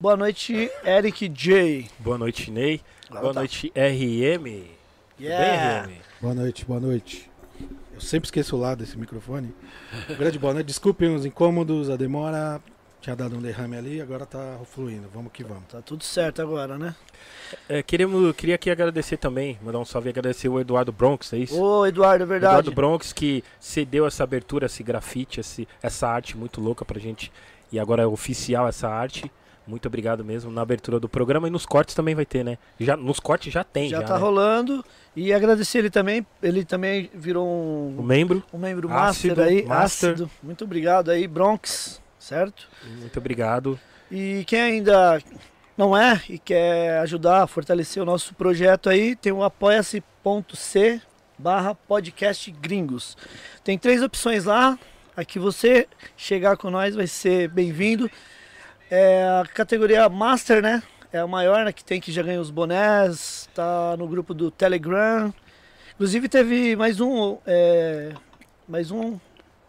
[0.00, 1.90] Boa noite, Eric J.
[1.98, 2.80] Boa noite, Ney.
[3.10, 3.40] Boa tá.
[3.40, 4.64] noite, RM.
[5.18, 5.88] Yeah.
[5.88, 6.00] Bem, RM?
[6.20, 7.28] Boa noite, boa noite.
[7.92, 9.52] Eu sempre esqueço o lado desse microfone.
[10.16, 10.68] Grande boa noite.
[10.68, 12.62] Desculpem os incômodos, a demora.
[13.00, 15.08] Tinha dado um derrame ali, agora tá fluindo.
[15.12, 15.64] Vamos que vamos.
[15.68, 16.94] Tá tudo certo agora, né?
[17.68, 21.38] É, queremos, queria aqui agradecer também, mandar um salve e agradecer o Eduardo Bronx, é
[21.38, 21.60] isso?
[21.60, 22.52] Ô, Eduardo, é verdade.
[22.52, 27.32] Eduardo Bronx que cedeu essa abertura, esse grafite, esse, essa arte muito louca pra gente.
[27.72, 29.28] E agora é oficial essa arte.
[29.68, 32.56] Muito obrigado mesmo na abertura do programa e nos cortes também vai ter, né?
[32.80, 34.20] Já, nos cortes já tem, já, já tá né?
[34.20, 34.82] rolando.
[35.14, 36.26] E agradecer ele também.
[36.42, 39.64] Ele também virou O um, membro, um membro Ácido, master aí.
[39.66, 40.12] master.
[40.14, 40.30] Ácido.
[40.42, 42.66] Muito obrigado aí, Bronx, certo?
[42.98, 43.78] muito obrigado.
[44.10, 45.22] E quem ainda
[45.76, 51.02] não é e quer ajudar a fortalecer o nosso projeto aí, tem o apoia-se.c
[51.38, 53.16] barra podcast gringos.
[53.62, 54.78] Tem três opções lá.
[55.16, 58.08] A que você chegar com nós vai ser bem-vindo.
[58.90, 60.82] É a categoria Master, né?
[61.12, 61.72] É a maior, né?
[61.72, 65.32] Que tem que já ganha os bonés, tá no grupo do Telegram.
[65.94, 68.12] Inclusive teve mais um, é,
[68.68, 69.18] mais um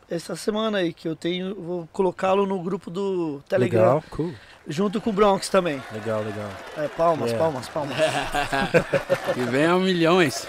[0.09, 4.33] essa semana aí que eu tenho, vou colocá-lo no grupo do Telegram, Legal, cool.
[4.67, 5.81] junto com o Bronx também.
[5.91, 6.49] Legal, legal.
[6.77, 7.37] É, palmas, É.
[7.37, 7.95] palmas, palmas.
[9.37, 10.47] E venham milhões.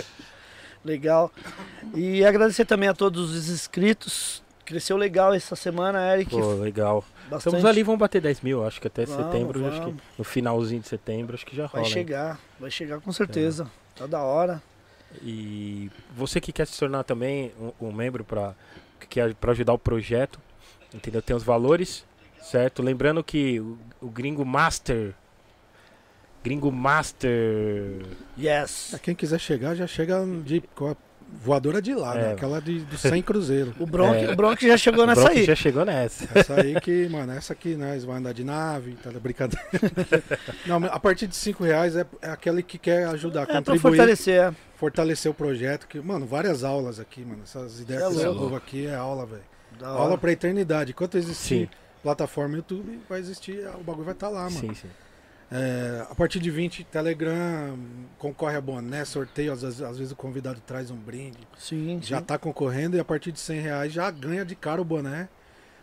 [0.84, 1.32] Legal.
[1.94, 4.43] E agradecer também a todos os inscritos.
[4.64, 6.30] Cresceu legal essa semana, Eric.
[6.30, 7.04] Pô, legal.
[7.28, 7.54] bastante.
[7.56, 10.02] Estamos ali, vamos bater 10 mil, acho que até Vamos, setembro, acho que vamos.
[10.18, 11.86] no finalzinho de setembro, acho que já Vai rola.
[11.86, 11.92] hein?
[11.92, 13.70] chegar, vai chegar com certeza.
[13.94, 14.62] Tá da hora.
[15.22, 18.54] E você que quer se tornar também um, um membro para
[19.38, 20.40] para ajudar o projeto,
[20.92, 21.20] entendeu?
[21.22, 22.04] Tem os valores,
[22.42, 22.82] certo?
[22.82, 25.14] Lembrando que o, o Gringo Master,
[26.42, 28.02] Gringo Master,
[28.38, 28.94] Yes.
[28.94, 30.96] É, Quem quiser chegar, já chega de, com a
[31.40, 32.30] voadora de lá, né?
[32.30, 32.32] É.
[32.32, 33.74] Aquela de, do 100 cruzeiro.
[33.80, 34.32] O Bronx, É.
[34.32, 35.44] o Bronx já chegou o nessa Bronx aí.
[35.44, 36.28] já chegou nessa.
[36.38, 39.62] Essa aí que, mano, essa aqui nós vamos andar de nave, tá brincadeira.
[40.66, 43.54] Não, mas a partir de 5 reais é, é aquele que quer ajudar, É pra
[43.56, 44.40] contribuir, fortalecer.
[44.40, 44.54] é.
[44.76, 45.86] fortalecer o projeto.
[45.88, 47.42] Que, mano, várias aulas aqui, mano.
[47.44, 48.40] Essas ideias É que você louco.
[48.42, 49.42] povo aqui é aula, velho.
[49.78, 50.92] Da Aula pra eternidade.
[50.92, 51.68] Enquanto existir Sim,
[52.02, 54.60] plataforma YouTube, vai existir, o bagulho vai estar lá, mano.
[54.60, 54.88] sim, sim.
[55.50, 57.78] É, a partir de 20, Telegram,
[58.18, 61.38] concorre a boné, sorteio, às vezes, às vezes o convidado traz um brinde.
[61.58, 62.24] Sim, Já sim.
[62.24, 65.28] tá concorrendo e a partir de 100 reais já ganha de cara o boné.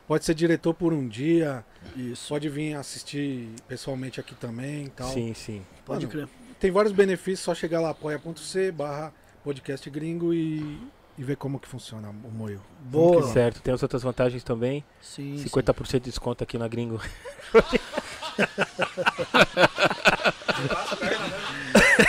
[0.07, 1.63] Pode ser diretor por um dia,
[1.95, 2.27] Isso.
[2.27, 5.07] pode vir assistir pessoalmente aqui também e tal.
[5.13, 5.65] Sim, sim.
[5.85, 6.29] Pode Mano, crer.
[6.59, 9.13] Tem vários benefícios, só chegar lá apoia.c barra
[9.43, 10.77] podcast gringo e,
[11.21, 12.59] e ver como que funciona o moio.
[12.79, 13.21] Boa.
[13.27, 14.83] Certo, tem as outras vantagens também.
[14.99, 15.47] Sim, sim.
[15.47, 16.99] 50% de desconto aqui na Gringo.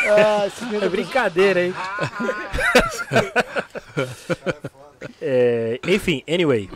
[0.09, 1.75] Ah, esse menino- É brincadeira, hein?
[5.21, 6.71] É, enfim, anyway.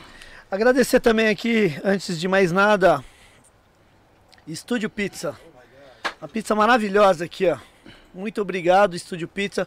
[0.51, 3.03] Agradecer também aqui, antes de mais nada,
[4.47, 5.37] Estúdio Pizza.
[6.21, 7.57] Uma pizza maravilhosa aqui, ó.
[8.15, 9.67] Muito obrigado, Estúdio Pizza.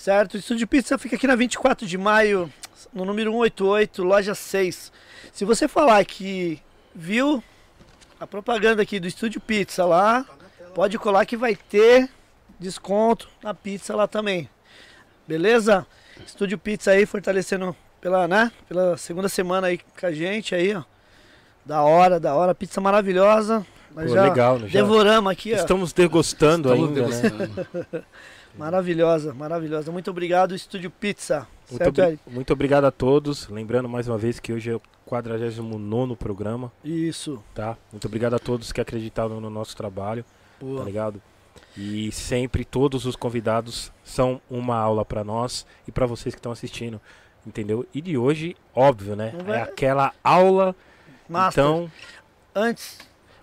[0.00, 0.38] Certo?
[0.38, 2.50] Estúdio Pizza fica aqui na 24 de maio,
[2.90, 4.90] no número 188, loja 6.
[5.30, 6.58] Se você falar que
[6.94, 7.44] viu
[8.18, 10.24] a propaganda aqui do Estúdio Pizza lá,
[10.74, 12.08] pode colar que vai ter
[12.58, 14.48] desconto na pizza lá também.
[15.28, 15.86] Beleza?
[16.26, 18.50] Estúdio Pizza aí fortalecendo pela, né?
[18.66, 20.82] Pela segunda semana aí com a gente aí, ó.
[21.62, 23.66] Da hora, da hora, pizza maravilhosa.
[23.94, 24.66] Nós Pô, já legal, né?
[24.66, 25.56] Já devoramos aqui, ó.
[25.56, 27.36] Estamos degustando Estamos ainda,
[27.92, 28.02] né?
[28.56, 29.90] Maravilhosa, maravilhosa.
[29.92, 31.46] Muito obrigado, Estúdio Pizza.
[31.70, 33.48] Muito, certo, obri- muito obrigado a todos.
[33.48, 37.42] Lembrando mais uma vez que hoje é o 49 programa, Isso.
[37.54, 37.76] tá?
[37.92, 40.84] Muito obrigado a todos que acreditaram no nosso trabalho, tá Boa.
[40.84, 41.22] ligado?
[41.76, 46.52] E sempre todos os convidados são uma aula pra nós e pra vocês que estão
[46.52, 47.00] assistindo,
[47.46, 47.86] entendeu?
[47.94, 49.32] E de hoje, óbvio, né?
[49.36, 50.74] Não vai- É aquela aula.
[51.28, 51.92] Master, Então,
[52.52, 52.98] antes,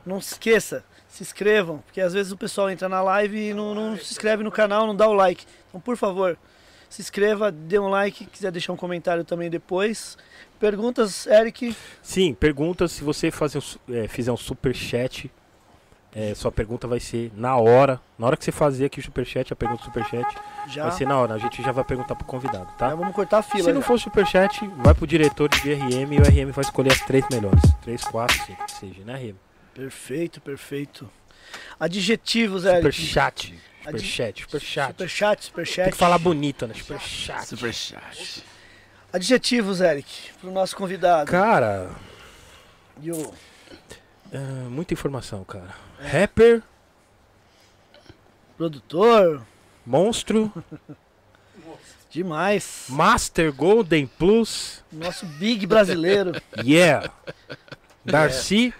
[0.05, 0.83] não se esqueça,
[1.17, 4.43] se inscrevam, porque às vezes o pessoal entra na live e não, não se inscreve
[4.43, 5.45] no canal, não dá o like.
[5.67, 6.37] Então, por favor,
[6.87, 10.15] se inscreva, dê um like, quiser deixar um comentário também depois.
[10.59, 11.75] Perguntas, Eric?
[12.03, 12.91] sim, perguntas.
[12.91, 15.31] Se você fazer é, fizer um super chat,
[16.13, 17.99] é, sua pergunta vai ser na hora.
[18.17, 20.37] Na hora que você fazer aqui o super chat, a pergunta do super chat,
[20.69, 20.83] Já.
[20.83, 21.33] vai ser na hora.
[21.33, 22.89] A gente já vai perguntar pro convidado, tá?
[22.89, 23.63] Já vamos cortar a fila.
[23.63, 23.87] Se não já.
[23.87, 27.61] for superchat, vai pro diretor de RM e o RM vai escolher as três melhores.
[27.81, 29.46] Três, quatro, cinco, que seja, né, RM?
[29.77, 31.07] Perfeito, perfeito.
[31.79, 32.81] Adjetivos, Eric.
[32.81, 33.53] Superchat.
[33.85, 34.87] Adi- Superchat, superchat.
[34.91, 35.83] Superchat, superchat.
[35.83, 36.73] Tem que falar bonito, né?
[36.73, 37.45] Superchat.
[37.47, 38.43] Superchat.
[39.13, 41.29] Adjetivos, Eric, pro nosso convidado.
[41.29, 41.91] Cara,
[43.01, 43.31] Yo.
[44.31, 44.37] é,
[44.67, 45.69] muita informação, cara.
[45.99, 46.63] Rapper,
[48.57, 49.45] Produtor,
[49.85, 50.51] monstro,
[52.09, 52.85] demais.
[52.89, 56.31] Master Golden Plus, Nosso big brasileiro.
[56.65, 57.13] yeah.
[58.03, 58.73] Darcy,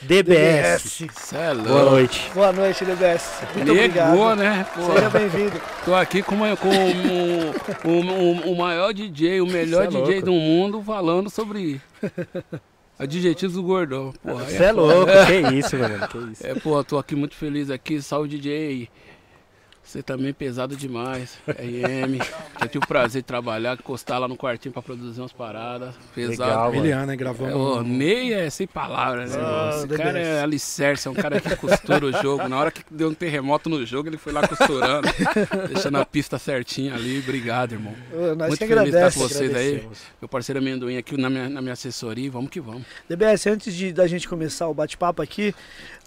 [0.00, 1.02] AKDBS.
[1.32, 2.30] É Boa noite.
[2.34, 3.42] Boa noite, DBS.
[3.54, 4.36] Muito Negou, obrigado.
[4.36, 4.66] né?
[4.74, 5.60] Pô, Seja bem-vindo.
[5.84, 7.52] tô aqui com, uma- com o,
[7.84, 10.26] o, o- o maior DJ, o melhor Cê é DJ louco.
[10.26, 11.80] do mundo falando sobre
[12.98, 14.12] adjetivos do gordão.
[14.24, 16.46] Você é louco, que isso, mano, que isso.
[16.46, 18.00] É, pô, tô aqui muito feliz aqui.
[18.02, 18.88] Salve, DJ.
[19.86, 21.38] Você também pesado demais.
[21.46, 22.18] RM.
[22.60, 25.94] Já tive o prazer de trabalhar, encostar lá no quartinho pra produzir umas paradas.
[26.12, 26.50] Pesado.
[26.50, 26.82] Legal, mano.
[26.82, 27.12] Miliano, né?
[27.12, 27.54] É, Gravamos.
[27.54, 29.40] o Ney é sem palavras, né?
[29.40, 32.48] Ah, Esse cara é alicerce, é um cara que costura o jogo.
[32.48, 35.06] Na hora que deu um terremoto no jogo, ele foi lá costurando,
[35.72, 37.20] deixando a pista certinha ali.
[37.20, 37.94] Obrigado, irmão.
[38.12, 39.88] Ô, Nós Muito que feliz de estar com vocês aí.
[40.20, 42.28] Meu parceiro amendoim aqui na minha, na minha assessoria.
[42.28, 42.82] Vamos que vamos.
[43.08, 45.54] DBS, antes de da gente começar o bate-papo aqui,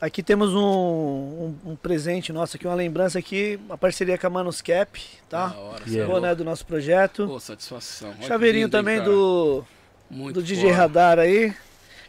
[0.02, 4.30] aqui temos um, um, um presente nosso aqui, uma lembrança aqui, uma parceria com a
[4.32, 5.00] Manuscap,
[5.30, 5.48] tá?
[5.48, 6.12] Da hora, Yeah.
[6.12, 6.36] é louco.
[6.36, 7.28] do nosso projeto.
[7.28, 8.10] Pô, satisfação.
[8.18, 9.10] Olha Chaveirinho lindo, hein, também cara?
[9.10, 9.64] do,
[10.10, 10.76] Muito do DJ foda.
[10.76, 11.54] Radar aí.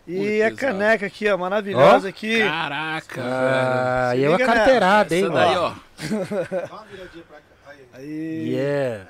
[0.09, 0.57] E Muito a pesado.
[0.57, 2.39] caneca aqui, ó, maravilhosa aqui.
[2.41, 4.59] Caraca, Ah, Se e é uma liga nessa.
[4.59, 5.27] carteirada, velho.
[5.27, 5.81] hein, Essa daí, mano.
[6.73, 6.81] ó.
[7.93, 9.07] Aí, Yeah.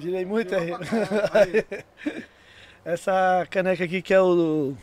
[0.00, 0.72] girei muito aí.
[2.84, 4.74] Essa caneca aqui que é o,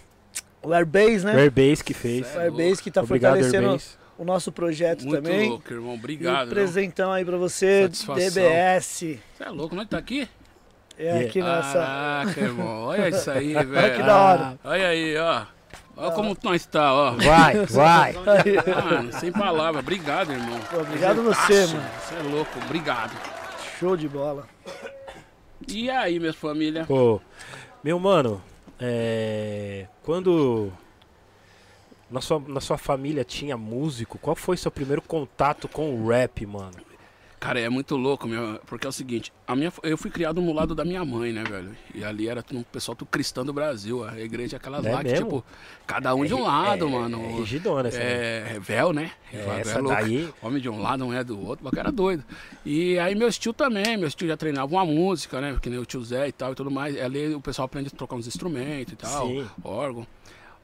[0.64, 1.36] o Airbase, né?
[1.36, 2.34] Airbase que fez.
[2.36, 3.98] O Airbase que tá Obrigado, fortalecendo Airbase.
[4.18, 5.50] O nosso projeto Muito também.
[5.50, 5.94] louco, irmão.
[5.94, 6.34] E Obrigado.
[6.36, 6.54] um irmão.
[6.54, 8.16] presentão aí pra você, Satisfação.
[8.24, 8.86] DBS.
[8.88, 10.28] Você é louco, nós tá aqui?
[10.98, 11.26] É Yeah.
[11.28, 11.74] aqui nessa.
[11.80, 12.84] Caraca, irmão.
[12.86, 13.76] Olha isso aí, velho.
[13.76, 14.60] Olha que da hora.
[14.64, 15.46] Olha aí, ó.
[15.98, 17.12] Olha como nós tá, ó.
[17.12, 18.14] Vai, vai.
[18.90, 19.82] Mano, sem palavras.
[19.84, 20.58] Obrigado, irmão.
[20.72, 21.84] Pô, obrigado você, mano.
[22.00, 22.60] Você é louco.
[22.64, 23.12] Obrigado.
[23.80, 24.48] Show de bola.
[25.68, 26.86] E aí, minha família?
[26.86, 27.20] Pô,
[27.84, 28.42] meu mano,
[28.80, 30.72] é, quando
[32.10, 36.46] na sua, na sua família tinha músico, qual foi seu primeiro contato com o rap,
[36.46, 36.86] mano?
[37.46, 40.52] Cara, é muito louco, meu, porque é o seguinte, a minha, eu fui criado no
[40.52, 41.76] lado da minha mãe, né, velho?
[41.94, 45.04] E ali era um pessoal tudo cristão do Brasil, a igreja é aquelas É lá
[45.04, 45.46] que, tipo,
[45.86, 47.22] cada um de um lado, mano.
[47.24, 48.00] É rigidona essa.
[48.00, 49.12] É, véu, né?
[49.32, 50.28] É, Véu essa daí.
[50.42, 52.24] Homem de um lado, um é do outro, porque era doido.
[52.66, 55.56] E aí meus tio também, meus tio já treinavam uma música, né?
[55.62, 57.00] Que nem o tio Zé e tal e tudo mais.
[57.00, 59.48] Ali o pessoal aprende a trocar uns instrumentos e tal, Sim.
[59.64, 60.08] órgão.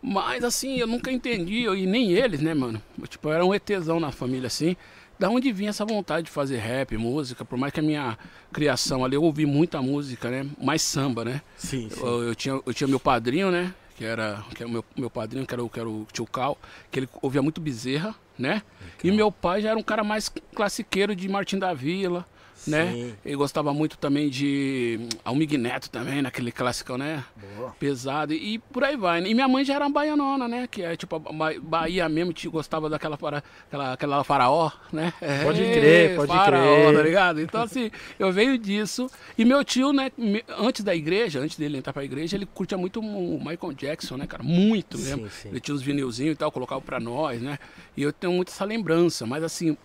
[0.01, 2.81] Mas assim, eu nunca entendi, eu- e nem eles, né, mano?
[2.99, 4.75] Eu, tipo, eu era um ETzão na família, assim.
[5.19, 8.17] Da onde vinha essa vontade de fazer rap, música, por mais que a minha
[8.51, 10.47] criação ali, eu ouvi muita música, né?
[10.59, 11.41] Mais samba, né?
[11.55, 11.99] Sim, sim.
[12.03, 13.71] Eu, eu tinha, eu tinha meu padrinho, né?
[13.95, 16.25] Que era, que era o meu, meu padrinho, que era, o, que era o tio
[16.25, 16.57] Cal,
[16.89, 18.63] que ele ouvia muito Bezerra, né?
[19.03, 22.25] E meu pai já era um cara mais classiqueiro de Martim da Vila,
[22.67, 23.13] né?
[23.25, 27.23] Ele gostava muito também de hum, Almig Neto também, naquele clássico, né?
[27.57, 27.75] Boa.
[27.79, 28.33] Pesado.
[28.33, 29.21] E, por aí vai.
[29.21, 29.29] né?
[29.29, 30.67] E minha mãe já era uma baianona, né?
[30.69, 35.13] Que é tipo Ba- Bahia mesmo, te gostava daquela para, aquela, aquela faraó, né?
[35.21, 36.95] É, Pode crer, pode faraó, crer.
[36.95, 37.41] tá ligado?
[37.41, 39.09] Então, assim, eu venho disso.
[39.37, 40.11] E meu tio, né,
[40.57, 44.27] antes da igreja, antes dele entrar pra igreja, ele curtia muito o Michael Jackson, né,
[44.27, 44.43] cara?
[44.43, 45.23] Muito mesmo.
[45.23, 45.49] Sim, sim.
[45.49, 47.57] Ele tinha uns vinilzinhos e tal, colocava pra nós, né?
[47.97, 49.77] E eu tenho muito essa lembrança, mas assim,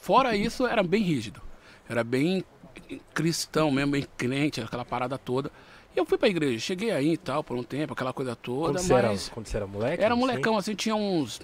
[0.00, 1.40] fora isso, era bem rígido.
[1.88, 2.44] Era bem
[3.12, 5.50] cristão mesmo, bem crente, aquela parada toda.
[5.94, 8.72] E eu fui pra igreja, cheguei aí e tal, por um tempo, aquela coisa toda,
[8.72, 10.02] Quando você, era, quando você era moleque?
[10.02, 10.20] Era assim?
[10.20, 11.40] molecão, assim, tinha uns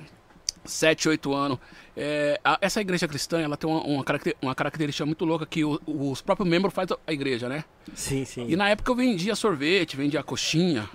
[0.64, 1.58] 7, 8 anos.
[1.96, 5.64] É, a- essa igreja cristã, ela tem uma, uma, caracter- uma característica muito louca que
[5.64, 7.64] o- os próprios membros fazem a igreja, né?
[7.94, 8.46] Sim, sim.
[8.48, 10.88] E na época eu vendia sorvete, vendia coxinha.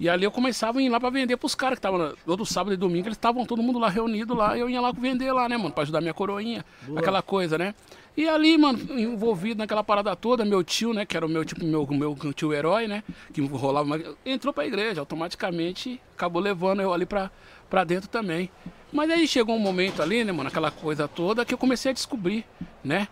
[0.00, 2.72] E ali eu começava a ir lá pra vender pros caras que estavam todo sábado
[2.72, 5.48] e domingo, eles estavam todo mundo lá reunido lá, e eu ia lá vender lá,
[5.50, 6.64] né, mano, pra ajudar minha coroinha,
[6.96, 7.74] aquela coisa, né?
[8.16, 11.64] E ali, mano, envolvido naquela parada toda, meu tio, né, que era o meu tipo
[11.64, 13.02] meu, meu tio herói, né,
[13.32, 17.30] que rolava, uma- entrou pra igreja, automaticamente acabou levando eu ali pra,
[17.70, 18.50] pra dentro também.
[18.92, 21.94] Mas aí chegou um momento ali, né, mano, aquela coisa toda que eu comecei a
[21.94, 22.44] descobrir,
[22.84, 23.08] né?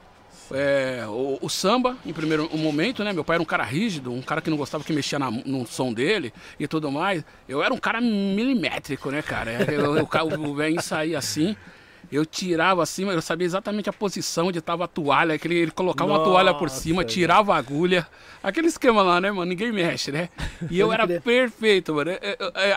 [0.52, 3.12] É, o, o samba, em primeiro momento, né?
[3.12, 5.64] Meu pai era um cara rígido, um cara que não gostava que mexia na- no
[5.66, 7.24] som dele e tudo mais.
[7.48, 9.52] Eu era um cara milimétrico, né, cara?
[9.72, 10.06] Eu, eu,
[10.40, 10.74] o velho
[11.16, 11.56] assim.
[12.12, 15.70] Eu tirava assim, eu sabia exatamente a posição onde estava a toalha, que ele, ele
[15.70, 18.06] colocava uma toalha por cima, Nossa, tirava a agulha.
[18.42, 19.44] Aquele esquema lá, né, mano?
[19.48, 20.28] Ninguém mexe, né?
[20.70, 22.10] E eu era perfeito, mano.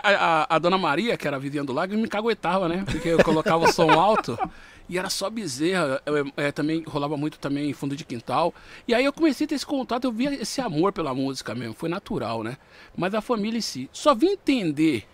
[0.02, 2.84] A, a- a dona Maria, que era a vizinha do lago, me caguetava, né?
[2.88, 4.38] Porque eu colocava o som alto.
[4.88, 6.00] E era só bezerra,
[6.36, 8.52] é, é, também rolava muito também em fundo de quintal.
[8.86, 11.72] E aí eu comecei a ter esse contato, eu via esse amor pela música mesmo,
[11.74, 12.58] foi natural, né?
[12.94, 13.88] Mas a família em si.
[13.92, 15.04] Só vim entender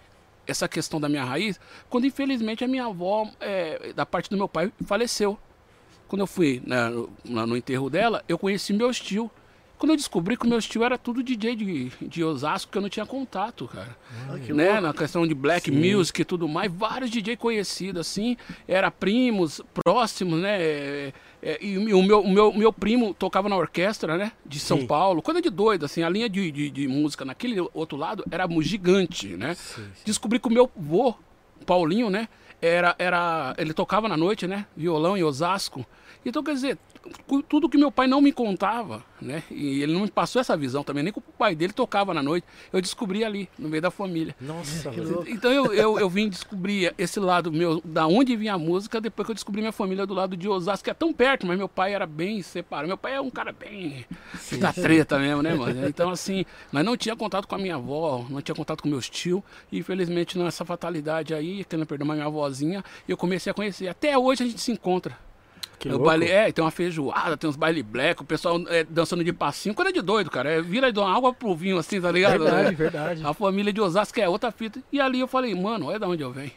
[0.47, 4.49] essa questão da minha raiz quando infelizmente a minha avó, é, da parte do meu
[4.49, 5.39] pai, faleceu.
[6.09, 9.31] Quando eu fui né, no, no enterro dela, eu conheci meus tios,
[9.79, 12.83] Quando eu descobri que o meu tio era tudo DJ de, de Osasco, que eu
[12.83, 13.97] não tinha contato, cara.
[14.29, 14.73] Ah, né?
[14.73, 14.81] louco.
[14.83, 15.95] Na questão de black Sim.
[15.95, 18.37] music e tudo mais, vários DJ conhecidos, assim,
[18.69, 21.13] era primos, próximos, né?
[21.43, 24.33] É, e o meu, o meu, o meu primo tocava na orquestra, né?
[24.45, 24.87] De São Sim.
[24.87, 25.23] Paulo.
[25.23, 29.29] Coisa de doido, assim, a linha de, de, de música naquele outro lado era gigante,
[29.37, 29.55] né?
[29.55, 29.87] Sim.
[30.05, 31.15] Descobri que o meu vô,
[31.65, 32.29] Paulinho, né?
[32.61, 34.67] Era, era, ele tocava na noite, né?
[34.77, 35.87] Violão em Osasco.
[36.25, 36.79] Então, quer dizer,
[37.49, 39.43] tudo que meu pai não me contava, né?
[39.51, 42.23] E ele não me passou essa visão também, nem que o pai dele tocava na
[42.23, 42.47] noite.
[42.73, 44.35] Eu descobri ali, no meio da família.
[44.41, 45.29] Nossa, Que louco.
[45.29, 49.27] Então eu, eu, eu vim descobrir esse lado meu, da onde vinha a música, depois
[49.27, 51.69] que eu descobri minha família do lado de Osasco, que é tão perto, mas meu
[51.69, 52.89] pai era bem separado.
[52.89, 54.05] Meu pai é um cara bem
[54.59, 55.89] da treta mesmo, né, mano?
[55.89, 59.09] Então, assim, nós não tinha contato com a minha avó, não tinha contato com meus
[59.09, 63.55] tios, e infelizmente nessa fatalidade aí, que não perdeu mais minha avózinha, eu comecei a
[63.55, 63.89] conhecer.
[63.89, 65.30] Até hoje a gente se encontra.
[65.79, 66.05] Que o louco.
[66.07, 69.75] baile, é, tem uma feijoada, tem uns baile black, o pessoal é, dançando de passinho,
[69.75, 70.51] coisa de doido, cara.
[70.51, 72.39] É, vira de uma água pro vinho, assim, tá ligado?
[72.45, 72.73] Verdade, É.
[72.73, 73.23] verdade.
[73.25, 74.83] A família de Osasco é outra fita.
[74.93, 76.53] E ali eu falei, mano, olha de onde eu venho.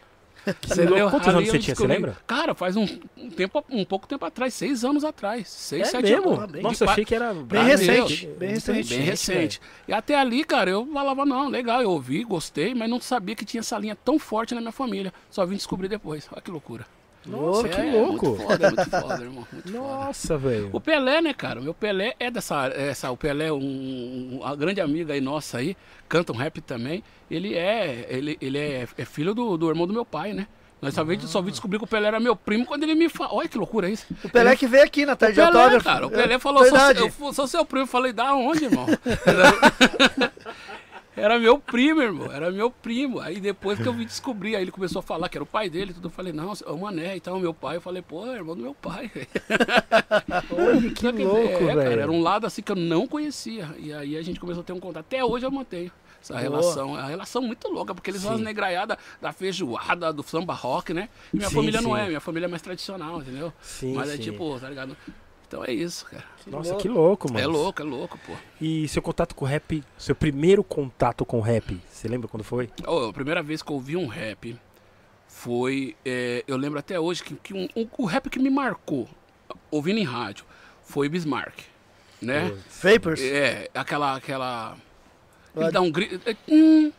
[0.89, 1.12] louco.
[1.12, 2.17] Quantos anos você tinha, você lembra?
[2.27, 5.48] Cara, faz um, um tempo, um pouco tempo atrás, seis anos atrás.
[5.48, 6.31] Seis, É sete mesmo?
[6.33, 6.62] anos.
[6.62, 8.27] Nossa, eu achei que era Bem recente.
[8.38, 8.89] Bem recente.
[8.89, 9.62] Bem recente.
[9.88, 13.45] E até ali, cara, eu falava, não, legal, eu ouvi, gostei, mas não sabia que
[13.45, 15.13] tinha essa linha tão forte na minha família.
[15.29, 16.27] Só vim descobrir depois.
[16.29, 16.86] Olha que loucura.
[17.25, 18.25] Nossa, É, que é louco.
[18.27, 19.48] Muito foda, é muito foda, irmão.
[19.51, 19.72] Muito.
[19.72, 20.70] Nossa, velho.
[20.74, 21.60] O Pelé, né, cara?
[21.60, 22.68] O meu Pelé é dessa.
[22.68, 25.75] Essa, o Pelé, um, um- uma grande amiga aí nossa aí,
[26.10, 27.03] canta um rap também.
[27.32, 28.06] Ele é.
[28.10, 30.48] Ele, ele é, é filho do, do irmão do meu pai, né?
[30.82, 33.08] Nós só, vi, só vi descobrir que o Pelé era meu primo quando ele me
[33.08, 33.38] falou.
[33.38, 34.06] Olha que loucura isso.
[34.22, 35.86] O Pelé que veio aqui na tarde de Pelé, autógrafo.
[35.86, 36.08] cara.
[36.08, 37.84] O É, Pelé falou, sou, eu sou seu primo.
[37.84, 38.86] Eu falei, da onde, irmão?
[41.15, 42.32] Era, meu primo, irmão.
[42.32, 43.20] Era meu primo.
[43.20, 45.70] Aí depois que eu vim descobrir, aí ele começou a falar que era o pai
[45.70, 45.93] dele.
[45.93, 46.08] Tudo.
[46.08, 47.77] Eu falei, não, é o Mané e tal, meu pai.
[47.77, 49.12] Eu falei, pô, é irmão do meu pai.
[50.51, 52.01] Olha que que, louco, é, velho.
[52.01, 53.70] era um lado assim que eu não conhecia.
[53.77, 55.05] E aí a gente começou a ter um contato.
[55.05, 55.91] Até hoje eu mantenho
[56.22, 56.41] essa Boa.
[56.41, 56.98] relação.
[56.98, 58.46] É uma relação muito louca, porque eles vão as Sim.
[58.46, 61.10] negraiadas da feijoada, do samba rock, né?
[61.34, 62.01] E minha Sim, família não sim.
[62.01, 63.53] é, minha família é mais tradicional, entendeu?
[63.62, 64.22] Sim, Mas é sim.
[64.24, 64.96] tipo, tá ligado?
[65.53, 66.24] Então é isso, cara.
[66.48, 67.39] Nossa, que louco, mano.
[67.39, 68.33] É louco, é louco, pô.
[68.60, 72.43] E seu contato com o rap, seu primeiro contato com o rap, você lembra quando
[72.43, 72.72] foi?
[72.88, 74.60] Ô, a primeira vez que eu ouvi um rap
[75.27, 75.95] foi.
[76.03, 79.07] é, eu lembro até hoje que, que um- um- o rap que me marcou,
[79.69, 80.43] ouvindo em rádio,
[80.81, 81.60] foi Bismarck.
[82.19, 82.51] Né?
[82.81, 83.22] Vapors.
[83.22, 84.15] É, aquela.
[84.15, 84.75] aquela
[85.55, 86.19] ele dá um grito.
[86.27, 86.91] é, hum,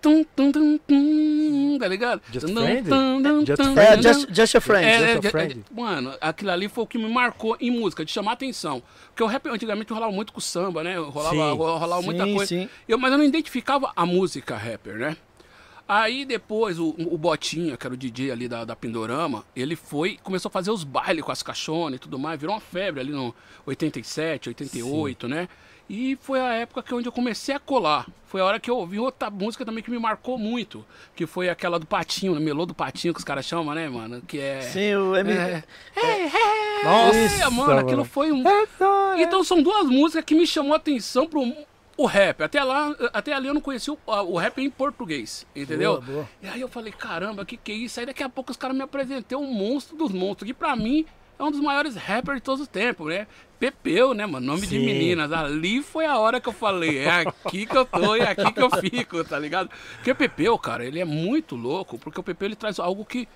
[0.00, 2.22] tum, tum, tum, tum, tá ligado?
[2.32, 2.88] Just Tum, Friend?
[2.88, 3.92] tum, tum, Just tum, Friend?
[3.98, 4.86] É, just, just a friend.
[4.86, 5.64] é, Just é, a é, Friend.
[5.70, 8.82] é, mano, aquilo ali foi o que me marcou em música, de chamar atenção.
[9.08, 10.98] Porque o rap antigamente rolava muito com samba, né?
[10.98, 11.56] Rolava, Sim.
[11.56, 12.48] rolava muita Sim, coisa.
[12.48, 12.68] sim.
[12.88, 15.16] Eu, mas eu não identificava a música rapper, né?
[15.88, 20.18] Aí depois o, o Botinha, que era o DJ ali da, da Pindorama, ele foi,
[20.22, 23.10] começou a fazer os bailes com as caixonas e tudo mais, virou uma febre ali
[23.10, 23.34] no
[23.66, 25.48] 87, 88, né?
[25.92, 28.06] E foi a época que onde eu comecei a colar.
[28.26, 31.48] Foi a hora que eu ouvi outra música também que me marcou muito, que foi
[31.48, 34.22] aquela do Patinho, o melô do Patinho que os caras chamam, né, mano?
[34.22, 35.32] Que é Sim, o M...
[35.32, 35.64] é.
[35.96, 38.04] É, é, Nossa, é, mano, aquilo mano.
[38.04, 38.44] foi um.
[39.18, 41.42] Então são duas músicas que me chamou a atenção pro
[41.96, 42.40] o rap.
[42.44, 46.00] Até lá, até ali eu não conhecia o, o rap em português, entendeu?
[46.00, 46.28] Boa, boa.
[46.40, 47.98] E aí eu falei, caramba, que que é isso?
[47.98, 51.04] Aí daqui a pouco os caras me apresentaram um monstro dos monstros, que pra mim
[51.36, 53.26] é um dos maiores rappers de todos os tempos, né?
[53.60, 54.46] Pepeu, né, mano?
[54.46, 54.86] Nome de Sim.
[54.86, 55.30] meninas.
[55.30, 58.50] Ali foi a hora que eu falei, é aqui que eu tô e é aqui
[58.50, 59.70] que eu fico, tá ligado?
[59.96, 63.28] Porque o Pepeu, cara, ele é muito louco, porque o Pepeu ele traz algo que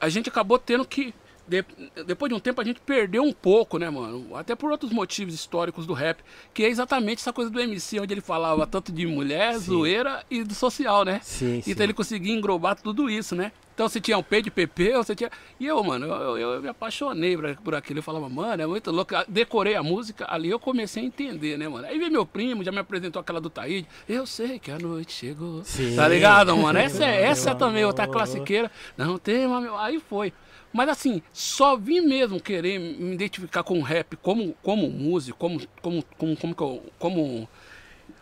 [0.00, 1.14] a gente acabou tendo que.
[1.50, 4.36] De- depois de um tempo a gente perdeu um pouco, né, mano?
[4.36, 6.22] Até por outros motivos históricos do rap,
[6.54, 10.44] que é exatamente essa coisa do MC, onde ele falava tanto de mulher, zoeira e
[10.44, 11.20] do social, né?
[11.22, 11.70] Sim, sim.
[11.72, 13.50] Então ele conseguia englobar tudo isso, né?
[13.74, 15.30] Então você tinha o P de PP, você tinha.
[15.58, 18.00] E eu, mano, eu, eu, eu me apaixonei por, por aquilo.
[18.00, 19.14] Eu falava, mano, é muito louco.
[19.14, 21.86] Eu Decorei a música, ali eu comecei a entender, né, mano?
[21.86, 23.88] Aí veio meu primo, já me apresentou aquela do Taíde.
[24.06, 25.64] Eu sei que a noite chegou.
[25.64, 25.96] Sim.
[25.96, 26.78] Tá ligado, mano?
[26.78, 28.70] Essa é, essa é também outra classiqueira.
[28.98, 29.78] Não tem, meu.
[29.78, 30.30] Aí foi.
[30.72, 35.60] Mas assim, só vim mesmo querer me identificar com o rap como, como músico, como,
[35.82, 37.48] como, como, como, que eu- como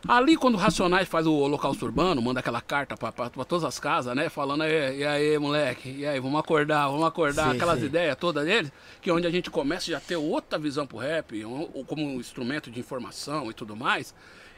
[0.06, 4.14] Ali, quando o Racionais faz o Holocausto Urbano, manda aquela carta pra todas as casas,
[4.14, 4.28] né?
[4.28, 7.86] Falando, e, e aí, moleque, e aí, vamos acordar, vamos acordar, Sim, aquelas sim.
[7.86, 10.98] ideias todas deles, que é onde a gente começa já a ter outra visão pro
[10.98, 14.14] rap, um- como um instrumento de informação e tudo mais.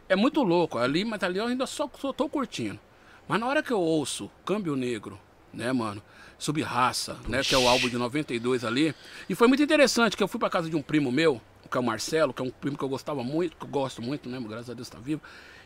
[0.09, 2.79] É muito louco ali, mas ali eu ainda só, só tô curtindo.
[3.27, 5.19] Mas na hora que eu ouço Câmbio Negro,
[5.53, 6.03] né, mano?
[6.41, 7.43] Subraça, né?
[7.43, 8.95] Que é o álbum de 92 ali.
[9.29, 11.81] E foi muito interessante que eu fui pra casa de um primo meu, que é
[11.81, 14.41] o Marcelo, que é um primo que eu gostava muito, que eu gosto muito, né?
[14.49, 15.21] Graças a Deus tá vivo.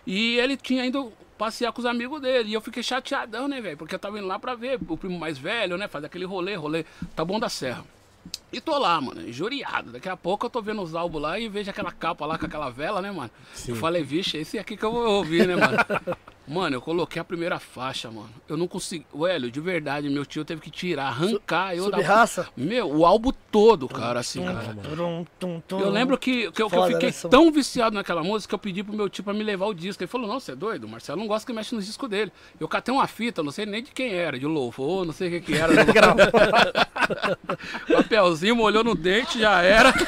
[0.05, 2.51] E ele tinha ido passear com os amigos dele.
[2.51, 3.77] E eu fiquei chateadão, né, velho?
[3.77, 5.87] Porque eu tava indo lá pra ver o primo mais velho, né?
[5.87, 6.85] Fazer aquele rolê, rolê.
[7.15, 7.85] Tá bom da Serra.
[8.53, 9.93] E tô lá, mano, injuriado.
[9.93, 12.47] Daqui a pouco eu tô vendo os álbuns lá e vejo aquela capa lá com
[12.47, 13.31] aquela vela, né, mano?
[13.67, 15.77] Eu falei, vixe, esse aqui que eu vou ouvir, né, mano?
[16.47, 18.29] Mano, eu coloquei a primeira faixa, mano.
[18.47, 19.07] Eu não consegui.
[19.13, 21.75] O Hélio, de verdade, meu tio teve que tirar, arrancar.
[21.75, 22.49] Eu da- Subraça?
[22.55, 24.77] Meu, o álbum todo, cara, assim, cara.
[24.95, 25.81] Tum, tum, tum.
[25.81, 28.59] Eu lembro que, que, eu, que eu fiquei né, tão viciado naquela música que eu
[28.59, 30.03] pedi pro meu tio pra me levar o disco.
[30.03, 30.85] Ele falou, não, você é doido?
[30.85, 32.31] O Marcelo não gosta que mexe nos discos dele.
[32.61, 35.31] Eu catei uma fita, não sei nem de quem era, de louvor, não sei o
[35.31, 35.73] que que era.
[37.89, 39.93] Papelzinho, molhou no dente, já era.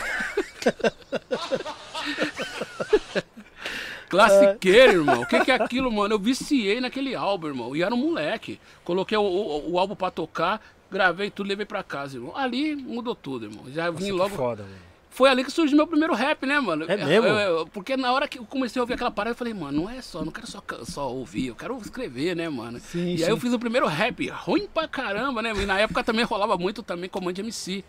[4.09, 5.23] Classiqueiro, irmão.
[5.23, 6.15] O que, que é aquilo, mano?
[6.15, 7.77] Eu viciei naquele álbum, irmão.
[7.77, 8.61] E era um moleque.
[8.85, 10.61] Coloquei o, o, o álbum pra tocar,
[10.91, 12.37] gravei tudo, levei pra casa, irmão.
[12.37, 13.65] Ali mudou tudo, irmão.
[13.73, 14.35] Já vim Que logo.
[14.35, 14.87] foda, mano.
[15.11, 16.85] Foi ali que surgiu meu primeiro rap, né, mano?
[16.87, 17.27] É mesmo?
[17.27, 19.81] Eu- eu- porque na hora que eu comecei a ouvir aquela parada, eu falei, mano,
[19.85, 22.79] não é só, não quero só, só ouvir, eu quero escrever, né, mano?
[22.81, 23.25] Sim, e sim.
[23.25, 25.55] aí eu fiz o primeiro rap, ruim pra caramba, né?
[25.57, 27.83] E na época também rolava muito também comando MC.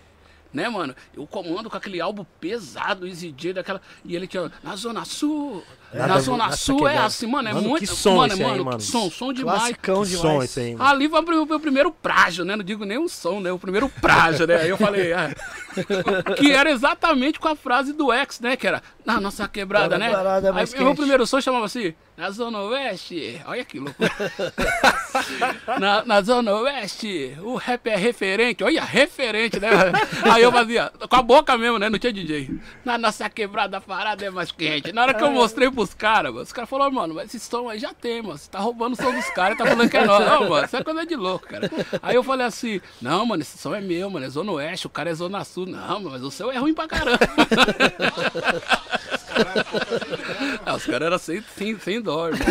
[0.57, 0.95] Né, mano?
[1.15, 3.79] Eu comando com aquele álbum pesado, J, daquela.
[4.03, 4.51] E ele tinha.
[4.63, 5.63] Na Zona Sul.
[5.93, 7.47] Nada na Zona Sul que é assim, mano.
[7.47, 7.81] É Mano, muito.
[7.81, 8.77] que som mano, esse aí, mano, mano.
[8.79, 9.59] que som, som demais.
[9.59, 10.21] Classicão Que demais.
[10.21, 10.89] som esse aí, mano.
[10.89, 12.55] Ali foi o meu primeiro prágio, né?
[12.55, 13.51] Não digo nem o som, né?
[13.51, 14.55] O primeiro prágio, né?
[14.55, 15.29] Aí eu falei, ah,
[16.35, 18.57] que era exatamente com a frase do X, né?
[18.57, 20.11] Que era na nossa quebrada, Toda né?
[20.11, 23.39] parada é Aí meu primeiro som chamava assim, na Zona Oeste.
[23.45, 24.01] Olha que louco.
[25.79, 28.63] na, na Zona Oeste, o rap é referente.
[28.63, 29.69] Olha, referente, né?
[30.23, 31.89] Aí eu fazia, com a boca mesmo, né?
[31.89, 32.59] Não tinha DJ.
[32.83, 34.91] Na nossa quebrada parada é mais quente.
[34.91, 37.69] Na hora que eu mostrei pros caras, mano, os caras falaram, mano, mas esse som
[37.69, 38.37] aí já tem, mano.
[38.37, 40.25] Você tá roubando o som dos caras e tá falando que é nosso.
[40.25, 41.69] Não, mano, isso é coisa de louco, cara.
[42.01, 44.89] Aí eu falei assim, não, mano, esse som é meu, mano, é Zona Oeste, o
[44.89, 45.67] cara é Zona Sul.
[45.67, 47.19] Não, mas o seu é ruim pra caramba.
[50.69, 52.41] Ah, os caras eram sem, sem, sem dó, irmão.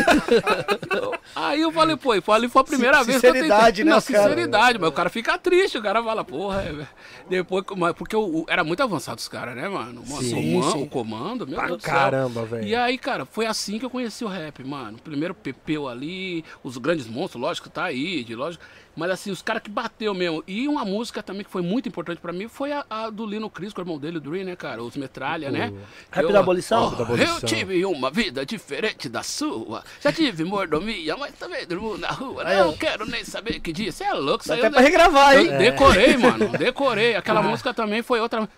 [1.35, 3.85] Aí eu falei, pô, e foi ali foi a primeira vez que eu sinceridade, tentei.
[3.85, 6.89] né, Não, sinceridade, mas o cara fica triste, o cara fala, porra, é, velho.
[7.29, 10.03] Depois, mas porque o, o- era muito avançado os caras, né, mano?
[10.07, 10.83] Sim, o, man- sim.
[10.83, 11.93] o comando, meu Pra Deus do céu.
[11.95, 12.67] caramba, velho.
[12.67, 14.99] E aí, cara, foi assim que eu conheci o rap, mano.
[15.03, 18.65] Primeiro Pepeu ali, os grandes monstros, lógico, tá aí, de lógico.
[18.97, 20.43] Mas assim, os caras que bateu mesmo.
[20.47, 23.51] E uma música também que foi muito importante pra mim foi a, a do Lino
[23.51, 24.83] Cris, com o irmão dele, o Dream, né, cara?
[24.83, 25.73] Os Metralha, né?
[26.11, 26.95] Rap Eu- da abolição?
[26.95, 27.37] Da abolição.
[27.37, 29.85] Eu tive uma vida diferente da sua.
[30.01, 32.43] Já tive mordomia, mas também durmo na rua.
[32.47, 33.93] Aí, Não quero nem saber que dia.
[33.93, 35.47] Você é louco, isso aí até eu- pra regravar, hein?
[35.47, 36.49] eu decorei, mano.
[36.57, 37.15] Decorei.
[37.17, 38.49] Aquela música também foi outra.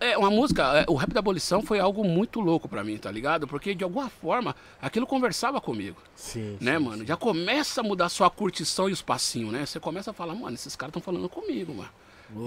[0.00, 0.62] É uma música.
[0.80, 3.46] é, O rap da abolição foi algo muito louco pra mim, tá ligado?
[3.46, 6.00] Porque de alguma forma aquilo conversava comigo.
[6.16, 7.04] Sim, Né, sim, mano?
[7.06, 9.64] Já começa a mudar sua curtição e os passinhos, né?
[9.74, 11.90] Você começa a falar, mano, esses caras estão falando comigo, mano.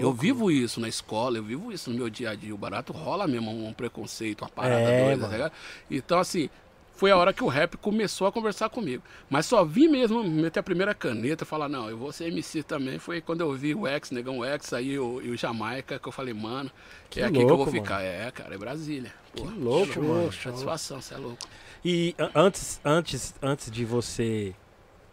[0.00, 2.54] Eu vivo isso na escola, eu vivo isso no meu dia a dia.
[2.54, 5.52] O barato rola mesmo um preconceito, uma parada É, doida, tá ligado?
[5.90, 6.48] Então, assim,
[6.94, 9.02] foi a hora que o rap começou a conversar comigo.
[9.28, 12.62] Mas só vi mesmo meter a primeira caneta e falar, não, eu vou ser MC
[12.62, 12.98] também.
[12.98, 16.12] Foi quando eu vi o X, Negão X, aí o, e o Jamaica, que eu
[16.12, 16.70] falei, mano,
[17.10, 18.00] Que é aqui que eu vou louco, ficar.
[18.02, 19.12] É, cara, é Brasília.
[19.36, 20.32] Pô, Que louco, show, mano.
[20.32, 21.46] Satisfação, você é louco.
[21.84, 24.54] E antes, antes, antes de você,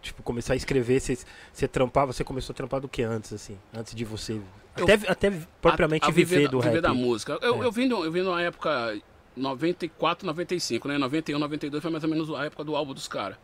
[0.05, 1.17] tipo, começar a escrever, você,
[1.51, 3.57] você trampava, você começou a trampar do que antes, assim?
[3.73, 4.39] Antes de você.
[4.77, 6.81] Eu- Até, até propriamente a, a viver, da- do viver rap.
[6.81, 7.37] da música.
[7.41, 7.65] Eu, É.
[7.65, 8.97] eu, vim, eu vim numa época
[9.35, 10.97] 94, 95, né?
[10.97, 13.37] 91, 92 foi mais ou menos a época do álbum dos caras.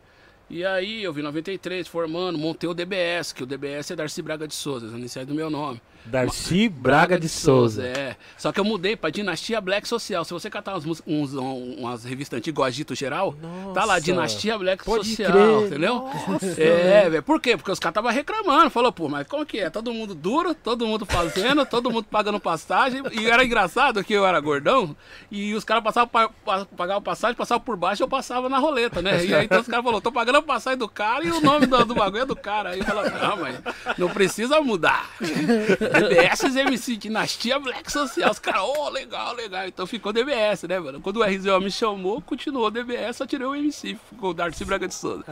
[0.52, 4.46] E aí eu em 93, formando, montei o DBS, que o DBS é Darcy Braga
[4.46, 5.80] de Souza, a iniciais do meu nome.
[6.04, 7.86] Darcy Braga de Souza.
[7.86, 8.16] É.
[8.36, 10.24] Só que eu mudei pra Dinastia Black Social.
[10.24, 13.34] Se você catar umas, uns, um- umas revistas antigas, Agito Geral,
[13.72, 14.00] tá lá, Nossa.
[14.00, 15.66] Dinastia Black Pode Social, crer.
[15.68, 16.10] entendeu?
[16.58, 17.22] É, velho.
[17.22, 17.56] Por quê?
[17.56, 18.68] Porque os caras estavam reclamando.
[18.68, 19.70] Falou, pô, mas como que é?
[19.70, 23.00] Todo mundo duro, todo mundo fazendo, todo mundo pagando passagem.
[23.12, 24.96] E era engraçado que eu era gordão
[25.30, 29.00] e os caras passavam, pa, pa, pagavam passagem, passavam por baixo eu passava na roleta,
[29.00, 29.24] né?
[29.24, 31.66] E aí então os caras falaram, tô pagando a passagem do cara e o nome
[31.66, 32.70] do, do bagulho é do cara.
[32.70, 33.60] Aí eu falava, não, mas
[33.98, 35.10] não precisa mudar.
[35.20, 38.30] DBS MC, Dinastia Black Social.
[38.30, 39.66] Os caras, ô, legal, legal.
[39.66, 41.00] Então ficou DBS, né, mano?
[41.00, 44.86] Quando o RZO me chamou, continuou DBS, só tirei o MC, ficou o Darcy Braga
[44.86, 45.24] de Souza.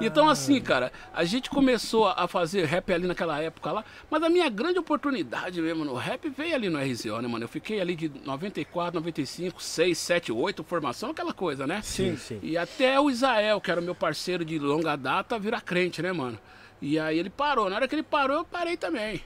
[0.00, 4.28] Então, assim, cara, a gente começou a fazer rap ali naquela época lá, mas a
[4.28, 7.44] minha grande oportunidade mesmo no rap veio ali no RZO, né, mano?
[7.44, 11.80] Eu fiquei ali de 94, 95, 6, 7, 8, formação, aquela coisa, né?
[11.82, 12.38] Sim, sim.
[12.42, 16.12] E até o Israel, que era o meu parceiro de longa data, vira crente, né,
[16.12, 16.38] mano?
[16.80, 17.68] E aí ele parou.
[17.68, 19.22] Na hora que ele parou, eu parei também.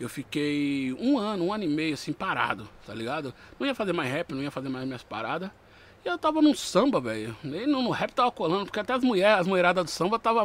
[0.00, 3.34] Eu fiquei um ano, um ano e meio, assim, parado, tá ligado?
[3.58, 5.50] Não ia fazer mais rap, não ia fazer mais minhas paradas.
[6.04, 7.36] E eu tava num samba, velho.
[7.42, 10.44] Nem no, no rap tava colando, porque até as mulheres, as mulheradas do samba tava,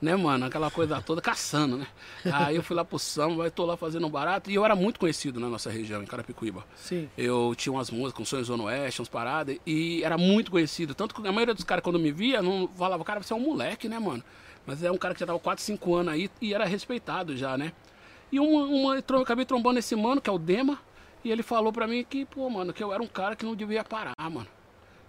[0.00, 1.86] né, mano, aquela coisa toda caçando, né?
[2.32, 4.50] Aí eu fui lá pro samba, aí tô lá fazendo um barato.
[4.50, 6.64] E eu era muito conhecido na nossa região, em Carapicuíba.
[6.76, 7.08] Sim.
[7.18, 10.94] Eu tinha umas músicas, um Sonhos Zona Oeste, umas paradas, e era muito conhecido.
[10.94, 13.40] Tanto que a maioria dos caras, quando me via, não falava, cara, você é um
[13.40, 14.22] moleque, né, mano?
[14.64, 17.56] Mas é um cara que já tava 4, 5 anos aí e era respeitado já,
[17.58, 17.72] né?
[18.30, 20.78] E uma, uma, eu acabei trombando esse mano, que é o Dema,
[21.24, 23.56] e ele falou pra mim que, pô, mano, que eu era um cara que não
[23.56, 24.46] devia parar, mano.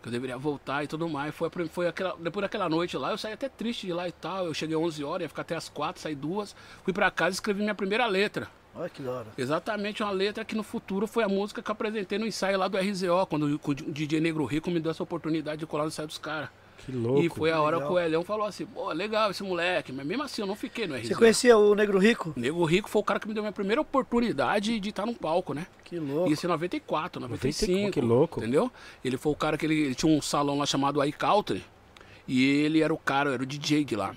[0.01, 1.33] Que eu deveria voltar e tudo mais.
[1.35, 4.45] Foi, foi aquela, depois daquela noite lá, eu saí até triste de lá e tal.
[4.45, 6.55] Eu cheguei 11 horas, ia ficar até as 4, saí duas.
[6.83, 8.47] Fui pra casa e escrevi minha primeira letra.
[8.75, 9.27] Olha que da hora.
[9.37, 12.67] Exatamente uma letra que no futuro foi a música que eu apresentei no ensaio lá
[12.67, 16.07] do RZO, quando o DJ Negro Rico me deu essa oportunidade de colar no ensaio
[16.07, 16.49] dos caras.
[16.89, 17.21] Que louco.
[17.21, 17.89] E foi a hora legal.
[17.91, 20.87] que o Elhão falou assim, pô, legal esse moleque, mas mesmo assim eu não fiquei
[20.87, 21.07] no RZO.
[21.07, 22.33] Você conhecia o Negro Rico?
[22.35, 25.53] Nego Rico foi o cara que me deu minha primeira oportunidade de estar num palco,
[25.53, 25.67] né?
[25.83, 26.31] Que louco.
[26.31, 27.91] Isso em 94, 95.
[27.91, 28.39] que louco.
[28.39, 28.71] Entendeu?
[29.05, 31.63] Ele foi o cara que ele, ele tinha um salão lá chamado iCountry.
[32.27, 34.15] E ele era o cara, era o DJ de lá.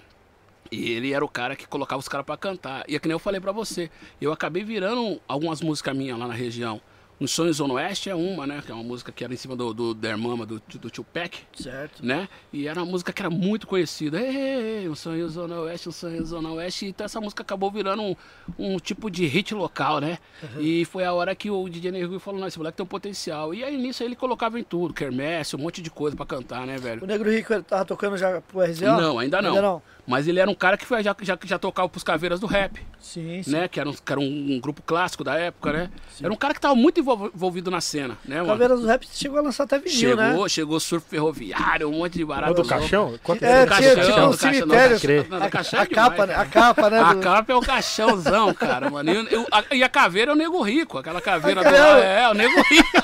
[0.71, 2.85] E ele era o cara que colocava os caras pra cantar.
[2.89, 3.91] E é que nem eu falei pra você.
[4.21, 6.81] Eu acabei virando algumas músicas minhas lá na região.
[7.23, 8.61] Um Sonho Zona Oeste é uma, né?
[8.67, 11.39] Que é uma música que era em cima do, do Der Mama, do, do Tupac
[11.55, 12.05] Certo.
[12.05, 12.29] né?
[12.53, 14.21] E era uma música que era muito conhecida.
[14.21, 16.87] Ei, um sonho Zona Oeste, um sonho Zona Oeste.
[16.87, 18.17] Então essa música acabou virando um,
[18.59, 20.19] um tipo de hit local, né?
[20.59, 23.55] E foi a hora que o DJ Nervio falou, não, esse moleque tem um potencial.
[23.55, 26.77] E aí nisso ele colocava em tudo, quermesse, um monte de coisa pra cantar, né,
[26.77, 27.05] velho?
[27.05, 28.85] O Negro Rico ele tava tocando já pro RZO?
[28.85, 29.51] Não, ainda não.
[29.51, 29.83] Ainda não.
[30.05, 32.81] Mas ele era um cara que foi, já, já, já tocava pros caveiras do rap,
[32.99, 33.53] Sim, sim.
[33.53, 33.69] né?
[33.69, 35.91] Que era, um, que era um, um grupo clássico da época, né?
[36.21, 38.48] Era um cara que tava muito envolv- envolvido na cena, né, mano?
[38.48, 40.48] Caveiras do Rap chegou a lançar até vinil, Chegou, né?
[40.48, 42.53] chegou surf ferroviário, um monte de barato.
[42.53, 43.14] O do caixão?
[43.22, 44.96] Conta É, do tinha, caixão, tinha um cemitério.
[45.31, 46.35] a, é a demais, capa, né?
[46.35, 47.01] A capa, né?
[47.01, 49.11] A capa é o caixãozão, cara, mano.
[49.11, 52.05] E, e a, e a caveira é o nego rico, aquela caveira A do caveira-
[52.05, 53.03] É, o nego rico.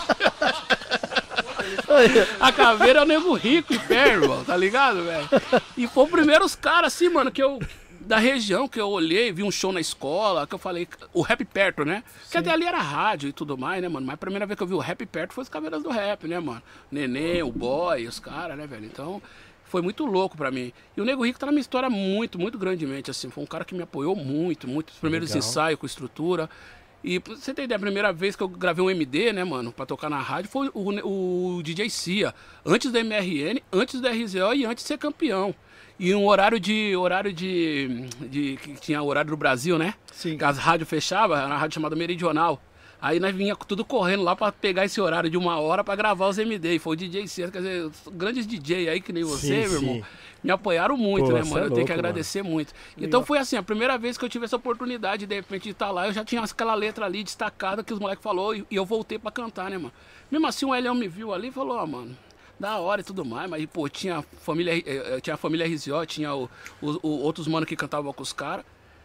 [2.41, 5.29] A caveira é o nego rico em pé, irmão, tá ligado, velho?
[5.77, 7.59] E foi o primeiro os caras, assim, mano, que eu.
[8.09, 11.45] Da região que eu olhei, vi um show na escola, que eu falei, o rap
[11.45, 12.03] perto, né?
[12.31, 14.07] Que até ali era rádio e tudo mais, né, mano?
[14.07, 16.27] Mas a primeira vez que eu vi o rap perto foi os caveiras do rap,
[16.27, 16.63] né, mano?
[16.91, 18.87] Nenê, o boy, os caras, né, velho?
[18.87, 19.21] Então,
[19.65, 20.73] foi muito louco pra mim.
[20.97, 23.29] E o Nego Rico tá na minha história muito, muito grandemente, assim.
[23.29, 24.89] Foi um cara que me apoiou muito, muito.
[24.89, 25.47] Os primeiros Legal.
[25.47, 26.49] ensaios com estrutura.
[27.05, 29.71] E pra você ter ideia, a primeira vez que eu gravei um MD, né, mano,
[29.71, 32.35] pra tocar na rádio, foi o, o DJ Cia.
[32.65, 35.55] Antes da MRN, antes da RZO e antes de ser campeão.
[35.99, 36.95] E um horário de.
[36.97, 38.07] horário de.
[38.21, 39.95] de que tinha horário do Brasil, né?
[40.13, 40.39] Sim.
[40.39, 42.63] Que as rádios fechavam, era uma rádio chamada Meridional.
[43.01, 46.29] Aí nós vinha tudo correndo lá pra pegar esse horário de uma hora pra gravar
[46.29, 46.75] os MD.
[46.75, 49.81] E foi o DJ Cia, quer dizer, grandes DJ aí que nem você, Sim, meu
[49.81, 49.87] sim.
[49.87, 50.03] irmão.
[50.43, 51.59] Me apoiaram muito, Pô, né, mano?
[51.59, 52.73] é eu tenho que agradecer muito.
[52.97, 55.91] Então foi assim, a primeira vez que eu tive essa oportunidade, de repente, de estar
[55.91, 58.85] lá, eu já tinha aquela letra ali destacada que os moleques falou e, e eu
[58.85, 59.93] voltei pra cantar, né, mano?
[60.31, 62.17] Mesmo assim, o Elião me viu ali e falou, ó, mano,
[62.59, 65.67] da hora e tudo mais, mas, pô, tinha a família, eh, eh, tinha a família
[65.67, 66.51] RZO, tinha o,
[66.83, 68.65] o- o- outros mano que cantavam com os caras.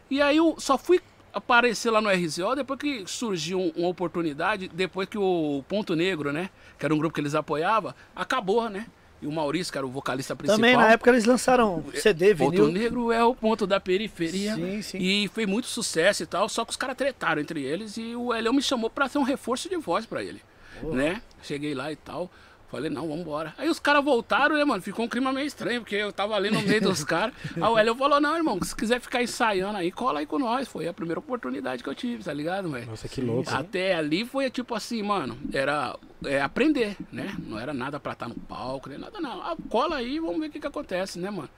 [0.09, 0.99] E aí eu só fui
[1.33, 6.31] aparecer lá no RZO depois que surgiu um- uma oportunidade, depois que o Ponto Negro,
[6.31, 8.85] né, que era um grupo que eles apoiavam, acabou, né?
[9.21, 10.57] E o Maurício, que era o vocalista principal.
[10.57, 12.71] Também na época eles lançaram CD, Ponto vinil.
[12.71, 14.53] Negro é o ponto da periferia.
[14.55, 14.97] Sim, sim.
[14.99, 18.33] E foi muito sucesso e tal, só que os caras tretaram entre eles e o
[18.33, 20.41] Elião me chamou pra ser um reforço de voz pra ele.
[20.81, 21.21] Né?
[21.41, 22.29] Cheguei lá e tal.
[22.73, 23.53] Falei, não, vambora.
[23.55, 24.81] Aí os caras voltaram, né, mano?
[24.81, 27.31] Ficou um clima meio estranho, porque eu tava ali no meio dos caras.
[27.55, 30.67] Aí o Elião falou, não, irmão, se quiser ficar ensaiando aí, cola aí com nós.
[30.67, 32.88] Foi a primeira oportunidade que eu tive, tá ligado, velho?
[32.88, 33.47] Nossa, que louco.
[33.53, 37.38] Até ali foi tipo assim, mano, era é, aprender, né?
[37.47, 39.39] Não era nada pra estar no palco, nem nada não.
[39.43, 41.49] Ah, cola aí, vamos ver o que que acontece, né, mano?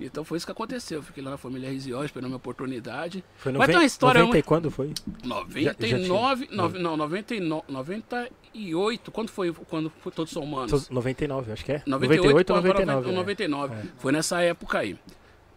[0.00, 1.02] Então foi isso que aconteceu.
[1.02, 3.24] Fiquei lá na família RZO esperando minha oportunidade.
[3.36, 4.92] Foi Mas tem uma 90, história 90 e quando foi?
[5.24, 6.08] 99, já tinha.
[6.08, 10.88] nove- não, 99, 98, quando foi quando foi todos são humanos?
[10.90, 11.82] 99, acho que é.
[11.86, 13.16] 98 98 ou para 99.
[13.16, 13.74] 99.
[13.74, 13.82] é.
[13.98, 14.98] Foi nessa época aí.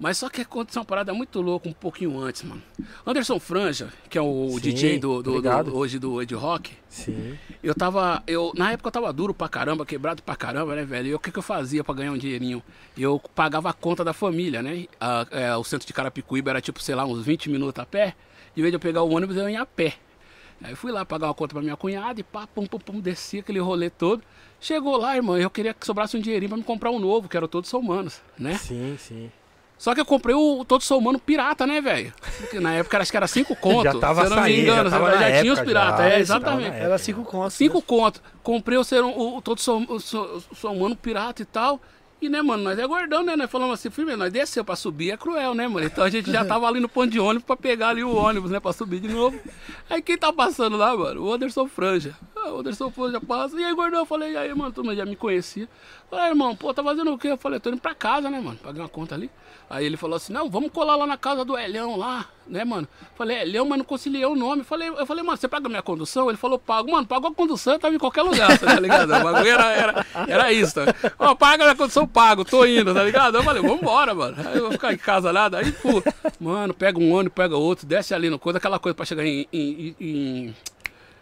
[0.02, 2.60] Mas só que aconteceu uma parada muito louca um pouquinho antes, mano.
[3.06, 7.38] Anderson Franja, que é o Sim, DJ do, do- do- hoje do Ed Rock, Sim.
[7.62, 8.24] eu tava.
[8.26, 11.08] Eu, na época eu tava duro pra caramba, quebrado pra caramba, né, velho?
[11.10, 12.64] E o que, que eu fazia pra ganhar um dinheirinho?
[12.98, 14.88] Eu pagava a conta da família, né?
[15.00, 18.16] A- é, o centro de Carapicuíba era tipo, sei lá, uns 20 minutos a pé.
[18.56, 19.94] De vez de eu pegar o ônibus, eu ia a pé.
[20.64, 23.00] Aí eu fui lá pagar uma conta pra minha cunhada e pá, pum, pum, pum,
[23.00, 24.24] desci aquele rolê todo.
[24.60, 27.38] Chegou lá, irmão, eu queria que sobrasse um dinheirinho pra me comprar um novo, que
[27.38, 28.56] era Todos São Humanos, né?
[28.58, 29.32] Sim, sim.
[29.82, 32.14] Só que eu comprei o Todos São Humanos pirata, né, velho?
[32.38, 33.82] Porque na época era- acho que era 5 conto.
[33.90, 36.76] Já tava se eu não me engano, já tava já, tinha os piratas, é, exatamente.
[36.76, 37.54] Era cinco contos.
[37.56, 37.84] Cinco né?
[37.88, 38.22] conto.
[38.44, 41.82] Comprei o ser o, o todo som, o, so- São humano pirata e tal.
[42.22, 43.36] E, né, mano, nós é gordão, né?
[43.36, 45.88] Nós falamos assim, filho, nós desceu pra subir, é cruel, né, mano?
[45.88, 48.52] Então a gente já tava ali no ponto de ônibus pra pegar ali o ônibus,
[48.52, 49.40] né, pra subir de novo.
[49.90, 51.24] Aí quem tá passando lá, mano?
[51.24, 52.16] O Anderson Franja.
[52.36, 53.60] Ah, o Anderson já passa.
[53.60, 55.68] E aí, gordão, eu falei, e aí, mano, todo mundo já me conhecia.
[56.12, 57.30] Falei, irmão, pô, tá fazendo o quê?
[57.30, 58.60] Eu falei, tô indo pra casa, né, mano?
[58.62, 59.32] Paguei uma conta ali.
[59.74, 62.86] Aí ele falou assim, não, vamos colar lá na casa do Elhão lá, né, mano?
[63.16, 64.66] Falei, Elhão, mas não conciliei o nome.
[64.66, 66.28] Falei, eu falei, mano, você paga minha condução?
[66.28, 66.92] Ele falou, pago.
[66.92, 69.06] Mano, pagou a condução, eu tava em qualquer lugar, tá ligado?
[69.14, 70.82] O bagulho era, era, era isso, tá?
[71.18, 73.38] Ó, paga minha condução, pago, tô indo, tá ligado?
[73.38, 74.36] Eu falei, vambora, mano.
[74.46, 76.04] Aí eu vou ficar em casa lá, daí, pô,
[76.38, 79.48] mano, pega um ônibus, pega outro, desce ali no coisa, aquela coisa pra chegar em-
[79.54, 80.56] em- em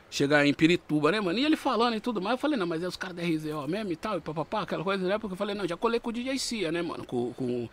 [0.09, 1.38] chegar em Pirituba, né, mano?
[1.38, 3.67] E ele falando e tudo mais, eu falei, não, mas é os caras da RZO
[3.67, 5.19] mesmo e tal, e papapá, aquela coisa, né?
[5.19, 7.05] Porque eu falei, não, já colei com o DJ Cia, né, mano?
[7.05, 7.69] Com, com,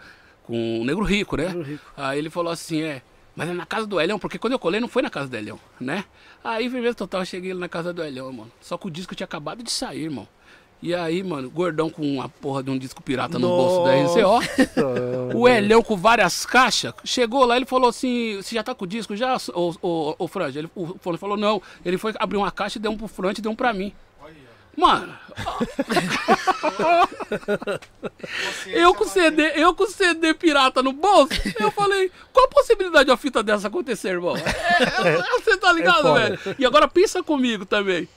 [0.47, 1.47] com o Negro Rico, né?
[1.47, 1.85] Negro Rico.
[1.97, 3.03] Aí ele falou assim, é,
[3.35, 5.37] mas é na casa do Elhão, porque quando eu colei não foi na casa do
[5.37, 6.05] Elhão, né?
[6.43, 8.53] Aí, firmeza total, eu cheguei na casa do Elhão, mano.
[8.61, 10.27] Só que o disco tinha acabado de sair, irmão.
[10.83, 15.35] E aí, mano, gordão com uma porra de um disco pirata no bolso da RZO.
[15.35, 18.89] O Elhão com várias caixas, chegou lá, ele falou assim, você já tá com o
[18.89, 20.61] disco já, o, o, o Franja?
[20.61, 21.61] Ele, o Fone falou, não.
[21.85, 23.93] Ele foi abrir uma caixa e deu um pro Franja e deu um pra mim.
[24.77, 25.17] Mano,
[28.67, 33.11] eu com CD, eu com CD pirata no bolso, eu falei, qual a possibilidade de
[33.11, 34.37] uma fita dessa acontecer, irmão?
[34.37, 36.21] É, é, você tá ligado, foda.
[36.21, 36.57] velho?
[36.59, 38.09] E agora pensa comigo também.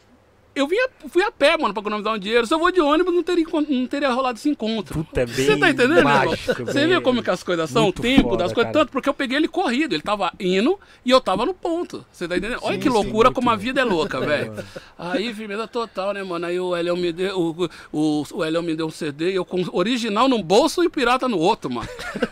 [0.59, 2.45] Eu vim a- fui a pé, mano, pra economizar um dinheiro.
[2.45, 5.03] Se eu vou de ônibus, não teria, não teria rolado esse encontro.
[5.03, 7.87] Puta, é bem Você tá entendendo, mágico, Você vê como que as coisas são?
[7.89, 8.71] O tempo foda, das coisas.
[8.73, 8.83] cara.
[8.85, 9.93] Tanto porque eu peguei ele corrido.
[9.93, 12.05] Ele tava indo e eu tava no ponto.
[12.11, 12.59] Você tá entendendo?
[12.61, 14.53] Olha Sim, que sim, loucura muito como a vida é louca, velho.
[14.97, 16.45] Aí, firmeza total, né, mano?
[16.45, 17.39] Aí o Elião me deu.
[17.39, 20.89] O, o, o Elião me deu um CD e eu com original num bolso e
[20.89, 21.87] pirata no outro, mano.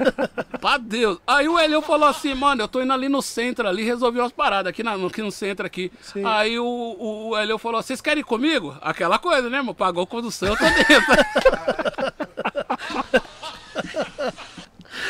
[0.59, 1.17] pra Deus.
[1.25, 4.31] Aí o Elião falou assim, mano, eu tô indo ali no centro ali, resolvi umas
[4.31, 5.91] paradas aqui, na, aqui no centro aqui.
[6.23, 8.77] Aí o, o, o Elião falou, vocês querem comigo?
[8.81, 9.75] Aquela coisa, né, mano?
[9.75, 10.87] Pagou condução, eu tô dentro.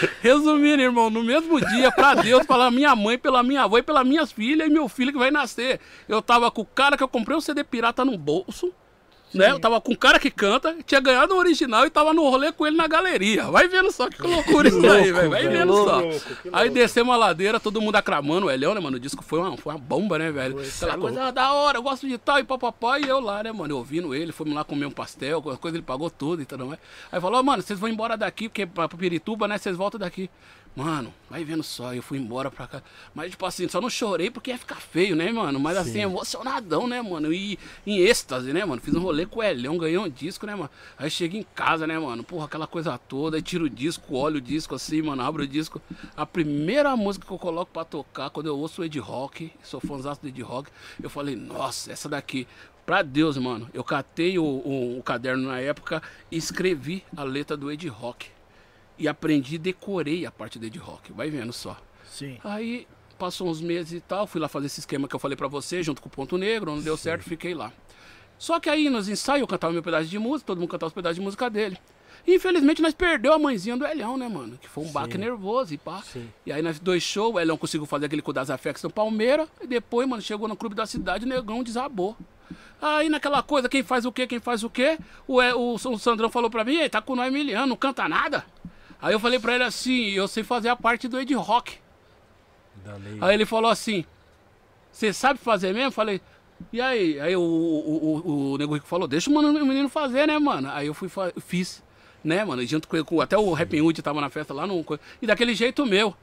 [0.22, 4.06] Resumindo, irmão, no mesmo dia, pra Deus, pela minha mãe, pela minha avó e pelas
[4.06, 5.80] minhas filhas e meu filho que vai nascer.
[6.08, 8.74] Eu tava com o cara que eu comprei um CD pirata no bolso.
[9.34, 9.52] Né?
[9.52, 12.52] Eu tava com o cara que canta, tinha ganhado o original e tava no rolê
[12.52, 13.44] com ele na galeria.
[13.46, 15.30] Vai vendo só que loucura isso aí, velho.
[15.30, 16.00] Vai vendo só.
[16.00, 16.22] Louco,
[16.54, 18.96] Aí descemos a ladeira, todo mundo aclamando o Elhão, né, mano?
[18.96, 20.60] O disco foi uma, foi uma bomba, né, velho?
[20.60, 23.00] Aquela é coisa ah, da hora, eu gosto de tal e papapá.
[23.00, 23.74] E eu lá, né, mano?
[23.74, 26.80] Eu ouvindo ele, fomos lá comer um pastel, coisa ele pagou tudo e tudo mais.
[27.12, 29.58] Aí falou, mano, vocês vão embora daqui, porque pra, pra Pirituba, né?
[29.58, 30.30] Vocês voltam daqui.
[30.78, 32.84] Mano, vai vendo só, eu fui embora pra cá.
[33.16, 35.60] Mas, tipo assim, só não chorei porque ia ficar feio, né, mano?
[35.60, 37.34] Mas assim, emocionadão, né, mano?
[37.34, 38.80] E em êxtase, né, mano?
[38.80, 40.70] Fiz um rolê com o Elhão, ganhei um disco, né, mano?
[40.96, 42.24] Aí cheguei em casa, né, mano?
[42.24, 43.38] Porra, aquela coisa toda.
[43.38, 45.82] Aí tiro o disco, olho o disco assim, mano, abro o disco.
[46.16, 49.80] A primeira música que eu coloco pra tocar, quando eu ouço o Ed Rock, sou
[49.80, 50.70] fãzaço do Ed Rock,
[51.02, 52.48] eu falei, nossa, essa daqui.
[52.86, 57.58] Pra Deus, mano, eu catei o, o- o caderno na época e escrevi a letra
[57.58, 58.28] do Ed Rock.
[58.98, 61.12] E aprendi, decorei a parte do Ed Rock.
[61.14, 61.78] Vai vendo só.
[62.10, 62.38] Sim.
[62.44, 65.48] Aí passou uns meses e tal, fui lá fazer esse esquema que eu falei pra
[65.48, 67.72] você, junto com o Ponto Negro, não deu certo, fiquei lá.
[68.38, 70.94] Só que aí nos ensaios eu cantava meu pedaço de música, todo mundo cantava os
[70.94, 71.78] pedaços de música dele.
[72.28, 74.58] E, infelizmente nós perdeu a mãezinha do Elhão, né, mano?
[74.62, 76.02] Que foi um baque nervoso e pá.
[76.04, 76.30] Sim.
[76.46, 78.90] E aí nós dois shows, o Elhão conseguiu fazer aquele com o das Afex no
[78.90, 79.48] Palmeiras.
[79.62, 82.16] E depois, mano, chegou no clube da cidade, o negão desabou.
[82.82, 85.00] Aí naquela coisa, quem faz o quê, quem faz o quê?
[85.28, 88.08] O, E- o, o Sandrão falou pra mim, ei, tá com nós Emiliano, não canta
[88.08, 88.46] nada?
[89.02, 91.78] Aí eu falei pra ele assim, eu sei fazer a parte do Ed Rock.
[92.84, 93.18] Da lei.
[93.22, 94.06] Aí ele falou assim:
[94.92, 95.92] Você sabe fazer mesmo?
[95.92, 96.22] Falei,
[96.72, 97.20] e aí?
[97.20, 100.38] Aí o, o, o, o Nego Rico falou: Deixa o, mano, o menino fazer, né,
[100.40, 100.70] mano?
[100.72, 101.84] Aí eu fui, fiz,
[102.24, 102.66] né, mano?
[102.66, 104.86] Junto com, com até o Happy Hood tava na festa lá, no,
[105.22, 106.16] e daquele jeito meu.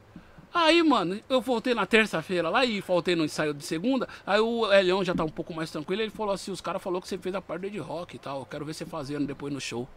[0.53, 4.07] Aí, mano, eu voltei na terça-feira lá e faltei no ensaio de segunda.
[4.25, 6.01] Aí o Elião já tá um pouco mais tranquilo.
[6.01, 8.19] Ele falou assim: Os caras falaram que você fez a parte do Ed Rock e
[8.19, 8.39] tal.
[8.39, 9.87] Eu quero ver você fazendo depois no show,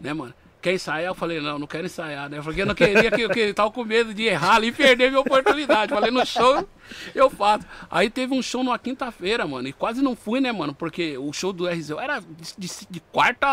[0.00, 0.34] né, mano?
[0.62, 1.08] Quer ensaiar?
[1.10, 2.40] Eu falei, não, não quero ensaiar, né?
[2.40, 5.08] Porque eu não queria que eu que, tava com medo de errar ali e perder
[5.10, 5.92] minha oportunidade.
[5.92, 6.64] Falei, no show
[7.16, 7.66] eu faço.
[7.90, 10.72] Aí teve um show numa quinta-feira, mano, e quase não fui, né, mano?
[10.72, 13.46] Porque o show do RZO era de, de- de quarta,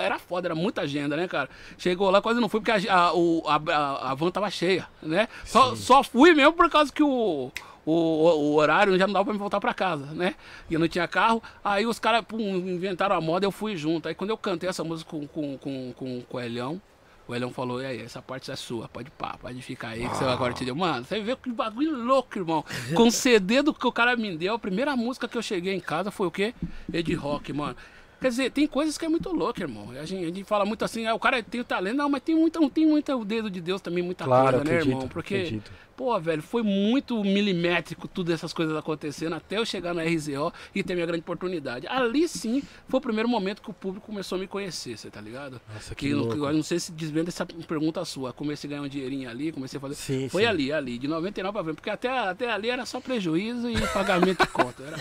[0.00, 1.50] era foda, era muita agenda, né, cara?
[1.76, 4.88] Chegou lá, quase não fui, porque a, a, o- a, a- a van tava cheia,
[5.02, 5.28] né?
[5.44, 7.50] Só, só fui mesmo por causa que o,
[7.86, 10.34] o, o horário já não dava pra me voltar pra casa, né?
[10.70, 11.42] E eu não tinha carro.
[11.62, 14.08] Aí os caras inventaram a moda, eu fui junto.
[14.08, 15.92] Aí quando eu cantei essa música com, com, com,
[16.28, 16.80] com, o Elhão,
[17.26, 20.16] o Elhão falou, e aí, essa parte é sua, pode pá, pode ficar aí que
[20.16, 20.74] você agora te deu.
[20.74, 22.64] Mano, você vê que bagulho louco, irmão.
[22.94, 25.74] Com o CD do que o cara me deu, a primeira música que eu cheguei
[25.74, 26.54] em casa foi o quê?
[26.92, 27.76] Ed Rock, mano.
[28.24, 29.90] Quer dizer, tem coisas que é muito louco, irmão.
[29.90, 32.22] A gente, a gente fala muito assim, ah, o cara tem o talento, não, mas
[32.22, 35.08] tem muita, tem muita o dedo de Deus também, muita Claro, coisa, né, acredito, irmão?
[35.08, 35.70] Porque acredito.
[35.94, 40.82] Pô, velho, foi muito milimétrico tudo essas coisas acontecendo até eu chegar na RZO e
[40.82, 41.86] ter minha grande oportunidade.
[41.86, 45.20] Ali sim foi o primeiro momento que o público começou a me conhecer, você tá
[45.20, 45.60] ligado?
[45.74, 46.34] Nossa, que que, louco.
[46.34, 48.32] eu não sei se desvenda essa pergunta sua.
[48.32, 49.96] Comecei a ganhar um dinheirinho ali, comecei a fazer.
[49.96, 50.48] Sim, foi sim.
[50.48, 51.76] ali, ali, de 99 pra frente.
[51.76, 54.82] Porque até, até ali era só prejuízo e pagamento de conta.
[54.82, 54.96] Era...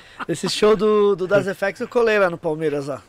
[0.28, 3.02] Esse show do, do Das Effects eu colei lá no Palmeiras lá.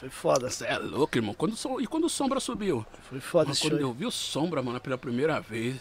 [0.00, 0.50] Foi foda.
[0.50, 1.34] Você é louco, irmão.
[1.34, 2.84] Quando, E quando o Sombra subiu?
[3.08, 3.80] Foi foda esse quando show.
[3.80, 5.76] eu vi o Sombra, mano, pela primeira vez.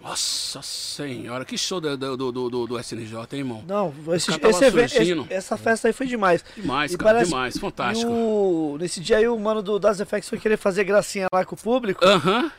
[0.00, 3.64] Nossa senhora, que show do, do, do, do, SNJ, hein, irmão?
[3.66, 6.44] Não, esse, esse evento, esse- essa festa aí foi demais.
[6.56, 8.08] Demais, E cara, parece- demais, fantástico.
[8.10, 11.56] o- nesse dia aí o mano do Das Effects foi querer fazer gracinha lá com
[11.56, 12.04] o público.
[12.04, 12.50] Aham.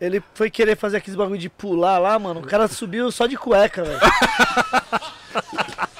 [0.00, 2.40] Ele foi querer fazer aqueles bagulho de pular lá, mano.
[2.40, 4.00] O cara subiu só de cueca, velho.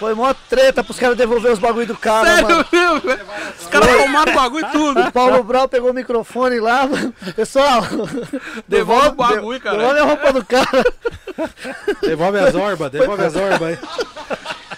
[0.00, 2.64] Foi mó treta pros caras devolver os bagulho do cara, mano.
[2.70, 3.20] Sério velho?
[3.60, 5.00] Os caras tomaram o bagulho e tudo.
[5.02, 7.14] O Paulo Brau pegou o microfone lá, mano.
[7.36, 7.82] Pessoal,
[8.66, 9.76] Devolve o bagulho, de- cara.
[9.76, 10.84] Devolve a roupa do cara.
[12.00, 13.78] Devolve as orbas, devolve as orbas aí.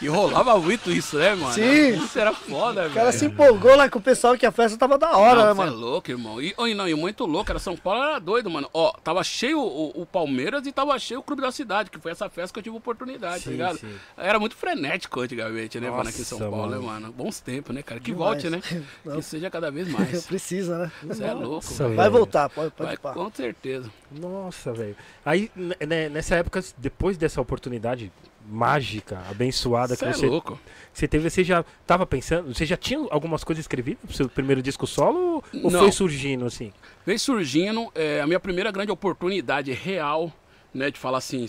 [0.03, 1.53] E rolava muito isso, né, mano?
[1.55, 1.95] Sim.
[2.05, 2.91] Isso era foda, velho.
[2.91, 5.45] O cara se empolgou lá com o pessoal que a festa tava da hora, Não,
[5.45, 5.77] né, é mano?
[5.77, 6.43] louco, irmão.
[6.43, 8.69] E, oi, não, e muito louco, era São Paulo, era doido, mano.
[8.75, 12.11] Ó, tava cheio o, o Palmeiras e tava cheio o Clube da Cidade, que foi
[12.13, 13.79] essa festa que eu tive oportunidade, tá Sim, ligado?
[13.79, 13.95] sim.
[14.17, 16.83] Era muito frenético antigamente, né, mano, aqui em São Nossa, Paulo, mano.
[16.83, 17.13] né, mano?
[17.13, 18.01] Bons tempos, né, cara?
[18.01, 18.43] Que Demais.
[18.43, 18.61] volte, né?
[19.05, 19.17] Não.
[19.17, 20.27] Que seja cada vez mais.
[20.27, 20.93] Precisa, né?
[21.05, 21.89] Você é louco, Nossa.
[21.91, 23.13] Vai voltar, pode, pode Vai, pá.
[23.13, 23.89] com certeza.
[24.11, 24.97] Nossa, velho.
[25.25, 28.11] Aí, n- né, nessa época, depois dessa oportunidade
[28.49, 30.59] mágica, abençoada Você que é você, louco.
[30.93, 34.63] você teve, você já tava pensando, você já tinha algumas coisas escrevidas pro seu primeiro
[34.63, 35.81] disco solo ou- Não.
[35.81, 36.73] foi surgindo assim?
[37.07, 40.33] Veio surgindo é, a minha primeira grande oportunidade real,
[40.73, 41.47] né, de falar assim,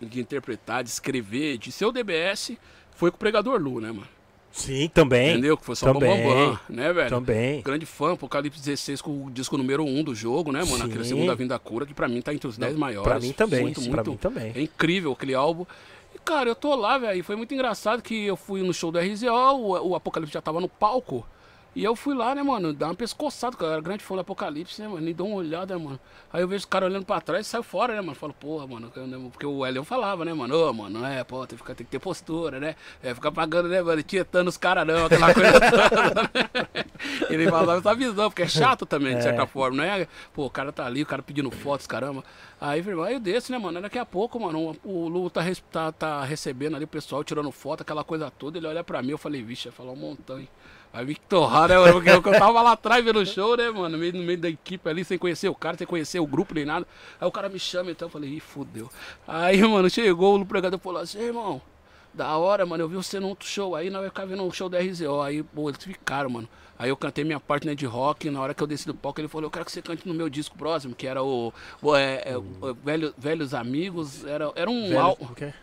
[0.00, 2.56] de interpretar, de escrever, de ser o DBS,
[2.94, 4.06] foi com o Pregador Lu, né, mano?
[4.50, 5.32] Sim, também.
[5.32, 5.56] Entendeu?
[5.56, 6.10] Que foi só Também.
[6.26, 7.10] Bambam, Bam, né, velho?
[7.10, 7.60] Também.
[7.62, 10.84] Grande fã, Apocalipse 16 com o disco número 1 do jogo, né, mano?
[10.84, 11.10] Aquele Sim.
[11.10, 13.08] Segunda Vinda Cura, que pra mim tá entre os 10 maiores.
[13.08, 13.60] Pra mim também.
[13.60, 14.10] Muito, pra muito.
[14.10, 14.52] mim também.
[14.56, 15.64] É incrível aquele álbum.
[16.18, 17.22] E, cara, eu tô lá, velho.
[17.22, 20.60] Foi muito engraçado que eu fui no show do RZO, o, o Apocalipse já tava
[20.60, 21.24] no palco.
[21.78, 24.22] E eu fui lá, né, mano, dar uma pescoçada, porque eu era grande fã do
[24.22, 25.08] Apocalipse, né, mano?
[25.08, 26.00] E dou uma olhada, mano.
[26.32, 28.16] Aí eu vejo os caras olhando pra trás e saiu fora, né, mano?
[28.16, 30.56] Falo, porra, mano, né, porque o Elion falava, né, mano?
[30.56, 32.74] Ô, mano, é, pô, tem que, ficar- tem que ter postura, né?
[33.00, 34.02] É, ficar pagando, né, mano?
[34.02, 36.84] Tietando os caras não, aquela coisa toda, né?
[37.30, 40.08] Ele falava essa visão, porque é chato também, de certa forma, né?
[40.34, 42.24] Pô, o cara tá ali, o cara pedindo fotos, caramba.
[42.60, 43.80] Aí, aí eu desço, né, mano?
[43.80, 47.52] Daqui a pouco, mano, o o Lu tá, tá, tá recebendo ali o pessoal, tirando
[47.52, 48.58] foto, aquela coisa toda.
[48.58, 50.48] Ele olha pra mim, eu falei, vixe, vai falar um montão, hein?
[50.92, 51.74] Vai me torrar, né?
[51.92, 53.90] Porque eu, tava lá atrás vendo o show, né, mano?
[53.90, 56.54] No meio, no meio da equipe ali, sem conhecer o cara, sem conhecer o grupo
[56.54, 56.86] nem nada.
[57.20, 58.90] Aí o cara me chama, então eu falei, ih, fudeu.
[59.26, 61.60] Aí, mano, chegou o pregador e falou assim, irmão,
[62.14, 64.50] da hora, mano, eu vi você num outro show aí, nós vai ficar vendo o
[64.50, 65.20] show da RZO.
[65.20, 66.48] Aí, pô, eles ficaram, mano.
[66.78, 69.20] Aí eu cantei minha parte né, de rock, na hora que eu desci do palco,
[69.20, 71.94] ele falou, eu quero que você cante no meu disco próximo, que era o, o,
[71.96, 74.98] é, é, o Velho- Velhos Amigos, era, era um Velho-
[75.40, 75.54] é?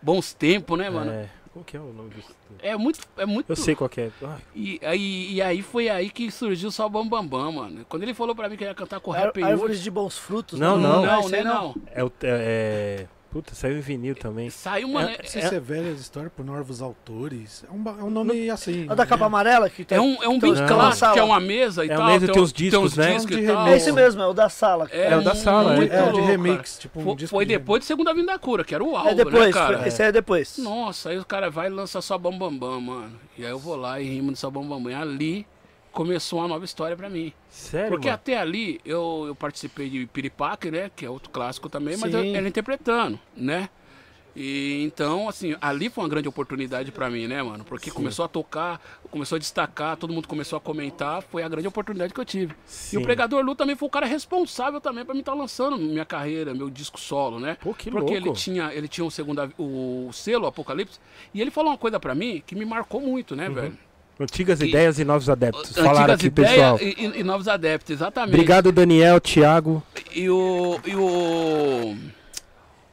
[0.00, 1.10] bons tempos, né, mano?
[1.10, 2.30] É, Qual que é o nome disso?
[2.62, 3.50] É muito, é muito...
[3.50, 4.10] Eu sei qual que é.
[4.22, 7.84] Ai, E aí, e aí foi aí que surgiu só o Bam Bam Bam, mano.
[7.88, 10.16] Quando ele falou pra mim que ia cantar com o Ar- Rap Árvores de bons
[10.16, 10.60] frutos.
[10.60, 10.82] Não, né?
[10.88, 11.04] não.
[11.04, 11.74] não, esse né, aí não.
[11.92, 12.12] é o.
[12.22, 14.50] É, é, puta, saiu em vinil também.
[14.50, 15.08] Saiu, mano.
[15.08, 17.64] É- É, se é velhas histórias por novos autores.
[17.68, 18.86] É um, é um nome assim.
[18.88, 19.96] É o da capa amarela que tem.
[19.96, 22.00] é um, é um Então, bem clássico, que é uma mesa e É tal.
[22.02, 23.14] uma mesa, tem um- uns discos, né?
[23.14, 23.66] discos De e tal.
[23.68, 24.88] É esse mesmo, é o da sala.
[24.88, 26.70] que É o da sala, muito É, de louco, remix.
[26.72, 26.80] cara.
[26.80, 29.10] Tipo um Foi, disco foi de depois de Segunda Vinda Cura, que era o álbum,
[29.10, 29.78] É depois, né, cara?
[29.78, 30.58] foi- esse aí é depois.
[30.58, 33.12] Nossa, aí o cara vai e lança só Bam Bam Bam, mano.
[33.38, 34.90] E aí eu vou lá e rimo de só Bam Bam Bam.
[34.90, 35.46] E ali
[35.92, 37.32] começou uma nova história pra mim.
[37.48, 38.14] Sério, Porque mano?
[38.14, 40.90] até ali eu, eu participei de Piripaque, né?
[40.94, 42.18] Que é outro clássico também, mas Sim.
[42.30, 43.68] eu era interpretando, né?
[44.34, 47.64] E então, assim, ali foi uma grande oportunidade pra mim, né, mano?
[47.64, 51.66] Porque começou a tocar, começou a destacar, todo mundo começou a comentar, foi a grande
[51.66, 52.52] oportunidade que eu tive.
[52.52, 52.96] E Sim.
[52.98, 56.54] o Pregador Lu também foi o cara responsável também pra mim estar lançando minha carreira,
[56.54, 57.56] meu disco solo, né?
[57.60, 58.28] Pô, que Porque louco.
[58.28, 61.00] ele tinha, ele tinha o segundo o selo Apocalipse,
[61.34, 63.76] e ele falou uma coisa pra mim que me marcou muito, né, velho?
[64.20, 65.72] Antigas que- ideias e novos adeptos.
[65.72, 66.78] Falaram aqui, pessoal.
[66.80, 68.34] e, e- e novos adeptos, exatamente.
[68.34, 69.82] Obrigado, Daniel, Thiago.
[70.14, 70.78] E o.
[70.86, 71.96] E o.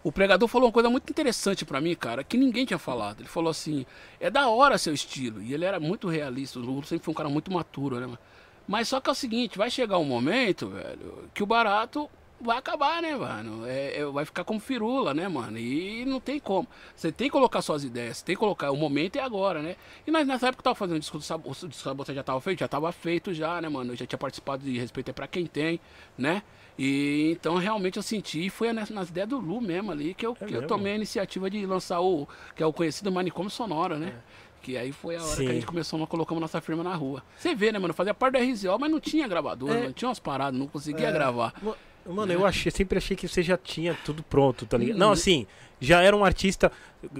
[0.03, 3.19] O pregador falou uma coisa muito interessante pra mim, cara, que ninguém tinha falado.
[3.19, 3.85] Ele falou assim:
[4.21, 5.41] é da hora seu estilo.
[5.41, 6.59] E ele era muito realista.
[6.59, 8.17] O Lula sempre foi um cara muito maturo, né?
[8.65, 12.09] Mas só que é o seguinte: vai chegar um momento, velho, que o barato
[12.39, 13.65] vai acabar, né, mano?
[13.65, 15.58] É, é- vai ficar como firula, né, mano?
[15.58, 16.67] E não tem como.
[16.95, 18.71] Você tem que colocar suas ideias, tem que colocar.
[18.71, 19.76] O momento é agora, né?
[20.06, 21.23] E nós, nessa época eu tava fazendo o disco do
[21.73, 23.93] Sabotagem já tava feito, já tava feito já, né, mano?
[23.93, 25.80] Eu já tinha participado de Respeito é pra quem tem,
[26.17, 26.41] né?
[26.80, 30.23] E então realmente eu senti, e foi nas, nas ideias do Lu mesmo ali que
[30.26, 33.97] eu, que eu tomei a iniciativa de lançar o que é o conhecido Manicômio Sonora,
[33.97, 34.13] né?
[34.62, 35.50] Que aí foi a hora que Sim.
[35.50, 37.23] a gente começou, nós colocamos nossa firma na rua.
[37.38, 37.93] Você vê, né, mano?
[37.95, 39.86] Fazia parte do RZO, mas não tinha gravador, É.
[39.86, 41.54] não tinha umas paradas, não conseguia gravar.
[42.08, 44.98] Mano, eu achei, sempre achei que você já tinha tudo pronto, tá ligado?
[44.98, 45.13] Não, Hum.
[45.13, 45.48] assim,
[45.79, 46.71] já era um artista.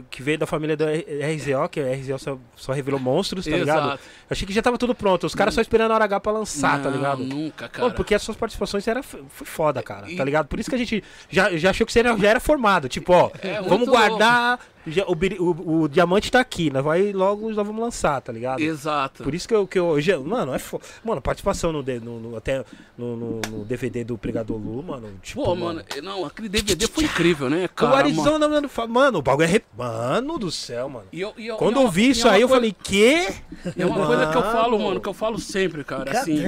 [0.10, 3.86] que veio da família do RZO, que a RZO só, só revelou monstros, tá ligado?
[3.90, 4.04] Exato.
[4.28, 5.26] Achei que já tava tudo pronto.
[5.28, 7.24] Os caras só esperando a hora H pra lançar, tá Não, ligado?
[7.24, 7.84] Nunca, cara.
[7.84, 10.48] Mano, porque as suas participações era, foi foda, cara, E- tá ligado?
[10.48, 12.90] Por isso que a gente já, já achou que você era- já era formado.
[12.90, 14.60] Tipo, ó, É, vamos guardar.
[14.88, 18.60] já- o, o- o diamante tá aqui, nós vai logo nós vamos lançar, tá ligado?
[18.60, 19.24] Exato.
[19.24, 20.60] Por isso que eu, que eu hoje, mano, é.
[21.04, 22.66] Mano, participação no, no, no- até
[22.98, 25.08] no, no- DVD do Pregador Lu, mano.
[25.22, 27.92] Tipo, Pô, mano, não, aquele DVD foi incrível, né, o cara?
[27.92, 28.04] mano.
[28.08, 29.48] Arizona, mano, fa- mano, o bagulho é.
[29.52, 31.08] re- Mano do céu, mano.
[31.12, 32.60] E eu- e eu- Quando e é eu vi é isso uma aí, eu coisa-
[32.62, 33.34] falei, quê?
[33.78, 34.84] É uma coisa que eu falo, Mano.
[34.90, 36.20] mano, que eu falo sempre, cara.
[36.20, 36.44] Assim,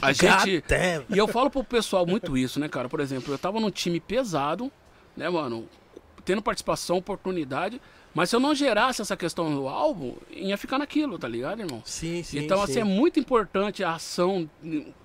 [0.00, 0.64] a gente.
[1.10, 2.88] E eu falo pro pessoal muito isso, né, cara?
[2.88, 4.70] Por exemplo, eu tava num time pesado,
[5.16, 5.66] né, mano?
[6.24, 7.80] Tendo participação, oportunidade.
[8.14, 11.82] Mas se eu não gerasse essa questão do álbum, ia ficar naquilo, tá ligado, irmão?
[11.84, 12.38] Sim, sim.
[12.38, 12.64] então, sim.
[12.64, 14.48] assim, é muito importante a ação,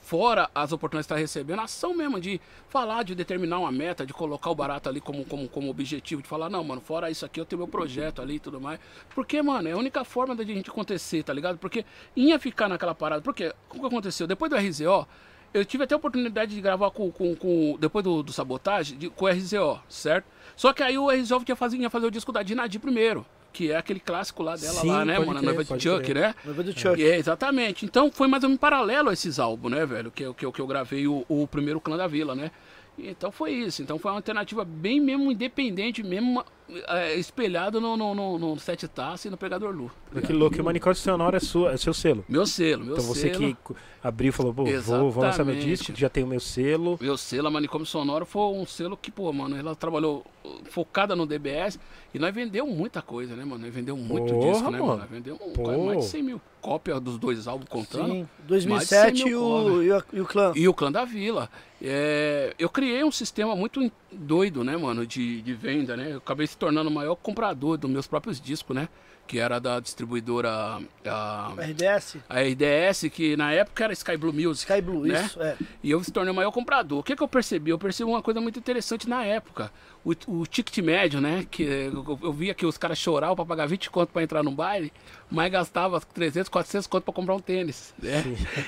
[0.02, 4.06] fora as oportunidades que está recebendo, a ação mesmo de falar, de determinar uma meta,
[4.06, 7.26] de colocar o barato ali como, como, como objetivo, de falar, não, mano, fora isso
[7.26, 8.80] aqui eu tenho meu projeto ali e tudo mais.
[9.16, 11.58] Porque, mano, é a única forma da gente acontecer, tá ligado?
[11.58, 11.86] Porque
[12.16, 13.22] ia ficar naquela parada.
[13.22, 14.28] Porque, o que aconteceu?
[14.28, 15.08] Depois do RZO,
[15.54, 19.10] eu tive até a oportunidade de gravar com, com, com depois do, do sabotagem, de-
[19.10, 20.26] com o RZO, certo?
[20.58, 23.26] Só que aí o RZO ia fazer, ia fazer o disco da Dinadi primeiro.
[23.54, 25.38] Que é aquele clássico lá dela Sim, lá, né, mano?
[25.40, 26.16] A noiva de pode Chuck, crer.
[26.16, 26.36] né?
[26.44, 27.02] Noiva do Chuck.
[27.02, 27.86] É, exatamente.
[27.86, 30.12] Então foi mais ou menos paralelo a esses álbuns, né, velho?
[30.12, 32.52] Que, eu- que, que eu gravei o, o primeiro Clã da Vila, né?
[33.00, 33.82] Então foi isso.
[33.82, 36.44] Então foi uma alternativa bem mesmo independente, mesmo
[36.88, 39.92] é, espelhado no, no, no, no Sete Taça e no Pregador Lu.
[40.26, 42.26] Que louco, e o Manicômio Sonoro é, sua, é seu selo.
[42.28, 43.56] Meu selo, meu Então você selo.
[43.56, 46.98] que abriu e falou, pô, vou, vou lançar meu disco, já tenho meu selo.
[47.02, 51.16] Meu selo, a Manicômio Sonoro, foi um selo que, pô, mano, ela trabalhou uh, focada
[51.16, 51.80] no DBS
[52.14, 53.66] e nós vendeu muita coisa, né, mano?
[53.66, 54.86] Nós vendeu muito Porra, disco, né, mano?
[54.88, 55.00] mano.
[55.00, 58.14] Nós vendeu um, mais de 100 mil cópias dos dois álbuns contando.
[58.14, 58.28] Sim,
[58.68, 60.52] mais de 100 2007 mil e o, e, o, e o clã.
[60.56, 61.50] E o Clã da Vila.
[61.82, 66.14] É, eu criei um sistema muito doido, né, mano, de, de venda, né?
[66.14, 68.90] Eu acabei se tornando o maior comprador dos meus próprios discos, né?
[69.28, 74.72] Que era da distribuidora a, RDS, a RDS, que na época era Sky Blue Music.
[74.72, 75.26] Sky Blue, né?
[75.26, 75.58] isso, é.
[75.84, 77.00] E eu se tornei o maior comprador.
[77.00, 77.72] O que, que eu percebi?
[77.72, 79.70] Eu percebi uma coisa muito interessante na época.
[80.06, 81.46] O, o ticket médio, né?
[81.52, 84.52] Que eu, eu via que os caras choravam pra pagar 20 conto pra entrar no
[84.52, 84.94] baile,
[85.30, 87.94] mas gastava 300, 400 conto pra comprar um tênis.
[88.02, 88.24] Né?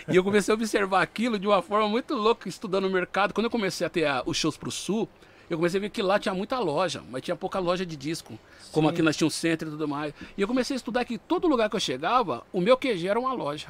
[0.09, 3.33] E eu comecei a observar aquilo de uma forma muito louca, estudando o mercado.
[3.33, 5.07] Quando eu comecei a ter a- os shows pro sul,
[5.49, 8.37] eu comecei a ver que lá tinha muita loja, mas tinha pouca loja de disco.
[8.71, 10.13] Como aqui nós tínhamos centro e tudo mais.
[10.37, 13.19] E eu comecei a estudar que todo lugar que eu chegava, o meu QG era
[13.19, 13.67] uma loja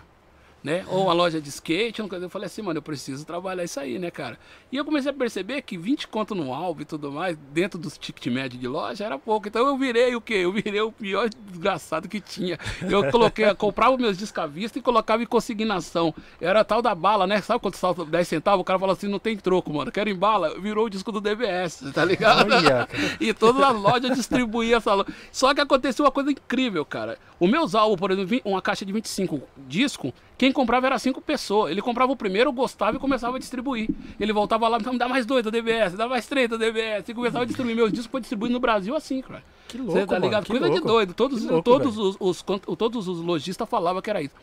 [0.64, 0.84] né?
[0.88, 4.12] Ou uma loja de skate, eu falei assim, mano, eu preciso trabalhar isso aí, né,
[4.12, 4.38] cara?
[4.72, 7.97] E eu comecei a perceber que 20 conto no álbum e tudo mais, dentro dos
[7.97, 9.47] ticket médio de loja, era pouco.
[9.47, 10.36] Então eu virei o quê?
[10.36, 12.57] Eu virei o pior desgraçado que tinha.
[12.82, 16.14] Eu coloquei, eu comprava meus discos à vista e colocava em consignação.
[16.41, 17.41] Era a tal da bala, né?
[17.41, 18.62] Sabe quando salta 10 centavos?
[18.62, 19.91] O cara fala assim, não tem troco, mano.
[19.91, 20.60] Quero em bala.
[20.60, 22.51] Virou o disco do DBS, tá ligado?
[22.51, 22.88] Olha,
[23.20, 25.10] e todas as lojas distribuíam essa loja.
[25.32, 27.18] Só que aconteceu uma coisa incrível, cara.
[27.39, 31.69] O meus álbuns, por exemplo, uma caixa de 25 discos, quem comprava era cinco pessoas.
[31.69, 33.89] Ele comprava o primeiro, gostava e começava a distribuir.
[34.17, 37.09] Ele voltava lá, me dá mais dois do DBS, dá mais três do DBS.
[37.09, 39.43] E começava a distribuir meus discos para distribuir no Brasil assim, cara.
[39.67, 40.47] Que louco, Você tá ligado?
[40.47, 40.87] Coisa de louco.
[40.87, 41.13] doido.
[41.13, 42.41] Todos, louco, todos, os, os,
[42.77, 44.33] todos os lojistas falavam que era isso.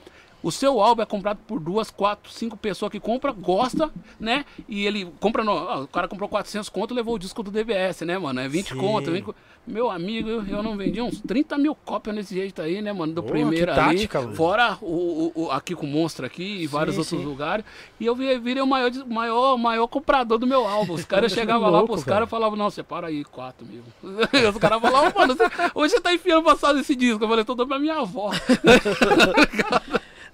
[0.43, 4.45] O seu álbum é comprado por duas, quatro, cinco pessoas que compra, gosta, né?
[4.69, 5.83] E ele compra no.
[5.83, 8.39] o cara comprou 400 conto levou o disco do DBS, né, mano?
[8.41, 8.77] É 20 Sim.
[8.79, 9.37] conto, 20 conto.
[9.67, 13.13] Meu amigo, eu, não vendi uns 30 mil cópias nesse jeito aí, né, mano?
[13.13, 13.97] Do primeiro que ali.
[13.97, 14.37] tática, mano.
[14.37, 17.27] Fora o, o- o- aqui com o Monstro aqui e vários Sim, outros sim.
[17.27, 17.65] lugares.
[17.99, 20.93] E eu vi- virei o maior, maior, maior comprador do meu álbum.
[20.95, 23.83] Os caras chegavam lá pros caras e falavam, não, separa aí 4 mil.
[24.53, 27.25] Os caras falavam, mano, você- hoje você tá enfiando passado esse disco.
[27.25, 28.31] Eu falei, tô dando pra minha avó.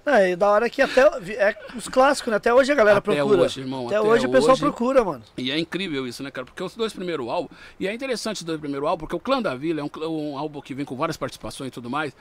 [0.05, 2.35] É da hora que até é os clássicos, né?
[2.37, 3.41] Até hoje a galera Até procura.
[3.41, 4.61] hoje, irmão, Até, até hoje o pessoal hoje.
[4.61, 5.23] procura, mano.
[5.37, 6.45] E é incrível isso, né, cara?
[6.45, 7.57] Porque os dois primeiros álbuns.
[7.79, 10.37] E é interessante os dois primeiros álbuns, porque o Clã da Vila é um, um
[10.37, 12.13] álbum que vem com várias participações e tudo mais.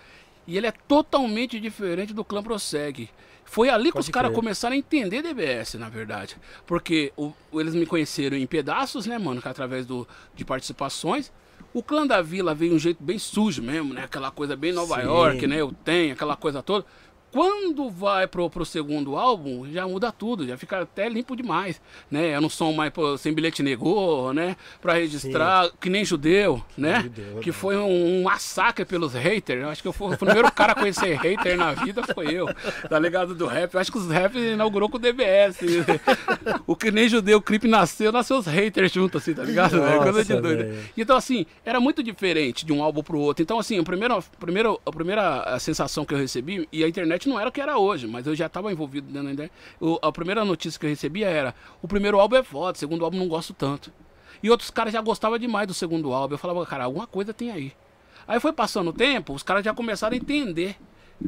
[0.47, 3.11] E ele é totalmente diferente do Clã Prossegue.
[3.45, 6.37] Foi ali que Pode os caras começaram a entender DBS, na verdade.
[6.64, 9.43] Porque o- eles me conheceram em pedaços, né, mano?
[9.43, 11.33] que Através do, de participações.
[11.74, 14.05] O Clã da Vila veio de um jeito bem sujo mesmo, né?
[14.05, 15.07] Aquela coisa bem Nova Sim.
[15.07, 15.61] York, né?
[15.61, 16.85] Eu tenho, aquela coisa toda.
[17.33, 21.80] Quando vai pro, pro segundo álbum, já muda tudo, já fica até limpo demais,
[22.11, 22.30] né?
[22.30, 24.55] É um som mais pô, sem bilhete negou, né?
[24.83, 27.03] Pra registrar, que nem judeu, né?
[27.05, 29.62] Judeu, que foi um, um massacre pelos haters.
[29.62, 32.49] Eu acho que eu fui o primeiro cara a conhecer hater na vida foi eu,
[32.89, 33.35] tá ligado?
[33.35, 33.72] Do rap.
[33.72, 35.57] Eu acho que os rap inaugurou com o DBS.
[36.66, 39.83] o que nem judeu, o clipe nasceu, nasceu os haters juntos, assim, tá ligado?
[39.83, 40.78] É coisa de Nossa, velho.
[40.97, 43.43] Então, assim, era muito diferente de um álbum pro outro.
[43.43, 47.22] Então, assim, a primeira, a primeira, a primeira sensação que eu recebi, e a internet
[47.29, 49.49] não era o que era hoje, mas eu já estava envolvido dentro da
[50.01, 53.18] a primeira notícia que eu recebia era: o primeiro álbum é foda, o segundo álbum
[53.18, 53.93] não gosto tanto.
[54.43, 56.35] E outros caras já gostavam demais do segundo álbum.
[56.35, 57.73] Eu falava, cara, alguma coisa tem aí.
[58.27, 60.77] Aí foi passando o tempo, os caras já começaram a entender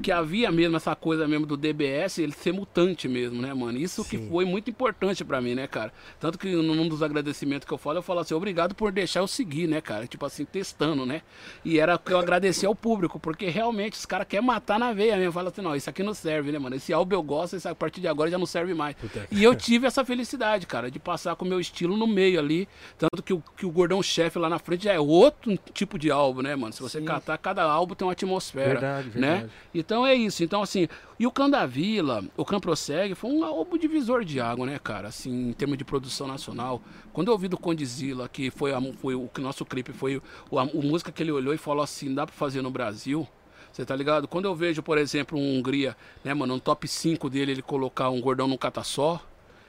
[0.00, 3.78] que havia mesmo essa coisa mesmo do DBS, ele ser mutante mesmo, né, mano?
[3.78, 4.08] Isso Sim.
[4.10, 5.92] que foi muito importante pra mim, né, cara?
[6.20, 9.26] Tanto que num dos agradecimentos que eu falo, eu falo assim, obrigado por deixar eu
[9.26, 10.06] seguir, né, cara?
[10.06, 11.22] Tipo assim, testando, né?
[11.64, 15.16] E era que eu agradecer ao público, porque realmente os caras querem matar na veia
[15.16, 15.32] mesmo.
[15.32, 16.76] Fala assim, não, isso aqui não serve, né, mano?
[16.76, 18.94] Esse álbum eu gosto, esse a partir de agora já não serve mais.
[18.96, 19.26] Puta.
[19.30, 22.68] E eu tive essa felicidade, cara, de passar com o meu estilo no meio ali.
[22.98, 26.10] Tanto que o, que o Gordão Chefe lá na frente já é outro tipo de
[26.10, 26.72] álbum, né, mano?
[26.72, 27.04] Se você Sim.
[27.04, 28.80] catar, cada álbum tem uma atmosfera.
[28.80, 29.32] Verdade, né?
[29.32, 29.52] verdade.
[29.84, 30.42] Então é isso.
[30.42, 34.40] Então, assim, e o Cão da Vila, o Cão Prossegue, foi um álbum divisor de
[34.40, 35.08] água, né, cara?
[35.08, 36.80] Assim, em termos de produção nacional.
[37.12, 40.58] Quando eu ouvi do Condizila, que foi, a, foi o que nosso clipe foi o,
[40.58, 43.28] a, o música que ele olhou e falou assim: dá pra fazer no Brasil.
[43.70, 44.26] Você tá ligado?
[44.26, 48.08] Quando eu vejo, por exemplo, um Hungria, né, mano, no top 5 dele, ele colocar
[48.08, 49.20] um gordão num cata só.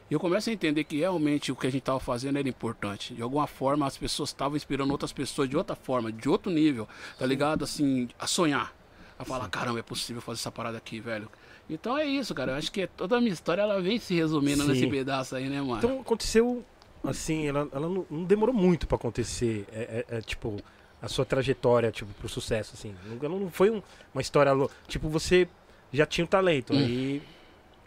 [0.10, 3.16] Eu começo a entender que realmente o que a gente tava fazendo era importante.
[3.16, 6.88] De alguma forma, as pessoas estavam inspirando outras pessoas de outra forma, de outro nível,
[7.18, 7.64] tá ligado?
[7.64, 8.72] Assim, a sonhar.
[9.18, 11.30] A falar, caramba, é possível fazer essa parada aqui, velho.
[11.70, 12.52] Então é isso, cara.
[12.52, 14.68] Eu acho que toda a minha história ela vem se resumindo Sim.
[14.70, 15.78] nesse pedaço aí, né, mano?
[15.78, 16.64] Então aconteceu
[17.04, 19.66] assim, ela, ela não, não demorou muito pra acontecer.
[19.72, 20.58] É, é- é, tipo,
[21.02, 22.94] a sua trajetória, tipo, pro sucesso, assim.
[23.22, 23.82] Não, não foi um-
[24.14, 24.52] uma história.
[24.52, 25.48] lou- Tipo, você
[25.94, 26.74] já tinha o talento.
[26.74, 26.78] Hum.
[26.78, 27.22] Aí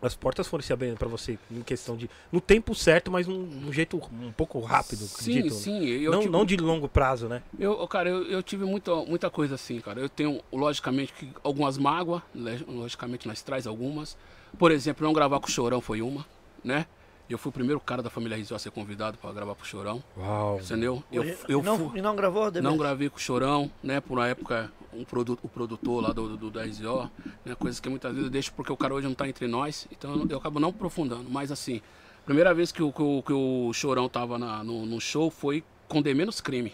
[0.01, 2.09] as portas foram se abrindo pra você em questão de.
[2.31, 5.55] No tempo certo, mas num, num jeito um pouco rápido, sim, acredito.
[5.55, 5.85] sim.
[5.87, 7.43] Eu, não, tipo, não de longo prazo, né?
[7.59, 10.01] Eu, cara, eu, eu tive muita, muita coisa assim, cara.
[10.01, 12.23] Eu tenho, logicamente, algumas mágoas,
[12.67, 14.17] logicamente nós traz algumas.
[14.57, 16.25] Por exemplo, não gravar com o Chorão foi uma,
[16.65, 16.87] né?
[17.29, 19.67] Eu fui o primeiro cara da família Rizzo a ser convidado para gravar com o
[19.67, 20.59] Chorão, Uau.
[20.63, 21.03] entendeu?
[21.13, 22.51] Eu, E- eu não, fui, e não gravou?
[22.63, 24.01] não gravei com o Chorão, né?
[24.01, 27.11] Por uma época, um produto, o produtor lá do, do, da RZO,
[27.45, 27.55] né?
[27.55, 30.15] Coisas que muitas vezes eu deixo porque o cara hoje não tá entre nós, então
[30.17, 31.29] eu, eu acabo não aprofundando.
[31.29, 31.83] Mas assim,
[32.25, 35.63] primeira vez que o, que o, que o Chorão tava na- no, no show foi
[35.87, 36.73] com The Menos Crime,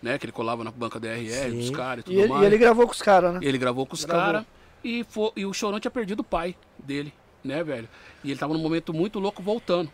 [0.00, 0.18] né?
[0.20, 2.42] Que ele colava na banca DRR, dos caras e tudo E ele, mais.
[2.42, 3.40] e ele gravou com os caras, né?
[3.42, 4.44] Ele gravou com os caras
[4.84, 7.12] e, fo- e o Chorão tinha perdido o pai dele,
[7.44, 7.88] né, velho?
[8.22, 9.90] E ele tava num momento muito louco voltando.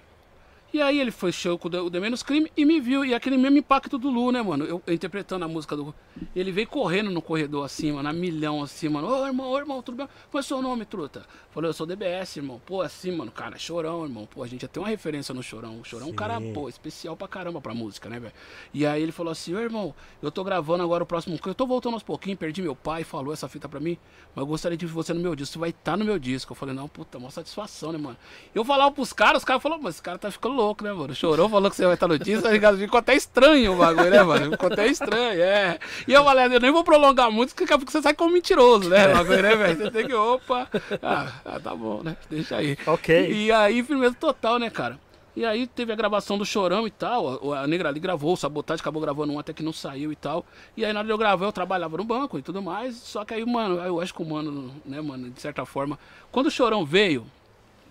[0.76, 3.02] E aí ele foi show com o The- Menos Crime e me viu.
[3.04, 4.64] E aquele mesmo impacto do Lu, né, mano?
[4.64, 5.94] Eu, eu interpretando a música do.
[6.34, 9.08] Ele veio correndo no corredor assim, mano, a milhão assim, mano.
[9.08, 10.08] Ô, irmão, ô, irmão, tudo bem?
[10.30, 11.24] Qual é o seu nome, truta?
[11.50, 12.60] Falei, eu sou DBS, irmão.
[12.66, 14.26] Pô, assim, mano, cara, chorão, irmão.
[14.26, 15.80] Pô, a gente já tem uma referência no chorão.
[15.80, 18.34] O chorão é um cara, pô, especial pra caramba pra música, né, velho?
[18.74, 21.38] E aí ele falou assim, ô irmão, eu tô gravando agora o próximo.
[21.46, 23.96] Eu tô voltando aos pouquinhos, perdi meu pai, falou essa fita pra mim,
[24.34, 25.54] mas eu gostaria de ver você no meu disco.
[25.54, 26.52] Você vai estar no meu disco.
[26.52, 28.16] Eu falei, não, puta, mó satisfação, né, mano?
[28.54, 31.14] Eu falava pros caras, os caras falaram, mas esse cara tá ficando louco, né, mano?
[31.14, 32.78] Chorou, falou que você vai estar no disco, tá ligado?
[32.78, 34.50] Ficou até estranho o bagulho, né, mano?
[34.52, 35.78] Ficou até estranho, é.
[36.06, 38.32] E eu falei, eu nem vou prolongar muito, porque daqui a pouco você sai como
[38.32, 39.08] mentiroso, né?
[39.08, 39.76] bagulho, né, velho?
[39.78, 40.68] Você tem que, opa.
[41.02, 42.16] Ah, ah, tá bom, né?
[42.30, 42.76] Deixa aí.
[42.86, 43.30] Ok.
[43.30, 44.98] E aí, firmeza total, né, cara?
[45.36, 47.52] E aí teve a gravação do Chorão e tal.
[47.52, 50.46] A, Negra ali gravou, o Sabotagem acabou gravando um até que não saiu e tal.
[50.74, 52.96] E aí na hora de eu gravar, eu trabalhava no banco e tudo mais.
[52.96, 55.98] Só que aí, mano, eu acho que o mano, né, mano, de certa forma.
[56.32, 57.26] Quando o Chorão veio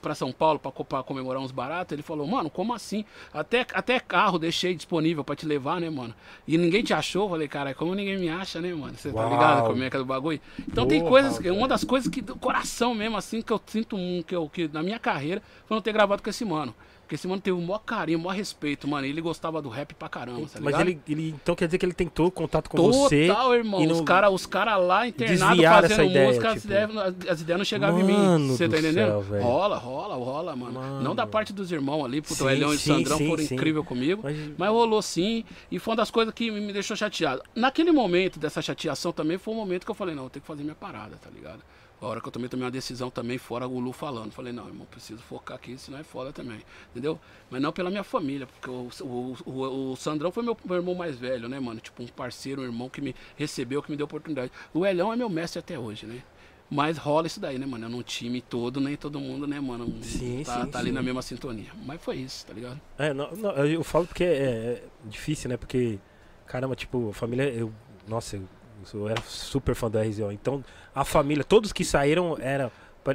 [0.05, 3.03] pra São Paulo pra comemorar uns baratos, ele falou, mano, como assim?
[3.33, 6.13] Até, até carro deixei disponível pra te levar, né, mano?
[6.47, 7.27] E ninguém te achou?
[7.27, 8.95] Falei, cara, como ninguém me acha, né, mano?
[8.95, 10.39] Você tá ligado como é que é do bagulho?
[10.59, 11.55] Então tem coisas, velho.
[11.55, 14.67] uma das coisas que do coração mesmo, assim, que eu sinto um, que, eu, que
[14.67, 16.75] na minha carreira foi não ter gravado com esse mano.
[17.05, 19.05] Porque esse mano teve um maior carinho, um maior respeito, mano.
[19.05, 20.81] Ele gostava do rap pra caramba, tá Mas ligado?
[20.89, 21.29] ele, ele.
[21.41, 23.27] Então quer dizer que ele tentou contato com Total, você.
[23.55, 23.79] irmão.
[23.79, 26.97] e Os não- caras os cara lá internados desviaram fazendo ideia, música, as, tipo- ideias,
[26.97, 28.47] as- as ideias não chegavam em mim.
[28.47, 29.23] Você tá do entendendo?
[29.29, 30.73] céu, rola, rola, rola, mano.
[30.73, 31.03] Mano.
[31.03, 33.43] Não da parte dos irmãos ali, puto, Sim, o Elhão e o Sandrão sim, foram
[33.43, 33.53] sim.
[33.53, 34.21] incríveis comigo.
[34.23, 37.41] Mas- Mas rolou sim, e foi uma das coisas que me deixou chateado.
[37.55, 40.47] Naquele momento dessa chateação também foi um momento que eu falei, não, eu tenho que
[40.47, 41.59] fazer minha parada, tá ligado?
[42.05, 44.31] A hora que eu também tomei uma decisão também, fora o Lu falando.
[44.31, 46.59] Falei, não, irmão, preciso focar aqui, senão é foda também.
[46.91, 47.19] Entendeu?
[47.49, 50.93] Mas não pela minha família, porque o, o, o, o Sandrão foi meu, meu irmão
[50.93, 51.79] mais velho, né, mano?
[51.79, 54.51] Tipo, um parceiro, um irmão que me recebeu, que me deu oportunidade.
[54.71, 56.21] O Elhão é meu mestre até hoje, né?
[56.69, 57.85] Mas rola isso daí, né, mano?
[57.85, 59.91] É num time todo, nem todo mundo, né, mano?
[60.03, 60.93] Sim, tá, sim, tá ali sim.
[60.93, 61.71] na mesma sintonia.
[61.83, 62.79] Mas foi isso, tá ligado?
[62.99, 65.57] É, não, não, eu falo porque é, é difícil, né?
[65.57, 65.99] Porque,
[66.45, 67.43] caramba, tipo, a família.
[67.45, 67.73] Eu,
[68.07, 68.47] nossa, eu,
[68.93, 70.31] eu era super fã da RZO.
[70.31, 70.63] Então,
[70.93, 72.71] a família, todos que saíram era,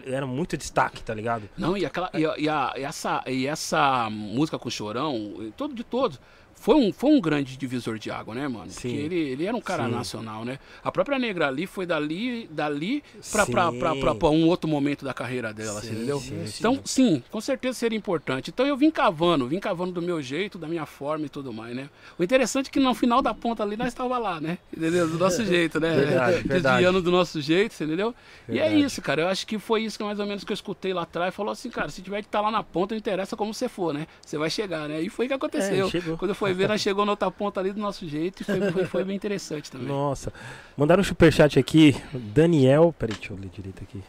[0.07, 1.49] era muito destaque, tá ligado?
[1.57, 5.75] Não, e, aquela, e, e a- e essa, e essa música com o Chorão, todo
[5.75, 6.21] de todos,
[6.61, 8.67] foi um, foi um grande divisor de água, né, mano?
[8.67, 8.95] Porque Sim.
[8.97, 9.91] ele, ele era um cara Sim.
[9.93, 10.59] nacional, né?
[10.85, 13.03] A própria Negra ali foi dali, dali
[13.33, 14.01] pra, pra, pra, Sim.
[14.01, 16.21] pra- pra um outro momento da carreira dela, Sim, você entendeu?
[16.21, 16.55] sim, sim.
[16.59, 18.51] Então, sim, com certeza seria importante.
[18.51, 21.75] Então eu vim cavando, vim cavando do meu jeito, da minha forma e tudo mais,
[21.75, 21.89] né?
[22.19, 24.59] O interessante é que no final da ponta ali nós estava lá, né?
[24.77, 25.09] Entendeu?
[25.09, 25.97] Do nosso jeito, né?
[25.97, 26.63] Verdade, verdade.
[26.77, 28.15] Desviando do nosso jeito, entendeu?
[28.49, 28.85] E é Verdade.
[28.85, 29.23] isso, cara.
[29.23, 31.35] Eu acho que foi isso que mais ou menos que eu escutei lá atrás.
[31.35, 33.95] Falou assim, cara, se tiver que estar lá na ponta, não interessa como você for,
[33.95, 34.07] né?
[34.21, 35.01] Você vai chegar, né?
[35.01, 35.89] E foi o que aconteceu.
[35.89, 36.17] É.
[36.19, 38.73] Quando foi foi ver, nós chegou na outra ponta ali do nosso jeito e foi,
[38.73, 39.87] foi, foi bem interessante também.
[39.87, 40.33] Nossa.
[40.77, 41.95] Mandaram um superchat aqui.
[42.13, 42.95] Daniel.
[42.99, 44.03] Peraí, deixa eu ler direito aqui.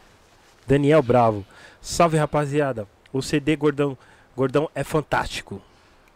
[0.66, 1.44] Daniel Bravo.
[1.80, 2.86] Salve, rapaziada.
[3.12, 3.96] O CD Gordão,
[4.36, 5.60] Gordão é fantástico.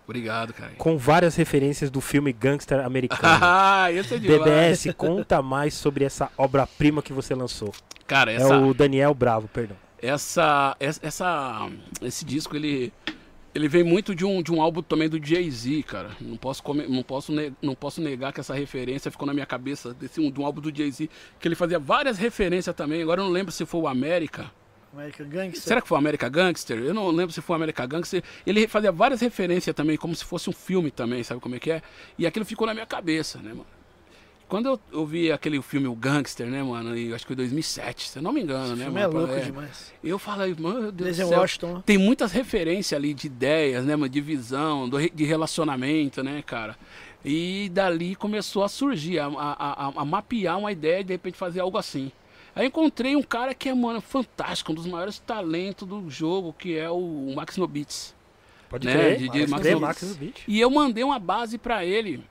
[0.04, 0.72] Obrigado, cara.
[0.78, 3.22] Com várias referências do filme Gangster Americano.
[3.42, 4.40] Ah, esse é demais.
[4.44, 7.72] BBS, conta mais sobre essa obra-prima que você lançou.
[8.06, 9.76] Cara, É essa, o Daniel Bravo, perdão.
[10.00, 11.68] essa, essa, essa-
[12.02, 12.92] esse disco ele
[13.56, 16.10] ele vem muito de um, de um álbum também do Jay-Z, cara.
[16.20, 17.32] Não posso não posso
[17.62, 20.60] não posso negar que essa referência ficou na minha cabeça desse um, de um álbum
[20.60, 21.08] do Jay-Z
[21.40, 23.02] que ele fazia várias referências também.
[23.02, 24.50] Agora eu não lembro se foi o América.
[25.24, 25.62] Gangster.
[25.62, 26.78] Será que foi o America Gangster?
[26.78, 28.22] Eu não lembro se foi o America Gangster.
[28.46, 31.70] Ele fazia várias referências também, como se fosse um filme também, sabe como é que
[31.70, 31.82] é?
[32.18, 33.75] E aquilo ficou na minha cabeça, né, mano?
[34.48, 36.96] Quando eu, eu vi aquele filme O Gangster, né, mano?
[36.96, 39.18] E acho que foi 2007, se eu não me engano, Esse né, filme é mano?
[39.18, 39.40] louco É.
[39.40, 39.92] demais.
[40.04, 41.40] Eu falei, mano, meu Deus do céu.
[41.40, 41.74] Washington.
[41.74, 41.82] né?
[41.84, 44.08] Tem muitas referências ali de ideias, né, mano?
[44.08, 46.76] De visão, do de relacionamento, né, cara?
[47.24, 51.36] E dali começou a surgir, a, a, a- a mapear uma ideia e de repente
[51.36, 52.12] fazer algo assim.
[52.54, 56.76] Aí encontrei um cara que é, mano, fantástico, um dos maiores talentos do jogo, que
[56.78, 58.14] é o Max Nobits.
[58.70, 59.18] Pode Né, crer.
[59.18, 60.18] de- de Max Max.
[60.46, 62.22] E eu mandei uma base pra ele,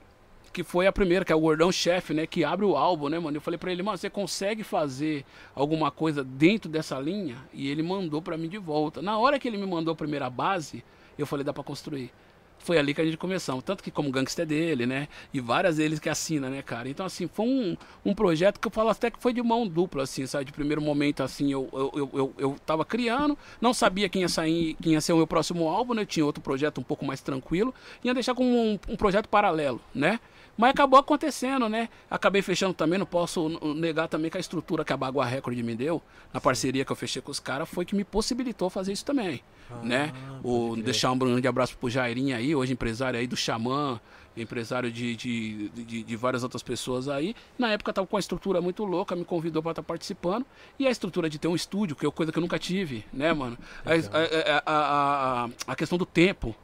[0.56, 2.26] que foi a primeira, que é o Gordão Chefe, né?
[2.26, 3.36] Que abre o álbum, né, mano?
[3.36, 5.22] Eu falei pra ele, mano, você consegue fazer
[5.54, 7.36] alguma coisa dentro dessa linha?
[7.52, 9.02] E ele mandou pra mim de volta.
[9.02, 10.82] Na hora que ele me mandou a primeira base,
[11.18, 12.10] eu falei, dá pra construir.
[12.58, 13.60] Foi ali que a gente começou.
[13.60, 15.08] Tanto que como gangster dele, né?
[15.30, 16.88] E várias deles que assina, né, cara?
[16.88, 20.04] Então, assim, foi um, um projeto que eu falo até que foi de mão dupla,
[20.04, 20.46] assim, sabe?
[20.46, 24.28] De primeiro momento, assim, eu, eu, eu, eu, eu tava criando, não sabia quem ia
[24.30, 26.00] sair, quem ia ser o meu próximo álbum, né?
[26.00, 27.74] Eu tinha outro projeto um pouco mais tranquilo.
[28.02, 30.18] Ia deixar como um, um projeto paralelo, né?
[30.56, 31.88] Mas acabou acontecendo, né?
[32.10, 35.74] Acabei fechando também, não posso negar também que a estrutura que a Bagua Record me
[35.74, 36.02] deu,
[36.32, 39.42] na parceria que eu fechei com os caras, foi que me possibilitou fazer isso também,
[39.82, 40.12] né?
[40.42, 44.00] O, deixar um grande abraço pro Jairinho aí, hoje empresário aí do Xamã,
[44.36, 47.34] empresário de, de, de, de várias outras pessoas aí.
[47.58, 50.44] Na época tava com uma estrutura muito louca, me convidou para estar participando.
[50.78, 53.32] E a estrutura de ter um estúdio, que é coisa que eu nunca tive, né,
[53.32, 53.56] mano?
[53.84, 56.54] A, a, a, a, a questão do tempo,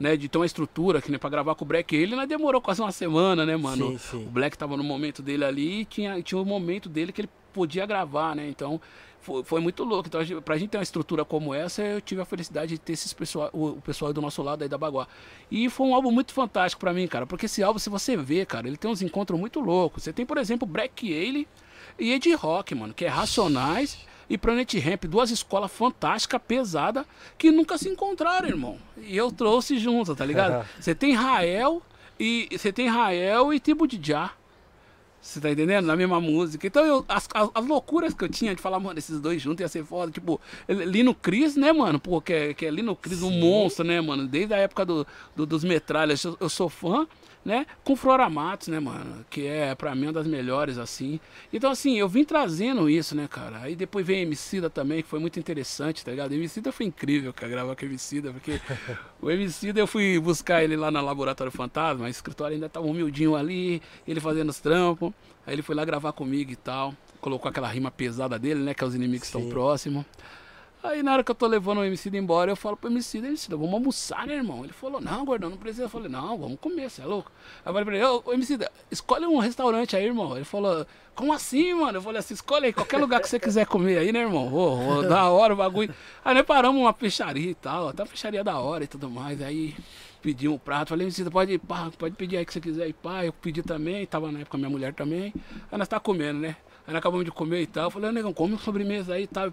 [0.00, 0.16] né?
[0.16, 2.80] De ter uma estrutura, que nem pra gravar com o Black, ele né, demorou quase
[2.80, 3.90] uma semana, né, mano?
[3.92, 4.26] Sim, sim.
[4.26, 7.28] O Black tava no momento dele ali e tinha, tinha um momento dele que ele
[7.52, 8.48] podia gravar, né?
[8.48, 8.80] Então
[9.20, 10.08] foi, foi muito louco.
[10.08, 12.78] Então, a gente- pra gente ter uma estrutura como essa, eu tive a felicidade de
[12.78, 15.06] ter esses pessoal, o, o pessoal do nosso lado aí da Baguá.
[15.50, 18.46] E foi um álbum muito fantástico pra mim, cara, porque esse álbum, se você vê,
[18.46, 20.02] cara, ele tem uns encontros muito loucos.
[20.04, 21.46] Você tem, por exemplo, Black Alien
[21.98, 23.98] e Ed Rock, mano, que é Racionais
[24.30, 27.04] e Planet Ramp, duas escolas fantásticas, pesadas,
[27.36, 28.78] que nunca se encontraram, irmão.
[28.96, 30.64] E eu trouxe junto, tá ligado?
[30.80, 31.82] Você tem Rael
[32.18, 34.30] e você tem Rael e Tribo de Já.
[35.22, 35.84] Você tá entendendo?
[35.86, 36.66] Na mesma música.
[36.66, 39.60] Então, eu, as, as, as loucuras que eu tinha de falar, mano, esses dois juntos
[39.60, 40.10] ia ser foda.
[40.10, 42.00] Tipo, Lino Cris, né, mano?
[42.00, 44.26] Pô, que é, que é Lino Cris, um monstro, né, mano?
[44.26, 45.06] Desde a época do,
[45.36, 47.06] do- dos metralhas, eu, eu sou fã,
[47.44, 47.66] né?
[47.84, 49.24] Com Flora Matos, né, mano?
[49.30, 51.18] Que é, pra mim, uma das melhores, assim.
[51.52, 53.60] Então, assim, eu vim trazendo isso, né, cara?
[53.62, 56.32] Aí depois veio Emicida também, que foi muito interessante, tá ligado?
[56.32, 58.60] Emicida foi incrível, cara, gravar com Emicida, porque
[59.20, 63.34] o Emicida eu fui buscar ele lá na Laboratório Fantasma, o escritório ainda tava humildinho
[63.34, 65.12] ali, ele fazendo os trampos.
[65.46, 66.94] Aí ele foi lá gravar comigo e tal.
[67.20, 68.74] Colocou aquela rima pesada dele, né?
[68.74, 69.48] Que os inimigos estão Sim.
[69.48, 70.04] próximos.
[70.82, 73.50] Aí na hora que eu tô levando o MC embora, eu falo pro MC, MC,
[73.50, 74.64] vamos almoçar, né, irmão?
[74.64, 75.84] Ele falou, não, gordão, não precisa.
[75.84, 77.30] Eu falei, não, vamos comer, você é louco?
[77.64, 78.58] Aí eu falei pra ele, ô, MC,
[78.90, 80.34] escolhe um restaurante aí, irmão.
[80.36, 81.98] Ele falou, como assim, mano?
[81.98, 84.52] Eu falei assim, escolhe aí, qualquer lugar que você quiser comer aí, né, irmão?
[84.52, 85.94] Ô, ô, da hora o bagulho.
[86.24, 89.42] Aí nós paramos uma peixaria e tal, até uma peixaria da hora e tudo mais.
[89.42, 89.76] Aí
[90.22, 93.22] pedi um prato, falei, MC, pode, pá, pode pedir aí que você quiser e pá.
[93.22, 95.34] Eu pedi também, tava na época minha mulher também.
[95.70, 96.56] Aí nós tá comendo, né?
[96.90, 97.84] Aí nós acabamos de comer e tal.
[97.84, 99.44] Eu falei, "Ô, negão, come sobremesa aí e tal.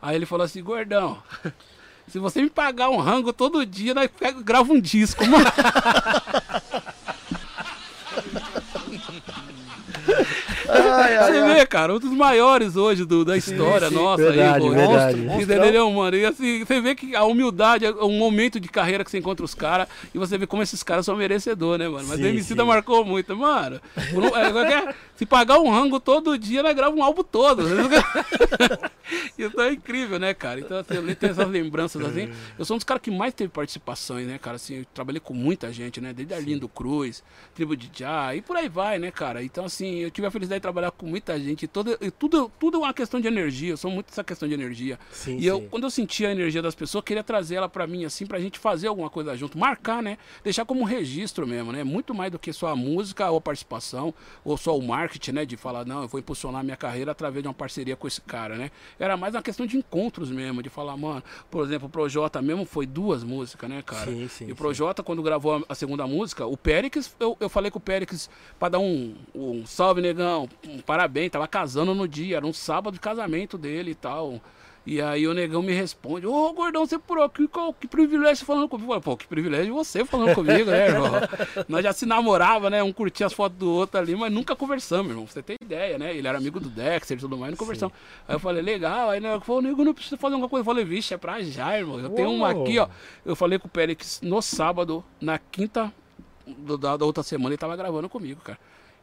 [0.00, 1.22] Aí ele falou assim, gordão,
[2.08, 5.44] se você me pagar um rango todo dia, nós pega, grava um disco, mano.
[10.88, 11.54] Ai, Você ai.
[11.54, 13.94] vê, cara, um dos maiores hoje do, da história sim.
[13.94, 15.42] nossa Verdade, aí, verdade.
[15.42, 16.16] Entendeu, mano?
[16.16, 19.44] E assim, você vê que a humildade é um momento de carreira que você encontra
[19.44, 22.06] os caras e você vê como esses caras são merecedores, né, mano?
[22.08, 22.68] Mas Sim, o MC da sim.
[22.68, 23.80] marcou muito, mano.
[23.96, 27.62] é, qualquer- se pagar um rango todo dia, nós grava um álbum todo.
[29.36, 30.60] Isso é incrível, né, cara?
[30.60, 32.30] Então, assim, eu tenho essas lembranças assim.
[32.58, 34.56] Eu sou um dos caras que mais teve participações, né, cara?
[34.56, 36.12] Assim, eu trabalhei com muita gente, né?
[36.12, 37.22] Desde Arlindo Cruz,
[37.54, 39.42] Tribo de Já e por aí vai, né, cara?
[39.42, 41.64] Então, assim, eu tive a felicidade de trabalhar com muita gente.
[41.64, 43.70] E, toda, e tudo, tudo é uma questão de energia.
[43.70, 44.98] Eu sou muito essa questão de energia.
[45.10, 45.68] Sim, e eu, sim.
[45.68, 48.40] quando eu sentia a energia das pessoas, eu queria trazer ela pra mim, assim, pra
[48.40, 49.58] gente fazer alguma coisa junto.
[49.58, 50.18] Marcar, né?
[50.42, 51.84] Deixar como um registro mesmo, né?
[51.84, 54.14] Muito mais do que só a música ou a participação,
[54.44, 55.44] ou só o marketing, né?
[55.44, 58.56] De falar, não, eu vou impulsionar minha carreira através de uma parceria com esse cara,
[58.56, 58.70] né?
[58.98, 62.64] Era mais uma questão de encontros mesmo, de falar, mano, por exemplo, o Projota mesmo
[62.64, 64.04] foi duas músicas, né, cara?
[64.04, 64.54] Sim, sim, E o sim.
[64.54, 68.28] Projota, quando gravou a, a segunda música, o Périx, eu, eu falei com o Périx
[68.58, 72.94] pra dar um, um salve, negão, um parabéns, tava casando no dia, era um sábado
[72.94, 74.40] de casamento dele e tal.
[74.86, 78.44] E aí o negão me responde, ô gordão, você por aqui, qual- que privilégio você
[78.46, 78.88] falando comigo?
[78.88, 81.10] Falei, Pô, que privilégio você falando comigo, né, irmão?
[81.68, 82.82] Nós já se namorava, né?
[82.82, 85.26] Um curtia as fotos do outro ali, mas nunca conversamos, irmão.
[85.26, 86.16] Você tem ideia, né?
[86.16, 87.94] Ele era amigo do Dexter e tudo mais, não conversamos.
[88.26, 90.62] Aí eu falei, legal, aí ele falou, nego, não precisa fazer alguma coisa.
[90.62, 92.00] Eu falei, vixe, é pra já, irmão.
[92.00, 92.62] Eu tenho uma Uou.
[92.62, 92.88] aqui, ó.
[93.26, 95.92] Eu falei com o Périx no sábado, na quinta
[96.46, 98.58] da, da outra semana, ele tava gravando comigo, cara.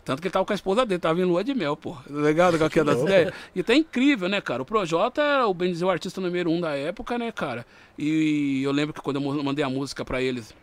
[0.06, 1.94] Tanto que ele tava com a esposa dele, tava em lua de mel, pô.
[1.94, 3.34] Tá Ligado com aquela das ideias?
[3.56, 4.62] E tá incrível, né, cara?
[4.62, 7.66] O Projota era o bem dizer o artista número um da época, né, cara?
[7.98, 10.54] E eu lembro que quando eu mandei a música pra eles,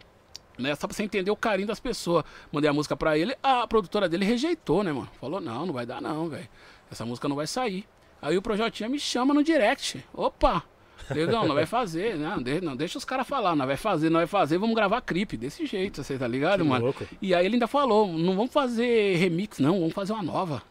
[0.57, 3.67] né, só pra você entender o carinho das pessoas, mandei a música pra ele, a
[3.67, 5.11] produtora dele rejeitou, né, mano?
[5.21, 6.49] Falou, não, não vai dar não, velho.
[6.89, 7.85] Essa música não vai sair.
[8.21, 10.05] Aí o Projotinha me chama no direct.
[10.15, 10.63] Opa!
[11.11, 14.19] Legal, não vai fazer, não, de- não deixa os caras falar, não vai fazer, não
[14.21, 16.85] vai fazer, vamos gravar clipe desse jeito, você tá ligado, Que mano?
[16.87, 17.07] louco.
[17.21, 20.63] E aí ele ainda falou, não vamos fazer remix, não, vamos fazer uma nova.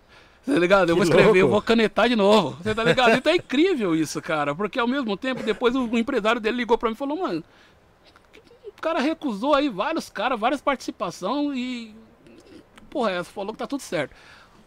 [0.45, 0.89] Tá ligado?
[0.89, 1.37] Eu Que vou escrever, louco.
[1.37, 2.57] eu vou canetar de novo.
[2.63, 3.15] Você tá ligado?
[3.15, 4.55] Então é incrível isso, cara.
[4.55, 7.43] Porque ao mesmo tempo, depois o, o empresário dele ligou pra mim e falou, mano,
[8.77, 11.95] o cara recusou aí vários caras, várias participações e.
[12.89, 14.15] Porra, essa falou que tá tudo certo.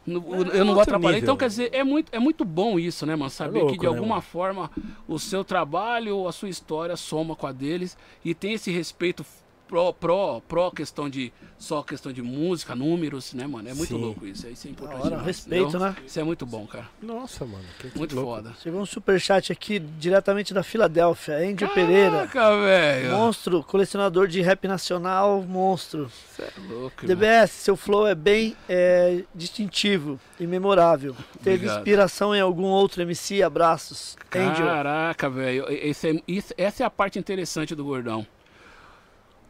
[0.06, 1.14] É eu não vou atrapalhar.
[1.14, 1.22] nível.
[1.22, 3.30] Então, quer dizer, é muito, é muito bom isso, né, mano?
[3.30, 4.22] Saber louco, que de né, alguma mano?
[4.22, 4.70] forma
[5.08, 9.24] o seu trabalho, a sua história soma com a deles e tem esse respeito
[9.68, 13.68] pró, pró, pró questão de só questão de música, números, né, mano?
[13.68, 14.00] É muito Sim.
[14.00, 14.46] louco isso.
[14.48, 15.00] Isso é importante.
[15.00, 15.80] hora, demais, respeito, entendeu?
[15.88, 15.96] né?
[16.06, 16.86] Isso é muito bom, cara.
[17.00, 17.64] Nossa, mano.
[17.78, 18.30] Que, que Muito louco.
[18.32, 18.52] foda.
[18.62, 21.36] Chegou um superchat aqui diretamente da Filadélfia.
[21.36, 22.26] Angel Pereira.
[22.26, 23.10] Caraca, velho.
[23.12, 26.10] Monstro, colecionador de rap nacional, monstro.
[26.30, 27.06] Você é louco.
[27.06, 31.16] DBS, seu flow é bem é, distintivo e memorável.
[31.42, 31.78] Teve Obrigado.
[31.78, 33.42] inspiração em algum outro MC?
[33.42, 34.16] Abraços.
[34.28, 35.64] Caraca, velho.
[35.68, 35.86] É-
[36.26, 38.26] isso- essa é a parte interessante do gordão.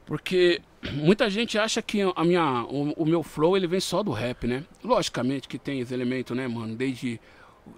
[0.07, 0.61] Porque
[0.93, 4.47] muita gente acha que a minha, o, o meu flow ele vem só do rap,
[4.47, 4.65] né?
[4.83, 6.75] Logicamente que tem esse elemento, né, mano?
[6.75, 7.21] Desde.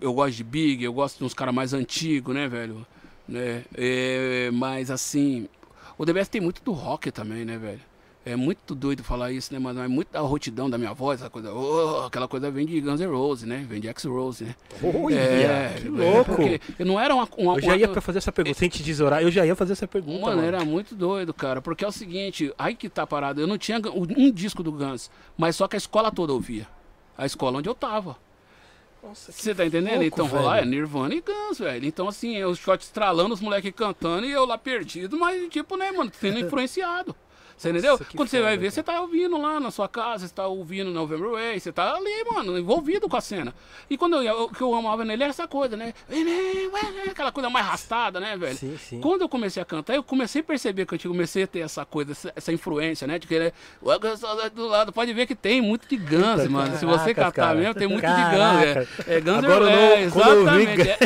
[0.01, 2.85] Eu gosto de Big, eu gosto de uns caras mais antigos, né, velho?
[3.29, 3.65] Né?
[3.75, 5.49] É, mas assim.
[5.99, 7.81] O DBS tem muito do rock também, né, velho?
[8.29, 9.81] É muito doido falar isso, né, mano?
[9.81, 11.53] É muito da rotidão da minha voz, essa coisa.
[11.55, 13.65] "Oh", aquela coisa vem de Guns N' Roses, né?
[13.69, 14.57] Vem de X-Rose, né?
[14.83, 16.25] Olha, que é, louco.
[16.35, 17.29] Porque eu não era uma.
[17.39, 18.59] uma Eu já ia pra fazer essa pergunta.
[18.59, 20.21] Sem te desourar, eu já ia fazer essa pergunta.
[20.23, 21.63] Mano, Mano, era muito doido, cara.
[21.63, 23.41] Porque é o seguinte, aí que tá parado.
[23.41, 25.09] Eu não tinha um disco do Guns,
[25.39, 26.67] mas só que a escola toda ouvia.
[27.17, 28.17] A escola onde eu tava.
[29.15, 29.93] Você tá entendendo?
[30.01, 30.65] louco, então, vou lá, é.
[30.65, 31.87] Nirvana e Guns, velho.
[31.87, 35.93] Então, assim, os shot estralando, os moleques cantando e eu lá perdido, mas, tipo, né,
[35.93, 37.15] mano, sendo influenciado.
[37.57, 37.99] Você entendeu?
[37.99, 40.91] Que Quando você vai ver, você tá ouvindo lá na sua casa, você tá ouvindo
[40.91, 43.55] November Way, você tá ali, mano, envolvido com a cena.
[43.89, 45.95] E quando eu ia, o que eu amava nele era essa coisa, né?
[47.11, 48.57] Aquela coisa mais arrastada, né, velho?
[48.57, 49.01] Sim, sim.
[49.01, 51.85] Quando eu comecei a cantar, eu comecei a perceber que eu comecei a ter essa
[51.85, 53.19] coisa, essa, influência, né?
[53.19, 53.53] De querer.
[53.83, 54.93] "Ué, saudade do lado.
[54.93, 56.77] Pode ver que tem muito de Guns, mano.
[56.79, 57.59] Se você catar cara.
[57.59, 58.31] mesmo, tem muito Caraca.
[58.31, 58.37] de
[58.87, 59.07] Guns.
[59.09, 60.89] É, é Guns Agora é, não- eu vi exatamente.
[60.91, 60.99] É,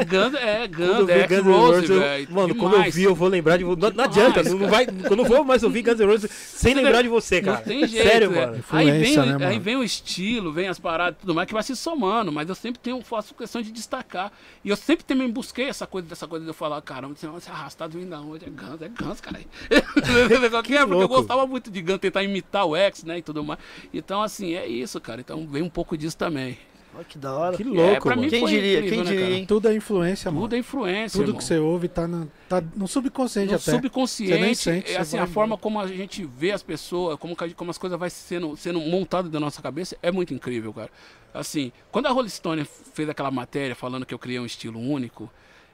[0.00, 2.28] é Guns, é Guns, é Guns eu- velho.
[2.30, 2.94] Mano, quando eu demais.
[2.94, 3.64] vi, eu vou lembrar de.
[3.64, 4.86] Não, não adianta, não vai.
[4.86, 7.58] Quando eu vou mais ouvir Guns N' Roses sem lembrar de você, cara.
[7.58, 8.50] Não tem jeito, Sério, velho.
[8.52, 8.64] mano.
[8.70, 9.60] Aí vem, né, aí mano?
[9.60, 12.54] vem o estilo, vem as paradas e tudo mais que vai se somando, mas eu
[12.54, 14.32] sempre tenho, faço questão de destacar.
[14.64, 17.52] E eu sempre também busquei essa coisa, dessa coisa de eu falar, caramba, negócio é
[17.52, 18.44] arrastado vindo da onde?
[18.44, 19.40] É Guns, é Guns, cara.
[20.62, 23.44] que é, porque eu gostava muito de Guns, tentar imitar o X, né, e tudo
[23.44, 23.60] mais.
[23.92, 25.20] Então, assim, é isso, cara.
[25.20, 26.58] Então vem um pouco disso também.
[26.96, 27.56] Olha que da hora.
[27.56, 28.22] Que É, louco, pra mano.
[28.22, 29.46] mim Quem diria, incrível, quem né, diria?
[29.46, 30.42] Tudo é influência, mano.
[30.44, 31.38] Tudo é influência, Tudo irmão.
[31.38, 33.64] que você ouve tá, na- tá no subconsciente no até.
[33.64, 37.18] Você nem subconsciente, sente, é você assim, a forma como a gente vê as pessoas,
[37.18, 40.90] como, como as coisas vai sendo, sendo montadas da nossa cabeça, é muito incrível, cara.
[41.34, 45.30] Assim, quando a Rolling Stone fez aquela matéria falando que eu criei um estilo único,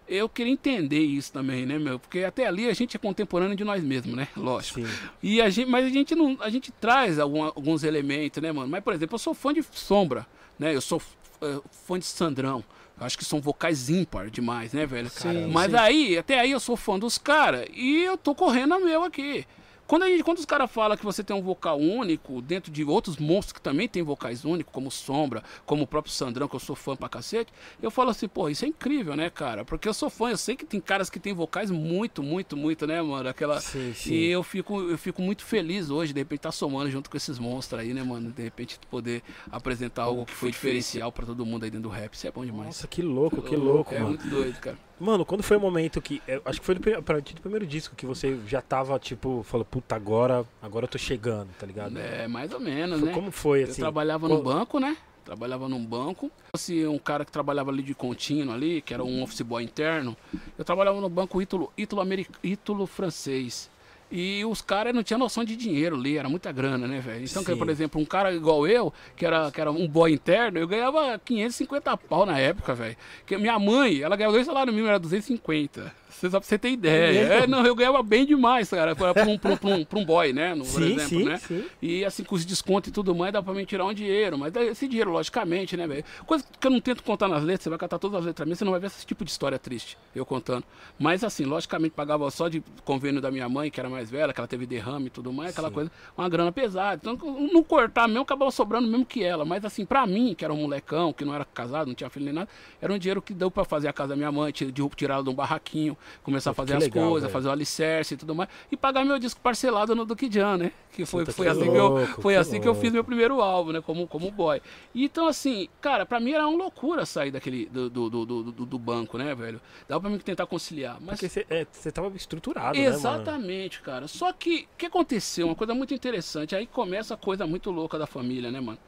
[0.09, 1.99] eu queria entender isso também, né, meu?
[2.01, 4.27] Porque até ali a gente é contemporâneo de nós mesmos, né?
[4.37, 4.81] Lógico.
[4.81, 4.87] Sim.
[5.23, 8.69] E a gente, mas a gente não, a gente traz alguma- alguns elementos, né, mano?
[8.69, 10.27] Mas por exemplo, eu sou fã de Sombra,
[10.63, 10.75] né?
[10.75, 11.03] Eu sou
[11.43, 12.65] eh, fã de Sandrão.
[12.99, 15.11] Acho que são vocais ímpar demais, né, velho?
[15.11, 15.77] Sim, mas sim.
[15.77, 19.45] aí, até aí eu sou fã dos caras e eu tô correndo a meu aqui.
[19.93, 22.83] Quando, a gente, quando os caras falam que você tem um vocal único, dentro de
[22.83, 26.61] outros monstros que também tem vocais únicos, como Sombra, como o próprio Sandrão, que eu
[26.61, 29.67] sou fã pra cacete, eu falo assim, pô, isso é incrível, né, cara?
[29.67, 32.87] Porque eu sou fã, eu sei que tem caras que tem vocais muito, muito, muito,
[32.87, 33.29] né, mano?
[33.29, 33.61] Aquela.
[33.61, 34.15] Sim, sim.
[34.15, 37.39] E eu fico, eu fico muito feliz hoje, de repente, estar somando junto com esses
[37.39, 38.31] monstros aí, né, mano?
[38.31, 42.15] De repente poder apresentar algo que foi diferencial pra todo mundo aí dentro do rap.
[42.15, 42.69] Isso é bom demais.
[42.69, 44.09] Nossa, que louco, que louco, é mano.
[44.09, 44.79] muito doido, cara.
[45.03, 46.23] Mano, quando foi o momento que.
[46.29, 49.65] eu acho que foi a partir do primeiro disco que você já tava, tipo, falou,
[49.65, 51.99] puta, agora, agora eu tô chegando, tá ligado?
[51.99, 53.15] É, mais ou menos, Foi- né?
[53.15, 53.81] Como foi, Eu assim?
[53.81, 54.97] trabalhava qual- no banco, né?
[55.25, 56.31] Trabalhava num banco.
[56.57, 60.17] Se um cara que trabalhava ali de contínuo ali, que era um office boy interno,
[60.57, 62.31] eu trabalhava no banco Ítalo, Ítalo, Americ...
[62.43, 63.69] Ítalo francês.
[64.15, 67.25] E os caras não tinham noção de dinheiro ali, era muita grana, né, velho?
[67.25, 70.59] Então, que, por exemplo, um cara igual eu, que era, que era um boy interno,
[70.59, 72.95] eu ganhava 550 pau na época, velho.
[73.25, 76.02] Que minha mãe, ela ganhava dois salários mínimos, era 250.
[76.13, 77.13] Você só pra você ter ideia.
[77.29, 77.33] mesmo?
[77.33, 80.33] É, não, eu ganhava bem demais, cara, pra, pra, um, pra, um, pra um- boy,
[80.33, 80.55] né?
[80.55, 81.39] no- Por Sim, exemplo, sim, né?
[81.39, 81.65] sim.
[81.81, 84.39] E assim, com os descontos e tudo mais, dá pra me tirar um dinheiro.
[84.39, 86.05] Mas daí esse dinheiro, logicamente, né, velho?
[86.27, 88.59] Coisa que eu não tento contar nas letras, você vai catar todas as letras minhas,
[88.59, 90.65] você não vai ver esse tipo de história triste, eu contando.
[90.99, 94.41] Mas assim, logicamente, pagava só de convênio da minha mãe, que era mais velha, que
[94.41, 97.01] ela teve derrame e tudo mais, aquela coisa, uma grana pesada.
[97.03, 97.17] Então,
[97.53, 99.45] não cortar mesmo, acabava sobrando mesmo que ela.
[99.45, 102.25] Mas assim, pra mim, que era um molecão, que não era casado, não tinha filho
[102.27, 102.49] nem nada,
[102.81, 105.15] era um dinheiro que deu pra fazer a casa da minha mãe, ti- de tirar
[105.15, 107.33] ela de um barraquinho, começar a fazer as legal, coisas, velho.
[107.33, 110.73] fazer o alicerce e tudo mais, e pagar meu disco parcelado no Duque Jan, né?
[110.93, 112.81] Que foi, Puta, foi que assim que eu, louco, foi que assim que eu louco.
[112.83, 113.81] fiz meu primeiro álbum, né?
[113.81, 114.61] Como, como boy.
[114.95, 118.79] Então, assim, cara, pra mim era uma loucura sair daquele do, do, do, do, do-
[118.79, 119.61] banco, né, velho?
[119.89, 120.99] Dava pra mim tentar conciliar.
[121.01, 122.95] Mas Porque você é, você tava estruturado, né, mano?
[122.97, 124.07] Exatamente, cara.
[124.09, 125.47] Só que o que aconteceu?
[125.47, 126.55] Uma coisa muito interessante.
[126.55, 128.79] Aí começa a coisa muito louca da família, né, mano?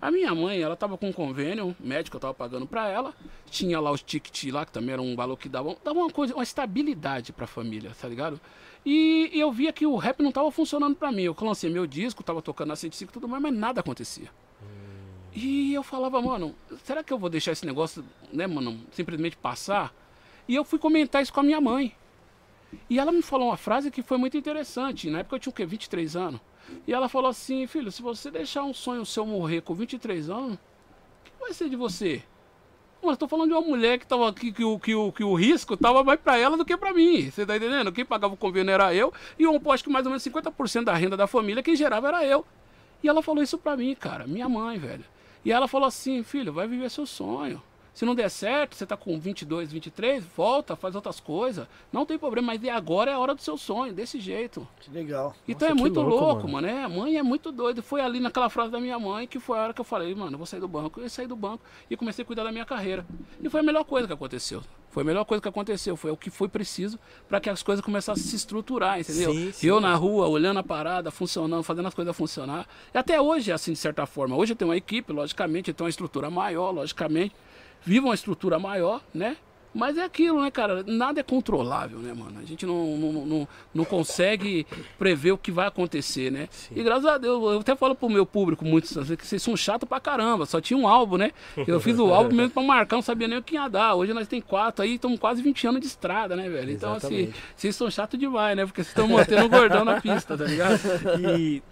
[0.00, 3.14] A minha mãe, ela tava com um convênio médico, eu tava pagando pra ela.
[3.50, 6.34] Tinha lá os tickets lá, que também era um valor que dava, dava uma coisa,
[6.34, 8.40] uma estabilidade pra família, tá ligado?
[8.84, 11.22] E eu via que o rap não tava funcionando pra mim.
[11.22, 14.30] Eu lancei meu disco, tava tocando na 105 e tudo mais, mas nada acontecia.
[15.34, 19.94] E eu falava, mano, será que eu vou deixar esse negócio, né, mano, simplesmente passar?
[20.48, 21.94] E eu fui comentar isso com a minha mãe.
[22.88, 25.10] E ela me falou uma frase que foi muito interessante.
[25.10, 25.66] Na época eu tinha o quê?
[25.66, 26.40] 23 anos.
[26.86, 30.54] E ela falou assim, filho, se você deixar um sonho seu morrer com 23 anos,
[30.54, 32.22] o que vai ser de você?
[33.02, 35.34] Mas tô falando de uma mulher que tava aqui, que o, que o, que o
[35.34, 37.30] risco tava mais pra ela do que pra mim.
[37.30, 37.90] Você tá entendendo?
[37.90, 40.94] Quem pagava o convênio era eu, e eu acho que mais ou menos 50% da
[40.94, 42.44] renda da família, quem gerava era eu.
[43.02, 45.04] E ela falou isso pra mim, cara, minha mãe, velho.
[45.42, 47.62] E ela falou assim, filho, vai viver seu sonho.
[48.00, 51.68] Se não der certo, você tá com 22, 23, volta, faz outras coisas.
[51.92, 54.66] Não tem problema, mas e agora é a hora do seu sonho, desse jeito.
[54.80, 55.36] Que legal.
[55.46, 56.66] Então Nossa, é muito louco, louco, mano.
[56.66, 56.78] mano.
[56.80, 57.82] É, a mãe é muito doida.
[57.82, 60.32] Foi ali naquela frase da minha mãe que foi a hora que eu falei, mano,
[60.32, 60.98] eu vou sair do banco.
[60.98, 63.04] Eu saí do banco e comecei a cuidar da minha carreira.
[63.38, 64.62] E foi a melhor coisa que aconteceu.
[64.88, 65.94] Foi a melhor coisa que aconteceu.
[65.94, 66.98] Foi o que foi preciso
[67.28, 69.30] para que as coisas começassem a se estruturar, entendeu?
[69.30, 69.66] Sim, sim.
[69.66, 72.66] Eu na rua, olhando a parada, funcionando, fazendo as coisas funcionar.
[72.94, 74.34] E até hoje é assim, de certa forma.
[74.36, 77.34] Hoje eu tenho uma equipe, logicamente, eu tenho uma estrutura maior, logicamente.
[77.84, 79.36] Vivo uma estrutura maior, né?
[79.72, 80.82] Mas é aquilo, né, cara?
[80.84, 82.40] Nada é controlável, né, mano?
[82.40, 84.66] A gente não, não, não, não consegue
[84.98, 86.48] prever o que vai acontecer, né?
[86.74, 89.56] E graças a Deus, eu até falo pro meu público muitas vezes que vocês são
[89.56, 90.44] chatos pra caramba.
[90.44, 91.30] Só tinha um álbum, né?
[91.68, 93.94] Eu fiz o álbum mesmo pra marcar, não sabia nem o que ia dar.
[93.94, 96.72] Hoje nós tem quatro aí, estamos quase 20 anos de estrada, né, velho?
[96.72, 97.42] Então, assim, Exatamente.
[97.54, 98.66] vocês são chatos demais, né?
[98.66, 100.80] Porque vocês estão mantendo o gordão na pista, tá ligado?
[101.20, 101.62] E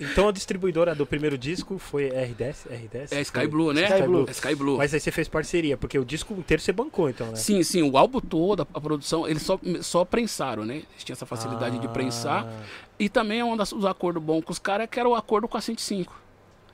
[0.00, 3.12] então a distribuidora do primeiro disco foi R10, R10?
[3.12, 3.84] É Sky Blue, né?
[3.84, 4.24] Sky Blue.
[4.28, 4.76] É Sky Blue.
[4.78, 7.36] Mas aí você fez parceria, porque o disco inteiro você bancou, então, né?
[7.36, 10.76] Sim, sim, o álbum todo, a produção, eles só, só prensaram, né?
[10.76, 12.52] Eles tinham essa facilidade de Ah, prensar.
[12.98, 15.56] E também é um dos acordos bons com os caras, que era o acordo com
[15.56, 16.14] a 105.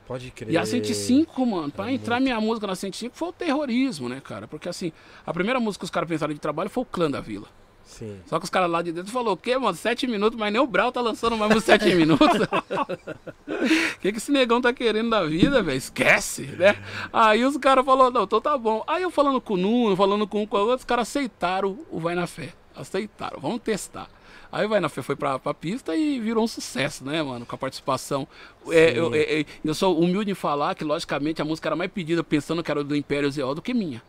[0.07, 0.51] Pode crer.
[0.51, 4.21] E a 105, mano, pra É entrar minha música na 105 foi o terrorismo, né,
[4.23, 4.47] cara?
[4.47, 4.91] Porque assim,
[5.25, 7.47] a primeira música que os caras pensaram de trabalho foi o Clã da Vila.
[7.85, 8.19] Sim.
[8.25, 9.77] Só que os caras lá de dentro falaram, o quê, mano?
[9.77, 12.41] Sete minutos, mas nem o Brau tá lançando mais uns sete minutos.
[12.41, 15.77] O que, que esse negão tá querendo da vida, velho?
[15.77, 16.75] Esquece, né?
[17.13, 18.83] Aí os caras falaram, não, então tá bom.
[18.87, 21.79] Aí eu falando com o Nuno, falando com um com o outro, os caras aceitaram
[21.89, 22.53] o Vai na Fé.
[22.75, 24.09] Aceitaram, vamos testar.
[24.51, 27.45] Aí o Vai na Fé foi pra, pra pista e virou um sucesso, né, mano?
[27.45, 28.27] Com a participação.
[28.69, 31.91] É, eu, é, é, eu sou humilde em falar que, logicamente, a música era mais
[31.91, 34.01] pedida pensando que era do Império Zé do que minha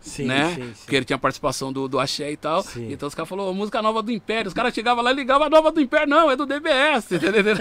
[0.00, 0.54] Sim, né?
[0.54, 0.72] sim, sim.
[0.82, 2.62] Porque ele tinha participação do, do Axé e tal.
[2.62, 2.92] Sim.
[2.92, 4.48] Então os caras falaram, música nova do Império.
[4.48, 6.08] Os caras chegavam lá e ligavam a nova do Império.
[6.08, 7.56] Não, é do DBS, entendeu?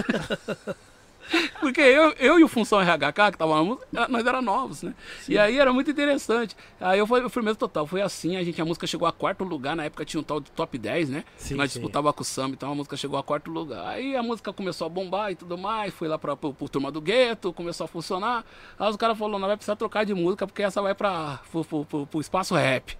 [1.60, 4.94] Porque eu, eu e o Função RHK, que música, nós era novos, né?
[5.28, 6.56] E aí era muito interessante.
[6.80, 9.12] Aí eu fui, eu fui mesmo total, foi assim, a gente, a música chegou a
[9.12, 11.24] quarto lugar, na época tinha um tal de top 10, né?
[11.38, 11.80] Sim, nós sim.
[11.80, 13.88] disputava com o Samba, então a música chegou a quarto lugar.
[13.88, 16.92] Aí a música começou a bombar e tudo mais, foi lá pra, pro, pro Turma
[16.92, 18.44] do Gueto, começou a funcionar.
[18.78, 21.64] Aí os caras falaram, não vai precisar trocar de música, porque essa vai pra, pro,
[21.64, 22.98] pro, pro- pro espaço rap.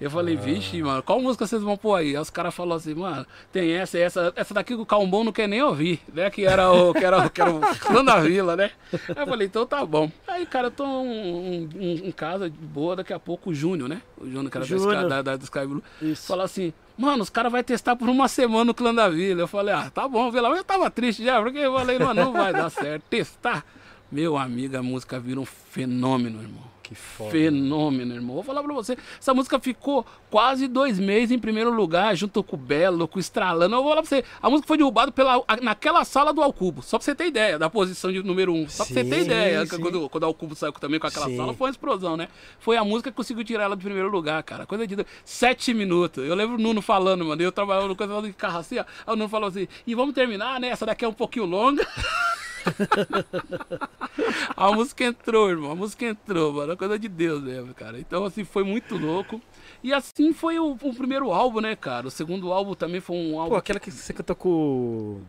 [0.00, 0.40] Eu falei, Ah.
[0.40, 2.08] vixe, mano, qual música vocês vão pôr aí?
[2.14, 5.32] Aí os caras falaram assim, mano, tem essa, essa, essa daqui que o Calmbom não
[5.32, 6.30] quer nem ouvir, né?
[6.30, 8.70] Que era o, que era, o- que era o clã da vila, né?
[8.92, 10.08] Aí eu falei, então tá bom.
[10.28, 13.88] Aí, cara, eu tô um, um- em casa de boa, daqui a pouco o Júnior,
[13.88, 14.00] né?
[14.16, 15.08] O Júnior, que era da Júnior.
[15.08, 16.28] da, da, do Sky Blue, Isso.
[16.28, 19.40] falou assim, mano, os caras vão testar por uma semana o clã da vila.
[19.40, 20.48] Eu falei, ah, tá bom, vê lá.
[20.50, 23.02] Eu tava triste já, porque eu falei, mano, não vai dar certo.
[23.10, 23.64] Testar.
[24.12, 26.67] Meu amigo, a música vira um fenômeno, irmão.
[26.88, 27.30] Que foda.
[27.30, 28.36] Fenômeno, irmão.
[28.36, 28.96] Vou falar pra você.
[29.20, 33.20] Essa música ficou quase dois meses em primeiro lugar, junto com o Belo, com o
[33.20, 33.76] Estralando.
[33.76, 34.24] Eu vou falar pra você.
[34.40, 36.82] A música foi derrubada pela, naquela sala do Alcubo.
[36.82, 38.66] Só pra você ter ideia da posição de número um.
[38.66, 39.66] Só pra você Sim, ter ideia.
[39.66, 39.78] sim.
[39.78, 41.36] Quando, quando o Alcubo saiu também com aquela Sim.
[41.36, 42.28] sala, foi uma explosão, né?
[42.58, 44.64] Foi a música que conseguiu tirar ela do primeiro lugar, cara.
[44.64, 46.24] Coisa de sete minutos.
[46.24, 47.42] Eu lembro o Nuno falando, mano.
[47.42, 48.84] Eu trabalhava no coisa de carro assim, ó.
[49.06, 50.68] Aí o Nuno falou assim: e vamos terminar, né?
[50.68, 51.86] Essa daqui é um pouquinho longa.
[54.56, 55.72] A música entrou, irmão.
[55.72, 56.72] A música entrou, mano.
[56.72, 57.98] É coisa de Deus mesmo, cara.
[57.98, 59.40] Então, assim, foi muito louco.
[59.82, 62.08] E assim foi o, o primeiro álbum, né, cara?
[62.08, 63.50] O segundo álbum também foi um álbum.
[63.50, 65.20] Pô, aquela que você cantou com.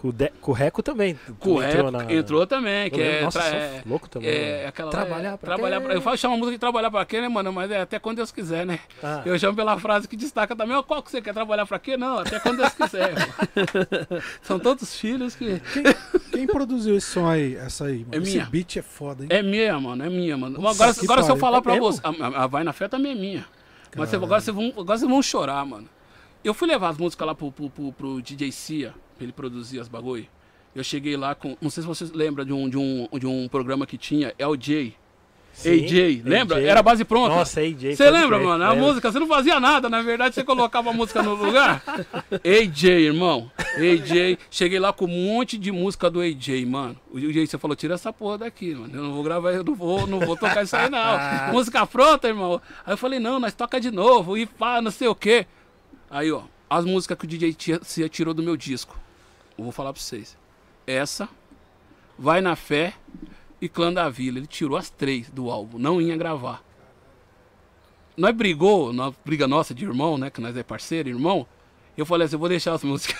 [0.00, 0.32] Com o, De...
[0.40, 1.10] com o Reco também.
[1.28, 4.30] entrou Reco, entrou, também, que é, Nossa, é, louco também.
[4.30, 5.84] é aquela Trabalhar é, pra trabalhar quê?
[5.84, 7.52] pra, Eu falo, chama a música de trabalhar pra quê, né, mano?
[7.52, 8.78] Mas é até quando Deus quiser, né?
[9.02, 9.20] Ah.
[9.26, 10.74] Eu chamo pela frase que destaca também.
[10.74, 11.98] Ó, Qual que você quer trabalhar pra quê?
[11.98, 13.12] Não, até quando Deus quiser.
[14.42, 15.60] São tantos filhos que.
[16.32, 18.14] Quem produziu esse som aí, essa aí, mano?
[18.14, 18.42] É minha.
[18.42, 19.28] Esse beat é foda, hein?
[19.30, 20.58] É minha, mano, é minha, mano.
[20.58, 22.00] Nossa, agora agora se eu falar É pra você.
[22.02, 23.44] A, a- Vai na Fé também é minha.
[23.94, 25.88] Mas agora, vocês vão, agora vocês vão chorar, mano.
[26.42, 29.78] Eu fui levar as músicas lá pro, pro, pro, pro DJ Cia, pra ele produzir
[29.78, 30.26] as bagulho.
[30.74, 31.56] Eu cheguei lá com.
[31.60, 34.94] Não sei se vocês lembram de um, de um, de um programa que tinha, LJ.
[35.52, 36.56] Sim, AJ, lembra?
[36.58, 36.64] AJ.
[36.66, 37.34] Era base pronta.
[37.34, 37.96] Nossa, AJ.
[37.96, 38.48] Você lembra, crer.
[38.48, 38.64] mano?
[38.64, 38.86] A Lembro.
[38.86, 41.82] música, você não fazia nada, na verdade, você colocava a música no lugar.
[42.44, 43.50] AJ, irmão.
[43.58, 44.38] AJ.
[44.48, 46.96] Cheguei lá com um monte de música do AJ, mano.
[47.12, 48.94] O AJ, você falou, tira essa porra daqui, mano.
[48.94, 51.00] Eu não vou gravar, eu não vou, não vou tocar isso aí, não.
[51.52, 52.62] música pronta, irmão.
[52.86, 55.46] Aí eu falei, não, nós toca de novo, e pá, não sei o quê.
[56.08, 58.96] Aí, ó, as músicas que o DJ Tia- Cia tirou do meu disco.
[59.60, 60.38] Eu vou falar pra vocês.
[60.86, 61.28] Essa,
[62.18, 62.92] Vai na Fé
[63.60, 64.38] e Clã da Vila.
[64.38, 66.62] Ele tirou as três do álbum, não ia gravar.
[68.14, 70.28] Nós brigou, nós, briga nossa de irmão, né?
[70.28, 71.46] Que nós é parceiro, irmão.
[72.00, 73.16] Eu falei assim, eu vou deixar as músicas.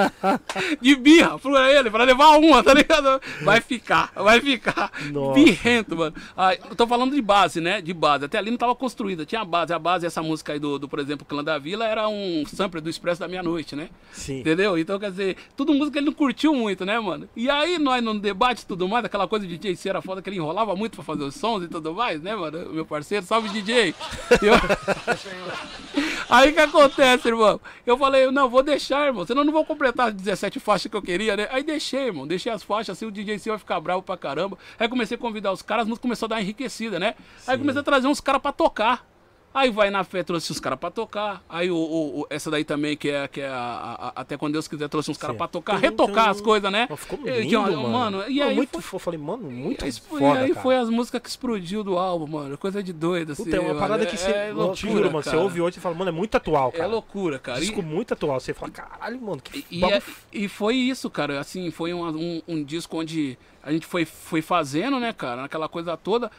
[0.80, 3.20] de birra pra ele, pra levar uma, tá ligado?
[3.42, 4.92] Vai ficar, vai ficar.
[5.10, 5.34] Nossa.
[5.34, 6.14] Birrento, mano.
[6.36, 7.80] Ah, eu tô falando de base, né?
[7.80, 8.26] De base.
[8.26, 9.72] Até ali não tava construída, tinha a base.
[9.72, 12.82] A base, essa música aí do, do por exemplo, Clã da Vila, era um sampler
[12.82, 13.88] do Expresso da Meia-Noite, né?
[14.12, 14.40] Sim.
[14.40, 14.78] Entendeu?
[14.78, 17.28] Então, quer dizer, tudo música que ele não curtiu muito, né, mano?
[17.34, 20.28] E aí, nós no debate e tudo mais, aquela coisa de DJ era foda que
[20.28, 22.72] ele enrolava muito pra fazer os sons e tudo mais, né, mano?
[22.72, 23.94] Meu parceiro, salve DJ.
[24.42, 24.54] Eu...
[26.28, 27.60] aí o que acontece, irmão?
[27.86, 30.96] Eu falei, não, vou deixar, irmão, senão eu não vou completar as 17 faixas que
[30.96, 31.48] eu queria, né?
[31.50, 34.58] Aí deixei, irmão, deixei as faixas, assim, o DJ vai ficar bravo pra caramba.
[34.78, 37.14] Aí comecei a convidar os caras, as músicas começou a dar enriquecida, né?
[37.46, 39.09] Aí comecei a trazer uns caras pra tocar.
[39.52, 41.42] Aí vai na fé, trouxe os caras pra tocar.
[41.48, 44.52] Aí o, o- o- essa daí também, que é, que é a, a- Até quando
[44.52, 46.86] Deus quiser, trouxe uns caras pra tocar, retocar as coisas, né?
[46.96, 48.22] Ficou E, lindo, que, ó, mano.
[48.30, 48.96] E aí, muito foi, fofo.
[48.96, 50.62] Eu falei, mano, muito foi- foda, e aí cara.
[50.62, 52.56] foi as músicas que explodiu do álbum, mano.
[52.56, 53.42] Coisa de doido, assim.
[53.42, 53.80] Puta, é uma mano.
[53.80, 54.30] parada que você.
[54.30, 55.22] É, eu loucura, mano.
[55.24, 55.42] Você cara.
[55.42, 56.84] ouve hoje e fala, mano, é muito atual, cara.
[56.84, 57.58] É loucura, cara.
[57.58, 58.38] E- Disco muito atual.
[58.38, 60.00] Você fala, caralho, mano, que E, é-
[60.32, 61.40] e foi isso, cara.
[61.40, 65.42] Assim, foi um, um, um disco onde a gente foi, foi fazendo, né, cara?
[65.42, 66.30] Naquela coisa toda.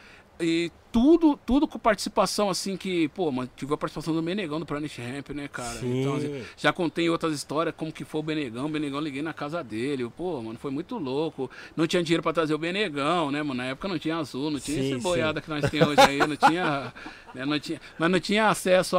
[0.42, 4.66] E tudo, tudo com participação, assim, que, pô, mano, tive a participação do Benegão, do
[4.66, 5.78] Planet Ramp, né, cara?
[5.78, 6.00] Sim.
[6.00, 8.66] Então, assim, já contei outras histórias, como que foi o Benegão.
[8.66, 10.10] O Benegão liguei na casa dele.
[10.14, 11.50] Pô, mano, foi muito louco.
[11.74, 13.54] Não tinha dinheiro pra trazer o Benegão, né, mano?
[13.54, 16.18] Na época não tinha azul, não tinha Sim, esse boiada que nós temos hoje aí,
[16.18, 16.92] não tinha.
[17.34, 18.96] né, não tinha mas não tinha acesso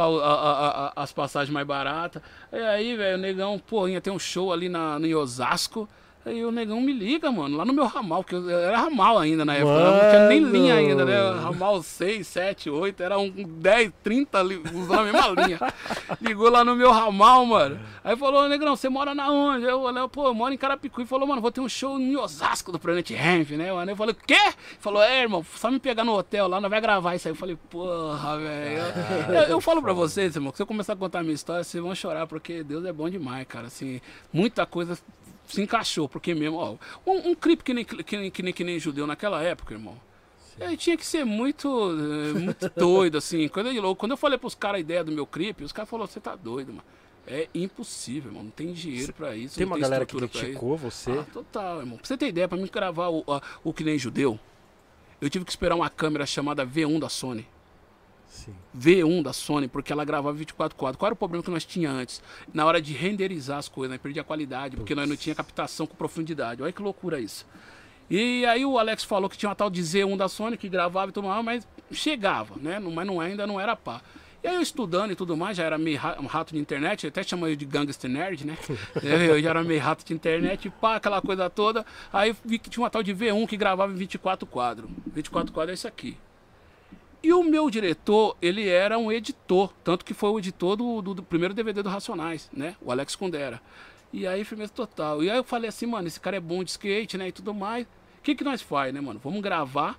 [0.96, 2.20] às passagens mais baratas.
[2.52, 5.88] E aí, velho, o negão, pô, ia ter um show ali na, no Osasco.
[6.26, 9.44] Aí o negão me liga, mano, lá no meu ramal, porque eu era ramal ainda
[9.44, 9.90] na época, né?
[10.02, 11.14] não tinha nem linha ainda, né?
[11.40, 15.58] Ramal 6, 7, 8, era um 10, 30 li- usando a mesma linha.
[16.22, 17.78] Ligou lá no meu ramal, mano.
[18.02, 19.64] Aí falou, negrão, você mora na onde?
[19.66, 21.02] Eu falei, pô, eu moro em Carapicu.
[21.02, 23.90] E falou, mano, vou ter um show em Osasco do Planet Ramp, né, mano?
[23.90, 24.38] Eu falei, o quê?
[24.80, 27.32] Falou, é, irmão, só me pegar no hotel lá, nós vai gravar isso aí.
[27.32, 28.78] Eu falei, porra, velho.
[29.28, 31.34] Eu, eu- eu falo pra vocês, irmão, que se eu começar a contar a minha
[31.34, 33.66] história, vocês vão chorar, porque Deus é bom demais, cara.
[33.66, 34.00] Assim,
[34.32, 34.98] muita coisa
[35.46, 36.76] se encaixou, porque mesmo, ó,
[37.06, 39.96] um, um clipe que nem, que, nem, que, nem, que nem judeu naquela época, irmão.
[40.60, 43.98] Ele tinha que ser muito, eh, muito doido, assim, coisa de louco.
[43.98, 46.36] Quando eu falei pros caras a ideia do meu clipe, os caras falaram, você tá
[46.36, 46.84] doido, mano.
[47.26, 48.44] É impossível, irmão.
[48.44, 49.56] Não tem dinheiro pra isso.
[49.56, 51.10] Tem uma galera que criticou você.
[51.10, 51.96] Ah, total, irmão.
[51.96, 54.38] Pra você ter ideia, pra mim gravar o, a- o Que Nem Judeu,
[55.20, 57.46] eu tive que esperar uma câmera chamada V1 da Sony.
[58.34, 58.52] Sim.
[58.76, 60.98] V1 da Sony, porque ela gravava 24 quadros.
[60.98, 62.20] Qual era o problema que nós tinha antes?
[62.52, 63.98] Na hora de renderizar as coisas, né?
[63.98, 66.60] perdia a qualidade, porque nós não tinha captação com profundidade.
[66.62, 67.46] Olha que loucura isso.
[68.10, 71.10] E aí o Alex falou que tinha uma tal de Z1 da Sony que gravava
[71.10, 72.78] e tudo mais, mas chegava, né?
[72.80, 74.02] Mas não, ainda não era pá.
[74.42, 77.06] E aí eu estudando e tudo mais, já era meio ra- um rato de internet,
[77.06, 78.58] até chamam eu de gangster nerd, né?
[79.02, 81.86] eu já era meio rato de internet, pá, aquela coisa toda.
[82.12, 84.90] Aí vi que tinha uma tal de V1 que gravava em 24 quadros.
[85.14, 86.18] 24 quadros é isso aqui.
[87.24, 91.14] E o meu diretor, ele era um editor, tanto que foi o editor do, do-
[91.14, 92.76] do primeiro DVD do Racionais, né?
[92.82, 93.62] O Alex Kundera.
[94.12, 95.24] E aí, firmeza total.
[95.24, 97.28] E aí eu falei assim, mano, esse cara é bom de skate, né?
[97.28, 97.84] E tudo mais.
[97.86, 99.18] O que que nós faz, né, mano?
[99.24, 99.98] Vamos gravar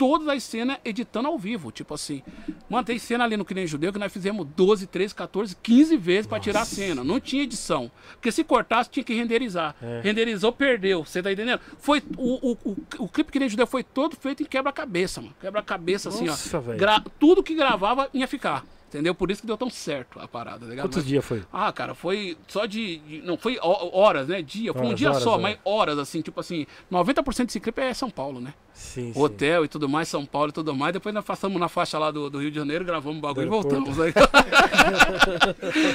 [0.00, 1.70] todas as cenas editando ao vivo.
[1.70, 2.22] Tipo assim,
[2.70, 5.94] mano, tem cena ali no Que Nem Judeu que nós fizemos 12, 13, 14, 15
[5.98, 7.04] vezes pra tirar a cena.
[7.04, 7.90] Não tinha edição.
[8.12, 9.76] Porque se cortasse, tinha que renderizar.
[9.82, 10.00] É.
[10.02, 11.04] Renderizou, perdeu.
[11.04, 11.60] Você tá entendendo?
[11.78, 15.34] Foi, o, o, o, o clipe Que Nem Judeu foi todo feito em quebra-cabeça, mano.
[15.38, 16.34] Quebra-cabeça, assim, ó.
[16.78, 18.64] Gra- Tudo que gravava ia ficar.
[18.90, 19.14] Entendeu?
[19.14, 20.86] Por isso que deu tão certo a parada, tá ligado?
[20.86, 21.44] Quantos Mas- dias foi?
[21.52, 22.96] ah, cara, foi só de.
[22.98, 24.42] de- não, foi ho- horas, né?
[24.42, 24.72] Dia.
[24.72, 25.42] Foi um Horas, dia horas, só, horas.
[25.42, 26.66] mas horas, assim, tipo assim.
[26.90, 28.52] 90% desse clipe é São Paulo, né?
[28.74, 29.20] Sim, sim.
[29.20, 30.92] Hotel e tudo mais, São Paulo e tudo mais.
[30.92, 33.48] Depois nós passamos na faixa lá do, do Rio de Janeiro, gravamos o bagulho e
[33.48, 33.96] voltamos.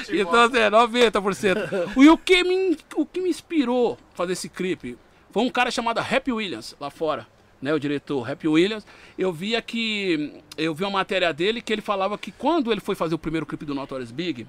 [0.09, 1.93] Então, assim, é 90%.
[1.97, 4.97] E o que, me, o que me inspirou a fazer esse clipe
[5.31, 7.27] foi um cara chamado Happy Williams, lá fora.
[7.65, 8.85] Né, o diretor Happy Williams,
[9.17, 12.93] eu via que eu vi uma matéria dele que ele falava que quando ele foi
[12.93, 14.45] fazer o primeiro clipe do Notorious Big,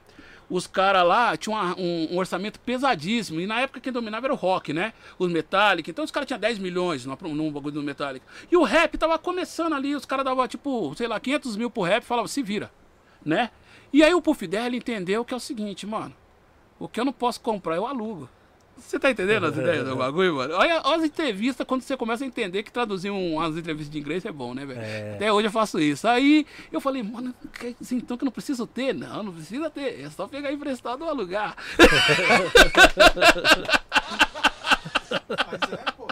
[0.51, 3.41] os caras lá tinham um, um orçamento pesadíssimo.
[3.41, 4.93] E na época quem dominava era o rock, né?
[5.19, 5.91] Os Metallica.
[5.91, 8.27] Então os caras tinham 10 milhões numa- num bagulho do Metallica.
[8.53, 9.95] E o rap tava começando ali.
[9.97, 12.71] Os caras davam, tipo, sei lá, 500 mil pro rap e falavam, se vira,
[13.25, 13.51] né?
[13.95, 16.15] E aí o Puff Daddy entendeu que é o seguinte, mano.
[16.79, 18.29] O que eu não posso comprar, eu alugo.
[18.79, 20.55] Você tá entendendo as ideias do bagulho, mano?
[20.55, 23.99] Olha, olha as entrevistas quando você começa a entender que traduzir um- umas entrevistas de
[23.99, 24.81] inglês é bom, né, velho?
[24.81, 25.15] É.
[25.15, 26.07] Até hoje eu faço isso.
[26.07, 28.93] Aí eu falei, mano, quer dizer então que eu não preciso ter?
[28.95, 30.01] Não, não precisa ter.
[30.05, 31.57] É só pegar emprestado ou alugar.
[35.29, 36.07] Mas é, pô.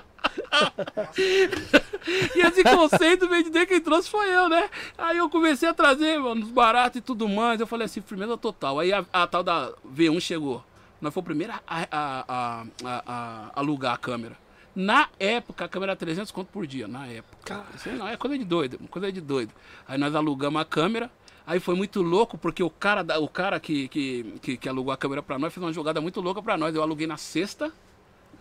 [2.37, 4.69] E esse conceito veio de dentro quem trouxe foi eu, né?
[4.97, 7.61] Aí eu comecei a trazer, mano, os baratos e tudo mais.
[7.61, 8.79] Eu falei assim, firmeza total.
[8.81, 10.65] Aí a, a tal da V1 chegou.
[11.05, 14.37] Nós fomos o primeiro a, a, a, a- alugar a câmera.
[14.75, 16.89] Na época, a câmera era 300 conto por dia.
[16.89, 17.65] Na época.
[17.77, 18.79] Isso não, é coisa de doido.
[18.91, 19.53] Coisa de doido.
[19.87, 21.11] Aí nós alugamos a câmera.
[21.47, 24.93] Aí foi muito louco, porque o cara, da- o cara que, que, que, que alugou
[24.93, 26.75] a câmera pra nós fez uma jogada muito louca pra nós.
[26.75, 27.71] Eu aluguei na sexta,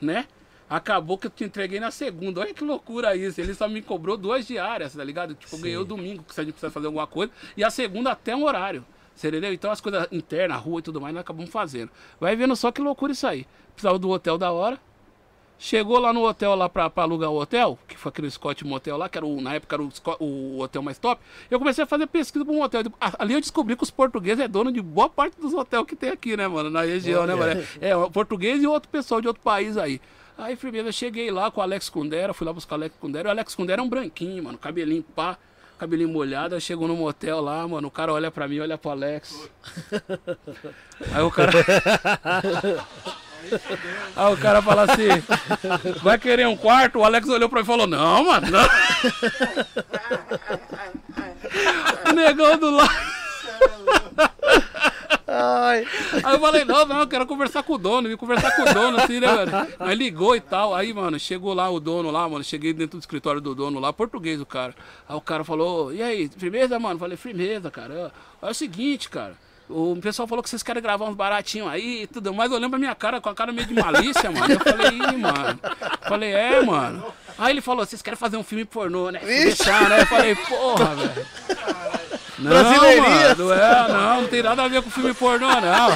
[0.01, 0.25] né?
[0.69, 2.39] Acabou que eu te entreguei na segunda.
[2.41, 3.39] Olha que loucura isso.
[3.39, 5.35] Ele só me cobrou duas diárias, tá ligado?
[5.35, 7.31] Tipo, eu ganhei o domingo, que se a gente precisa fazer alguma coisa.
[7.55, 8.83] E a segunda até um horário.
[9.15, 9.53] Você entendeu?
[9.53, 11.89] Então as coisas internas, rua e tudo mais, nós acabamos fazendo.
[12.19, 13.45] Vai vendo só que loucura isso aí.
[13.73, 14.79] Precisava do hotel da hora.
[15.59, 18.97] Chegou lá no hotel lá pra, pra alugar o hotel, que foi aquele Scott Motel
[18.97, 21.21] lá, que era o, na época era o, o hotel mais top.
[21.49, 22.81] Eu comecei a fazer pesquisa pra um hotel.
[23.17, 26.09] Ali eu descobri que os portugueses é dono de boa parte dos hotéis que tem
[26.09, 26.69] aqui, né, mano?
[26.69, 27.63] Na região, né, mano?
[27.79, 30.01] É, o português e outro pessoal de outro país aí.
[30.37, 33.29] Aí, eu cheguei lá com o Alex Kundera, fui lá buscar o Alex Kundera.
[33.29, 35.37] O Alex Kundera é um branquinho, mano, cabelinho pá,
[35.77, 36.55] cabelinho molhado.
[36.55, 39.49] Aí chegou no motel lá, mano, o cara olha pra mim, olha pro Alex.
[41.13, 41.51] Aí o cara.
[44.15, 45.09] Aí o cara fala assim,
[46.01, 46.99] vai querer um quarto?
[46.99, 48.63] O Alex olhou pra mim e falou, não, mano, não.
[52.09, 52.89] O negão do lado.
[55.35, 55.87] Ai,
[56.23, 58.73] Aí eu falei, não, não, eu quero conversar com o dono, vim conversar com o
[58.73, 59.67] dono, assim, né, mano?
[59.79, 63.01] Aí ligou e tal, aí, mano, chegou lá o dono lá, mano, cheguei dentro do
[63.01, 64.75] escritório do dono lá, português o cara.
[65.09, 66.99] Aí o cara falou, e aí, firmeza, mano?
[66.99, 68.11] Falei, firmeza, cara.
[68.41, 69.35] É o seguinte, cara.
[69.69, 72.51] O pessoal falou que vocês querem gravar uns baratinhos aí e tudo mais.
[72.51, 74.53] Eu lembro a minha cara com a cara meio de malícia, mano.
[74.53, 75.59] Eu falei, Ih, mano.
[76.07, 77.03] Falei, é, mano.
[77.37, 79.19] Aí ele falou, vocês querem fazer um filme pornô, né?
[79.19, 80.01] Deixar, né?
[80.01, 81.27] Eu falei, porra, velho.
[82.39, 85.89] Não, mano, é, não, não tem nada a ver com filme pornô, não.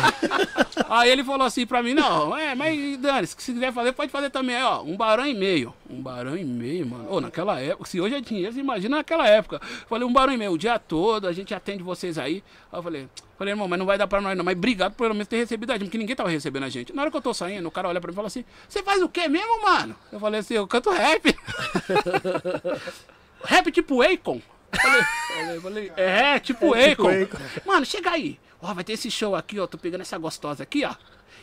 [0.89, 4.29] Aí ele falou assim pra mim, não, é, mas Dani, se quiser fazer, pode fazer
[4.29, 5.73] também, ó, um barão e meio.
[5.89, 7.11] Um barão e meio, mano.
[7.11, 9.59] Ô, naquela época, se hoje é dinheiro, você imagina naquela época.
[9.87, 12.43] Falei, um barão e meio, o dia todo, a gente atende vocês aí.
[12.71, 15.03] Aí eu falei, falei, irmão, mas não vai dar pra nós não, mas obrigado por
[15.05, 16.93] pelo menos ter recebido a gente, porque ninguém tava recebendo a gente.
[16.93, 18.83] Na hora que eu tô saindo, o cara olha pra mim e fala assim, você
[18.83, 19.95] faz o quê mesmo, mano?
[20.11, 21.35] Eu falei assim, eu canto rap.
[23.43, 24.39] rap tipo Akon.
[24.71, 25.03] Falei,
[25.35, 27.27] falei, falei, é, tipo Akon.
[27.65, 28.39] Mano, chega aí.
[28.61, 29.67] Ó, vai ter esse show aqui, ó.
[29.67, 30.95] Tô pegando essa gostosa aqui, ó.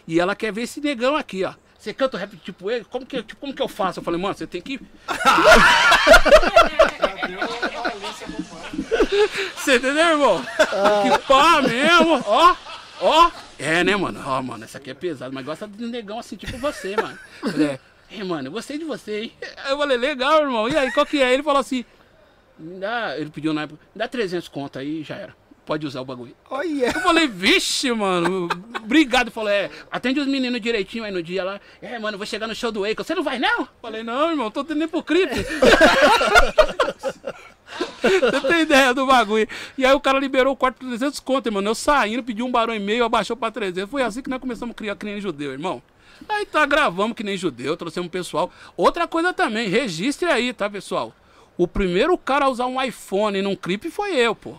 [0.06, 1.54] E ela quer ver esse negão aqui, ó.
[1.78, 2.84] Você canta o rap tipo ele?
[2.84, 4.00] Como que, tipo, como que eu faço?
[4.00, 4.80] Eu falei, mano, você tem que.
[9.56, 10.44] Você entendeu, irmão?
[11.02, 12.56] Que pá mesmo, ó,
[13.00, 13.30] ó.
[13.58, 14.22] É, né, mano?
[14.24, 17.18] Ó, mano, essa aqui é pesada, mas gosta de um negão assim, tipo você, mano.
[17.42, 19.32] Eu falei, é, mano, eu gostei de você, hein?
[19.68, 20.68] Eu falei, legal, irmão.
[20.68, 21.32] E aí, qual que é?
[21.32, 21.84] Ele falou assim,
[22.58, 25.34] me dá, ele pediu na época, me dá 300 conto aí, já era.
[25.64, 26.36] Pode usar o bagulho.
[26.50, 26.86] olha.
[26.94, 29.30] Eu falei, vixe, mano, obrigado.
[29.30, 31.58] Falou, é, atende os meninos direitinho aí no dia lá.
[31.80, 33.02] É, mano, vou chegar no show do Akon.
[33.02, 33.66] Você não vai, não?
[33.80, 35.34] Falei, não, irmão, tô tendo nem pro clipe.
[38.02, 39.48] Você tem ideia do bagulho.
[39.78, 41.70] E aí o cara liberou o quarto por 300 conto, mano.
[41.70, 43.90] Eu saindo, pedi um barão e meio, abaixou pra 300.
[43.90, 45.82] Foi assim que nós começamos a criar que nem judeu, irmão.
[46.28, 48.52] Aí tá, gravamos que nem judeu, trouxemos pessoal.
[48.76, 51.14] Outra coisa também, registre aí, tá, pessoal?
[51.56, 54.54] O primeiro cara a usar um iPhone num clipe foi eu, pô.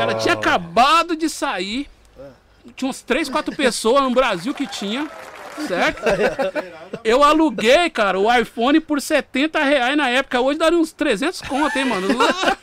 [0.00, 1.88] Ela tinha acabado de sair.
[2.76, 5.10] Tinha uns 3, 4 pessoas no Brasil que tinha.
[5.66, 6.02] Certo?
[7.04, 10.40] Eu aluguei, cara, o iPhone por 70 reais na época.
[10.40, 12.08] Hoje daria uns 300 conto, hein, mano?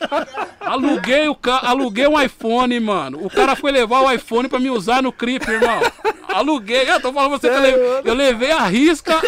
[0.60, 1.60] aluguei, o ca...
[1.62, 3.24] aluguei um iPhone, mano.
[3.24, 5.80] O cara foi levar o iPhone pra me usar no Creep, irmão.
[6.28, 6.88] Aluguei.
[6.90, 9.20] Eu tô falando pra você que eu levei, eu levei a risca a-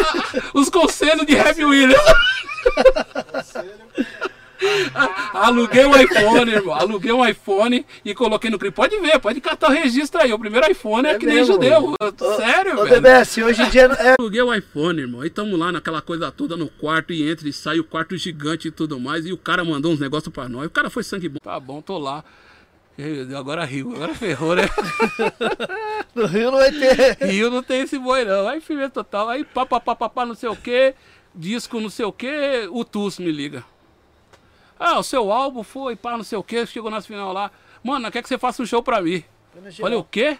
[0.53, 1.99] os conselhos de Happy Williams.
[5.33, 6.75] Aluguei um iPhone, irmão.
[6.75, 8.73] Aluguei um iPhone e coloquei no Creep.
[8.75, 10.31] Pode ver, pode catar o registro aí.
[10.33, 11.53] O primeiro iPhone é, É que nem mesmo?
[11.53, 11.93] judeu.
[12.37, 13.01] Sério, Ô, velho.
[13.01, 15.21] DBS, hoje em dia é Aluguei o iPhone, irmão.
[15.21, 18.67] Aí tamo lá naquela coisa toda no quarto e entra e sai o quarto gigante
[18.67, 19.25] e tudo mais.
[19.25, 20.67] E o cara mandou uns negócios pra nós.
[20.67, 21.39] O cara foi sangue bom.
[21.41, 22.23] Tá bom, tô lá.
[22.97, 24.63] E Agora riu, agora ferrou, né?
[26.13, 27.17] no Rio não vai ter.
[27.25, 28.45] Rio não tem esse boi, não.
[28.47, 29.29] Aí firmeza total.
[29.29, 30.93] Aí pá, pá, pá, pá, pá, não sei o que.
[31.33, 32.67] Disco não sei o que.
[32.71, 33.63] O Tus me liga.
[34.79, 36.65] Ah, o seu álbum foi, pá, não sei o que.
[36.65, 37.51] Chegou nas final lá.
[37.83, 39.23] Mano, quer que você faça um show pra mim?
[39.77, 40.37] Falei, o quê?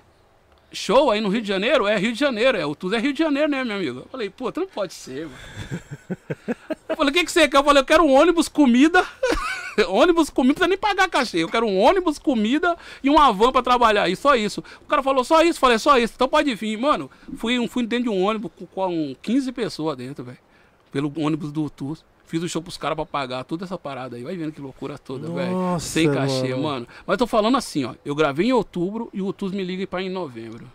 [0.72, 1.88] Show aí no Rio de Janeiro?
[1.88, 2.66] É Rio de Janeiro, é.
[2.66, 4.00] O Tuz é Rio de Janeiro, né, meu amigo?
[4.00, 5.38] Eu falei, puta, não pode ser, mano.
[6.88, 7.58] Eu falei, o que, que você quer?
[7.58, 9.06] Eu falei, eu quero um ônibus, comida.
[9.90, 11.40] ônibus, comida, não precisa nem pagar cachê.
[11.44, 14.10] Eu quero um ônibus, comida e uma van pra trabalhar.
[14.10, 14.64] E só isso.
[14.82, 15.58] O cara falou, só isso?
[15.58, 16.14] Eu falei, só isso.
[16.16, 16.78] Então pode vir.
[16.78, 20.38] Mano, fui, fui dentro de um ônibus com, com 15 pessoas dentro, velho.
[20.92, 22.04] Pelo ônibus do Tuz.
[22.30, 24.24] Fiz o show pros caras pra pagar toda essa parada aí.
[24.24, 25.80] Vai vendo que loucura toda, velho.
[25.80, 26.62] Sem cachê, mano.
[26.62, 26.88] mano.
[27.08, 27.96] Mas tô falando assim, ó.
[28.06, 30.70] Eu gravei em outubro e o Tuz me liga pra ir em novembro.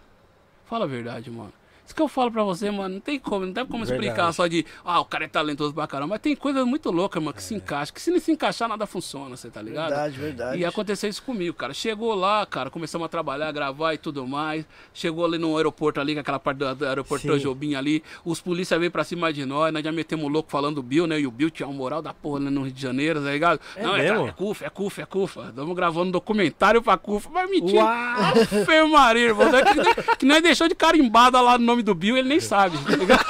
[0.66, 1.52] Fala a verdade, mano.
[1.84, 4.06] Isso que eu falo pra você, mano, não tem como, não tem como Verdade.
[4.06, 6.14] explicar só de, ah, o cara é talentoso pra caramba.
[6.14, 7.92] Mas tem coisas muito loucas, mano, que se encaixa.
[7.92, 9.88] Que se não se encaixar, nada funciona, você tá ligado?
[9.90, 10.58] Verdade, verdade.
[10.58, 11.74] E aconteceu isso comigo, cara.
[11.74, 14.64] Chegou lá, cara, começamos a trabalhar, gravar e tudo mais.
[14.94, 17.28] Chegou ali no aeroporto ali, com aquela parte do, do aeroporto Sim.
[17.28, 18.02] Tojobim ali.
[18.24, 21.20] Os polícia veio pra cima de nós, nós já metemos louco falando do Bill, né?
[21.20, 23.60] E o Bill tinha uma moral da porra né, no Rio de Janeiro, tá ligado?
[23.76, 24.26] É Não, mesmo?
[24.26, 25.46] é, é CUFA, é CUFA, é CUFA.
[25.50, 27.28] Estamos gravando um documentário pra CUFA.
[27.30, 27.82] Mas mentira.
[27.82, 28.88] Uau!
[28.88, 29.46] Maria, irmão.
[29.50, 32.96] Que, que nós deixou de carimbada lá no nome do Bill, ele nem sabe, tá
[32.96, 33.24] ligado?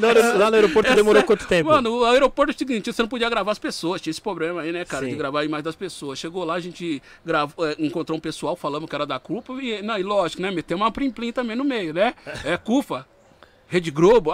[0.00, 1.70] Lá no, lá no aeroporto demorou quanto tempo?
[1.70, 4.62] Mano, o aeroporto é o seguinte, você não podia gravar as pessoas, tinha esse problema
[4.62, 5.12] aí, né, cara, Sim.
[5.12, 6.18] de gravar a imagem das pessoas.
[6.18, 9.82] Chegou lá, a gente gravou, é, encontrou um pessoal, falamos que era da culpa, e,
[9.82, 12.14] não, e lógico, né, metemos uma plim-plim também no meio, né?
[12.44, 13.06] É CUFA.
[13.68, 14.32] Rede Globo,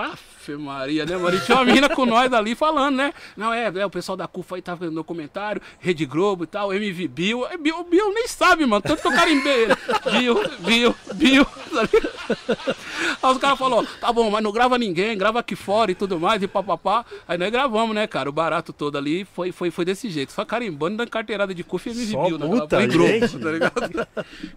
[0.49, 1.41] aff, Maria, né, Maria?
[1.41, 3.13] Tinha uma menina com nós ali falando, né?
[3.37, 6.73] Não, é, é o pessoal da CUFA aí tava no comentário, Rede Globo e tal,
[6.73, 7.47] MV Bill.
[7.47, 9.75] É, Bill, Bill nem sabe, mano, tanto que eu carimbei ele.
[10.11, 11.47] Bill, Bill, Bill.
[13.23, 16.19] Aí os caras falaram, tá bom, mas não grava ninguém, grava aqui fora e tudo
[16.19, 17.05] mais, e papapá.
[17.27, 18.29] Aí nós gravamos, né, cara?
[18.29, 21.91] O barato todo ali foi, foi, foi desse jeito, só carimbando dando carteirada de CUFA
[21.91, 22.39] e MV Só Bill.
[22.39, 23.39] puta, Globo, gente.
[23.39, 24.09] tá ligado?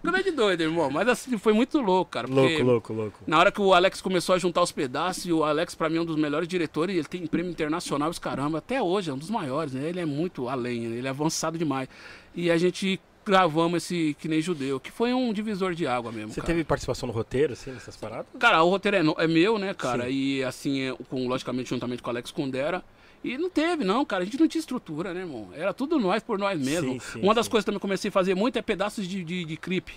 [0.02, 0.90] Coisa de doido, irmão.
[0.90, 2.26] Mas assim, foi muito louco, cara.
[2.26, 3.18] Louco, louco, louco.
[3.26, 5.96] na hora que o Alex começou a juntar os pedaços, e o Alex, pra mim,
[5.96, 9.18] é um dos melhores diretores, ele tem prêmio internacional, os caramba, até hoje, é um
[9.18, 9.88] dos maiores, né?
[9.88, 10.96] Ele é muito além, né?
[10.98, 11.88] ele é avançado demais.
[12.36, 16.28] E a gente gravamos esse Que Nem Judeu, que foi um divisor de água mesmo.
[16.30, 16.46] Você cara.
[16.52, 18.26] teve participação no roteiro, assim, nessas paradas?
[18.38, 20.04] Cara, o roteiro é, no- é meu, né, cara?
[20.04, 20.12] Sim.
[20.12, 22.84] E assim, é, com, logicamente, juntamente com o Alex Kundera.
[23.24, 24.22] E não teve, não, cara.
[24.22, 25.48] A gente não tinha estrutura, né, irmão?
[25.52, 26.92] Era tudo nós por nós mesmo.
[26.94, 29.24] Sim, sim, Uma das coisas que eu também comecei a fazer muito é pedaços de,
[29.24, 29.94] de, de clipe.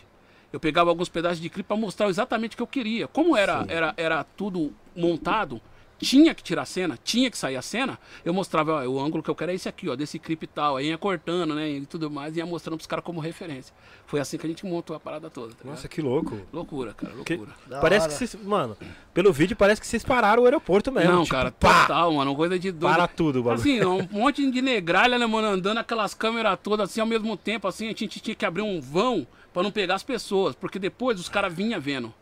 [0.53, 3.07] Eu pegava alguns pedaços de clipe pra mostrar exatamente o que eu queria.
[3.07, 5.59] Como era, era, era tudo montado,
[5.99, 9.23] tinha que tirar a cena, tinha que sair a cena, eu mostrava, ó, o ângulo
[9.23, 10.77] que eu quero é esse aqui, ó, desse clipe e tal.
[10.77, 13.73] Aí ia cortando, né, e tudo mais, e ia mostrando pros caras como referência.
[14.05, 15.75] Foi assim que a gente montou a parada toda, tá ligado?
[15.75, 16.39] Nossa, que louco.
[16.53, 17.55] Loucura, cara, Que- loucura.
[17.67, 18.11] Da parece hora.
[18.13, 18.43] que vocês.
[18.43, 18.77] Mano,
[19.13, 21.11] pelo vídeo parece que vocês pararam o aeroporto mesmo.
[21.11, 22.93] Não, tipo, cara, pá, total, mano, uma coisa de doido.
[22.95, 23.59] Para tudo o bagulho.
[23.61, 27.67] Assim, um monte de negralha, né, mano, andando aquelas câmeras todas assim ao mesmo tempo,
[27.67, 31.19] assim, a gente tinha que abrir um vão pra não pegar as pessoas, porque depois
[31.19, 32.13] os caras vinham vendo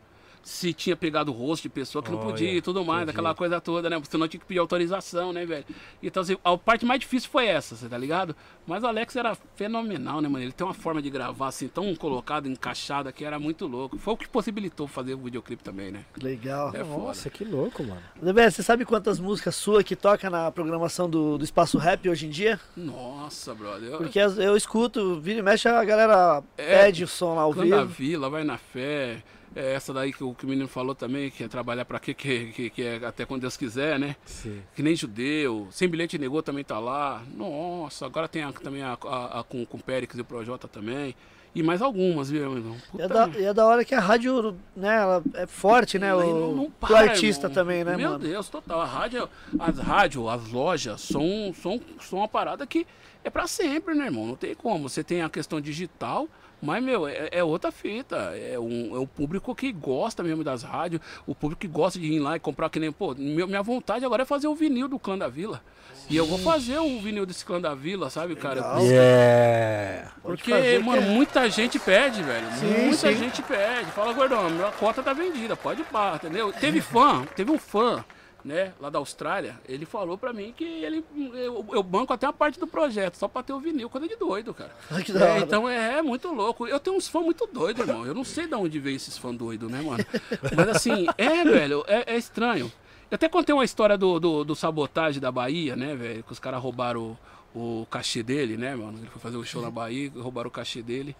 [0.44, 3.10] se tinha pegado o rosto de pessoa que não Olha, podia e tudo mais, entendi.
[3.18, 3.98] aquela coisa toda, né?
[3.98, 5.64] Você não tinha que pedir autorização, né, velho?
[6.02, 8.36] Então, assim, a parte mais difícil foi essa, você tá ligado?
[8.66, 10.44] Mas o Alex era fenomenal, né, mano?
[10.44, 13.96] Ele tem uma forma de gravar assim, tão colocado, encaixado que era muito louco.
[13.98, 16.04] Foi o que possibilitou fazer o videoclipe também, né?
[16.22, 16.68] Legal.
[16.74, 17.04] É foda.
[17.06, 18.02] Nossa, que louco, mano.
[18.20, 22.26] DBS, você sabe quantas músicas suas que toca na programação do, do Espaço Rap hoje
[22.26, 22.60] em dia?
[22.76, 23.90] Nossa, brother.
[23.92, 27.52] Eu- Porque eu escuto, vira e mexe, a galera É, pede o som lá ao
[27.52, 27.94] Clã da vivo.
[27.94, 29.22] Vila, vai na fé.
[29.56, 32.12] É essa daí que o, que o menino falou também, que é trabalhar pra quê?
[32.12, 34.16] Que, que, que é até quando Deus quiser, né?
[34.24, 34.60] Sim.
[34.74, 35.68] Que nem judeu.
[35.70, 37.22] Sem bilhete negou também tá lá.
[37.36, 40.66] Nossa, agora tem a- também a, a- a com, com o Périx e o Projota
[40.66, 41.14] também.
[41.54, 42.76] E mais algumas, viu, meu irmão?
[42.98, 46.08] E é, da, e é da hora que a rádio, né, ela é forte, né?
[46.10, 47.54] Não- O, não o para, artista irmão.
[47.54, 48.24] também, né, Meu mano?
[48.24, 48.80] Deus, total.
[48.80, 49.28] A rádio,
[49.60, 52.84] as rádios, as lojas são, são, são uma parada que
[53.24, 54.26] é pra sempre, né, irmão?
[54.26, 54.88] Não tem como.
[54.88, 56.28] Você tem a questão digital,
[56.62, 58.16] Mas, meu, é, é outra fita.
[58.36, 62.20] É um, é público que gosta mesmo das rádios, o público que gosta de ir
[62.20, 62.90] lá e comprar que nem.
[62.92, 65.60] Pô, meu- minha vontade agora é fazer o vinil do Clã da Vila.
[66.08, 68.56] E eu vou fazer o vinil desse Clã da Vila, sabe, cara?
[68.76, 68.80] Legal.
[68.86, 70.12] Yeah!
[70.22, 72.46] Porque, fazer que mano, é- muita gente pede, velho.
[72.58, 73.16] Sim, muita sim.
[73.18, 73.90] gente pede.
[73.90, 76.52] Fala, gordão, minha cota tá vendida, pode ir pá, entendeu?
[76.52, 78.04] Teve fã, teve um fã,
[78.44, 81.02] né, lá da Austrália, ele falou pra mim que ele,
[81.34, 84.16] eu, eu banco até a parte do projeto, só pra ter o vinil, coisa de
[84.16, 84.70] doido, cara.
[84.90, 86.66] Ai, que da É, então é, é muito louco.
[86.66, 88.04] Eu tenho uns fãs muito doidos, irmão.
[88.04, 90.04] Eu não sei de onde veio esses fãs doidos, né, mano?
[90.54, 92.70] Mas assim, é, velho, é, é estranho.
[93.10, 96.22] Eu até contei uma história do, do, do sabotagem da Bahia, né, velho?
[96.22, 97.16] Que os caras roubaram
[97.54, 98.98] o, o cachê dele, né, mano?
[98.98, 101.16] Ele foi fazer um show na Bahia, roubaram o cachê dele.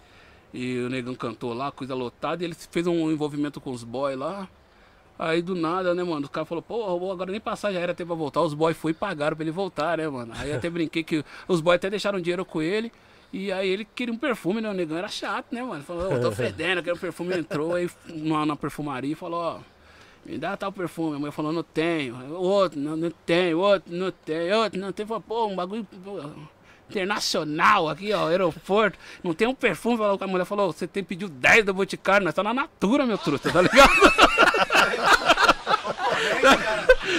[0.53, 4.17] E o negão cantou lá, coisa lotada, e ele fez um envolvimento com os boys
[4.17, 4.47] lá.
[5.17, 6.25] Aí do nada, né, mano?
[6.25, 8.41] O cara falou, pô, roubou, agora nem passagem aérea teve pra voltar.
[8.41, 10.33] Os boys foi e pagaram pra ele voltar, né, mano?
[10.35, 12.91] Aí até brinquei que os boys até deixaram dinheiro com ele.
[13.31, 14.69] E aí ele queria um perfume, né?
[14.69, 15.83] O negão era chato, né, mano?
[15.83, 17.37] Falou, eu tô fedendo, quero um perfume.
[17.37, 19.59] Entrou aí na, na perfumaria e falou, ó,
[20.25, 21.15] me dá tal perfume.
[21.15, 22.33] A mulher falou, não tenho.
[22.35, 23.59] Outro, não, não tenho.
[23.59, 24.57] Outro, não tenho.
[24.57, 25.07] Outro, não tenho.
[25.07, 26.19] Falou, pô, um bagulho pô,
[26.89, 28.97] internacional aqui, ó, aeroporto.
[29.23, 29.97] Não tem um perfume.
[29.97, 33.17] Falou, a mulher falou, você tem pedido 10 da Boticário, nós tá na Natura, meu
[33.17, 33.91] truta, tá ligado?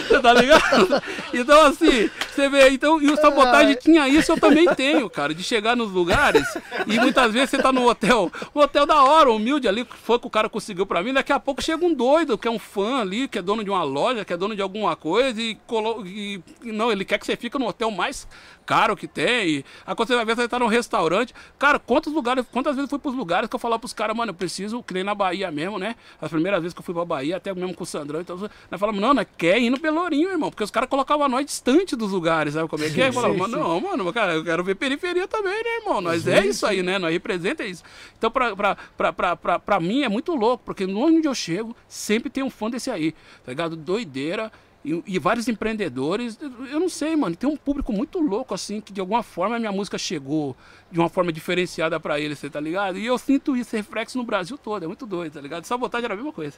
[0.09, 1.03] Você tá ligado?
[1.33, 5.43] Então, assim, você vê, então, e o sabotagem tinha isso, eu também tenho, cara, de
[5.43, 6.47] chegar nos lugares
[6.87, 10.27] e muitas vezes você tá no hotel, um hotel da hora, humilde ali, foi que
[10.27, 13.01] o cara conseguiu pra mim, daqui a pouco chega um doido, que é um fã
[13.01, 16.07] ali, que é dono de uma loja, que é dono de alguma coisa e, colo...
[16.07, 18.27] e não, ele quer que você fique no hotel mais
[18.67, 19.49] caro que tem.
[19.49, 21.33] E aí quando você vai ver, você tá num restaurante.
[21.59, 24.31] Cara, quantos lugares, quantas vezes eu fui pros lugares que eu falava pros caras, mano,
[24.31, 25.95] eu preciso, que nem na Bahia mesmo, né?
[26.21, 28.81] As primeiras vezes que eu fui pra Bahia, até mesmo com o Sandrão, então nós
[28.81, 32.11] falamos, não, nós quer ir no Pelourinho, irmão, porque os caras colocavam nós distante dos
[32.11, 33.13] lugares, sabe como é que é?
[33.13, 36.01] Falava, sim, mano, não, mano, cara, eu quero ver periferia também, né, irmão?
[36.01, 36.99] Nós é isso aí, né?
[36.99, 37.83] Nós representa isso.
[38.19, 41.77] Então, pra, pra, pra, pra, pra, pra mim é muito louco, porque onde eu chego,
[41.89, 43.13] sempre tem um fã desse aí,
[43.45, 43.77] tá ligado?
[43.77, 44.51] Doideira.
[44.87, 46.39] E, e vários empreendedores,
[46.71, 49.59] eu não sei, mano, tem um público muito louco, assim, que de alguma forma a
[49.59, 50.57] minha música chegou
[50.93, 52.97] de uma forma diferenciada pra eles, você tá ligado?
[52.97, 55.65] E eu sinto isso, reflexo no Brasil todo, é muito doido, tá ligado?
[55.65, 56.57] Sabotagem era a mesma coisa.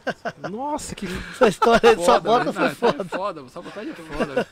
[0.50, 1.04] Nossa, que.
[1.34, 2.52] Essa história de Foda, sabota né?
[2.52, 3.02] foi foda.
[3.02, 4.48] É foda, sabotagem é foda.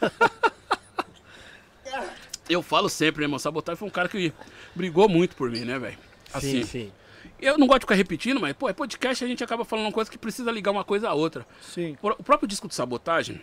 [2.47, 3.39] Eu falo sempre, né, irmão?
[3.39, 4.35] Sabotagem foi um cara que
[4.75, 5.97] brigou muito por mim, né, velho?
[6.31, 6.93] Assim, Sim, sim.
[7.41, 9.93] Eu não gosto de ficar repetindo, mas, pô, é podcast a gente acaba falando uma
[9.93, 11.47] coisa que precisa ligar uma coisa à outra.
[11.61, 11.97] Sim.
[12.03, 13.41] O próprio disco de sabotagem,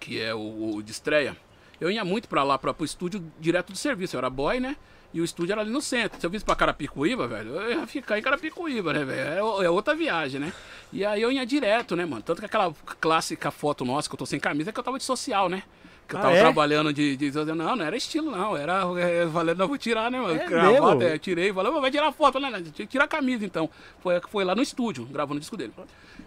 [0.00, 1.36] que é o, o de estreia,
[1.80, 4.16] eu ia muito pra lá, pra, pro estúdio direto do serviço.
[4.16, 4.76] Eu era boy, né?
[5.12, 6.20] E o estúdio era ali no centro.
[6.20, 9.20] Se eu visse pra Carapicuíba, velho, eu ia ficar em Carapicuíba, né, velho?
[9.38, 10.52] É, o- é outra viagem, né?
[10.92, 12.22] E aí eu ia direto, né, mano?
[12.22, 14.98] Tanto que aquela clássica foto nossa que eu tô sem camisa é que eu tava
[14.98, 15.62] de social, né?
[16.06, 16.40] Que eu Ah, tava é?
[16.40, 17.30] trabalhando de, de.
[17.30, 18.56] Não, não era estilo, não.
[18.56, 18.82] Era.
[18.98, 20.38] É, valendo, não, vou tirar, né, mano?
[20.38, 22.50] É Gravata, é, tirei, falei, vai tirar foto, né?
[22.60, 23.70] Tinha que tirar a camisa, então.
[24.00, 25.72] Foi, foi lá no estúdio, gravando o disco dele.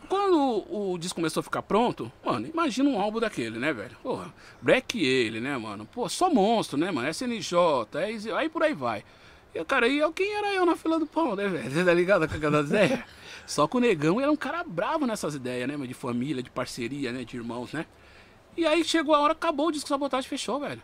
[0.09, 3.95] Quando o, o disco começou a ficar pronto, mano, imagina um álbum daquele, né, velho?
[4.01, 5.85] Porra, Black ele, né, mano?
[5.85, 7.07] Pô, só monstro, né, mano?
[7.09, 7.57] SNJ,
[7.95, 9.03] é aí por aí vai.
[9.53, 11.69] E, cara, e eu, quem era eu na fila do pão, né, velho?
[11.69, 12.99] Você tá ligado com aquelas ideias?
[13.45, 15.87] Só que o Negão era um cara bravo nessas ideias, né, mano?
[15.87, 17.85] De família, de parceria, né, de irmãos, né?
[18.57, 20.81] E aí chegou a hora, acabou o disco sabotagem, fechou, velho.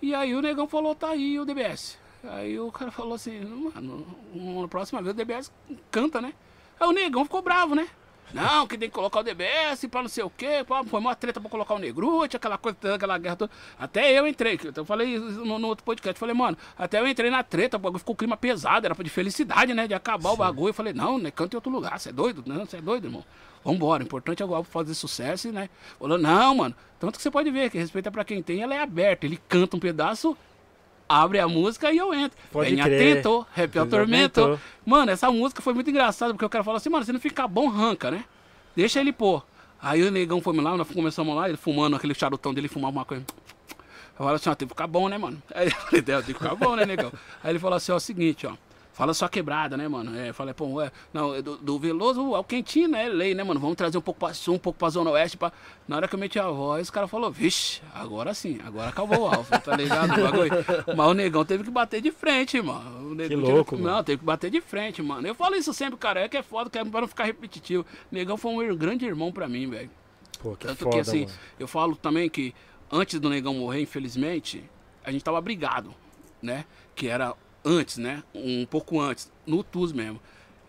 [0.00, 1.98] E aí o negão falou, tá aí o DBS.
[2.24, 5.52] Aí o cara falou assim, mano, na próxima vez o DBS
[5.90, 6.32] canta, né?
[6.80, 7.86] Aí o negão ficou bravo, né?
[8.32, 11.14] Não, que tem que colocar o DBS pra não sei o quê, pá, foi uma
[11.14, 13.52] treta pra colocar o Negrute, aquela coisa, aquela guerra toda.
[13.78, 17.30] Até eu entrei, eu falei isso no, no outro podcast, falei, mano, até eu entrei
[17.30, 20.36] na treta, o bagulho ficou o clima pesado, era de felicidade, né, de acabar o
[20.36, 20.70] bagulho.
[20.70, 22.42] Eu falei, não, né, canta em outro lugar, você é doido?
[22.46, 23.24] Não, você é doido, irmão.
[23.64, 25.68] Vambora, o importante é o álbum fazer sucesso, né?
[25.98, 28.80] Falou, não, mano, tanto que você pode ver que respeita pra quem tem, ela é
[28.80, 30.36] aberta, ele canta um pedaço,
[31.12, 32.38] abre a música e eu entro.
[32.50, 33.12] Pode Venha crer.
[33.18, 34.60] atento, rap tormento.
[34.84, 37.46] Mano, essa música foi muito engraçada, porque o cara falou assim, mano, se não ficar
[37.46, 38.24] bom, arranca, né?
[38.74, 39.44] Deixa ele pôr.
[39.80, 43.04] Aí o negão foi lá, nós começamos lá, ele fumando aquele charutão dele, fumava uma
[43.04, 43.24] coisa.
[44.18, 45.42] Eu falei assim, ó, tem que ficar bom, né, mano?
[45.54, 47.12] Aí eu falei, "É, tem que ficar bom, né, negão?
[47.42, 48.52] Aí ele falou assim, ó, o seguinte, ó.
[48.92, 50.14] Fala só quebrada, né, mano?
[50.18, 53.08] É, falei, pô, é, não, é do, do Veloso ao Quentinho, né?
[53.08, 53.58] Lei, né, mano?
[53.58, 55.38] Vamos trazer um pouco pra sul, um pouco pra Zona Oeste.
[55.38, 55.50] Pra...
[55.88, 59.20] Na hora que eu meti a voz, o cara falou, vixe, agora sim, agora acabou
[59.20, 60.12] o alfa, tá ligado?
[60.94, 63.16] Mas o negão teve que bater de frente, mano.
[63.16, 63.82] Teve louco, que...
[63.82, 63.96] mano.
[63.96, 65.26] Não, teve que bater de frente, mano.
[65.26, 67.86] Eu falo isso sempre, cara, é que é foda, que é pra não ficar repetitivo.
[68.10, 69.90] O negão foi um grande irmão pra mim, velho.
[70.42, 71.38] Pô, que Tanto foda, que assim, mano.
[71.58, 72.54] eu falo também que
[72.90, 74.68] antes do negão morrer, infelizmente,
[75.02, 75.94] a gente tava brigado,
[76.42, 76.66] né?
[76.94, 78.22] Que era antes, né?
[78.34, 80.20] Um pouco antes, no TUS mesmo.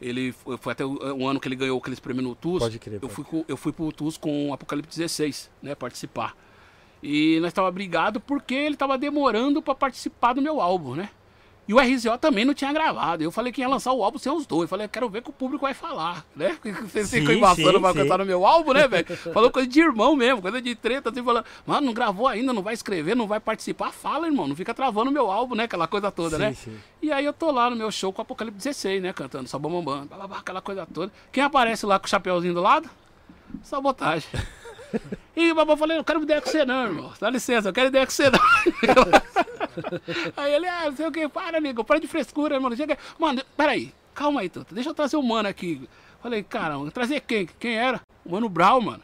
[0.01, 2.59] Ele foi até o, o ano que ele ganhou aqueles prêmios no TUS.
[2.59, 6.35] Pode crer, eu fui com- eu fui pro TUS com o Apocalipse 16, né, participar.
[7.01, 11.09] E nós tava brigado porque ele tava demorando pra participar do meu álbum, né?
[11.67, 13.23] E o RZO também não tinha gravado.
[13.23, 14.63] Eu falei que ia lançar o álbum sem os dois.
[14.63, 16.57] Eu falei, eu quero ver o que o público vai falar, né?
[16.83, 17.99] Vocês ficam embaçando pra sim.
[17.99, 19.05] cantar no meu álbum, né, velho?
[19.33, 22.61] Falou coisa de irmão mesmo, coisa de treta, assim, falando, mano, não gravou ainda, não
[22.61, 23.93] vai escrever, não vai participar.
[23.93, 25.63] Fala, irmão, não fica travando o meu álbum, né?
[25.63, 26.53] Aquela coisa toda, Sim, né?
[26.53, 26.77] sim.
[27.01, 29.13] E aí eu tô lá no meu show com o Apocalipse 16, né?
[29.13, 31.11] Cantando blá, blá, aquela coisa toda.
[31.31, 32.89] Quem aparece lá com o chapeuzinho do lado?
[33.63, 34.29] Sabotagem.
[35.35, 37.11] E o babá falou, eu quero ideia com você não, irmão.
[37.19, 38.39] Dá licença, eu quero ideia com você não.
[40.37, 42.75] aí ele, ah, não sei o que, para, nego, para de frescura, mano.
[42.75, 42.97] Chega.
[43.17, 44.73] Mano, peraí, calma aí, Tuta.
[44.73, 45.87] Deixa eu trazer o mano aqui.
[46.21, 47.47] Falei, caramba, trazer quem?
[47.59, 48.01] Quem era?
[48.25, 49.03] O mano Brau, mano.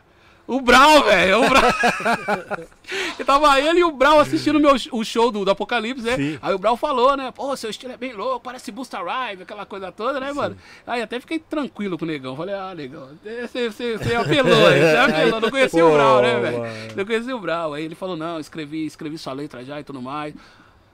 [0.50, 1.44] O Brau, velho.
[1.44, 2.70] O Brau.
[3.20, 6.16] E tava ele e o Brau assistindo o meu, o show do, do Apocalipse, né?
[6.16, 6.40] Sim.
[6.41, 7.32] Aí o Brau falou, né?
[7.32, 10.58] Pô, seu estilo é bem louco, parece Busta Rhyme, aquela coisa toda, né, mano?
[10.88, 12.36] Aí até fiquei tranquilo com o negão.
[12.36, 14.82] Falei, ah, negão, você, você, você apelou, hein?
[14.82, 15.41] Você apelou.
[15.41, 16.64] Não conhecia o Brau, né, velho?
[16.96, 17.74] Não conhecia o Brau.
[17.74, 20.34] Aí ele falou, não, escrevi, escrevi sua letra já e tudo mais.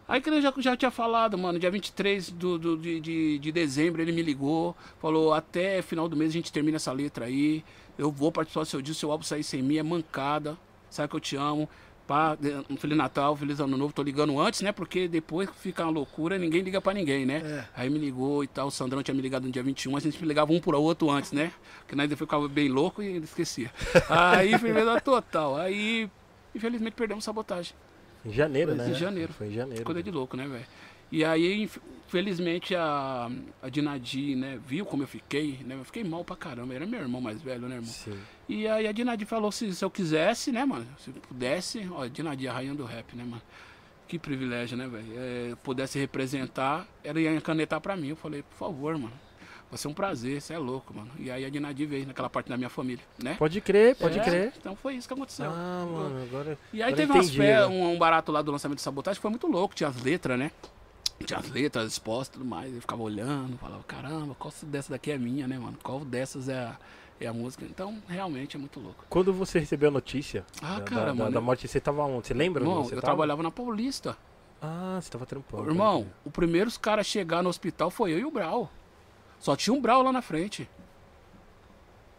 [0.07, 3.51] Aí que ele já, já tinha falado, mano, dia 23 do, do, de, de, de
[3.51, 7.63] dezembro ele me ligou, falou, até final do mês a gente termina essa letra aí,
[7.97, 10.57] eu vou participar do seu disco, seu álbum sair sem mim, é mancada,
[10.91, 11.67] sabe que eu te amo,
[12.05, 12.37] pá,
[12.69, 16.37] um Feliz Natal, Feliz Ano Novo, tô ligando antes, né, porque depois fica uma loucura,
[16.37, 17.41] ninguém liga pra ninguém, né.
[17.43, 17.65] É.
[17.75, 20.23] Aí me ligou e tal, o Sandrão tinha me ligado no dia 21, a gente
[20.23, 23.71] ligava um por outro antes, né, porque nós ficava bem louco e ele esquecia.
[24.07, 26.07] Aí, firmeza total, aí,
[26.53, 27.73] infelizmente perdemos sabotagem.
[28.25, 28.91] Em janeiro, Foi né?
[28.91, 29.33] em janeiro.
[29.33, 29.83] Foi em janeiro.
[29.83, 30.65] Coisa de louco, né, velho?
[31.11, 31.77] E aí, inf-
[32.07, 33.29] felizmente, a,
[33.61, 35.75] a Dinadi, né, viu como eu fiquei, né?
[35.75, 36.73] Eu fiquei mal pra caramba.
[36.73, 37.89] Era meu irmão mais velho, né, irmão?
[37.91, 38.17] Sim.
[38.49, 40.85] E aí a Dinadi falou se, se eu quisesse, né, mano?
[40.97, 43.41] Se pudesse, ó, Dinadi, a rainha do rap, né, mano?
[44.07, 45.05] Que privilégio, né, velho?
[45.15, 48.09] É, pudesse representar, ela ia canetar pra mim.
[48.09, 49.13] Eu falei, por favor, mano.
[49.69, 51.09] Vai ser um prazer, você é louco, mano.
[51.19, 53.35] E aí a Dinadi veio naquela parte da minha família, né?
[53.37, 54.53] Pode crer, pode É, crer.
[54.57, 55.47] Então foi isso que aconteceu.
[55.49, 56.57] Ah, mano, agora.
[56.71, 57.65] E aí agora teve umas entendi, fé, né?
[57.65, 60.37] um, um barato lá do lançamento de sabotagem que foi muito louco, tinha as letras,
[60.39, 60.51] né?
[61.25, 62.73] Tinha as letras expostas e tudo mais.
[62.73, 65.77] Eu ficava olhando, falava, caramba, qual dessas daqui é minha, né, mano?
[65.81, 66.77] Qual dessas é a,
[67.19, 67.65] é a música?
[67.65, 69.03] Então, realmente é muito louco.
[69.09, 71.31] Quando você recebeu a notícia Ah, da, cara, da, mano.
[71.31, 72.27] da morte, você tava onde?
[72.27, 72.61] Você lembra?
[72.63, 73.01] Irmão, você eu tava?
[73.13, 74.15] trabalhava na Paulista.
[74.61, 75.69] Ah, você tava trampando.
[75.69, 78.69] Irmão, o primeiro os caras chegar no hospital foi eu e o Brau.
[79.45, 80.67] Só tinha um Brau lá na frente.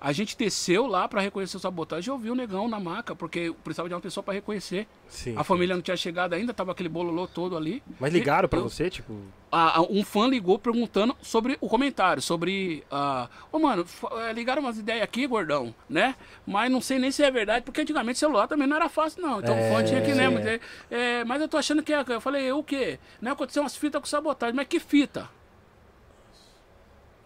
[0.01, 3.17] A gente desceu lá pra reconhecer o sabotagem e eu vi o negão na maca,
[3.17, 4.87] porque precisava de uma pessoa pra reconhecer.
[5.09, 5.35] Sim.
[5.37, 7.83] A família não tinha chegado ainda, tava aquele bololô todo ali.
[7.99, 9.13] Mas ligaram pra Eu- você, tipo.
[9.51, 12.85] a- a- um fã ligou perguntando sobre o comentário, sobre.
[12.93, 16.15] ah, Ô, mano, fa- eh, ligaram umas ideias aqui, gordão, né?
[16.47, 19.41] Mas não sei nem se é verdade, porque antigamente celular também não era fácil, não.
[19.41, 20.25] Então É, o fã tinha que, né?
[20.27, 20.29] é.
[20.29, 22.05] Mas, é, é, mas eu tô achando que é.
[22.07, 23.01] Eu falei, o quê?
[23.21, 23.33] Né?
[23.33, 25.29] Aconteceu umas fitas com sabotagem, mas que fita?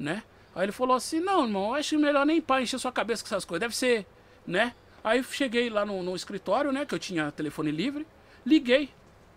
[0.01, 0.23] Né?
[0.55, 3.29] Aí ele falou assim: não, irmão, eu acho melhor nem para encher sua cabeça com
[3.29, 4.07] essas coisas, deve ser,
[4.47, 4.75] né?
[5.05, 6.87] Aí cheguei lá no, no escritório, né?
[6.87, 8.07] Que eu tinha telefone livre,
[8.45, 8.91] liguei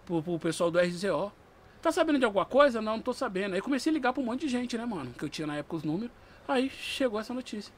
[0.05, 1.31] pro, pro pessoal do RZO.
[1.81, 2.81] Tá sabendo de alguma coisa?
[2.81, 3.55] Não, não tô sabendo.
[3.55, 5.13] Aí comecei a ligar pra um monte de gente, né, mano?
[5.13, 6.11] Que eu tinha na época os números.
[6.47, 7.73] Aí chegou essa notícia.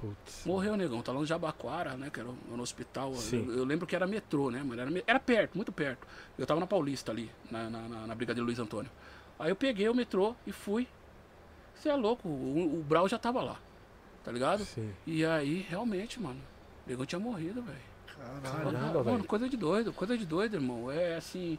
[0.00, 0.46] Putz.
[0.46, 1.02] Morreu, negão.
[1.02, 2.10] Tá lá no Jabaquara, né?
[2.10, 3.12] Que era no hospital.
[3.32, 4.80] Eu, eu lembro que era metrô, né, mano?
[4.80, 6.06] Era, era perto, muito perto.
[6.38, 8.90] Eu tava na Paulista ali, na, na, na, na Brigadeiro Luiz Antônio.
[9.38, 10.86] Aí eu peguei o metrô e fui.
[11.80, 13.56] Você é louco, o, o Brau já tava lá.
[14.22, 14.64] Tá ligado?
[14.66, 14.92] Sim.
[15.06, 16.38] E aí, realmente, mano,
[16.86, 17.90] o negão tinha morrido, velho.
[18.42, 19.24] Caramba, Mano, velho.
[19.24, 20.90] coisa de doido, coisa de doido, irmão.
[20.90, 21.58] É assim.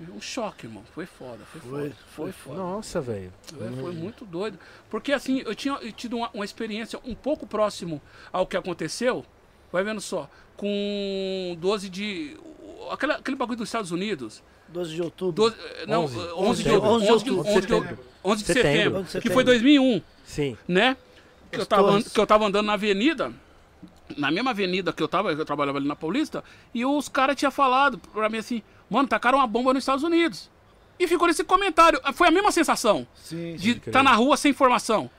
[0.00, 0.82] Um choque, irmão.
[0.94, 1.94] Foi foda, foi, Foi, foda.
[2.14, 2.56] Foi foda.
[2.56, 3.30] Nossa, velho.
[3.60, 4.58] É, foi muito doido.
[4.88, 8.00] Porque assim, eu tinha tido uma, uma experiência um pouco próximo
[8.32, 9.24] ao que aconteceu.
[9.70, 10.30] Vai vendo só.
[10.56, 12.38] Com 12 de.
[12.90, 14.42] Aquele, aquele bagulho dos Estados Unidos.
[14.68, 15.32] 12 de outubro.
[15.50, 16.16] 12, eh, não, 11.
[16.18, 17.48] 11, 11 de, 11 11 de, 11 de, outubro.
[17.52, 18.72] 11 de, 11 de Setembro.
[18.72, 18.98] setembro.
[19.00, 19.44] 11 de Que foi setembro.
[19.44, 20.56] 2001 Sim.
[20.66, 20.96] né?
[21.50, 23.32] Que eu, tava, que eu tava andando na avenida,
[24.16, 26.42] na mesma avenida que eu tava, que eu trabalhava ali na Paulista,
[26.74, 30.50] e os caras tinham falado pra mim assim, mano, tacaram uma bomba nos Estados Unidos.
[30.98, 32.00] E ficou nesse comentário.
[32.14, 35.10] Foi a mesma sensação Sim, de estar na rua sem informação.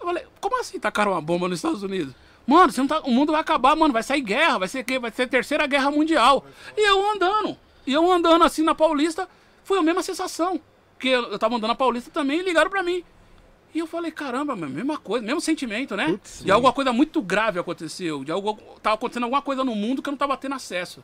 [0.00, 2.12] Eu falei, como assim tacaram uma bomba nos Estados Unidos?
[2.46, 4.98] Mano, você não tá, o mundo vai acabar, mano, vai sair guerra, vai ser que
[4.98, 6.44] vai ser a terceira guerra mundial.
[6.76, 7.56] E eu andando,
[7.90, 9.28] e eu andando assim na Paulista,
[9.64, 10.60] foi a mesma sensação.
[10.94, 13.02] Porque eu, tava andando na Paulista também e ligaram pra mim.
[13.74, 16.06] E eu falei, caramba, meu, mesma coisa, mesmo sentimento, né?
[16.06, 20.02] Putz, de alguma coisa muito grave aconteceu, de algo tava acontecendo alguma coisa no mundo
[20.02, 21.02] que eu não tava tendo acesso.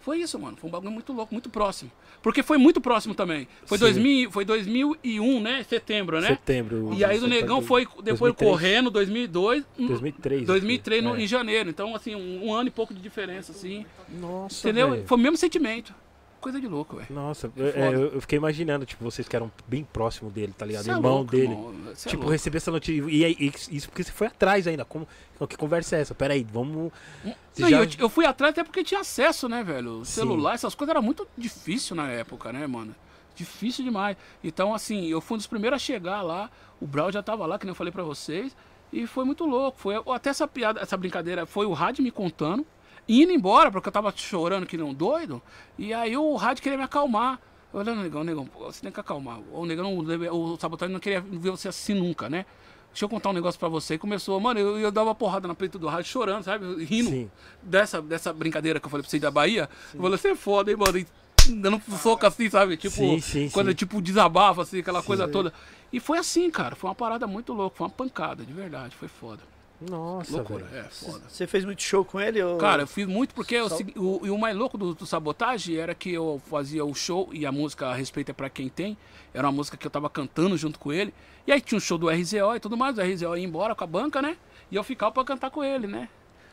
[0.00, 0.56] Foi isso, mano.
[0.56, 1.90] Foi um bagulho muito louco, muito próximo.
[2.20, 3.46] Porque foi muito próximo também.
[3.64, 3.84] Foi, Sim.
[3.84, 5.62] 2000, foi 2001, né?
[5.68, 6.28] Setembro, né?
[6.28, 6.94] Setembro.
[6.94, 8.50] E aí o Negão foi depois 2003.
[8.50, 9.64] correndo, 2002.
[9.78, 10.46] hum, 2003.
[10.46, 11.20] 2003 no, é.
[11.20, 11.70] em janeiro.
[11.70, 13.86] Então, assim, um, um ano e pouco de diferença, assim.
[14.08, 14.90] Nossa, Entendeu?
[14.90, 15.04] velho.
[15.06, 15.94] Foi o mesmo sentimento.
[16.40, 17.08] Coisa de louco, velho.
[17.10, 17.96] Nossa, Foi é, foda.
[18.14, 20.84] eu, fiquei imaginando, tipo, vocês que eram bem próximo dele, tá ligado?
[20.84, 21.52] Cê é Irmão louco, dele.
[21.52, 21.74] irmão.
[21.90, 22.30] É tipo, louco.
[22.30, 23.04] receber essa notícia.
[23.10, 24.84] E, aí, e isso porque você foi atrás ainda.
[24.84, 25.06] Como,
[25.48, 26.14] que conversa é essa?
[26.14, 26.92] Pera aí, vamos.
[27.24, 27.34] Não,
[27.66, 30.04] e já- eu, eu fui atrás até porque tinha acesso, né, velho?
[30.04, 32.94] Celular, essas coisas era muito difícil na época, né, mano?
[33.34, 34.16] Difícil demais.
[34.42, 36.50] Então, assim, eu fui um dos primeiros a chegar lá.
[36.80, 38.56] O Brau já tava lá, que nem eu falei pra vocês.
[38.92, 39.78] E foi muito louco.
[39.78, 42.64] Foi até essa piada, essa brincadeira, foi o rádio me contando,
[43.08, 45.42] indo embora, porque eu tava chorando que um doido.
[45.78, 47.40] E aí o rádio queria me acalmar.
[47.72, 49.40] Eu olhando, negão, negão, você tem que acalmar.
[49.52, 52.46] O negão, o sabotagem não queria ver você assim nunca, né?
[52.90, 53.94] Deixa eu contar um negócio pra você.
[53.94, 56.84] E começou, mano, eu, eu dava uma porrada na peito do rádio, chorando, sabe?
[56.84, 57.30] Rindo Sim.
[57.62, 59.68] dessa, dessa brincadeira que eu falei pra vocês da Bahia.
[59.94, 60.98] Eu falei, você é foda, hein, mano?
[60.98, 61.06] E
[61.50, 62.76] dando soco assim, sabe?
[62.76, 63.74] Tipo, Sim, sim, quando sim.
[63.74, 65.52] tipo desabafa, assim, aquela coisa toda.
[65.92, 66.74] E foi assim, cara.
[66.74, 68.96] Foi uma parada muito louca, foi uma pancada, de verdade.
[68.96, 69.42] Foi foda.
[69.80, 70.86] Nossa, Loucura, velho.
[70.86, 71.22] é, foda.
[71.28, 72.42] Você fez muito show com ele?
[72.42, 72.58] Ou...
[72.58, 75.06] Cara, eu fiz muito porque o Só- segui- o, e o mais louco do, do
[75.06, 78.68] Sabotagem era que eu fazia o show e a música a respeito é pra quem
[78.68, 78.96] tem.
[79.32, 81.14] Era uma música que eu tava cantando junto com ele.
[81.46, 82.98] E aí tinha um show do RZO e tudo mais.
[82.98, 84.36] O RZO ia embora com a banca, né?
[84.70, 86.08] E eu ficava pra cantar com ele, né?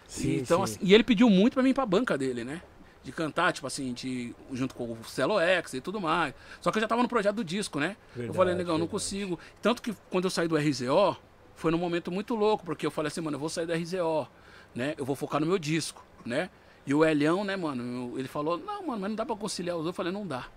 [0.07, 0.75] Sim, então, sim.
[0.75, 2.61] assim, e ele pediu muito pra mim ir pra banca dele, né?
[3.03, 6.33] De cantar, tipo assim, de, junto com o Celo X e tudo mais.
[6.61, 7.97] Só que eu já tava no projeto do disco, né?
[8.15, 9.39] eu Verdade, falei, negão, não consigo.
[9.61, 11.17] Tanto que quando eu saí do RZO,
[11.55, 14.27] foi num momento muito louco, porque eu falei assim, mano, eu vou sair do RZO,
[14.73, 14.93] né?
[14.97, 16.49] Eu vou focar no meu disco, né?
[16.85, 19.83] E o Elião, né, mano, ele falou, não, mano, mas não dá pra conciliar os
[19.83, 19.93] dois.
[19.93, 20.47] Eu falei, não dá.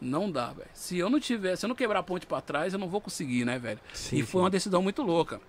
[0.00, 0.68] Não dá, velho.
[0.72, 3.00] Se eu não tiver, se eu não quebrar a ponte pra trás, eu não vou
[3.00, 3.78] conseguir, né, velho?
[3.92, 4.44] Sim, e foi sim.
[4.44, 5.40] uma decisão muito louca.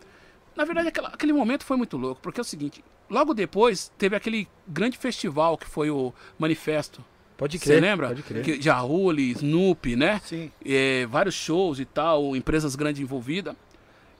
[0.55, 4.15] Na verdade, aquela- aquele momento foi muito louco, porque é o seguinte, logo depois teve
[4.15, 7.03] aquele grande festival que foi o Manifesto.
[7.37, 7.75] Pode crer.
[7.75, 8.07] Você lembra?
[8.09, 8.43] Pode crer.
[8.43, 10.21] Que Jaruli, Snoopy, né?
[10.25, 10.51] Sim.
[10.65, 13.55] É, vários shows e tal, empresas grandes envolvidas.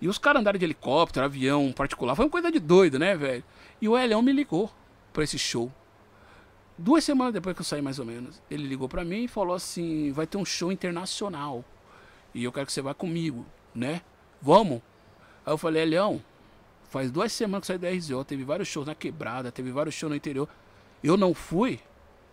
[0.01, 2.15] E os caras andaram de helicóptero, avião particular.
[2.15, 3.43] Foi uma coisa de doido, né, velho?
[3.79, 4.69] E o Elião me ligou
[5.13, 5.71] pra esse show.
[6.77, 9.55] Duas semanas depois que eu saí, mais ou menos, ele ligou pra mim e falou
[9.55, 11.63] assim: vai ter um show internacional.
[12.33, 13.45] E eu quero que você vá comigo,
[13.75, 14.01] né?
[14.41, 14.81] Vamos?
[15.45, 16.21] Aí eu falei, Elião,
[16.89, 19.93] faz duas semanas que eu saí da RZO, teve vários shows na quebrada, teve vários
[19.93, 20.47] shows no interior.
[21.03, 21.79] Eu não fui.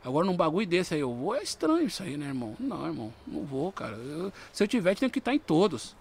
[0.04, 2.56] Agora num bagulho desse aí eu vou, é estranho isso aí, né, irmão?
[2.58, 3.96] Não, irmão, não vou, cara.
[3.96, 5.96] Eu- se eu tiver, tenho que estar em todos.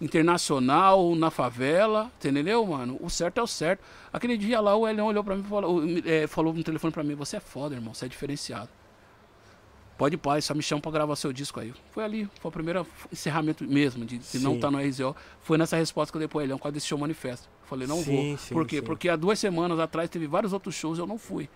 [0.00, 2.96] Internacional, na favela, entendeu, mano?
[3.00, 3.82] O certo é o certo.
[4.12, 7.02] Aquele dia lá, o Elião olhou pra mim e falou, é, falou no telefone pra
[7.02, 8.68] mim, você é foda, irmão, você é diferenciado.
[9.96, 11.74] Pode ir, pai, só me chama pra gravar seu disco aí.
[11.90, 15.16] Foi ali, foi o primeiro encerramento mesmo, de, de não estar no RZO.
[15.42, 17.48] Foi nessa resposta que eu dei pro Elião, quando desse show manifesto.
[17.64, 18.38] Falei, não Sim, vou.
[18.38, 18.76] sim, Por quê?
[18.76, 18.82] sim.
[18.82, 21.48] Porque há duas semanas atrás teve vários outros shows e eu não fui.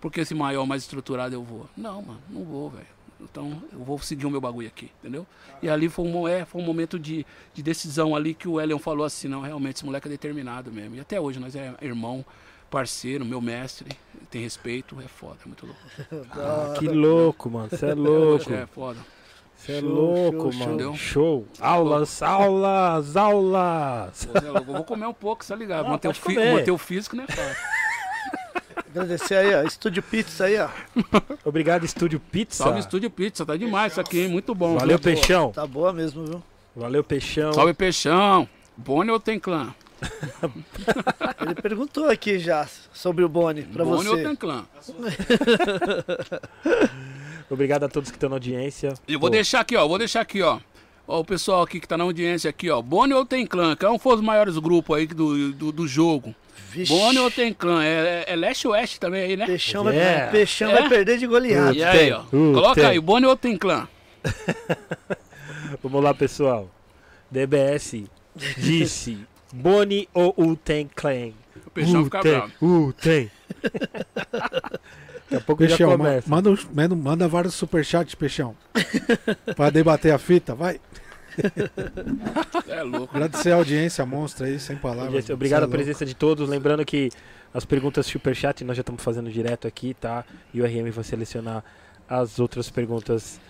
[0.00, 1.68] Porque esse maior, mais estruturado eu vou.
[1.76, 2.86] Não, mano, não vou, velho.
[3.22, 5.26] Então eu vou seguir o meu bagulho aqui, entendeu?
[5.62, 7.24] E ali foi um, é, foi um momento de,
[7.54, 10.96] de decisão ali que o Elion falou assim, não, realmente, esse moleque é determinado mesmo.
[10.96, 12.24] E até hoje nós é irmão,
[12.70, 13.90] parceiro, meu mestre,
[14.30, 15.80] tem respeito, é foda, é muito louco.
[16.32, 17.68] Ah, que louco, mano.
[17.70, 18.52] Você é louco.
[18.52, 18.98] É foda.
[19.56, 20.80] Você é louco, show, mano.
[20.80, 20.96] show.
[20.96, 21.46] Show.
[21.60, 24.24] Aulas, aulas, aulas.
[24.24, 25.84] Pô, louco, eu vou comer um pouco, tá ligado?
[25.84, 27.62] Não, manter, o manter o físico não é fácil.
[28.92, 29.62] Agradecer aí, ó.
[29.62, 30.68] Estúdio Pizza aí, ó.
[31.46, 32.64] Obrigado, Estúdio Pizza.
[32.64, 34.28] Salve Estúdio Pizza, tá demais isso aqui, hein?
[34.28, 34.76] Muito bom.
[34.76, 35.14] Valeu, viu?
[35.14, 35.50] Peixão.
[35.50, 36.42] Tá boa mesmo, viu?
[36.76, 37.54] Valeu, Peixão.
[37.54, 38.46] Salve Peixão.
[38.76, 39.74] Boni ou tem clã?
[41.40, 44.24] Ele perguntou aqui já sobre o Boni pra Boni ou você.
[44.24, 44.66] tem clã?
[47.48, 48.92] Obrigado a todos que estão na audiência.
[49.08, 49.88] Eu vou Pô, deixar aqui, ó.
[49.88, 50.58] Vou deixar aqui, ó.
[51.06, 52.80] Ó, o pessoal aqui que tá na audiência aqui, ó.
[52.80, 53.74] Boni ou tem clã?
[53.76, 56.34] Qual foi os maiores grupos aí do, do, do jogo?
[56.70, 57.82] Vixe, Boni ou tem clã?
[57.84, 59.46] É, é, é leste ou oeste também aí, né?
[59.46, 60.22] Peixão, Yeah.
[60.22, 60.74] vai, Peixão É?
[60.80, 61.76] vai perder de goleada.
[61.76, 62.20] E aí, ó.
[62.32, 62.84] Uh, Coloca tem.
[62.86, 63.88] aí, Boni ou tem clã?
[65.82, 66.70] Vamos lá, pessoal.
[67.30, 68.04] DBS
[68.56, 69.18] disse:
[69.52, 71.30] Boni ou Uten Clan?
[71.66, 72.52] O Peixão fica bravo.
[72.60, 73.30] Uten.
[75.30, 76.30] Daqui a pouco já Peixão, ma- começa.
[76.30, 78.54] manda, manda, manda vários superchats, Peixão.
[79.56, 80.78] pra debater a fita, vai.
[82.68, 83.14] É louco.
[83.16, 85.28] Agradecer a audiência monstra aí, sem palavras.
[85.30, 86.48] Obrigado Cê é a presença de todos.
[86.48, 87.10] Lembrando que
[87.52, 90.24] as perguntas superchat nós já estamos fazendo direto aqui, tá?
[90.52, 91.64] E o RM vai selecionar
[92.08, 93.40] as outras perguntas.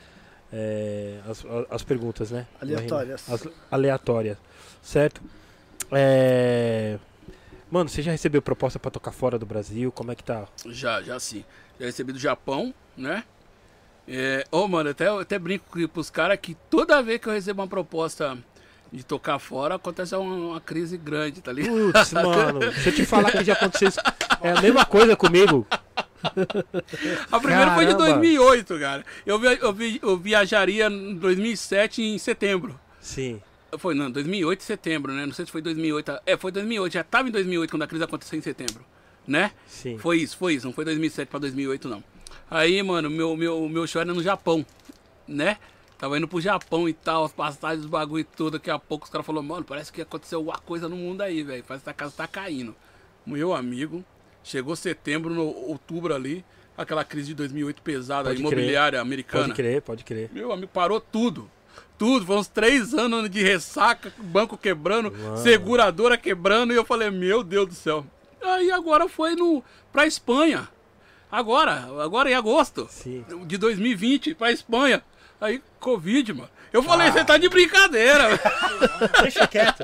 [0.53, 2.47] é, as, as perguntas, né?
[2.61, 3.31] Aleatórias.
[3.31, 4.39] As aleatórias,
[4.83, 5.23] certo?
[5.91, 6.99] É,
[7.73, 9.91] Mano, você já recebeu proposta pra tocar fora do Brasil?
[9.91, 10.47] Como é que tá?
[10.67, 11.43] Já, já sim.
[11.81, 13.25] Já recebi do Japão, né?
[14.07, 17.33] É, ô, mano, até, eu até brinco que- pros caras que toda vez que eu
[17.33, 18.37] recebo uma proposta
[18.93, 21.93] de tocar fora, acontece uma, uma crise grande, tá ligado?
[21.93, 24.01] Putz, mano, se eu te falar que já aconteceu isso,
[24.43, 25.67] é a mesma coisa comigo.
[27.31, 28.15] A primeira foi de Caramba.
[28.15, 29.05] 2008, cara.
[29.27, 32.79] Eu, via- eu, vi- eu viajaria em 2007 em setembro.
[33.01, 33.41] Sim.
[33.79, 35.25] Foi, não, 2008 em setembro, né?
[35.25, 36.13] Não sei se foi 2008.
[36.27, 36.93] É, foi 2008.
[36.93, 38.85] Já tava em 2008 quando a crise aconteceu em setembro,
[39.27, 39.53] né?
[39.67, 39.97] Sim.
[39.99, 40.67] Foi isso, foi isso.
[40.67, 42.05] Não foi 2007 pra 2008, não.
[42.55, 44.65] Aí, mano, meu, meu, meu show era no Japão,
[45.27, 45.57] né?
[45.97, 48.59] Tava indo pro Japão e tal, as passagens, os bagulho e tudo.
[48.59, 51.43] Daqui a pouco os caras falaram, mano, parece que aconteceu alguma coisa no mundo aí,
[51.43, 51.65] velho.
[51.67, 52.77] Parece que a casa tá caindo.
[53.25, 54.05] Meu amigo,
[54.45, 56.45] chegou setembro, no, outubro ali,
[56.77, 59.55] Aquela crise de 2008 pesada, Pode imobiliária Pode americana.
[59.55, 60.31] crer, pode crer.
[60.31, 61.51] Meu amigo, parou tudo.
[61.99, 62.27] Tudo.
[62.27, 66.73] Foi uns três anos de ressaca, banco quebrando, seguradora quebrando.
[66.73, 68.05] E eu falei, meu Deus do céu.
[68.43, 70.69] Aí agora foi no, pra Espanha.
[71.33, 73.25] Agora, agora em agosto Sim.
[73.47, 75.03] de 2020, pra Espanha.
[75.41, 76.51] Aí, Covid, mano.
[76.71, 78.39] Eu falei, você tá de brincadeira.
[79.23, 79.83] Deixa quieto.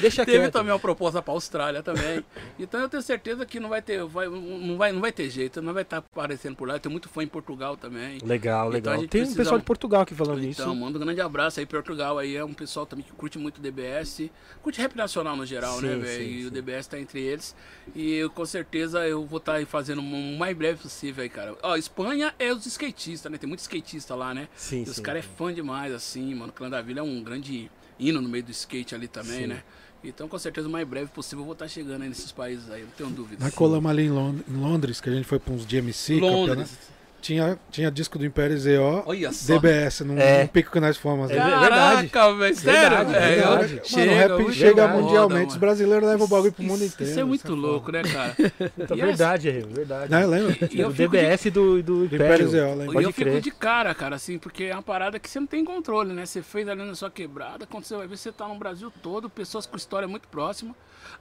[0.00, 0.52] Deixa Teve quieto.
[0.52, 2.24] também uma proposta pra Austrália também.
[2.58, 5.60] Então eu tenho certeza que não vai ter, vai, não, vai, não vai ter jeito,
[5.62, 6.78] não vai estar aparecendo por lá.
[6.78, 8.18] Tenho muito fã em Portugal também.
[8.24, 8.98] Legal, Então a legal.
[9.00, 10.60] gente Tem um pessoal de Portugal aqui falando isso.
[10.62, 13.60] Então, manda um grande abraço aí, Portugal aí é um pessoal também que curte muito
[13.60, 14.30] DBS,
[14.62, 16.24] curte rap nacional no geral, né, Sim, velho?
[16.24, 16.50] sim, E o sim.
[16.54, 17.54] DBS tá entre eles.
[17.94, 21.56] E eu, com certeza eu vou estar aí fazendo o mais breve possível aí, cara.
[21.62, 23.38] Ó, Espanha é os skatistas, né?
[23.38, 24.48] Tem muito skatista lá, né?
[24.56, 26.50] Sim, E os caras é fã demais, assim, mano.
[26.50, 29.46] O Clã da Vila é um grande hino no meio do skate ali também, Sim.
[29.48, 29.62] né?
[30.04, 32.82] Então, com certeza, o mais breve possível eu vou estar chegando aí nesses países aí,
[32.82, 33.44] não tenho dúvida.
[33.44, 36.48] Na colamos ali em Lond- em Londres, que a gente foi pra uns GMC, campeonato,
[36.48, 36.78] Londres.
[37.22, 39.54] Tinha, tinha disco do Império ZO, Olha só.
[39.54, 40.42] DBS, num, É.
[40.42, 41.30] num pico que nós fomos.
[41.30, 41.44] É né?
[41.44, 42.08] ver- verdade.
[42.08, 43.34] Caraca, velho, sério, Verdade, velho.
[43.36, 43.72] Verdade.
[43.74, 45.60] Mano, Chega, o rap muito chega mundialmente, os mano.
[45.60, 47.10] brasileiros levam o bagulho pro mundo inteiro.
[47.10, 47.54] Isso é muito foda.
[47.54, 48.36] louco, né, cara?
[48.78, 50.10] Então, E é verdade, é verdade.
[50.10, 50.56] Né, lembra?
[50.70, 52.24] E eu do fico DBS e do, do Do Império.
[52.26, 53.00] Império ZO, lembra?
[53.00, 53.40] E eu fico crer.
[53.40, 56.26] de cara, cara, assim, porque é uma parada que você não tem controle, né?
[56.26, 59.30] Você fez ali na sua quebrada, quando você vai ver, você tá no Brasil todo,
[59.30, 60.74] pessoas com história muito próxima.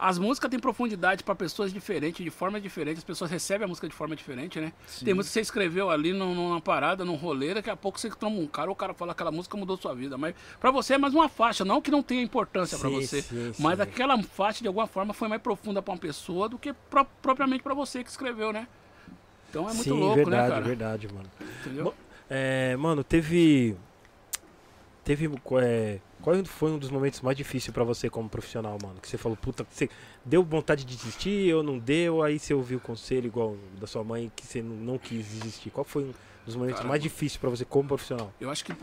[0.03, 3.87] As músicas têm profundidade pra pessoas diferentes, de forma diferente, as pessoas recebem a música
[3.87, 4.73] de forma diferente, né?
[5.05, 8.09] Tem música que você escreveu ali num- numa parada, num rolê, daqui a pouco você
[8.09, 10.17] toma um cara, o cara fala aquela música mudou sua vida.
[10.17, 13.53] Mas pra você é mais uma faixa, não que não tenha importância Sim, você, sim,
[13.59, 13.83] mas sim.
[13.83, 17.61] aquela faixa de alguma forma foi mais profunda pra uma pessoa do que pro- propriamente
[17.61, 18.67] pra você que escreveu, né?
[19.51, 20.61] Então é muito Sim, louco, verdade, né, cara?
[20.65, 21.29] verdade, mano.
[21.61, 21.83] Entendeu?
[21.85, 21.93] Mo-
[22.27, 23.75] É, mano, teve.
[25.03, 25.29] Teve.
[25.61, 28.99] É, qual foi um dos momentos mais difíceis pra você como profissional, mano?
[29.01, 29.89] Que você falou, puta, você
[30.23, 32.23] deu vontade de desistir ou não deu?
[32.23, 35.69] Aí você ouviu o conselho igual da sua mãe que você não, não quis desistir.
[35.69, 36.13] Qual foi um
[36.45, 38.33] dos momentos Cara, mais difíceis pra você como profissional?
[38.39, 38.73] Eu acho que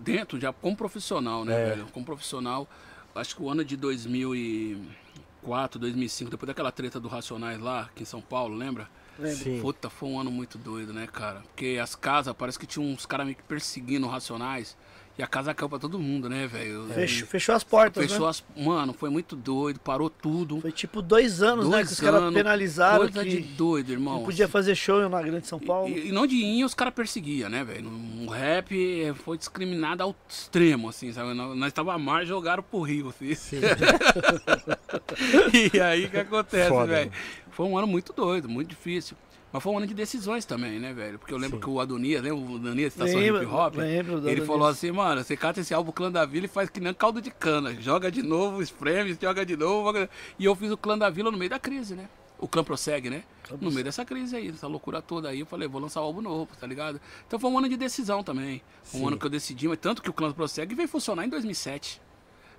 [0.00, 1.68] dentro, já como profissional, né, É.
[1.70, 1.86] velho?
[1.92, 2.68] Como profissional,
[3.14, 8.06] acho que o ano de 2004, 2005, depois daquela treta do Racionais lá, aqui em
[8.06, 8.88] São Paulo, lembra?
[9.34, 9.60] Sim.
[9.60, 11.40] Puta, foi um ano muito doido, né, cara?
[11.42, 14.76] Porque as casas, parece que tinha uns caras meio que perseguindo Racionais.
[15.16, 16.88] E a casa caiu pra todo mundo, né, velho?
[16.92, 18.30] Fechou, fechou as portas, Fechou né?
[18.30, 18.42] as.
[18.56, 20.60] Mano, foi muito doido, parou tudo.
[20.60, 21.76] Foi tipo dois anos, né?
[21.76, 24.14] Dois Que os caras penalizaram Coisa que de doido, irmão.
[24.14, 25.88] não podia fazer show na Grande São Paulo.
[25.88, 27.88] E, e não de inha, os caras perseguiam, né, velho?
[27.88, 31.32] No rap eh, foi discriminado ao extremo, assim, sabe?
[31.32, 33.36] Nós, tava a mar, jogaram pro rio, assim.
[33.36, 33.60] Sim.
[35.72, 36.88] e aí o que acontece, velho?
[36.88, 37.12] mano.
[37.52, 39.16] Foi um ano muito doido, muito difícil.
[39.54, 41.16] Mas foi um ano de decisões também, né, velho?
[41.16, 41.62] Porque eu lembro Sim.
[41.62, 43.76] que o Adonias, lembra o Adonias, Estação Lembro, Hip Hop?
[43.76, 44.46] lembro Ele Adonias.
[44.48, 47.22] falou assim, mano, você cata esse álbum Clã da Vila e faz que nem caldo
[47.22, 47.72] de cana.
[47.80, 49.84] Joga de novo, espreme, joga de novo.
[49.86, 50.10] joga-
[50.40, 52.08] E eu fiz o Clã da Vila no meio da crise, né?
[52.36, 53.22] O clã prossegue, né?
[53.60, 56.20] No meio dessa crise aí, dessa loucura toda aí, eu falei, vou lançar um álbum
[56.20, 57.00] novo, tá ligado?
[57.28, 58.60] Então foi um ano de decisão também.
[58.92, 59.06] Um Sim.
[59.06, 62.02] ano que eu decidi, mas tanto que o clã prossegue veio funcionar em 2007.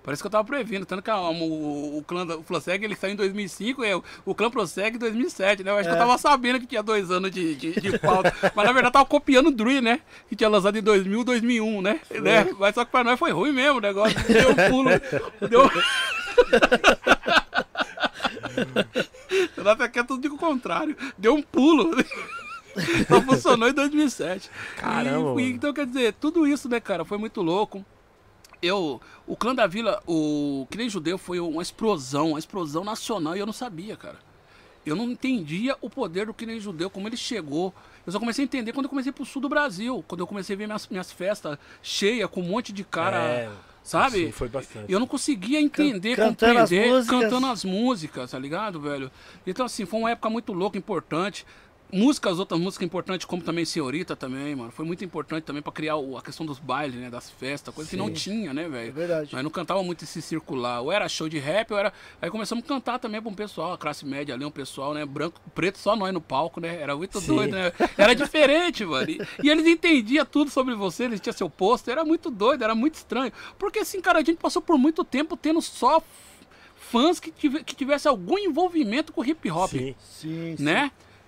[0.05, 3.13] Parece que eu tava previndo, tanto que a- o, o clã o Prossegue ele saiu
[3.13, 5.71] em 2005 e o, o clã Prossegue em 2007, né?
[5.71, 5.99] Eu acho que eu É.
[5.99, 9.05] tava sabendo que tinha dois anos de, de, de pauta, mas na verdade eu tava
[9.05, 10.01] copiando o Drui, né?
[10.29, 11.99] Que tinha lançado em 2000, 2001, né?
[12.21, 12.47] né?
[12.59, 14.89] Mas só que pra nós foi ruim mesmo o negócio, deu um pulo,
[15.49, 15.63] deu...
[19.79, 21.91] Aqui é tudo o contrário, deu um pulo.
[23.07, 24.49] Só funcionou em 2007.
[24.77, 27.83] Caramba, E- então, quer dizer, tudo isso, né, cara, foi muito louco.
[28.65, 33.35] Eu, o clã da vila, o que nem judeu foi uma explosão, uma explosão nacional
[33.35, 34.17] e eu não sabia, cara.
[34.85, 37.73] Eu não entendia o poder do que nem judeu, como ele chegou.
[38.05, 40.55] Eu só comecei a entender quando eu comecei pro sul do Brasil, quando eu comecei
[40.55, 43.49] a ver minhas, minhas festas cheias com um monte de cara, É,
[43.83, 44.27] sabe?
[44.27, 44.91] Sim, foi bastante.
[44.91, 47.19] Eu não conseguia entender, Can- cantando as compreender, músicas.
[47.21, 49.09] cantando as músicas, tá ligado, velho?
[49.47, 51.47] Então, assim, foi uma época muito louca, importante.
[51.91, 54.71] Músicas, outras músicas importantes, como também Senhorita também, mano.
[54.71, 57.09] Foi muito importante também pra criar o- a questão dos bailes, né?
[57.09, 58.89] Das festas, coisa que não tinha, né, velho?
[58.89, 59.29] É verdade.
[59.33, 60.81] Nós não cantava muito esse circular.
[60.81, 61.93] Ou era show de rap, ou era.
[62.21, 65.05] Aí começamos a cantar também pra um pessoal, a classe média ali, um pessoal, né?
[65.05, 66.81] Branco, preto, só nós no palco, né?
[66.81, 67.27] Era muito Sim.
[67.27, 67.71] doido, né?
[67.97, 69.09] Era diferente, mano.
[69.09, 72.75] E, e eles entendiam tudo sobre você, eles tinham seu posto, era muito doido, era
[72.75, 73.31] muito estranho.
[73.57, 76.01] Porque assim, cara, a gente passou por muito tempo tendo só
[76.77, 79.95] fãs que, tive, que tivesse algum envolvimento com hip hop Sim.
[79.99, 80.63] Sim, sim.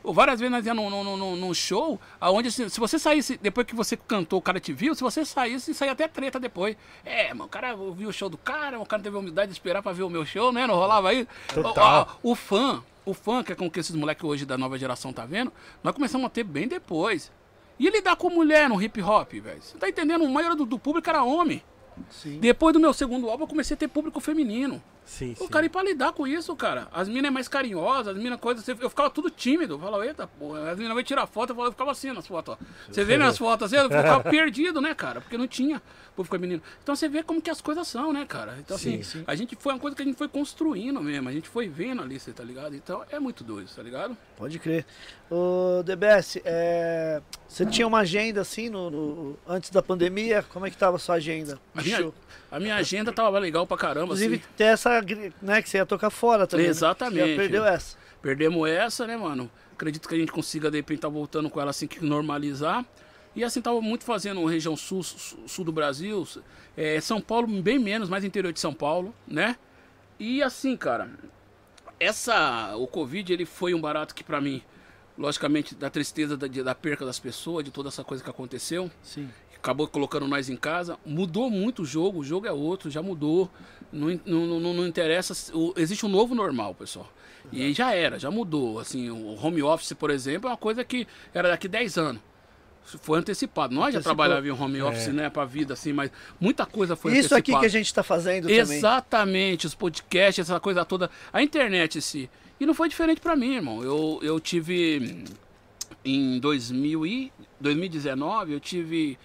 [0.08, 3.38] Ou Várias vezes nós íamos num, num, num, num show, aonde se, se você saísse,
[3.42, 6.78] depois que você cantou, o cara te viu, se você saísse, saía até treta depois.
[7.04, 9.58] É, mano, o cara ouviu o show do cara, o cara teve a humildade de
[9.58, 10.66] esperar pra ver o meu show, né?
[10.66, 11.28] Não rolava aí.
[11.54, 12.18] Total.
[12.24, 14.78] O, o, o fã, o fã, que é com que esses moleques hoje da nova
[14.78, 15.52] geração tá vendo,
[15.84, 17.30] nós começamos a ter bem depois.
[17.78, 19.62] E lidar com mulher no hip hop, velho.
[19.62, 20.24] Você tá entendendo?
[20.24, 21.62] A maioria do, do público era homem.
[22.10, 22.40] Sim.
[22.40, 24.82] Depois do meu segundo álbum, eu comecei a ter público feminino.
[25.06, 25.48] Sim, O sim.
[25.48, 26.90] cara, e pra lidar com isso, cara?
[26.92, 28.68] As minas é mais carinhosas, as minas coisas.
[28.68, 29.76] Eu ficava tudo tímido.
[29.76, 30.70] Eu falava, eita, porra.
[30.70, 32.66] As minas vão tirar foto, eu falava- eu ficava assim nas fotos, ó.
[32.92, 35.22] Você vê nas fotos assim, eu ficava perdido, né, cara?
[35.22, 35.78] Porque não tinha.
[35.78, 36.62] O povo ficou menino.
[36.84, 38.58] Então você vê como que as coisas são, né, cara?
[38.60, 39.24] Então, assim, Sim, sim.
[39.26, 41.30] a gente foi uma coisa que a gente foi construindo mesmo.
[41.30, 42.76] A gente foi vendo ali, você tá ligado?
[42.76, 44.18] Então é muito doido, tá ligado?
[44.36, 44.86] Pode crer.
[45.30, 50.44] Ô, DBS, é, você tinha uma agenda assim no, no- antes da pandemia?
[50.50, 51.60] Como é que tava a sua agenda?
[51.76, 52.14] A minha, Show.
[52.52, 54.06] a minha agenda tava legal pra caramba.
[54.06, 54.46] Inclusive, assim.
[54.56, 55.02] tem essa,
[55.42, 56.66] né, que você ia tocar fora também.
[56.66, 56.70] né?
[56.70, 57.30] Exatamente.
[57.32, 57.98] Já perdeu essa.
[58.22, 59.50] Perdemos essa, né, mano?
[59.74, 62.86] Acredito que a gente consiga, de repente, tá voltando com ela assim que normalizar.
[63.36, 66.28] E assim, tava muito fazendo região sul, sul, do Brasil,
[66.76, 69.56] é, São Paulo bem menos, mais interior de São Paulo, né?
[70.20, 71.08] E assim, cara,
[72.00, 74.64] essa, o Covid, ele foi um barato que pra mim,
[75.16, 79.30] logicamente, da tristeza da, da perca das pessoas, de toda essa coisa que aconteceu, Sim.
[79.58, 80.98] Acabou colocando nós em casa.
[81.06, 83.50] Mudou muito o jogo, o jogo é outro, já mudou.
[83.92, 85.34] Não, não, não, não interessa.
[85.56, 87.12] o- existe um novo normal, pessoal.
[87.52, 88.80] E já era, já mudou.
[88.80, 92.22] Assim, o home office, por exemplo, é uma coisa que era daqui 10 anos.
[93.02, 93.74] Foi antecipado.
[93.74, 94.16] Nós já Antecipou.
[94.16, 96.10] trabalhávamos em home office, né, pra vida, assim, mas
[96.40, 98.60] muita coisa foi Isso aqui que a gente tá fazendo também.
[98.78, 101.10] Exatamente, os podcasts, essa coisa toda.
[101.34, 102.30] A internet em si.
[102.60, 103.84] E não foi diferente pra mim, irmão.
[103.84, 105.24] Eu, eu tive.
[105.30, 105.34] hum,
[106.06, 109.18] Em 2000 e 2019, eu tive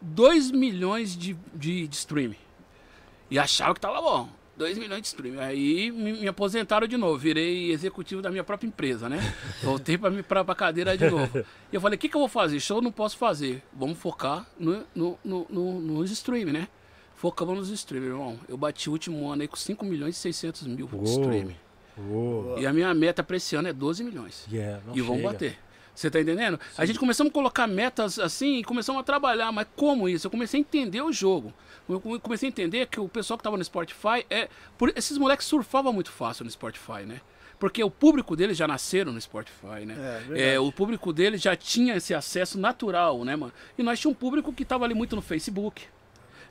[0.00, 2.34] 2 milhões de, de, de stream.
[3.30, 4.28] E achava que tava bom.
[4.56, 5.38] 2 milhões de stream.
[5.40, 7.16] Aí me, me aposentaram de novo.
[7.16, 9.18] Virei executivo da minha própria empresa, né?
[9.62, 11.38] Voltei pra, mim- pra, pra cadeira de novo.
[11.72, 12.60] E eu falei: o que, que eu vou fazer?
[12.60, 13.62] Show não posso fazer.
[13.72, 16.68] Vamos focar no, no, no, no- nos stream, né?
[17.16, 18.38] Focamos nos stream, irmão.
[18.48, 21.04] Eu bati o último ano aí com 5 milhões e 600 mil Uou.
[21.04, 21.50] stream.
[21.98, 22.58] Uou.
[22.58, 24.46] E a minha meta pra esse ano é 12 milhões.
[24.50, 25.32] Yeah, e vamos chega.
[25.32, 25.58] bater.
[25.94, 26.58] Você tá entendendo?
[26.78, 30.26] A gente começamos a colocar metas assim e começamos a trabalhar, mas como isso?
[30.26, 31.52] Eu comecei a entender o jogo.
[31.88, 34.48] Eu come- comecei a entender que o pessoal que tava no Spotify é.
[34.78, 37.20] Por, esses moleques surfavam muito fácil no Spotify, né?
[37.58, 40.24] Porque o público deles já nasceram no Spotify, né?
[40.30, 40.54] É.
[40.54, 43.52] É, o público deles já tinha esse acesso natural, né, mano?
[43.76, 45.82] E nós tínhamos um público que tava ali muito no Facebook,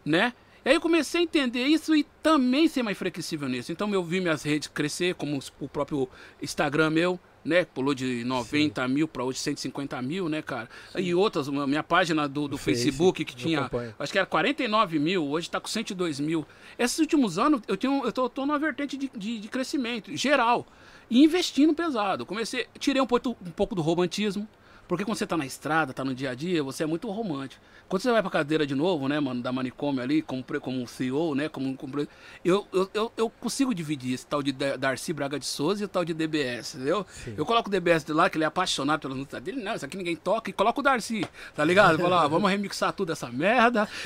[0.06, 0.34] né?
[0.64, 3.72] E aí eu comecei a entender isso e também ser mais flexível nisso.
[3.72, 6.08] Então eu vi minhas redes crescer, como o próprio
[6.42, 7.66] Instagram meu, né?
[7.66, 10.70] Pulou de 90 mil para hoje 150 mil, né, cara?
[10.96, 15.28] E outras, minha página do, do Face, Facebook que tinha, acho que era 49 mil,
[15.28, 16.46] hoje tá com 102 mil.
[16.78, 20.68] Esses últimos anos eu, tenho, eu tô, tô numa vertente de, de, de crescimento geral
[21.10, 22.26] e investindo pesado.
[22.26, 24.48] Comecei, tirei um pouco, um pouco do romantismo.
[24.90, 27.62] Porque quando você tá na estrada, tá no dia a dia, você é muito romântico.
[27.88, 31.34] Quando você vai pra cadeira de novo, né, mano, da manicômio ali, como, como CEO,
[31.36, 32.08] né, como, como
[32.44, 35.88] eu, eu, eu, consigo dividir esse tal de Da- Darcy Braga de Souza e o
[35.88, 37.06] tal de DBS, entendeu?
[37.38, 39.86] Eu coloco o DBS de lá, que ele é apaixonado pelas músicas dele, não, isso
[39.86, 41.24] aqui ninguém toca, e coloco o Darcy,
[41.56, 41.98] tá ligado?
[42.00, 43.88] Fala, ó, vamos remixar tudo essa merda.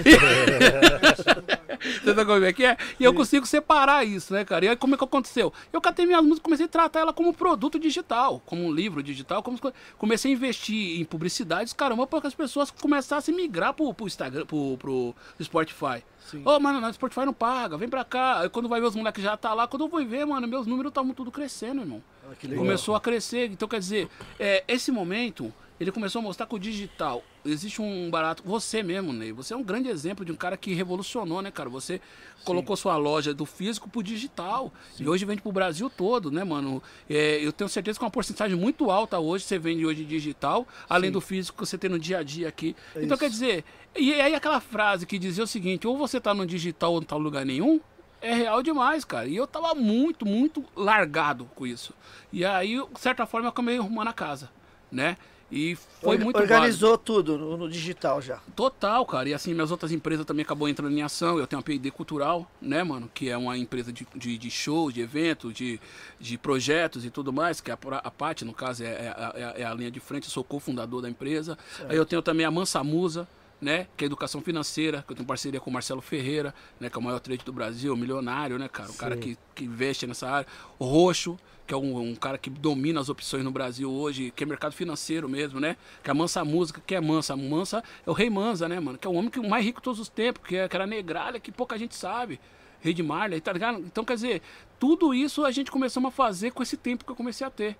[1.84, 2.77] Você sabe como é que é?
[2.99, 4.64] E eu consigo separar isso, né, cara?
[4.65, 5.51] E aí como é que aconteceu?
[5.72, 9.43] Eu catei minhas músicas, comecei a tratar ela como produto digital, como um livro digital,
[9.43, 13.73] como co- comecei a investir em publicidades, caramba, para que as pessoas começassem a migrar
[13.73, 16.03] pro, pro Instagram, pro, pro Spotify.
[16.45, 18.39] Ô, mano, não, Spotify não paga, vem pra cá.
[18.39, 20.65] Aí quando vai ver os moleques já tá lá, quando eu vou ver, mano, meus
[20.65, 22.01] números estavam tudo crescendo, irmão.
[22.25, 22.55] Ah.
[22.55, 23.51] Começou a crescer.
[23.51, 24.09] Então, quer dizer,
[24.39, 28.43] é, esse momento, ele começou a mostrar que o digital existe um barato.
[28.45, 31.69] Você mesmo, Ney, você é um grande exemplo de um cara que revolucionou, né, cara?
[31.69, 31.99] Você
[32.43, 34.71] colocou sua loja do físico pro digital.
[34.99, 36.81] E hoje vende pro Brasil todo, né, mano?
[37.09, 40.67] É, eu tenho certeza que é uma porcentagem muito alta hoje você vende hoje digital,
[40.89, 42.75] além do físico que você tem no dia a dia aqui.
[42.95, 43.17] É então, isso.
[43.17, 46.93] quer dizer, e aí aquela frase que dizia o seguinte: ou você tá no digital
[46.93, 47.79] ou não tá em lugar nenhum.
[48.21, 49.27] É real demais, cara.
[49.27, 51.93] E eu tava muito, muito largado com isso.
[52.31, 54.49] E aí, de certa forma, eu acabei arrumando a casa,
[54.89, 55.17] né?
[55.55, 56.53] E foi muito válido.
[56.53, 58.39] Organizou tudo no, no digital já.
[58.55, 59.30] Total, cara.
[59.30, 61.38] E assim, minhas outras empresas também acabou entrando em ação.
[61.38, 63.07] Eu tenho a P&D Cultural, né, mano?
[63.13, 65.80] Que é uma empresa de, de, de shows, de eventos, de,
[66.19, 67.61] de projetos e tudo mais.
[67.61, 68.11] Que a, a
[68.43, 70.23] no caso, é, é, a- é a linha de frente.
[70.23, 71.55] Eu sou cofundador da empresa.
[71.88, 73.27] Aí eu tenho também a Mansa Musa,
[73.61, 73.85] né?
[73.95, 75.03] Que é educação financeira.
[75.05, 76.89] Que eu tenho parceria com o Marcelo Ferreira, né?
[76.89, 78.89] Que é o maior trade do Brasil, milionário, né, cara?
[78.89, 79.21] O cara Sim.
[79.21, 80.47] que, que investe nessa área.
[80.80, 84.44] O Roxo, que é um, um cara que domina as opções no Brasil hoje, que
[84.44, 85.77] é mercado financeiro mesmo, né?
[86.03, 87.35] Que é a Mansa Música, que é Mansa.
[87.35, 88.98] Mansa é o Rei Mansa, né, mano?
[88.98, 90.85] Que é o homem que, mais rico de todos os tempos, que, é, que era
[90.85, 92.40] negralha, que pouca gente sabe.
[92.81, 93.80] Rei de Marley, tá ligado?
[93.80, 94.41] Então, quer dizer,
[94.77, 97.77] tudo isso a gente começou a fazer com esse tempo que eu comecei a ter.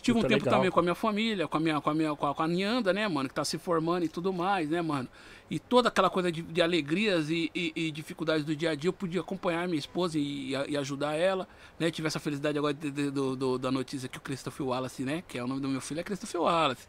[0.00, 0.54] Tive um tempo legal.
[0.54, 2.46] também com a minha família, com a minha, com a minha, com a, com a
[2.46, 5.08] Nianda, né, mano, que tá se formando e tudo mais, né, mano.
[5.54, 8.88] E toda aquela coisa de, de alegrias e, e- e dificuldades do dia a dia,
[8.88, 11.46] eu podia acompanhar minha esposa e, e ajudar ela,
[11.78, 11.90] né?
[11.92, 15.22] Tive essa felicidade agora de- de- do- da notícia que o Christopher Wallace, né?
[15.28, 16.86] Que é o nome do meu filho, é Christopher Wallace.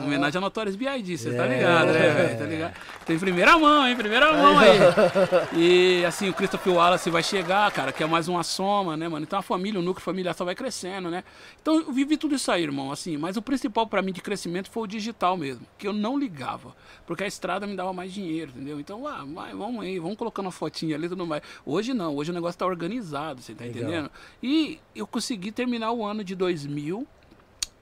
[0.00, 1.56] Em homenagem a Notorious B.I.D., você tá É.
[1.58, 2.38] ligado, né, velho?
[2.38, 2.74] Tá ligado?
[3.06, 3.94] Tem primeira mão, hein?
[3.96, 4.68] Primeira mão aí.
[5.56, 9.24] E assim, o Christopher Wallace vai chegar, cara, que é mais uma soma, né, mano?
[9.24, 11.22] Então a família, o núcleo familiar só vai crescendo, né?
[11.62, 13.16] Então eu vivi tudo isso aí, irmão, assim.
[13.16, 16.74] Mas o principal pra mim de crescimento foi o digital mesmo, que eu não ligava.
[17.06, 18.78] Porque a estrada me dava mais dinheiro, entendeu?
[18.80, 21.42] Então, ah, vai, vamos aí, vamos colocando uma fotinha ali e tudo mais.
[21.64, 23.82] Hoje não, hoje o negócio tá organizado, você tá Legal.
[23.82, 24.10] entendendo?
[24.42, 27.06] E eu consegui terminar o ano de 2000,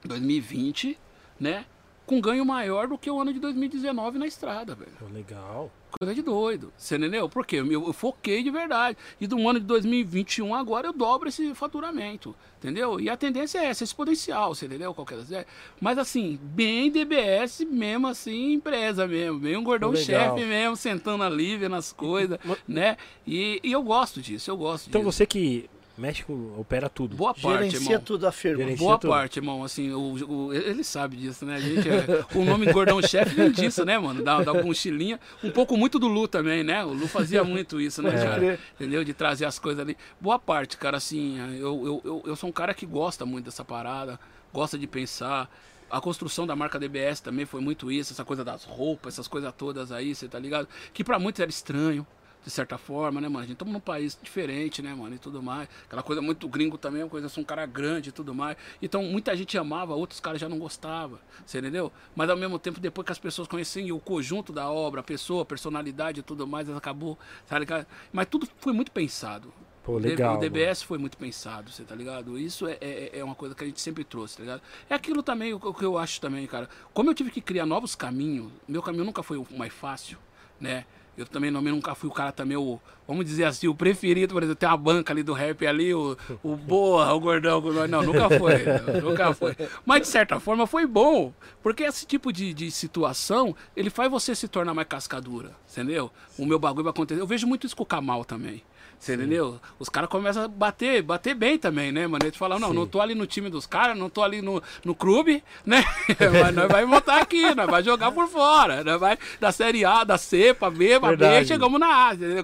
[0.03, 0.97] 2020,
[1.39, 1.65] né?
[2.05, 4.91] Com ganho maior do que o ano de 2019 na estrada, velho.
[4.97, 5.71] Pô, legal.
[5.99, 6.71] Coisa de doido.
[6.77, 7.27] Você entendeu?
[7.27, 8.97] Porque eu, eu foquei de verdade.
[9.19, 12.35] E do ano de 2021 agora eu dobro esse faturamento.
[12.59, 12.99] Entendeu?
[12.99, 14.93] E a tendência é essa, exponencial, você entendeu?
[14.93, 15.45] Qualquer das ideias.
[15.79, 19.39] Mas assim, bem DBS mesmo, assim, empresa mesmo.
[19.39, 22.37] Bem um gordão chefe mesmo, sentando ali, vendo as coisas,
[22.67, 22.97] né?
[23.25, 25.11] E, e eu gosto disso, eu gosto Então disso.
[25.11, 27.15] você que mexe com, opera tudo.
[27.15, 28.01] Boa parte, Gerencia irmão.
[28.05, 28.57] tudo a firma.
[28.63, 29.09] Gerencia Boa tudo.
[29.09, 29.63] parte, irmão.
[29.63, 30.13] Assim, o,
[30.47, 31.55] o- ele sabe disso, né?
[31.55, 34.23] A gente é- o nome Gordão Chefe vem disso, né, mano?
[34.23, 35.19] Da, da mochilinha.
[35.43, 36.83] Um pouco muito do Lu também, né?
[36.85, 38.59] O Lu fazia muito isso, né, cara?
[38.75, 39.03] Entendeu?
[39.03, 39.97] De trazer as coisas ali.
[40.21, 43.65] Boa parte, cara, assim, eu, eu, eu, eu sou um cara que gosta muito dessa
[43.65, 44.19] parada,
[44.53, 45.49] gosta de pensar.
[45.89, 49.53] A construção da marca DBS também foi muito isso, essa coisa das roupas, essas coisas
[49.57, 50.67] todas aí, você tá ligado?
[50.93, 52.05] Que pra muitos era estranho,
[52.47, 53.39] de certa forma, né, mano?
[53.39, 55.13] A gente estamos num país diferente, né, mano?
[55.13, 55.67] E tudo mais.
[55.85, 58.55] Aquela coisa muito gringo também, uma coisa, sou um cara grande e tudo mais.
[58.81, 61.91] Então, muita gente amava, outros caras já não gostavam, você entendeu?
[62.15, 65.43] Mas ao mesmo tempo, depois que as pessoas conheciam o conjunto da obra, a pessoa,
[65.43, 67.85] a personalidade e tudo mais, acabou, tá ligado?
[68.13, 69.53] Mas tudo foi muito pensado.
[69.83, 70.37] Pô, legal.
[70.37, 72.39] O DBS foi muito pensado, você tá ligado?
[72.39, 74.61] Isso é, é, é uma coisa que a gente sempre trouxe, tá ligado?
[74.89, 76.69] É aquilo também, o que eu acho também, cara.
[76.93, 80.17] Como eu tive que criar novos caminhos, meu caminho nunca foi o mais fácil,
[80.61, 80.85] né?
[81.17, 84.43] Eu também não, nunca fui o cara também, o, vamos dizer assim, o preferido, por
[84.43, 88.03] exemplo, tem uma banca ali do rap ali, o, o boa, o gordão, o- não,
[88.03, 88.63] nunca foi,
[89.01, 89.55] nunca foi.
[89.83, 91.33] Mas de certa forma foi bom,
[91.63, 96.11] porque esse tipo de, de situação, ele faz você se tornar mais cascadura, entendeu?
[96.37, 98.61] O meu bagulho vai acontecer, eu vejo muito isso com o Kamal também.
[98.99, 99.59] Você entendeu?
[99.79, 102.25] Os caras começam a bater, bater bem também, né, mano?
[102.25, 102.75] Eles falam, não, Sim.
[102.75, 105.83] não tô ali no time dos caras, não tô ali no, no clube, né?
[106.41, 110.03] Mas nós vai montar aqui, nós vai jogar por fora, nós vai da Série A,
[110.03, 111.47] da C pra B, pra B, Verdade.
[111.47, 112.43] chegamos na A, entendeu?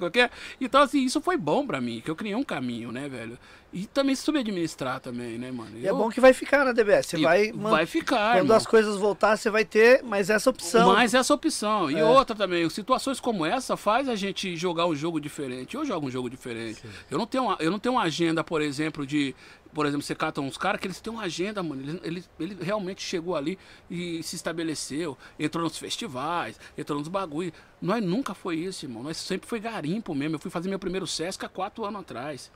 [0.61, 3.37] Então, assim, isso foi bom pra mim, que eu criei um caminho, né, velho?
[3.75, 5.75] E também soube administrar também, né, mano?
[5.79, 7.07] E é bom que vai ficar na DBS.
[7.07, 8.55] Você vai, man- vai ficar, Quando irmão.
[8.57, 10.93] as coisas voltar, você vai ter mais essa opção.
[10.93, 11.89] Mais essa opção.
[11.89, 12.03] E É.
[12.05, 15.75] outra também, situações como essa faz a gente jogar um jogo diferente.
[15.75, 16.83] Eu jogo um jogo diferente.
[17.09, 19.35] Eu não, tenho uma, eu não tenho uma agenda, por exemplo, de.
[19.73, 21.81] Por exemplo, você cata uns caras que eles têm uma agenda, mano.
[21.81, 23.57] Ele, ele, ele realmente chegou ali
[23.89, 25.17] e se estabeleceu.
[25.39, 27.51] Entrou nos festivais, entrou nos bagulho.
[27.81, 29.01] Nós nunca foi isso, irmão.
[29.01, 30.35] Nós sempre foi garimpo mesmo.
[30.35, 32.51] Eu fui fazer meu primeiro Sesc há quatro anos atrás.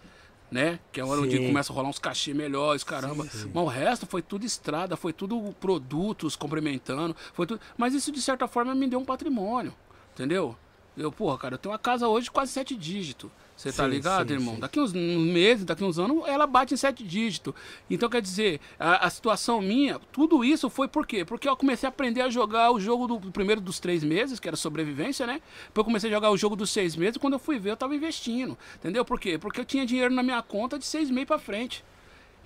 [0.49, 0.79] Né?
[0.93, 1.47] Que é o ano onde Sim.
[1.47, 3.25] começa a rolar uns cachê melhores, caramba.
[3.25, 7.59] Mas o resto foi tudo estrada, foi tudo produtos complementando, foi tudo.
[7.77, 9.73] Mas isso de certa forma me deu um patrimônio,
[10.13, 10.55] entendeu?
[10.95, 13.29] Eu, porra, cara, eu tenho uma casa hoje de quase sete dígitos.
[13.57, 14.53] Você tá Sim, ligado, sim, irmão?
[14.55, 14.61] sim.
[14.61, 17.55] Daqui uns meses, daqui uns anos, ela bate em sete dígitos.
[17.89, 21.25] Então, quer dizer, a, a situação minha, tudo isso foi por quê?
[21.25, 24.39] Porque eu comecei a aprender a jogar o jogo do, do primeiro dos três meses,
[24.39, 25.41] que era sobrevivência, né?
[25.69, 27.77] Depois eu comecei a jogar o jogo dos seis meses, quando eu fui ver, eu
[27.77, 28.55] tava investindo.
[28.75, 29.03] Entendeu?
[29.03, 29.39] Por quê?
[29.39, 31.83] Porque eu tinha dinheiro na minha conta de seis meses pra frente.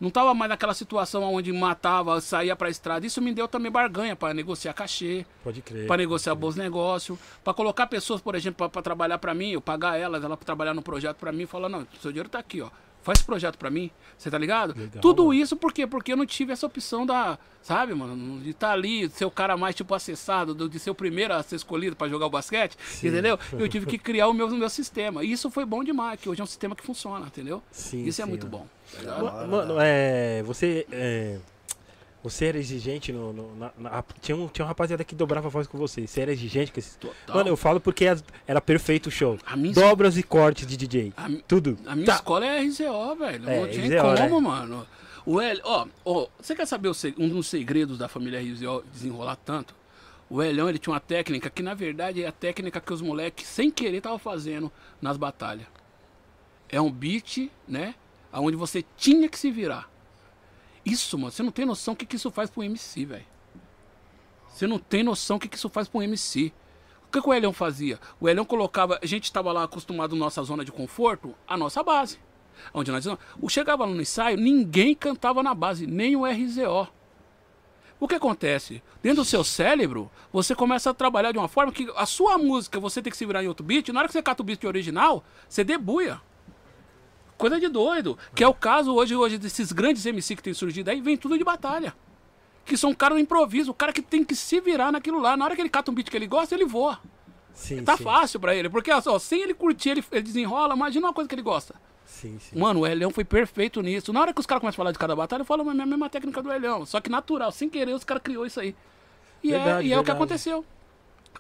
[0.02, 3.06] Não tava mais naquela situação onde matava, saía pra estrada.
[3.06, 5.86] Isso me deu também barganha para negociar cachê, Pode crer.
[5.86, 10.00] para negociar bons negócios, para colocar pessoas, por exemplo, para trabalhar para mim, eu pagar
[10.00, 12.62] elas, ela para trabalhar no projeto para mim, e falar: "Não, seu dinheiro tá aqui,
[12.62, 12.70] ó.
[13.04, 13.90] Faz esse projeto para mim".
[14.18, 14.76] Você tá ligado?
[14.78, 15.34] Legal, Tudo mano.
[15.34, 15.88] isso por quê?
[15.88, 19.58] Porque eu não tive essa opção da, sabe, mano, de estar ali, ser o cara
[19.58, 22.78] mais tipo acessado, do- de ser o primeiro a ser escolhido para jogar o basquete,
[23.04, 23.40] entendeu?
[23.54, 25.24] Eu tive que criar o meu, o meu sistema.
[25.24, 27.64] E isso foi bom demais, que hoje é um sistema que funciona, entendeu?
[27.72, 28.68] Sim, isso é sim, muito bom.
[29.04, 29.18] tá
[29.48, 30.44] Mano, é.
[30.44, 30.86] Você.
[30.92, 31.40] É,
[32.24, 33.34] você era exigente no.
[33.34, 36.06] no- na- na- tinha, um, tinha um rapaziada que dobrava a voz com você.
[36.08, 36.98] Você era exigente com esse.
[36.98, 37.36] Total.
[37.38, 39.38] Mano, eu falo porque as- era perfeito o show.
[39.74, 41.14] Dobras e cortes de DJ.
[41.18, 41.78] A Tudo.
[41.86, 42.16] A minha Tá.
[42.16, 43.50] escola é RZO, velho.
[43.50, 44.48] É, não tem RZO, como, né?
[44.48, 44.88] mano.
[45.26, 49.76] O Hélio, ó, ó, você quer saber um dos segredos da família RZO desenrolar tanto?
[50.30, 53.46] O Helião, ele tinha uma técnica que, na verdade, é a técnica que os moleques,
[53.46, 54.72] sem querer, estavam fazendo
[55.02, 55.68] nas batalhas.
[56.70, 57.94] É um beat, né?
[58.32, 59.91] Onde você tinha que se virar.
[60.86, 63.26] Isso, mano, você não tem noção o que, que isso faz pro MC, velho.
[64.50, 66.52] Você não tem noção o que, que isso faz pro MC.
[67.08, 68.00] O que, que o Elião fazia?
[68.20, 69.00] O Elião colocava.
[69.02, 72.20] A gente estava lá acostumado nossa zona de conforto, a nossa base.
[72.74, 73.06] Onde nós.
[73.40, 76.88] O chegava no ensaio, ninguém cantava na base, nem o RZO.
[78.00, 78.82] O que acontece?
[79.04, 82.80] Dentro do seu cérebro, você começa a trabalhar de uma forma que a sua música
[82.80, 83.90] você tem que se virar em outro beat.
[83.90, 86.20] Na hora que você cata o beat original, você debuia.
[87.42, 88.18] Coisa de doido.
[88.36, 91.38] Que é o caso hoje, hoje desses grandes MC que tem surgido aí, vem tudo
[91.38, 91.94] de batalha.
[92.64, 95.36] Que são um cara do improviso, o cara que tem que se virar naquilo lá.
[95.36, 97.00] Na hora que ele cata um beat que ele gosta, ele voa.
[97.54, 98.04] Sim, Tá sim.
[98.04, 100.76] fácil pra ele, porque ó, sem ele curtir, ele, ele desenrola.
[100.76, 101.74] Imagina uma coisa que ele gosta.
[102.06, 102.60] Sim, sim.
[102.60, 104.14] Mano, o Elhão foi perfeito nisso.
[104.14, 106.10] Na hora que os caras começam a falar de cada batalha, eu falo a mesma
[106.10, 106.86] técnica do Elhão.
[106.86, 108.76] Só que natural, sem querer, os caras criou isso aí.
[109.44, 110.64] E, é, Verdade, e é o que aconteceu.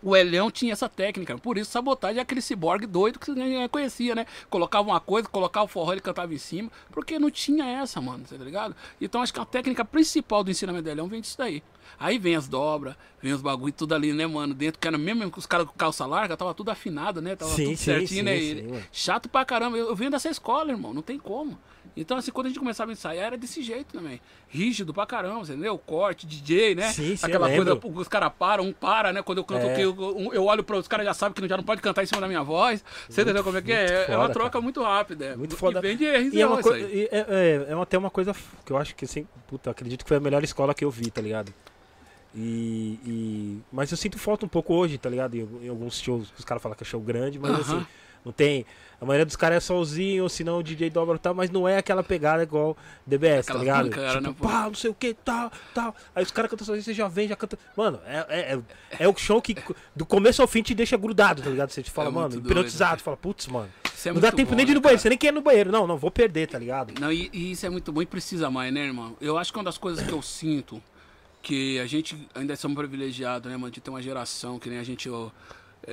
[0.03, 4.15] O Elhão tinha essa técnica, por isso sabotagem é aquele ciborgue doido que você conhecia,
[4.15, 4.25] né?
[4.49, 8.25] Colocava uma coisa, colocava o forró, ele cantava em cima, porque não tinha essa, mano,
[8.27, 8.75] tá ligado?
[8.99, 11.61] Então acho que a técnica principal do ensinamento do Elhão vem disso daí.
[11.99, 14.53] Aí vem as dobras, vem os bagulho tudo ali, né, mano?
[14.53, 17.35] Dentro, que era mesmo que os caras com calça larga, tava tudo afinado, né?
[17.35, 18.39] Tava Sim, tudo sim, certinho, sim, né?
[18.39, 18.83] sim, mano.
[18.91, 19.77] Chato pra caramba.
[19.77, 20.93] Eu, eu venho dessa escola, irmão.
[20.93, 21.59] Não tem como.
[21.95, 24.21] Então, assim, quando a gente começava a ensaiar, era desse jeito também.
[24.47, 25.77] Rígido pra caramba, entendeu?
[25.77, 26.89] Corte, DJ, né?
[26.91, 29.21] Sim, sim, Aquela coisa, os caras param, um para, né?
[29.21, 29.81] Quando eu canto, É.
[29.83, 32.21] eu, eu olho para os caras já sabem que já não pode cantar em cima
[32.21, 32.83] da minha voz.
[33.09, 34.05] Você entendeu como é que é?
[34.07, 34.61] É uma foda, troca cara.
[34.63, 35.25] muito rápida.
[35.25, 35.35] É.
[35.35, 35.81] Muito E foda.
[35.81, 38.33] vem de RZO E é, uma e é, é, é até uma coisa
[38.65, 41.11] que eu acho que assim, puta, acredito que foi a melhor escola que eu vi,
[41.11, 41.53] tá ligado?
[42.33, 45.35] E, e- mas eu sinto falta um pouco hoje, tá ligado?
[45.35, 47.59] Em, em alguns shows, os caras falam que é show grande, mas Aham.
[47.61, 47.85] assim,
[48.23, 48.65] não tem.
[49.01, 51.49] A maioria dos caras é sozinho, ou se não o DJ dobra e tal, mas
[51.49, 53.89] não é aquela pegada igual DBS, tá Aquelas ligado?
[53.89, 55.95] bancadas, tipo, né, pá, não sei o que, tal, tal.
[56.15, 57.57] Aí os caras cantam sozinho, você já vem, já canta.
[57.75, 58.61] Mano, é, é, é,
[58.99, 59.57] é o show que
[59.95, 61.71] do começo ao fim te deixa grudado, tá ligado?
[61.71, 63.03] Você te fala, É mano, doido, hipnotizado, cara.
[63.03, 63.69] fala, putz, mano.
[64.05, 65.01] É não dá tempo bom, nem de ir né, no banheiro, cara?
[65.01, 65.71] você nem quer ir no banheiro.
[65.71, 66.93] Não, não, vou perder, tá ligado?
[66.99, 69.15] Não, e, e isso é muito bom e precisa mais, né, irmão?
[69.19, 70.81] Eu acho que uma das coisas que eu sinto,
[71.41, 74.83] que a gente ainda somos privilegiados, né, mano, de ter uma geração que nem a
[74.83, 75.11] gente é,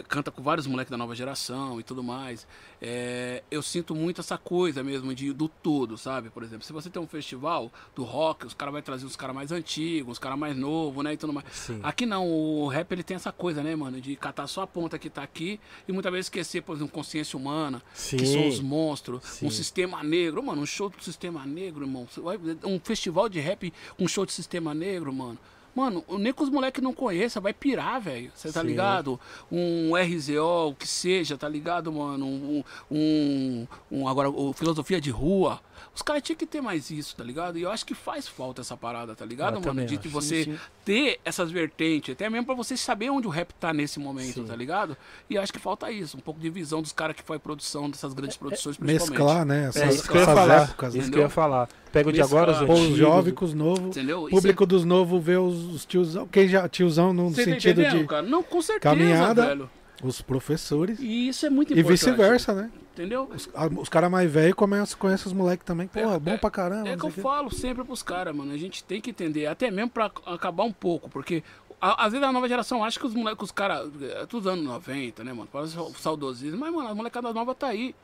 [0.09, 2.47] canta com vários moleques da nova geração e tudo mais.
[2.81, 6.31] É, eu sinto muito essa coisa mesmo de, do todo, sabe?
[6.31, 9.35] Por exemplo, se você tem um festival do rock, os caras vão trazer os caras
[9.35, 11.47] mais antigos, os caras mais novos, né, e tudo mais.
[11.53, 11.81] Sim.
[11.83, 14.99] Aqui não, o rap ele tem essa coisa, né, mano, de catar só a ponta
[14.99, 18.63] que tá aqui e muitas vezes esquecer, por exemplo, consciência humana, que são os Sim.
[18.63, 19.47] monstros, Sim.
[19.47, 22.07] um sistema negro, mano, um show do sistema negro, irmão.
[22.19, 25.39] Vai- Um festival de rap, um show de sistema negro, mano.
[25.79, 28.33] Mano, nem que os moleques não conheçam, vai pirar, velho.
[28.35, 28.67] Você tá Sim.
[28.67, 29.21] ligado?
[29.51, 32.27] Um RZO, o que seja, tá ligado, mano?
[32.27, 32.65] Um.
[32.91, 35.61] um, um- agora, o filosofia de rua.
[35.95, 37.59] Os caras tinham que ter mais isso, tá ligado?
[37.59, 39.65] E eu acho que faz falta essa parada, tá ligado, Eu mano?
[39.73, 40.59] também De, de você Sim, sim.
[40.85, 44.45] ter essas vertentes, até mesmo pra você saber onde o rap tá nesse momento, Sim.
[44.45, 44.97] tá ligado?
[45.29, 48.13] E acho que falta isso, um pouco de visão dos caras que faz produção dessas
[48.13, 49.11] grandes produções, principalmente.
[49.19, 49.67] Mesclar, né?
[49.69, 50.63] Essas, É isso que eu ia falar.
[50.63, 50.95] épocas?
[50.95, 51.69] Isso que eu ia falar.
[51.93, 52.99] Pega o de agora, os Pô, os antigos.
[52.99, 53.97] jovens com os novos.
[53.97, 54.21] Entendeu?
[54.23, 56.27] O Isso é- público dos novos vê os, os tiozão.
[56.29, 58.23] Quem já tiozão no Você tá sentido de cara?
[58.23, 59.47] Não, com certeza, caminhada.
[59.47, 59.71] velho.
[60.03, 60.99] Os professores.
[61.01, 61.91] E isso é muito E importante.
[61.99, 62.71] vice-versa, né?
[62.93, 63.29] Entendeu?
[63.35, 63.49] Os,
[63.79, 65.87] os caras mais velhos conhecem, conhecem os moleques também.
[65.89, 66.89] Pô, É- bom é- pra caramba.
[66.89, 68.53] É que eu falo sempre pros caras, mano.
[68.53, 71.43] A gente tem que entender, até mesmo pra acabar um pouco, porque
[71.81, 74.65] a- às vezes a nova geração acha que os moleques, os caras, é dos anos
[74.65, 75.49] 90, né, mano?
[75.53, 77.95] Parece saudosismo, mas, mano, a molecada nova tá aí.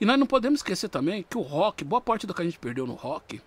[0.00, 2.58] E nós não podemos esquecer também que o rock, boa parte do que a gente
[2.58, 3.40] perdeu no rock,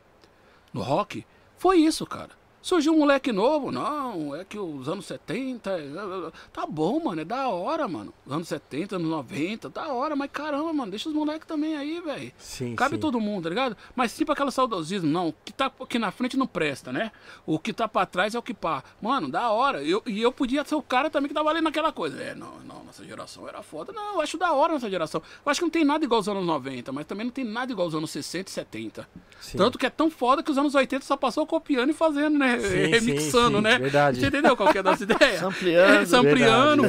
[0.73, 1.25] no rock,
[1.57, 2.29] foi isso, cara.
[2.61, 7.21] Surgiu um moleque novo, não, é que os anos 70, é, é, tá bom, mano,
[7.21, 8.13] é da hora, mano.
[8.25, 11.99] Os anos 70, anos 90, da hora, mas caramba, mano, deixa os moleques também aí,
[11.99, 12.31] velho.
[12.37, 13.01] Sim, Cabe sim.
[13.01, 13.75] todo mundo, tá ligado?
[13.95, 17.11] Mas tipo aquele saudosismo, não, o que tá aqui na frente não presta, né?
[17.45, 18.83] O que tá pra trás é o que pá.
[19.01, 19.83] Mano, da hora.
[19.83, 22.21] Eu, e eu podia ser o cara também que tava ali naquela coisa.
[22.21, 23.91] É, não, não, nossa geração era foda.
[23.91, 25.21] Não, eu acho da hora nossa geração.
[25.45, 27.71] Eu acho que não tem nada igual aos anos 90, mas também não tem nada
[27.71, 29.09] igual aos anos 60 e 70.
[29.39, 29.57] Sim.
[29.57, 32.50] Tanto que é tão foda que os anos 80 só passou copiando e fazendo, né?
[32.59, 33.77] Sim, Remixando, sim, né?
[33.77, 34.19] verdade.
[34.19, 35.39] Você entendeu qual que é a nossa ideia?
[35.81, 36.09] Verdade,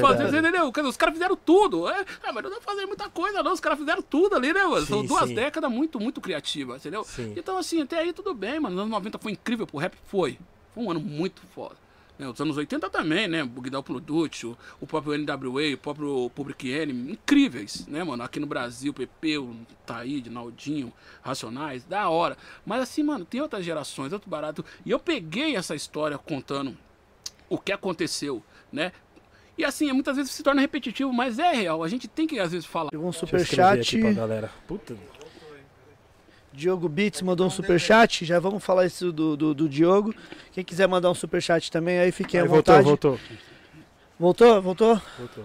[0.01, 0.73] fazendo, você entendeu?
[0.89, 1.89] Os caras fizeram tudo.
[1.89, 3.53] É, ah, mas não dá pra fazer muita coisa, não.
[3.53, 4.87] Os caras fizeram tudo ali, né, mano?
[4.87, 7.05] São duas décadas muito, muito criativas, entendeu?
[7.37, 8.75] Então, assim, até aí tudo bem, mano.
[8.77, 10.39] Os anos 90 foi incrível pro rap, foi.
[10.75, 11.77] Foi um ano muito foda.
[12.19, 13.43] Né, Os anos 80 também, né?
[13.45, 14.47] Bugdal Product,
[14.81, 18.23] o, próprio NWA, o próprio Public Enemy, incríveis, né, mano?
[18.23, 19.57] Aqui no Brasil, PP, o
[19.87, 22.37] Taíde, Naldinho, Racionais, da hora.
[22.65, 24.65] Mas assim, mano, tem outras gerações, outro barato.
[24.85, 26.77] E eu peguei essa história contando
[27.49, 28.93] o que aconteceu, né?
[29.57, 31.83] E assim, muitas vezes se torna repetitivo, mas é real.
[31.83, 32.89] A gente tem que, às vezes, falar.
[32.91, 33.97] Chegou um Deixa eu escrever superchat.
[33.97, 34.51] aqui pra galera.
[34.67, 34.97] Puta.
[36.53, 38.25] Diogo Beats mandou um superchat.
[38.25, 40.15] Já vamos falar isso do, do, do Diogo.
[40.53, 42.89] Quem quiser mandar um superchat também, aí fiquem à Aí, voltou, vontade.
[42.89, 43.19] voltou.
[44.19, 44.63] Voltou?
[44.63, 45.01] Voltou?
[45.19, 45.45] Voltou.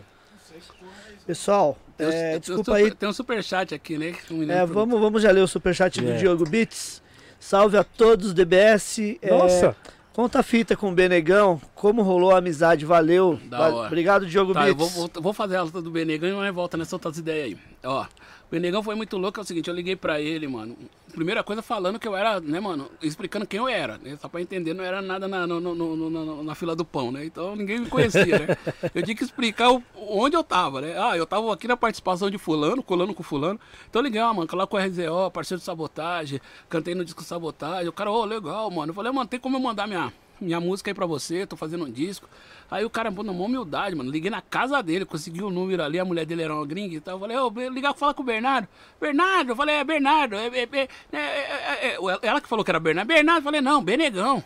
[1.26, 2.92] Pessoal, Tem, é, tem um desculpa super- aí.
[2.96, 4.14] Tem um superchat aqui, né?
[4.32, 6.16] um É, vamos, vamos já ler o superchat do É.
[6.18, 7.02] Diogo Beats.
[7.40, 9.18] Salve a todos, DBS.
[9.22, 9.76] É, Nossa!
[10.14, 11.62] conta a fita com o Benegão.
[11.76, 12.86] Como rolou a amizade?
[12.86, 13.40] Valeu.
[13.46, 13.88] Da Va- hora.
[13.88, 14.94] Obrigado, Diogo Tá, eu Beats.
[14.96, 17.58] vou, vou, fazer a luta do Benegão e nós volta nessa outras ideias aí.
[17.84, 18.06] Ó,
[18.48, 20.78] o Benegão foi muito louco, é o seguinte, eu liguei pra ele, mano.
[21.14, 24.18] primeira coisa falando que eu era, né, mano, explicando quem eu era, né?
[24.22, 27.26] Só pra entender, não era nada na, no, no, no, na fila do pão, né?
[27.26, 28.58] Então ninguém me conhecia, né?
[28.96, 30.96] Eu tinha que explicar o, onde eu tava, né?
[30.98, 33.60] Ah, eu tava aqui na participação de fulano, colando com fulano.
[33.90, 37.90] Então legal, mano, lá com o RZO, parceiro de sabotagem, cantei no disco sabotagem.
[37.90, 38.92] O cara, ô, oh, legal, mano.
[38.92, 41.86] Eu falei, mano, tem como eu mandar minha, minha música aí pra você, tô fazendo
[41.86, 42.28] um disco.
[42.70, 45.84] Aí o cara, pô, na humildade, mano, liguei na casa dele, consegui o um número
[45.84, 47.16] ali, a mulher dele era uma gringa e tal.
[47.16, 48.68] Eu falei, ô, oh, ligar falar com o Bernardo.
[49.00, 50.36] Bernardo, eu falei, é Bernardo.
[50.36, 53.08] É, é, é, ela que falou que era Bernardo.
[53.08, 54.44] Bernardo, eu falei, não, Benegão.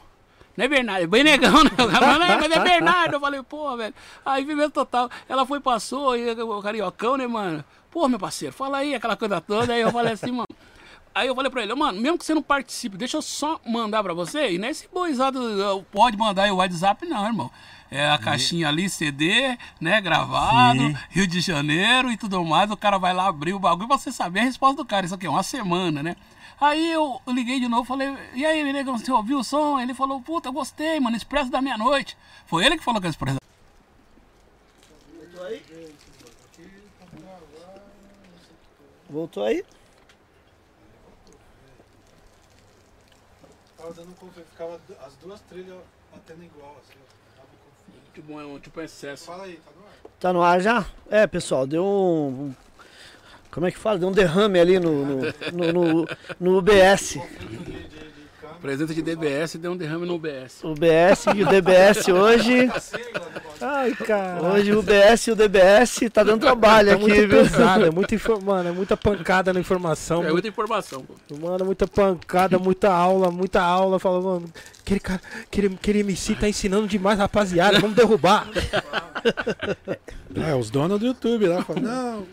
[0.56, 1.72] Não é Bernardo, é Benegão, né?
[2.40, 3.14] Mas é Bernardo.
[3.16, 3.94] Eu falei, pô, velho.
[4.26, 5.10] Aí viveu total.
[5.28, 7.64] Ela foi, passou, e o cariocão, né, mano?
[7.90, 9.74] Pô, meu parceiro, fala aí aquela coisa toda.
[9.74, 10.48] Aí eu falei assim, mano.
[11.14, 14.02] Aí eu falei pra ele, mano, mesmo que você não participe, deixa eu só mandar
[14.02, 14.52] pra você.
[14.54, 17.52] E nesse boizado, pode mandar aí o WhatsApp, não, irmão.
[17.90, 20.98] É a caixinha ali, CD, né, gravado, Sim.
[21.10, 22.72] Rio de Janeiro e tudo mais.
[22.72, 25.06] O cara vai lá abrir o bagulho pra você saber a resposta do cara.
[25.06, 26.16] Isso aqui é uma semana, né?
[26.62, 29.80] Aí eu liguei de novo, falei, e aí, negão, você ouviu o som?
[29.80, 32.16] Ele falou, puta, gostei, mano, Expresso da Meia-Noite.
[32.46, 33.40] Foi ele que falou que é Expresso.
[35.20, 35.62] Voltou aí?
[39.10, 39.66] Voltou aí?
[43.82, 44.16] Tava dando
[44.52, 45.80] ficava as duas trilhas
[46.12, 47.00] batendo igual, assim,
[48.14, 49.26] Tipo, um, tipo excesso.
[49.26, 50.12] Fala aí, tá no ar.
[50.20, 50.86] Tá no ar já?
[51.10, 52.54] É, pessoal, deu um.
[53.50, 53.98] Como é que fala?
[53.98, 55.22] Deu um derrame ali no, no,
[55.52, 56.08] no, no,
[56.40, 57.18] no UBS.
[58.62, 60.64] Presença de DBS deu um derrame no UBS.
[60.64, 62.70] O UBS e o DBS hoje.
[63.60, 64.40] Ai, cara.
[64.40, 67.30] Hoje o UBS e o DBS tá dando trabalho é aqui, muito viu?
[67.30, 70.24] pesado, é muita mano, é muita pancada na informação.
[70.24, 71.16] É muita informação, pô.
[71.38, 73.98] Mano, muita pancada, muita aula, muita aula.
[73.98, 74.46] Fala, mano,
[74.80, 78.48] aquele cara, aquele, aquele MC tá ensinando demais, rapaziada, vamos derrubar.
[80.34, 82.28] É, os donos do YouTube lá falam, não,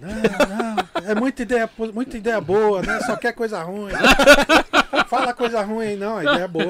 [0.00, 0.08] não,
[0.48, 3.00] não, é muita ideia, muita ideia boa, né?
[3.00, 3.92] Só quer coisa ruim.
[5.08, 6.64] Fala coisa ruim, não, a ideia é boa.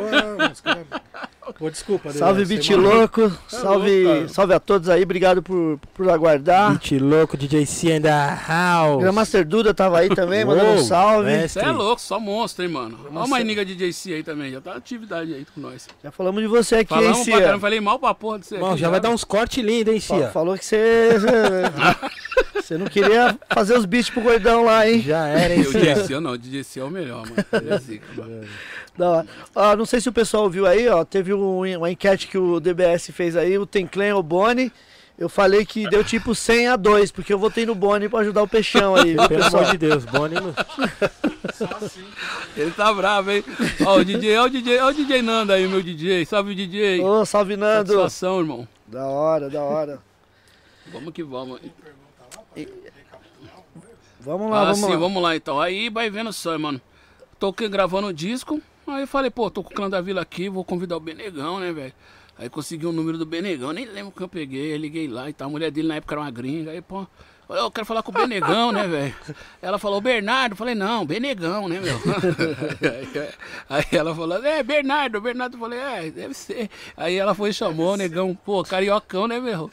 [1.58, 2.12] Pô, desculpa.
[2.12, 3.22] Salve, Bit Louco.
[3.22, 5.02] É salve, louco, salve a todos aí.
[5.02, 6.72] Obrigado por, por aguardar.
[6.72, 8.08] Bit Louco, DJ C and the
[8.48, 9.04] house.
[9.04, 11.48] O Master Duda tava aí também, mandando um salve.
[11.48, 12.98] Você é louco, só monstro, hein, mano.
[13.10, 14.52] Olha uma amiga DJ C aí também.
[14.52, 15.88] Já tá atividade aí com nós.
[16.02, 17.34] Já falamos de você aqui, Falamos hein, Cia?
[17.34, 18.58] Pra caramba, falei mal pra porra de você.
[18.58, 20.28] Bom, já, já vai dar uns cortes lindos, hein, Cia?
[20.28, 21.10] Falou que você.
[22.70, 25.00] Você não queria fazer os beats pro gordão lá, hein?
[25.00, 27.44] Já era, hein, O DJ C não, o DJ C é o melhor, mano.
[27.68, 28.46] É zica, mano.
[28.96, 29.26] Não,
[29.56, 31.04] ah, não sei se o pessoal viu aí, ó.
[31.04, 34.72] Teve um, uma enquete que o DBS fez aí, o Tenclen ou Boni.
[35.18, 38.44] Eu falei que deu tipo 100 a 2, porque eu votei no Boni pra ajudar
[38.44, 39.62] o Peixão aí, viu, Pelo pessoal?
[39.64, 40.54] amor de Deus, Boni não...
[42.56, 43.44] Ele tá bravo, hein?
[43.84, 46.24] Ó, o DJ, ó o DJ, ó o DJ Nando aí, meu DJ.
[46.24, 47.00] Salve o DJ.
[47.00, 47.88] Ô, salve Nando.
[47.88, 48.68] Satisfação, irmão.
[48.86, 49.98] Da hora, da hora.
[50.92, 51.60] Vamos que vamos.
[54.20, 54.96] Vamos lá, Ah, vamos sim, lá.
[54.96, 55.60] vamos lá então.
[55.60, 56.80] Aí vai vendo só, mano.
[57.38, 58.60] Tô gravando o disco.
[58.86, 61.58] Aí eu falei, pô, tô com o clã da vila aqui, vou convidar o Benegão,
[61.60, 61.92] né, velho?
[62.36, 65.48] Aí consegui o número do Benegão, nem lembro que eu peguei, liguei lá e tal.
[65.48, 67.06] A mulher dele na época era uma gringa, aí, pô.
[67.48, 69.14] Eu quero falar com o Benegão, né, velho?
[69.60, 70.52] Ela falou, Bernardo.
[70.52, 71.98] Eu falei, não, Benegão, né, meu?
[73.68, 75.56] Aí ela falou, é, Bernardo, Bernardo.
[75.56, 76.70] Eu falei, é, deve ser.
[76.96, 79.68] Aí ela foi e chamou o negão, pô, cariocão, né, meu?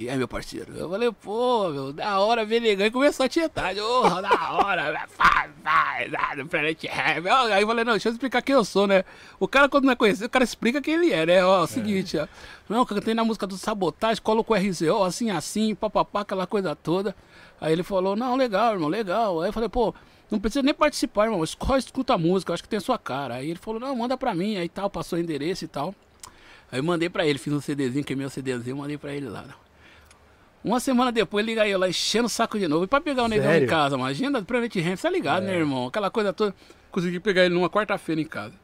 [0.00, 0.72] E aí, meu parceiro?
[0.74, 2.86] Eu falei, pô, meu, da hora, Benegão.
[2.86, 3.76] E começou a tietar.
[3.76, 7.28] Ô, da hora, faz, faz, do Planet Rap.
[7.28, 9.04] Aí eu falei, não, deixa eu explicar quem eu sou, né?
[9.38, 11.44] O cara, quando não é conhecido, o cara explica quem ele é, né?
[11.44, 12.26] Ó, é o seguinte, ó.
[12.66, 17.14] Não, cantei na música do Sabotagem, coloco o RZO, assim, assim, papapá, aquela coisa toda.
[17.60, 19.42] Aí ele falou, não, legal, irmão, legal.
[19.42, 19.94] Aí eu falei, pô,
[20.30, 23.34] não precisa nem participar, irmão, só escuta a música, acho que tem a sua cara.
[23.34, 25.94] Aí ele falou, não, manda pra mim, aí tal, passou o endereço e tal.
[26.72, 29.44] Aí eu mandei pra ele, fiz um CDzinho, queimei o CDzinho, mandei pra ele lá.
[30.62, 32.84] Uma semana depois, liga eu lá, enchendo o saco de novo.
[32.84, 33.64] E pra pegar o negão Sério?
[33.64, 35.86] em casa, imagina, Planet Ramp, tá ligado, né, irmão?
[35.86, 36.54] Aquela coisa toda.
[36.90, 38.54] Consegui pegar ele numa quarta-feira em casa.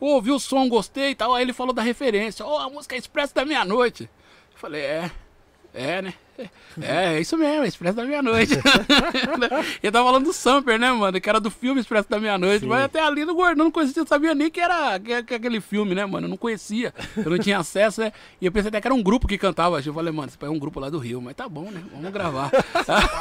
[0.00, 1.34] Ouvi o som, gostei e tal.
[1.34, 2.44] Aí ele falou da referência.
[2.44, 4.10] Ó, a música é Expresso da Meia-Noite.
[4.56, 5.10] Falei, é,
[5.72, 6.14] é, né?
[6.80, 8.54] É, é isso mesmo, Expresso da Meia-Noite.
[9.82, 11.20] ele tava falando do Samper, né, mano?
[11.20, 12.66] Que era do filme Expresso da Meia-Noite.
[12.66, 15.60] Mas até ali no Gordão não conhecia, eu sabia nem que era que, que aquele
[15.60, 16.26] filme, né, mano?
[16.26, 16.92] Eu não conhecia.
[17.16, 18.12] Eu não tinha acesso, né?
[18.40, 19.80] E eu pensei até que era um grupo que cantava.
[19.80, 21.20] Eu falei, mano, esse é um grupo lá do Rio.
[21.20, 21.82] Mas tá bom, né?
[21.92, 22.50] Vamos gravar.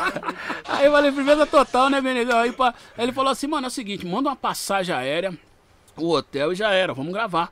[0.65, 2.39] aí eu falei, firmeza total, né, Benedão?
[2.39, 5.37] Aí, pá, aí ele falou assim, mano, é o seguinte, manda uma passagem aérea,
[5.95, 7.51] o hotel e já era, vamos gravar.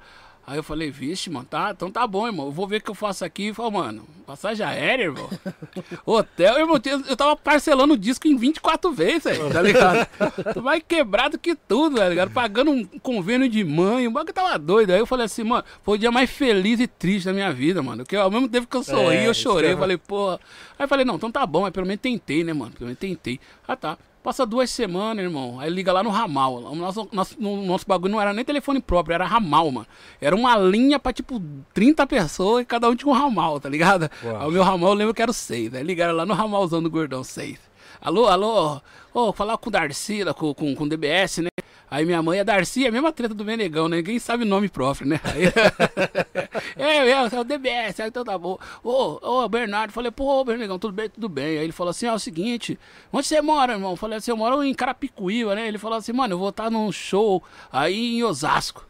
[0.51, 2.47] Aí eu falei, vixe, mano, tá, então tá bom, irmão.
[2.47, 3.47] Eu vou ver o que eu faço aqui.
[3.47, 5.29] E falei, mano, passagem aérea, irmão.
[6.05, 10.05] Hotel, irmão, eu tava parcelando o disco em 24 vezes, velho, tá ligado?
[10.53, 12.31] Tô mais quebrado que tudo, tá ligado?
[12.31, 14.91] Pagando um convênio de mãe, o bagulho tava doido.
[14.91, 17.81] Aí eu falei assim, mano, foi o dia mais feliz e triste da minha vida,
[17.81, 18.05] mano.
[18.05, 19.69] Que ao mesmo tempo que eu sorri, É, eu chorei.
[19.69, 20.37] Eu eu- falei, porra.
[20.77, 22.71] Aí eu falei, não, então tá bom, mas pelo menos tentei, né, mano?
[22.71, 23.39] Pelo menos tentei.
[23.65, 23.97] Ah, tá.
[24.23, 25.59] Passa duas semanas, irmão.
[25.59, 26.55] Aí liga lá no ramal.
[26.57, 29.87] O nosso, nosso, no- nosso bagulho não era nem telefone próprio, era ramal, mano.
[30.21, 31.41] Era uma linha pra tipo
[31.73, 34.09] 30 pessoas e cada um tinha um ramal, tá ligado?
[34.23, 34.41] Uau.
[34.41, 35.73] Aí o meu ramal eu lembro que era o 6.
[35.73, 37.57] Aí ligaram lá no ramalzão do gordão 6.
[37.99, 38.79] Alô, alô,
[39.13, 41.49] ô, falar com o Darcy, com, com, com o DBS, né?
[41.91, 43.97] Aí minha mãe é Darcy, é a mesma treta do Menegão, né?
[43.97, 45.19] Ninguém sabe o nome próprio, né?
[45.25, 45.43] Aí,
[46.77, 48.57] é, é, é o DBS, aí então tá bom.
[48.81, 51.57] Ô, ô, Bernardo, falei, pô, Bernegão, tudo bem, tudo bem.
[51.57, 52.79] Aí ele falou assim, ó, é o seguinte,
[53.11, 53.91] onde você mora, irmão?
[53.91, 55.67] Eu falei assim, eu moro em Carapicuíba, né?
[55.67, 58.87] Ele falou assim, mano, eu vou estar num show aí em Osasco.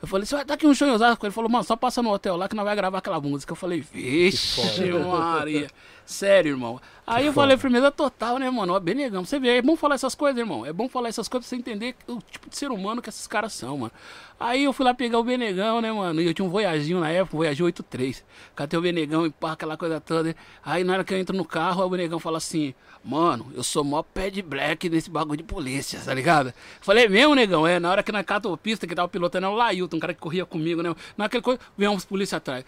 [0.00, 1.26] Eu falei, você vai estar aqui um show em Osasco?
[1.26, 3.50] Ele falou, mano, só passa no hotel lá que nós vai gravar aquela música.
[3.52, 4.60] Eu falei, vixe,
[4.92, 5.68] Maria.
[6.04, 6.80] Sério, irmão.
[7.06, 8.72] Aí eu falei, firmeza total, né, mano?
[8.72, 10.66] Ó, Benegão, você vê, é bom falar essas coisas, irmão.
[10.66, 13.28] É bom falar essas coisas pra você entender o tipo de ser humano que esses
[13.28, 13.92] caras são, mano.
[14.38, 16.20] Aí eu fui lá pegar o Benegão, né, mano?
[16.20, 18.24] E eu tinha um Voyaginho na época, um Voyagin 83.
[18.54, 20.36] Catei o Benegão e pá, aquela coisa toda.
[20.64, 23.82] Aí na hora que eu entro no carro, o Benegão fala assim, mano, eu sou
[23.82, 26.52] mó pé de black nesse bagulho de polícia, tá ligado?
[26.80, 27.66] Falei, "É mesmo, negão?
[27.66, 30.00] É, na hora que nós catamos a pista, que tava pilotando, era o Lailton, um
[30.00, 30.94] cara que corria comigo, né?
[31.16, 32.64] Naquele coisa, veio uns polícia atrás.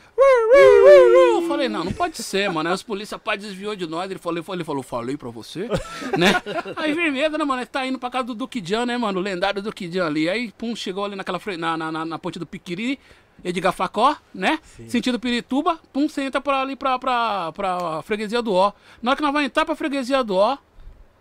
[0.51, 2.69] Eu falei, não, não pode ser, mano.
[2.69, 4.11] Aí os polícia pá desviou de nós.
[4.11, 5.69] Ele falou, ele falou, falei pra você,
[6.17, 6.41] né?
[6.77, 7.61] Aí vermelho, né, mano?
[7.61, 9.19] Ele tá indo pra casa do Duque Jan, né, mano?
[9.19, 10.29] O lendário Duque Jan ali.
[10.29, 12.99] Aí, pum, chegou ali naquela fre- na, na, na, na ponte do Piquiri.
[13.45, 14.59] Edgar Facó, né?
[14.89, 18.73] Sentido Pirituba, pum, você entra pra ali pra, pra, pra freguesia do Ó.
[19.01, 20.59] Na hora que nós vamos entrar pra freguesia do Ó,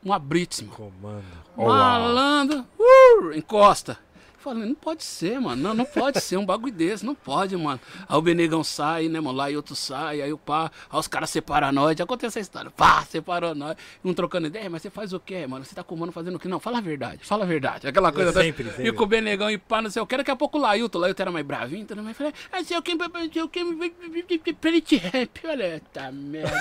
[0.04, 0.74] uma Brits, mano.
[0.76, 1.24] Comando.
[1.56, 4.00] Malandro, uh, encosta.
[4.48, 5.62] Falei, não pode ser, mano.
[5.62, 7.80] Não, não pode ser um bagulho desse, não pode, mano.
[8.08, 9.38] Aí o Benegão sai, né, mano?
[9.38, 11.98] Lá e outro sai, aí o pá, aí os caras separam nós.
[11.98, 12.72] Já aconteceu essa história.
[12.72, 13.76] Pá, separou nós.
[14.06, 15.66] Um trocando ideia, mas você faz o quê, mano?
[15.66, 16.48] Você tá com o mano fazendo o quê?
[16.48, 17.88] Não, fala a verdade, fala a verdade.
[17.88, 18.32] Aquela coisa.
[18.32, 18.88] Sempre, sempre.
[18.88, 20.16] E com o Benegão e pá, não sei o que.
[20.16, 22.78] Daqui a pouco o Lailton, o Lailton era mais bravinho, então eu falei, ah, sei
[22.78, 22.96] o que,
[23.34, 23.50] sei o
[24.82, 25.42] que, rap.
[25.46, 26.54] Olha, tá merda.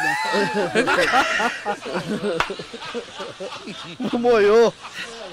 [4.18, 4.74] Moiou.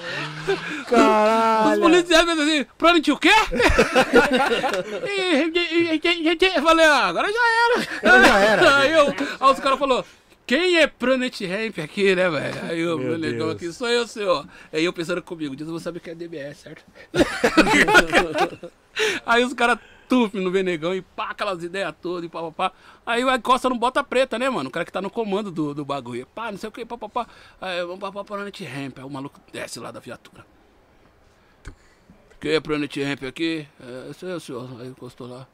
[0.84, 1.80] Os Caralho.
[1.80, 3.30] policiais pensam assim, Planet o quê?
[5.06, 7.82] E- e- e- Eu falei, ah, agora já era.
[8.22, 8.76] Já era.
[8.78, 9.06] Aí, eu,
[9.40, 10.04] aí os caras falaram,
[10.46, 12.60] quem é Planet Ramp aqui, né, velho?
[12.68, 13.56] Aí eu, Meu negão Deus.
[13.56, 14.46] aqui, sou eu, senhor.
[14.72, 16.84] Aí eu pensando comigo, diz, eu vou saber que é DBS, certo?
[19.26, 19.78] Aí os caras
[20.08, 22.72] tufem no Venegão e pá, aquelas ideias todas e pá, pá, pá.
[23.04, 24.68] Aí o Costa não bota preta, né, mano?
[24.68, 26.26] O cara que tá no comando do, do bagulho.
[26.34, 27.26] Pá, não sei o que, pá, pá, pá.
[27.60, 28.98] Aí vamos pra, Planet Ramp.
[28.98, 30.46] Aí o maluco desce lá da viatura.
[32.40, 33.66] Quem é Planet Ramp aqui?
[33.80, 34.68] É, esse é o senhor.
[34.80, 35.46] Aí encostou lá.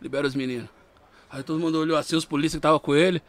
[0.00, 0.68] Libera os meninos.
[1.30, 3.22] Aí todo mundo olhou assim, os polícias que estavam com ele.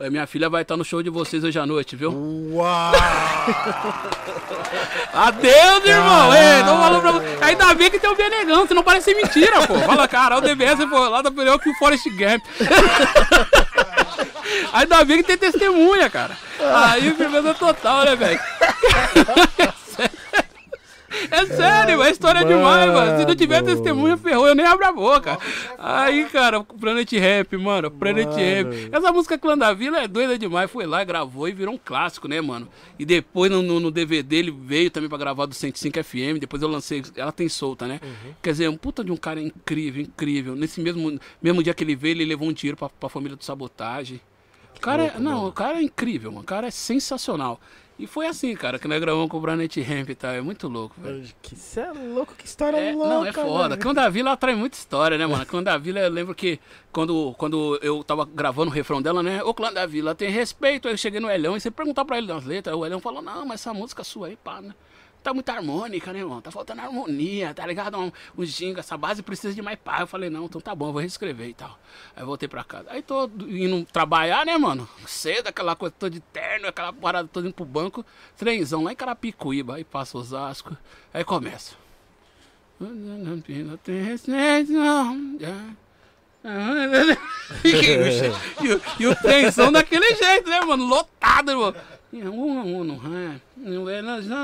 [0.00, 2.10] Minha filha vai estar no show de vocês hoje à noite, viu?
[2.52, 2.92] Uau!
[5.14, 6.34] Adeus, irmão!
[6.34, 7.38] Ei, tô falando pra você.
[7.40, 9.78] Ainda bem que tem o Benegão, senão parece mentira, pô.
[9.78, 12.42] Fala, cara, o DBS foi lá da melhor que o Forest Gump.
[14.72, 16.36] Ainda bem que tem testemunha, cara.
[16.58, 18.40] Aí, firmeza total, né, velho?
[21.30, 23.18] É sério, a história é demais, mano.
[23.20, 23.74] Se não tiver Mano.
[23.74, 25.38] testemunha, ferrou, eu nem abro a boca.
[25.78, 28.38] Aí, cara, Planet Rap, mano, Planet Mano.
[28.38, 28.88] Rap.
[28.92, 30.70] Essa música Clã da Vila é doida demais.
[30.70, 32.68] Foi lá, gravou e virou um clássico, né, mano?
[32.98, 36.38] E depois no, no- DVD ele veio também pra gravar do 105 FM.
[36.40, 37.02] Depois eu lancei.
[37.16, 38.00] Ela tem solta, né?
[38.42, 40.54] Quer dizer, um puta de um cara incrível, incrível.
[40.56, 43.44] Nesse mesmo, mesmo dia que ele veio, ele levou um tiro pra, pra família do
[43.44, 44.20] sabotagem.
[44.76, 46.42] O cara, é, não, o cara é incrível, mano.
[46.42, 47.60] O cara é sensacional.
[47.98, 50.32] E foi assim, cara, que nós gravamos com o Branet Ramp e tal.
[50.32, 51.22] É muito louco, velho.
[51.40, 53.08] Que cê é louco, que história É, louca.
[53.08, 53.76] não, é foda.
[53.76, 55.46] Clã da Vila atrai muita história, né, mano?
[55.46, 56.58] Clã da Vila, eu lembro que
[56.90, 59.42] quando, quando eu tava gravando o refrão dela, né?
[59.44, 60.88] Ô, Clã da Vila, tem respeito.
[60.88, 62.74] Aí eu cheguei no Elhão e você perguntar pra ele das letras.
[62.74, 64.74] O Elhão falou: Não, mas essa música sua aí, pá, né?
[65.22, 66.40] Tá muito harmônica, né, irmão?
[66.40, 67.96] Tá faltando harmonia, tá ligado?
[67.96, 70.00] Um, um ginga, essa base precisa de mais pá.
[70.00, 71.78] Eu falei: Não, então tá bom, vou reescrever e tal.
[72.16, 72.86] Aí voltei pra casa.
[72.90, 74.88] Aí tô indo trabalhar, né, mano?
[75.06, 78.04] Cedo, aquela coisa toda de terno, aquela parada toda indo pro banco.
[78.36, 79.76] Trenzão lá em Carapicuíba.
[79.76, 80.76] Aí passa Osasco.
[81.14, 81.74] Aí começa.
[87.64, 90.84] e, o- e o trenzão daquele jeito, né, mano?
[90.84, 91.72] Lotado, irmão.
[93.06, 93.40] É.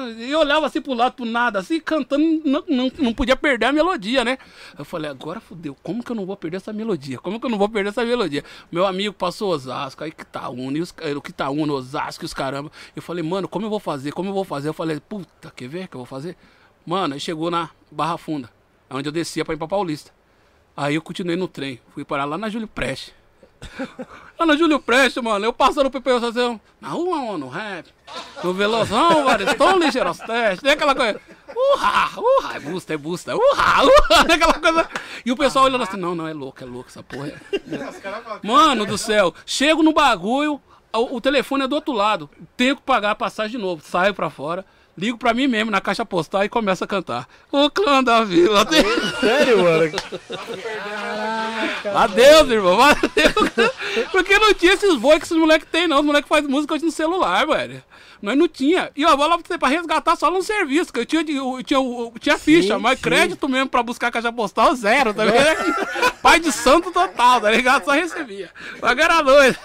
[0.09, 0.11] É.
[0.23, 3.67] E eu olhava assim pro lado, pro nada, assim, cantando, não, não, não podia perder
[3.67, 4.39] a melodia, né?
[4.79, 7.19] Eu falei, agora fodeu, como que eu não vou perder essa melodia?
[7.19, 8.43] Como que eu não vou perder essa melodia?
[8.73, 12.73] Meu amigo passou Osasco, aí Quitaúna, eh, o Quitaúna, Osasco e os caramba.
[12.97, 14.13] Eu falei, mano, como eu vou fazer?
[14.13, 14.69] Como eu vou fazer?
[14.69, 16.37] Eu falei, puta, quer ver que eu vou fazer?
[16.87, 18.51] Mano, aí chegou na Barra Funda,
[18.89, 20.11] onde eu descia pra ir pra Paulista.
[20.75, 23.13] Aí eu continuei no trem, fui parar lá na Júlio Preste.
[24.39, 27.87] Lá na Júlio Preste, mano, eu passando pro PPO assim, na rua, mano, rap.
[28.45, 31.21] No Velozão, Varistão, ligeiros testes, tem aquela coisa.
[31.55, 34.89] Urra, urra, é busta, é busta, urra, urra, aquela coisa.
[35.27, 37.33] E o pessoal olhando assim, não, não, é louco, é louco essa porra.
[38.43, 40.61] Mano do céu, chego no bagulho,
[40.93, 42.31] o, o telefone é do outro lado.
[42.57, 43.83] Tenho que pagar a passagem de novo.
[43.85, 44.65] Saio pra fora.
[44.99, 47.29] Ligo pra mim mesmo na caixa postal e começo a cantar.
[47.53, 48.67] O clã da vila.
[49.21, 49.93] Sério, mano?
[51.95, 52.83] Adeus, irmão.
[52.83, 53.71] Adeus.
[54.11, 56.01] Porque não tinha esses voos que esses moleques têm, não.
[56.01, 57.81] Os moleques fazem música hoje no celular, velho.
[58.21, 58.91] Nós não tinha.
[58.97, 62.13] E ó, vou lá pra resgatar só num serviço, que eu tinha, eu tinha, eu
[62.19, 63.05] tinha ficha, Sim, mas sim.
[63.05, 65.77] crédito mesmo pra buscar caixa postal, zero, tá ligado?
[66.21, 67.85] Pai de santo total, tá ligado?
[67.85, 68.51] Só recebia.
[68.83, 69.57] Mas era doido.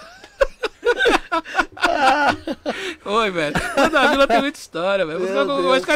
[3.04, 3.56] Oi, velho.
[3.56, 5.20] O Clã da Vila tem muita história, velho.
[5.24, 5.86] Eu, acho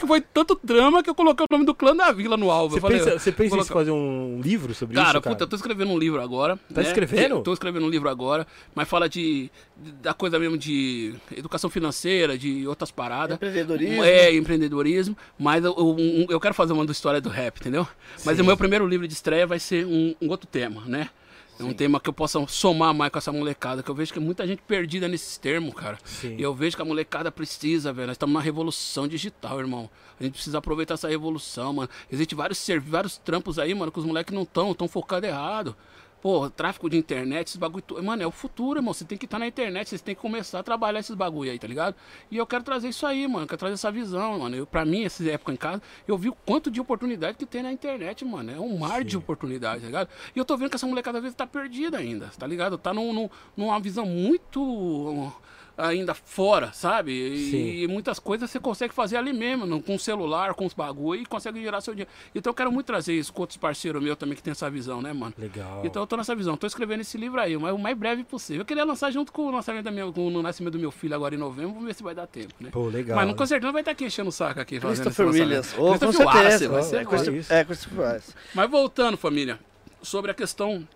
[0.00, 2.74] que, foi tanto drama que eu coloquei o nome do Clã da Vila no álbum.
[2.74, 5.34] Você falei, pensa, você pensa em fazer um livro sobre Cara, isso, cara?
[5.34, 6.58] puta, eu tô escrevendo um livro agora.
[6.72, 7.42] Tá escrevendo?
[7.42, 12.36] Tô escrevendo um livro agora, mas fala de, de- da coisa mesmo de educação financeira,
[12.36, 13.36] de outras paradas.
[13.36, 14.04] Empreendedorismo.
[14.04, 15.16] É, empreendedorismo.
[15.38, 17.86] Mas eu, eu, eu quero fazer uma história do rap, entendeu?
[18.24, 21.10] Mas o meu primeiro livro de estreia vai ser um, um outro tema, né?
[21.58, 24.20] É um tema que eu possa somar mais com essa molecada, que eu vejo que
[24.20, 25.98] muita gente perdida nesses termos, cara.
[26.04, 26.36] Sim.
[26.36, 28.06] E eu vejo que a molecada precisa, velho.
[28.06, 29.90] Nós estamos numa revolução digital, irmão.
[30.20, 31.88] A gente precisa aproveitar essa revolução, mano.
[32.10, 35.76] Existem vários serviços, vários trampos aí, mano, que os moleques não estão, estão focados errado.
[36.20, 37.84] Pô, tráfico de internet, esses bagulho.
[38.02, 38.92] Mano, é o futuro, irmão.
[38.92, 41.58] Você tem que estar na internet, você tem que começar a trabalhar esses bagulho aí,
[41.60, 41.94] tá ligado?
[42.28, 43.46] E eu quero trazer isso aí, mano.
[43.46, 44.56] Quero trazer essa visão, mano.
[44.56, 47.62] Eu, pra mim, essa época em casa, eu vi o quanto de oportunidade que tem
[47.62, 48.50] na internet, mano.
[48.50, 50.08] É um mar de oportunidade, tá ligado?
[50.34, 52.76] E eu tô vendo que essa molecada às vezes tá perdida ainda, tá ligado?
[52.76, 55.32] Tá num, num- numa visão muito
[55.78, 57.12] ainda fora, sabe?
[57.12, 57.70] E, Sim.
[57.82, 61.22] e muitas coisas você consegue fazer ali mesmo, no- com o celular, com os bagulho,
[61.22, 62.10] e consegue gerar seu dinheiro.
[62.34, 65.00] Então eu quero muito trazer isso com outros parceiros meus também que tem essa visão,
[65.00, 65.32] né, mano?
[65.38, 65.82] Legal.
[65.84, 68.62] Então eu tô nessa visão, tô escrevendo esse livro aí, mas o mais breve possível.
[68.62, 71.14] Eu queria lançar junto com o lançamento da minha, com o nascimento do meu filho
[71.14, 72.70] agora em novembro, vamos ver se vai dar tempo, né?
[72.72, 73.16] Pô, legal.
[73.16, 75.40] Mas não, com certeza não vai estar aqui enchendo o saco aqui fazendo Christopher esse
[75.40, 75.74] Williams.
[75.74, 76.34] Oh, com Christopher certeza.
[76.34, 77.04] Wallace, vai ser é.
[77.04, 77.52] Christopher, isso.
[77.52, 78.34] é, Christopher Wallace.
[78.54, 79.60] Mas voltando, família,
[80.02, 80.86] sobre a questão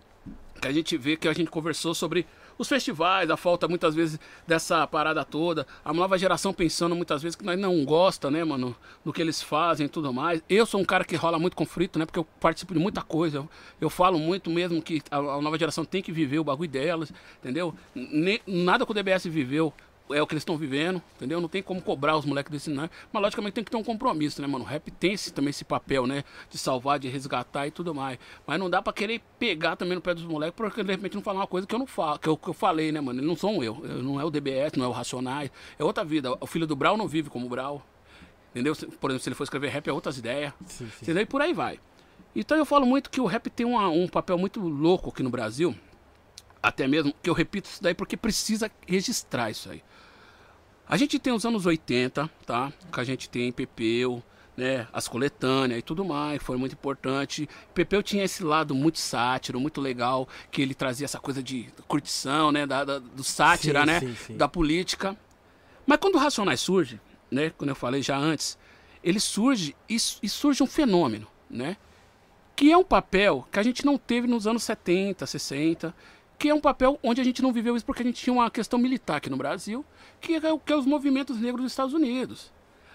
[0.61, 2.27] que a gente vê, que a gente conversou sobre
[2.63, 7.37] os festivais, a falta muitas vezes dessa parada toda, a nova geração pensando muitas vezes
[7.37, 8.75] que nós não gosta, né, mano,
[9.05, 10.43] do que eles fazem e tudo mais.
[10.49, 13.39] Eu sou um cara que rola muito conflito, né, porque eu participo de muita coisa.
[13.39, 16.71] Eu, eu falo muito mesmo que a, a nova geração tem que viver o bagulho
[16.71, 17.75] delas, entendeu?
[17.95, 19.73] Ne- nada que o DBS viveu
[20.15, 21.41] é o que eles estão vivendo, entendeu?
[21.41, 22.89] Não tem como cobrar os moleques desse não.
[23.13, 24.65] Mas logicamente tem que ter um compromisso, né, mano?
[24.65, 26.25] O rap tem esse, também esse papel, né?
[26.51, 28.19] De salvar, de resgatar e tudo mais.
[28.47, 31.23] Mas não dá pra querer pegar também no pé dos moleques, porque de repente não
[31.23, 33.19] falar uma coisa que eu não falo, que eu, que eu falei, né, mano?
[33.21, 33.81] Eles não são eu.
[33.85, 34.03] eu.
[34.03, 35.51] Não é o DBS, não é o Racionais.
[35.79, 36.37] É outra vida.
[36.41, 37.85] O filho do Brau não vive como o Brau.
[38.51, 38.75] Entendeu?
[39.01, 40.53] Por exemplo, se ele for escrever rap, é outras ideias.
[40.67, 40.93] Sim, sim.
[41.03, 41.23] Entendeu?
[41.23, 41.81] E por aí vai.
[42.37, 45.31] Então eu falo muito que o rap tem uma- um papel muito louco aqui no
[45.31, 45.75] Brasil.
[46.63, 49.83] Até mesmo, que eu repito isso daí porque precisa registrar isso aí.
[50.93, 52.71] A gente tem os anos 80, tá?
[52.93, 54.23] Que a gente tem Pepeu,
[54.55, 54.87] né?
[54.93, 57.49] As coletâneas e tudo mais, foi muito importante.
[57.73, 62.53] Pepeu tinha esse lado muito sátiro, muito legal, que ele trazia essa coisa de curtição,
[62.53, 62.67] né?
[62.67, 64.01] Da, da- do sátira, Sim, né?
[64.01, 64.37] sim, sim.
[64.37, 65.17] Da política.
[65.87, 67.01] Mas quando o Racionais surge,
[67.31, 67.51] né?
[67.57, 68.59] Quando eu falei já antes,
[69.03, 71.79] ele surge e, e surge um fenômeno, né?
[72.55, 75.95] que é um papel que a gente não teve nos anos 70, 60,
[76.43, 78.51] que é um papel onde a gente não viveu isso porque a gente tinha uma
[78.51, 79.85] questão militar aqui no Brasil,
[80.21, 82.51] que é, o- que é os movimentos negros dos Estados Unidos.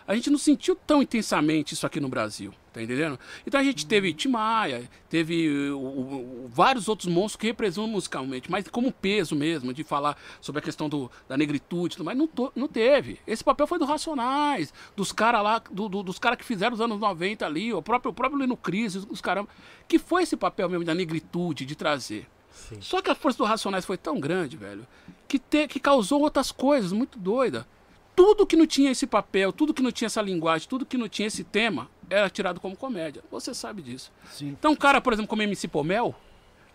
[0.05, 3.17] A gente não sentiu tão intensamente isso aqui no Brasil, tá entendendo?
[3.45, 7.87] Então a gente teve Tim Maia, teve uh, o- o- vários outros monstros que representam
[7.89, 12.27] musicalmente, mas como peso mesmo, de falar sobre a questão do, da negritude, mais, não,
[12.27, 13.17] to- não teve.
[13.25, 16.81] Esse papel foi do Racionais, dos caras lá, do- do- dos caras que fizeram os
[16.81, 19.45] anos 90 ali, o próprio, o próprio Lino Cris, os, os caras,
[19.87, 22.27] que foi esse papel mesmo da negritude, de trazer.
[22.57, 22.77] Sim.
[22.81, 24.85] Só que a força do Racionais foi tão grande, velho,
[25.27, 27.63] que, te, que causou outras coisas muito doidas.
[28.15, 31.07] Tudo que não tinha esse papel, tudo que não tinha essa linguagem, tudo que não
[31.07, 33.23] tinha esse tema, era tirado como comédia.
[33.31, 34.11] Você sabe disso.
[34.31, 34.49] Sim.
[34.49, 36.15] Então, um cara, por exemplo, como MC Pomel,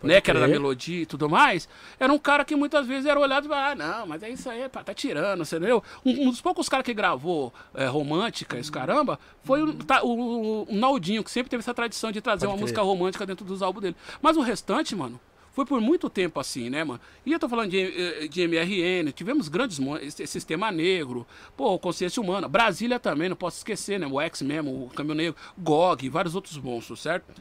[0.00, 1.68] né, que era da melodia e tudo mais,
[1.98, 4.48] era um cara que muitas vezes era olhado e falava, ah, não, mas é isso
[4.50, 5.82] aí, pá, tá tirando, você entendeu?
[6.04, 10.62] Um, um dos poucos caras que gravou é, romântica, esse caramba, foi o, tá, o-
[10.68, 12.62] o Naldinho, que sempre teve essa tradição de trazer Pode uma crer.
[12.62, 13.96] música romântica dentro dos álbuns dele.
[14.20, 15.20] Mas o restante, mano,
[15.52, 17.00] foi por muito tempo assim, né, mano?
[17.24, 19.78] E eu tô falando de, eh, de MRN, tivemos grandes
[20.26, 21.26] Sistema Negro,
[21.56, 24.06] pô, Consciência Humana, Brasília também, não posso esquecer, né?
[24.06, 27.32] O X mesmo, o Caminho Negro, GOG, vários outros monstros, certo?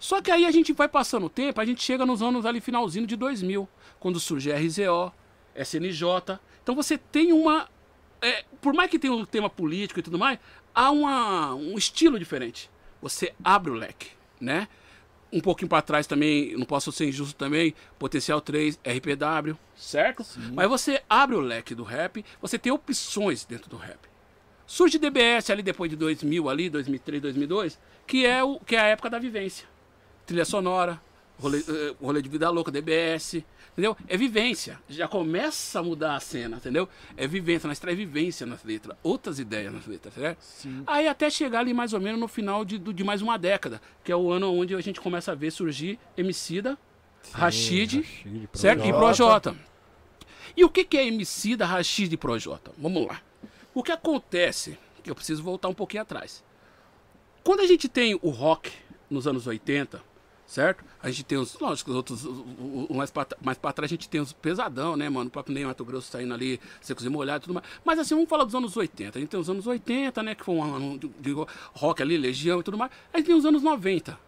[0.00, 2.60] Só que aí a gente vai passando o tempo, a gente chega nos anos ali
[2.60, 3.68] finalzinho de 2000,
[4.00, 5.12] quando surge RZO,
[5.54, 6.40] SNJ.
[6.62, 7.68] Então você tem uma.
[8.20, 10.38] é, por mais que tenha um tema político e tudo mais,
[10.74, 12.70] há uma, um estilo diferente.
[13.02, 14.08] Você abre o leque,
[14.40, 14.68] né?
[15.32, 20.24] Um pouquinho para trás também, não posso ser injusto também, Potencial 3, RPW, certo?
[20.52, 23.98] Mas você abre o leque do rap, você tem opções dentro do rap.
[24.66, 28.86] Surge DBS ali depois de 2000, ali, 2003, 2002, que é, o, que é a
[28.86, 29.66] época da vivência.
[30.26, 31.00] Trilha sonora,
[31.40, 33.42] rolê, eh, rolê de vida louca, DBS,
[33.72, 33.96] entendeu?
[34.06, 34.78] É vivência.
[34.88, 36.88] Já começa a mudar a cena, entendeu?
[37.16, 40.40] É vivência, nós traz vivência nas letras, outras ideias nas letras, certo?
[40.42, 40.82] Sim.
[40.86, 44.12] Aí até chegar ali mais ou menos no final de, de mais uma década, que
[44.12, 46.78] é o ano onde a gente começa a ver surgir Emicida,
[47.32, 48.84] Rashid, Rashid, certo?
[48.84, 48.92] E.
[48.92, 49.56] Projota.
[50.56, 52.72] E o que, que é Emicida, Rashid e Projota?
[52.76, 53.20] Vamos lá.
[53.72, 56.42] O que acontece, que eu preciso voltar um pouquinho atrás.
[57.44, 58.70] Quando a gente tem o rock
[59.08, 60.02] nos anos 80,
[60.50, 60.84] certo?
[61.00, 64.08] A gente tem os, lógico, os outros, o- mais pra, mais pra trás a gente
[64.08, 65.28] tem os pesadão, né, mano?
[65.28, 67.66] O próprio Ney Mato Grosso saindo ali, secos e molhados e tudo mais.
[67.84, 69.16] Mas assim, vamos falar dos anos 80.
[69.16, 71.32] A gente tem os anos 80, né, que foi um ano de, de
[71.72, 72.90] rock ali, Legião e tudo mais.
[73.14, 74.18] Aí tem os anos 90.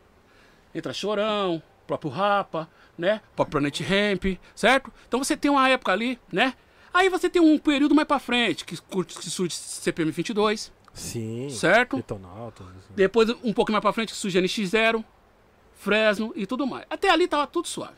[0.74, 3.20] Entra Chorão, próprio Rapa, né?
[3.35, 4.93] Próprio Planet Ramp, certo?
[5.09, 6.55] Então você tem uma época ali, né?
[6.94, 11.49] Aí você tem um período mais pra frente, que, que surge CPM 22, Sim.
[11.51, 11.97] certo?
[11.97, 12.66] Detonautas.
[12.94, 15.03] Depois, um pouco mais pra frente, surge NX0,
[15.83, 16.87] Fresno e tudo mais.
[16.89, 17.97] Até ali tava tudo suave.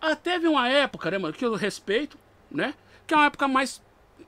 [0.00, 2.16] Até veio uma época, né, mano, que eu respeito,
[2.50, 2.74] né?
[3.06, 3.82] Que é uma época mais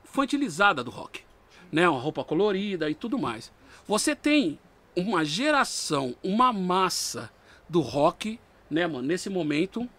[0.05, 1.23] infantilizada do rock.
[1.71, 1.89] Né?
[1.89, 3.51] Uma roupa colorida e tudo mais.
[3.87, 4.59] Você tem
[4.95, 7.31] uma geração, uma massa
[7.67, 8.39] do rock,
[8.69, 9.89] né, mano, nesse momento,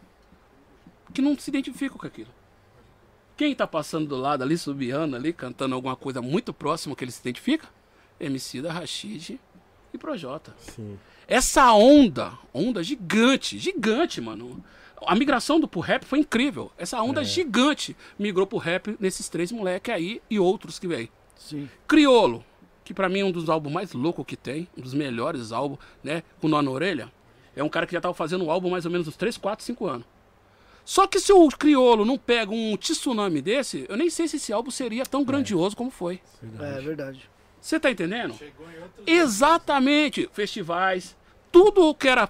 [1.13, 2.31] que não se identifica com aquilo.
[3.37, 7.11] Quem tá passando do lado ali, subiando ali, cantando alguma coisa muito próximo que ele
[7.11, 7.69] se identifica?
[8.21, 9.41] MC da Rashid
[9.93, 10.55] e Projota.
[10.59, 10.99] Sim.
[11.27, 14.63] Essa onda, onda gigante, gigante, mano.
[15.07, 16.71] A migração do pro rap foi incrível.
[16.79, 21.09] Essa onda gigante migrou pro rap nesses três moleque aí e outros que veio.
[21.37, 21.69] Sim.
[21.89, 22.45] Criolo,
[22.85, 25.79] que pra mim é um dos álbuns mais loucos que tem, um dos melhores álbuns,
[26.03, 26.23] né?
[26.41, 27.13] Com nó na orelha.
[27.55, 29.65] É um cara que já tava fazendo o álbum mais ou menos uns 3, 4,
[29.65, 30.07] 5 anos.
[30.85, 34.53] Só que se o Criolo não pega um tsunami desse, eu nem sei se esse
[34.53, 36.21] álbum seria tão grandioso como foi.
[36.43, 37.31] É verdade.
[37.63, 38.35] Você tá entendendo?
[39.07, 40.29] Exatamente.
[40.33, 41.17] Festivais,
[41.53, 42.29] tudo o que era,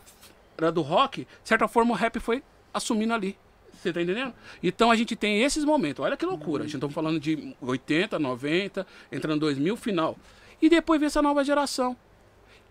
[0.59, 2.43] era do rock, de certa forma o rap foi
[2.73, 3.37] assumindo ali.
[3.73, 4.35] Você tá entendendo?
[4.63, 6.05] Então a gente tem esses momentos.
[6.05, 6.65] Olha que loucura.
[6.65, 10.19] A gente tá falando de 80, 90, entrando 2000, final.
[10.61, 11.97] E depois vem essa nova geração.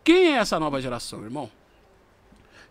[0.04, 1.50] Quem é essa nova geração, irmão?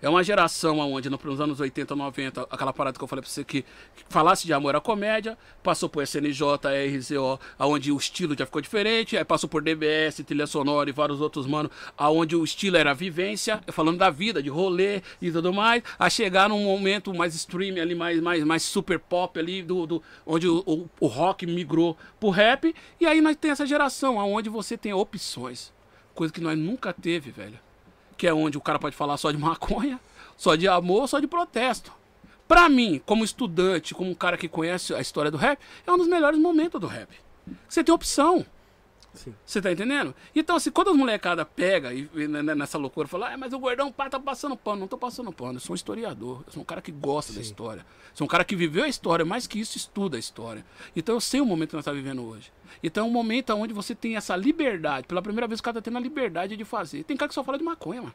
[0.02, 3.44] É uma geração onde nos anos 80, 90, aquela parada que eu falei pra você
[3.44, 6.43] que, que falasse de amor à comédia, passou por SNJ,
[6.97, 11.20] RZO, aonde o estilo já ficou diferente, aí passou por DBS, trilha sonora e vários
[11.20, 15.82] outros, mano, aonde o estilo era vivência, falando da vida, de rolê e tudo mais,
[15.98, 20.02] a chegar num momento mais stream ali, mais, mais, mais super pop ali, do, do,
[20.27, 24.48] onde o, o, o rock migrou pro rap, e aí nós tem essa geração, aonde
[24.48, 25.70] você tem opções,
[26.14, 27.59] coisa que nós nunca teve, velho
[28.20, 29.98] que é onde o cara pode falar só de maconha,
[30.36, 31.90] só de amor, só de protesto.
[32.47, 35.97] Pra mim, como estudante, como um cara que conhece a história do rap, é um
[35.97, 37.09] dos melhores momentos do rap.
[37.66, 38.44] Você tem opção.
[39.15, 39.35] Sim.
[39.45, 40.15] Você tá entendendo?
[40.35, 43.59] Então, assim, quando as molecadas pegam e, e, né, nessa loucura, falam, ah, mas o
[43.59, 44.81] gordão pá, tá passando pano.
[44.81, 46.43] Não tô passando pano, eu sou um historiador.
[46.47, 47.85] Eu sou um cara que gosta da história.
[48.15, 50.65] Sou um cara que viveu a história, mais que isso, estuda a história.
[50.95, 52.53] Então eu sei o momento que nós estamos vivendo hoje.
[52.82, 55.07] Então é um momento onde você tem essa liberdade.
[55.07, 57.05] Pela primeira vez o cara tá tendo a liberdade de fazer.
[57.05, 58.15] Tem cara que só fala de maconha, mano.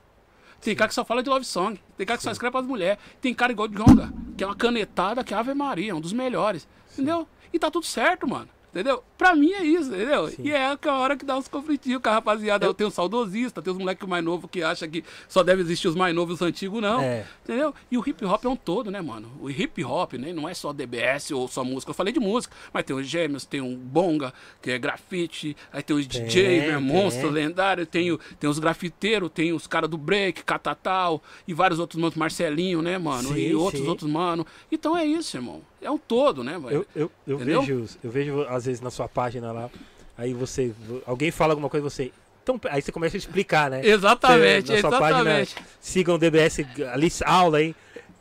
[0.62, 1.80] Tem cara que só fala de love song.
[1.98, 2.98] Tem cara que só escreve pras mulheres.
[3.22, 6.14] Tem cara igual de Jonga, que é uma canetada que é Ave Maria, um dos
[6.14, 6.68] melhores.
[6.94, 7.28] Entendeu?
[7.52, 8.50] E tá tudo certo, mano.
[8.76, 9.02] Entendeu?
[9.18, 10.30] Pra mim é isso, entendeu?
[10.38, 12.66] E é a hora que dá uns conflitinhos com a rapaziada.
[12.66, 15.88] Eu tenho um saudosista, tem os moleques mais novos que acham que só deve existir
[15.88, 17.00] os mais novos e os antigos, não.
[17.00, 17.26] É.
[17.46, 17.74] Entendeu?
[17.90, 19.32] E o hip hop é um todo, né, mano?
[19.40, 20.34] O hip hop, né?
[20.34, 21.92] Não é só DBS ou só música.
[21.92, 25.82] Eu falei de música, mas tem os gêmeos, tem um bonga, que é grafite, aí
[25.82, 29.90] tem os Tem, DJ, né, monstro lendário, tem, o- tem os grafiteiros, tem os caras
[29.90, 33.30] do break, catatal, e vários outros manos, Marcelinho, né, mano?
[33.30, 33.88] Sim, e outros sim.
[33.88, 34.46] outros mano.
[34.70, 35.62] Então é isso, irmão.
[35.86, 36.60] É um todo, né?
[36.70, 39.70] Eu, eu, eu vejo, eu vejo às vezes na sua página lá,
[40.18, 40.74] aí você,
[41.06, 42.12] alguém fala alguma coisa, você,
[42.44, 43.82] então, aí você começa a explicar, né?
[43.86, 45.54] Exatamente, Você, na sua exatamente.
[45.56, 46.60] página, sigam o DBS,
[46.92, 47.76] ali aula, hein?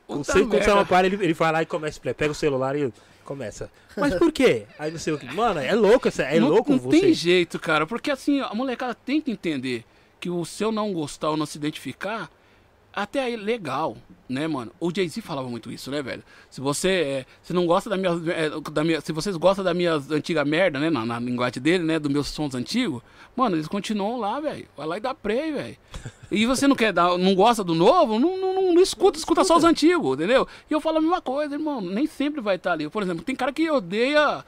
[0.09, 0.75] Não sei você merda.
[0.75, 2.93] não para, ele, ele vai lá e começa pega o celular e
[3.25, 3.71] começa.
[3.97, 4.65] Mas por quê?
[4.79, 7.01] Aí você, mano, é louco, essa- é não, louco não você.
[7.01, 9.85] tem jeito, cara, porque assim, a molecada tem que entender
[10.21, 12.31] que o seu não gostar ou não se identificar,
[12.95, 13.97] até aí legal,
[14.29, 14.73] né, mano?
[14.79, 16.23] O Jay-Z falava muito isso, né, velho?
[16.51, 19.75] Se você, é, se não gosta da minha, é, da minha, se vocês gostam da
[19.75, 23.03] minha antiga merda, né, na, na linguagem dele, né, dos meus sons antigos,
[23.37, 24.67] mano, eles continuam lá, velho.
[24.77, 25.77] Vai lá e dá play, velho.
[26.31, 29.45] E você não quer dar, não gosta do novo, não, não, não, não escuta, escuta
[29.45, 30.49] só os antigos, entendeu?
[30.69, 32.89] E eu falo a mesma coisa, irmão, nem sempre vai estar ali.
[32.89, 34.45] Por exemplo, tem cara que odeia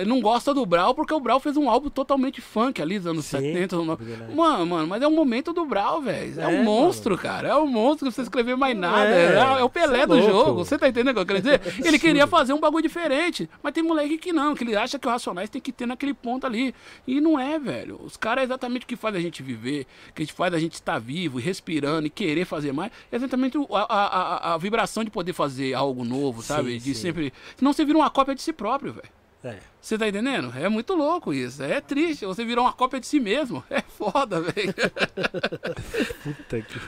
[0.00, 3.06] ele não gosta do Brau porque o Brau fez um álbum totalmente funk ali dos
[3.06, 3.76] anos Sim, 70.
[3.76, 3.98] no-.
[4.34, 6.40] Mano, mano, mas é o momento do Brau, velho.
[6.40, 7.48] É, É, um monstro, cara.
[7.48, 9.08] É um monstro que você escrever mais nada.
[9.08, 10.30] É, É, é o Pelé é do louco.
[10.30, 10.64] jogo.
[10.64, 11.60] Você tá entendendo o que eu quero dizer?
[11.84, 13.48] Ele queria fazer um bagulho diferente.
[13.62, 16.14] Mas tem moleque que não, que ele acha que o Racionais tem que ter naquele
[16.14, 16.74] ponto ali.
[17.06, 18.00] E não é, velho.
[18.02, 20.98] Os caras é exatamente o que faz a gente viver, que faz a gente estar
[20.98, 22.90] vivo e respirando e querer fazer mais.
[23.10, 24.06] É exatamente a, a,
[24.50, 26.72] a, a vibração de poder fazer algo novo, sabe?
[26.72, 27.02] Sim, de sim.
[27.02, 27.32] sempre.
[27.56, 29.08] Senão você vira uma cópia de si próprio, velho.
[29.44, 29.58] É.
[29.80, 30.52] Você tá entendendo?
[30.56, 31.62] É muito louco isso.
[31.62, 32.24] É triste.
[32.24, 33.62] Você virar uma cópia de si mesmo.
[33.70, 34.74] É foda, velho.
[36.22, 36.80] Puta que...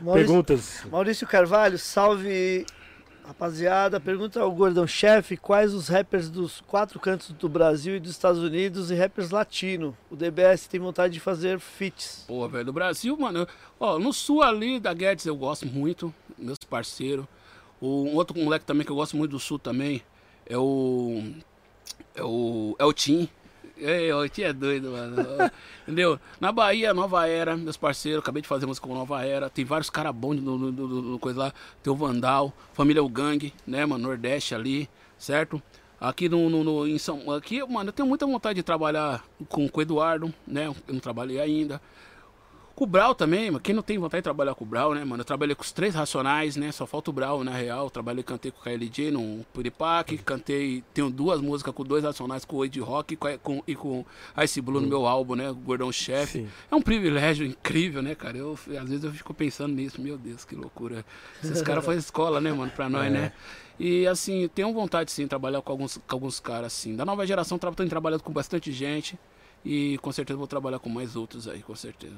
[0.00, 0.84] Maurício, Perguntas.
[0.90, 2.66] Maurício Carvalho, salve
[3.26, 3.98] rapaziada.
[3.98, 8.40] Pergunta ao Gordão Chefe quais os rappers dos quatro cantos do Brasil e dos Estados
[8.40, 9.96] Unidos e rappers latino.
[10.10, 12.24] O DBS tem vontade de fazer feats.
[12.26, 13.46] Pô, velho, do Brasil, mano.
[13.80, 17.26] Ó, no sul ali da Guedes eu gosto muito, meus parceiros.
[17.80, 20.02] O, um outro moleque também que eu gosto muito do sul também
[20.46, 21.22] é o.
[22.14, 22.76] É o.
[22.78, 23.28] É o Tim.
[23.76, 25.16] É, o Tim é doido, mano.
[25.82, 26.18] Entendeu?
[26.40, 29.50] Na Bahia, Nova Era, meus parceiros, acabei de fazer música com Nova Era.
[29.50, 31.52] Tem vários caras bons no, no, no- no coisa lá.
[31.82, 34.04] Tem o Vandal, família O Gangue, né, mano?
[34.04, 34.88] Nordeste ali,
[35.18, 35.60] certo?
[36.00, 37.30] Aqui no, no, no- em São.
[37.32, 40.66] Aqui, mano, eu tenho muita vontade de trabalhar com, com o Eduardo, né?
[40.68, 41.80] Eu não trabalhei ainda.
[42.74, 43.60] Com o Brau também, mano.
[43.60, 45.20] Quem não tem vontade de trabalhar com o Brau, né, mano?
[45.20, 46.72] Eu trabalhei com os três racionais, né?
[46.72, 47.88] Só falta o Brau, na real.
[47.88, 50.82] Trabalhei, cantei com o KLJ no Puripac, cantei.
[50.92, 54.04] Tenho duas músicas com dois racionais, com o Ed Rock e com, com, e com
[54.42, 55.48] Ice Blue no meu álbum, né?
[55.50, 56.48] O Gordão Chefe.
[56.68, 58.36] É um privilégio incrível, né, cara?
[58.36, 61.04] Eu, às vezes eu fico pensando nisso, meu Deus, que loucura.
[61.44, 63.10] Esses caras fazem escola, né, mano, pra nós, É.
[63.10, 63.32] né?
[63.78, 66.96] E assim, tenho vontade sim de trabalhar com alguns, com alguns caras, assim.
[66.96, 69.16] Da nova geração, tra- tenho trabalhado com bastante gente.
[69.64, 72.14] E com certeza vou trabalhar com mais outros aí, com certeza.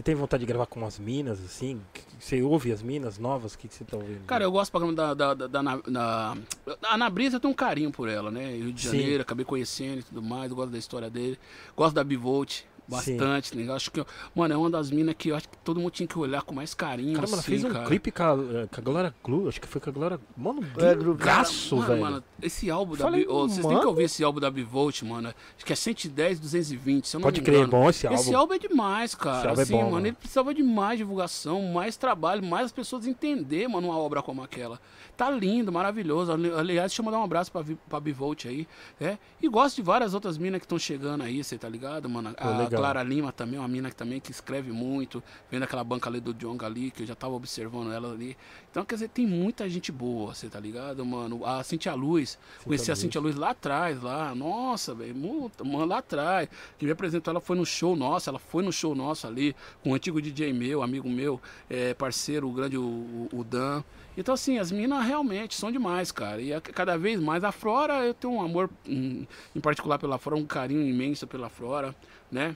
[0.00, 1.78] Você tem vontade de gravar com umas minas, assim?
[2.18, 3.54] Você ouve as minas novas?
[3.54, 4.24] Que, você tá ouvindo?
[4.26, 6.36] Cara, eu gosto do programa da, da, da, da,
[6.84, 8.50] a Ana Brisa, eu tenho um carinho por ela, né?
[8.56, 8.98] Rio de Sim.
[8.98, 11.38] Janeiro, acabei conhecendo e tudo mais, eu gosto da história dele.
[11.76, 13.70] Gosto da Bivolt bastante, né?
[13.72, 14.02] Acho que,
[14.34, 16.54] mano, é uma das minas que eu acho que todo mundo tinha que olhar com
[16.54, 17.84] mais carinho, Cara, mano, assim, fez um cara.
[17.84, 18.36] clipe com a,
[18.68, 20.20] com a Glória Glu, acho que foi com a Glória.
[20.34, 22.00] Mano, É, gaço, velho.
[22.00, 25.02] mano, esse álbum da Falei, Bi- ô, Vocês têm que ouvir esse álbum da Bivolt,
[25.02, 25.28] mano.
[25.56, 27.70] Acho que é 110, 220, se eu não Pode me crer, é engano.
[27.72, 28.20] bom esse álbum.
[28.20, 29.48] Esse álbum é demais, Esse cara.
[29.50, 30.06] álbum é Assim, bom, mano, mano.
[30.06, 34.42] ele precisava de mais divulgação, mais trabalho, mais as pessoas entender, mano, uma obra como
[34.42, 34.80] aquela.
[35.16, 36.32] Tá lindo, maravilhoso.
[36.32, 38.66] Ali- Aliás, deixa eu mandar um abraço pra, pra Bivolt aí,
[38.98, 39.18] né?
[39.42, 42.32] E gosto de várias outras minas que estão chegando aí, você tá ligado, mano?
[42.34, 42.66] Pô, A.
[42.70, 46.32] Clara Lima também, uma mina que também que escreve muito, vem daquela banca ali do
[46.32, 48.36] Jonga ali, que eu já tava observando ela ali.
[48.70, 51.44] Então, quer dizer, tem muita gente boa, você tá ligado, mano?
[51.44, 52.94] A Cintia Luz, conheci a.
[52.96, 56.48] Cintia Luz lá atrás, lá, nossa, velho, mano, lá atrás.
[56.78, 59.90] Quem me apresentou, ela foi no show nosso, ela foi no show nosso ali, com
[59.90, 63.82] um antigo DJ meu, amigo meu, é, parceiro, o grande, o, o- Dan.
[64.16, 66.40] Então, assim, as minas realmente são demais, cara.
[66.40, 69.26] E a- cada vez mais, a Flora, eu tenho um amor, hum,
[69.56, 71.92] em particular pela Flora, um carinho imenso pela Flora,
[72.30, 72.54] né?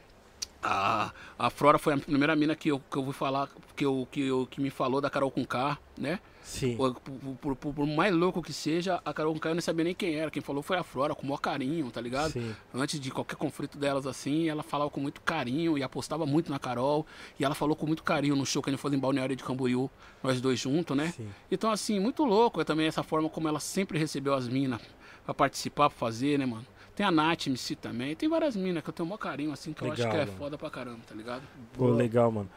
[0.66, 4.08] A, a Flora foi a primeira mina que eu, que eu vou falar, que, eu,
[4.10, 6.18] que, eu, que me falou da Carol com K, né?
[6.42, 6.76] Sim.
[6.76, 9.84] Por, por- por- por- mais louco que seja, a Carol com K eu nem sabia
[9.84, 10.30] nem quem era.
[10.30, 12.32] Quem falou foi a Flora, com o maior carinho, tá ligado?
[12.32, 12.54] Sim.
[12.72, 16.58] Antes de qualquer conflito delas assim, ela falava com muito carinho e apostava muito na
[16.58, 17.06] Carol.
[17.38, 19.44] E ela falou com muito carinho no show que a gente fez em Balneário de
[19.44, 19.90] Camboriú,
[20.22, 21.12] nós dois juntos, né?
[21.16, 21.28] Sim.
[21.50, 24.80] Então, assim, muito louco é também essa forma como ela sempre recebeu as minas
[25.24, 26.66] pra participar, pra fazer, né, mano?
[26.94, 29.72] Tem a Nath MC também, tem várias minas que eu tenho o maior carinho, assim,
[29.72, 30.38] que eu acho Legal, que é mano.
[30.38, 31.42] foda pra caramba, tá ligado?
[31.72, 32.48] Pô, legal, mano.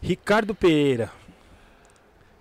[0.00, 1.12] Ricardo Pereira.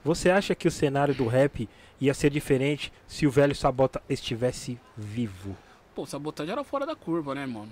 [0.06, 1.68] Você acha que o cenário do rap
[1.99, 5.56] ia ser diferente se o velho Sabota estivesse vivo?
[5.95, 7.72] Pô, o sabotagem era fora da curva, né, mano?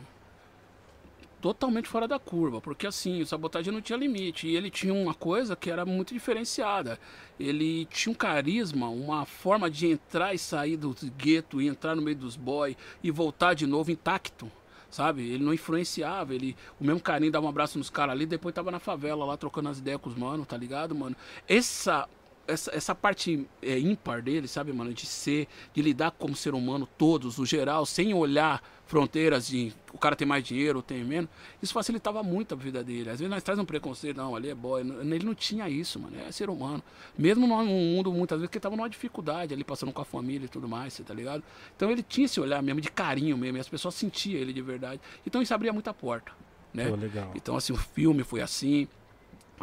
[1.42, 4.48] Totalmente fora da curva, porque assim, o sabotagem não tinha limite.
[4.48, 7.00] E ele tinha uma coisa que era muito diferenciada.
[7.40, 12.02] Ele tinha um carisma, uma forma de entrar e sair do gueto, e entrar no
[12.02, 14.52] meio dos boy e voltar de novo intacto.
[14.92, 15.24] Sabe?
[15.24, 16.56] Ele não influenciava, ele.
[16.80, 19.70] O mesmo carinho dava um abraço nos caras ali, depois tava na favela lá trocando
[19.70, 21.16] as ideias com os mano, tá ligado, mano?
[21.48, 22.08] Essa
[22.48, 24.94] essa, essa parte é, ímpar dele, sabe, mano?
[24.94, 28.62] De ser, de lidar como ser humano, todos, no geral, sem olhar
[28.92, 31.30] fronteiras de o cara tem mais dinheiro ou tem menos,
[31.64, 33.10] isso facilitava muito a vida dele.
[33.10, 34.82] Às vezes nós traz um preconceito, não, ali é boy.
[34.82, 36.18] Ele não tinha isso, mano.
[36.28, 36.84] É ser humano.
[37.18, 40.46] Mesmo num mundo, muitas vezes, que ele tava numa dificuldade ali, passando com a família
[40.46, 41.42] e tudo mais, você tá ligado?
[41.74, 44.62] Então ele tinha esse olhar mesmo, de carinho mesmo, e as pessoas sentiam ele de
[44.62, 45.00] verdade.
[45.26, 46.34] Então isso abria muita porta,
[46.74, 46.90] né?
[46.90, 47.32] Pô, legal.
[47.34, 48.90] Então, assim, o filme foi assim.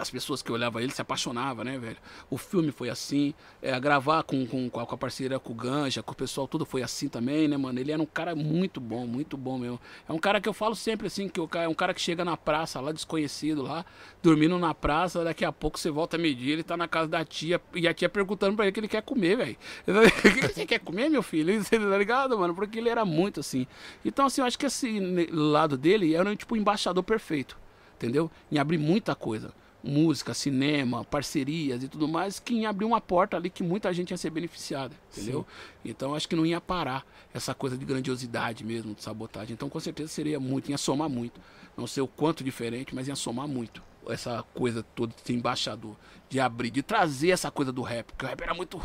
[0.00, 1.96] As pessoas que olhavam ele se apaixonavam, né, velho?
[2.30, 6.12] O filme foi assim, é, gravar com, com, com a parceria com o Ganja, com
[6.12, 7.78] o pessoal, tudo foi assim também, né, mano?
[7.78, 9.80] Ele era um cara muito bom, muito bom mesmo.
[10.08, 12.36] É um cara que eu falo sempre assim, que é um cara que chega na
[12.36, 13.84] praça lá, desconhecido lá,
[14.22, 17.24] dormindo na praça, daqui a pouco você volta a medir, ele tá na casa da
[17.24, 19.56] tia, e a tia perguntando pra ele o que ele quer comer, velho.
[20.08, 21.58] O que você quer comer, meu filho?
[21.62, 22.54] Você tá ligado, mano?
[22.54, 23.66] Porque ele era muito assim.
[24.04, 25.00] Então, assim, eu acho que esse
[25.30, 27.56] lado dele era tipo o embaixador perfeito,
[27.96, 28.30] entendeu?
[28.50, 29.52] Em abrir muita coisa
[29.82, 34.10] música, cinema, parcerias e tudo mais, que ia abrir uma porta ali que muita gente
[34.10, 35.46] ia ser beneficiada, entendeu?
[35.82, 35.90] Sim.
[35.90, 39.54] Então acho que não ia parar essa coisa de grandiosidade mesmo, de sabotagem.
[39.54, 41.40] Então com certeza seria muito, ia somar muito.
[41.76, 43.82] Não sei o quanto diferente, mas ia somar muito.
[44.08, 45.94] Essa coisa toda de ser embaixador,
[46.30, 48.80] de abrir, de trazer essa coisa do rap, porque o rap era muito.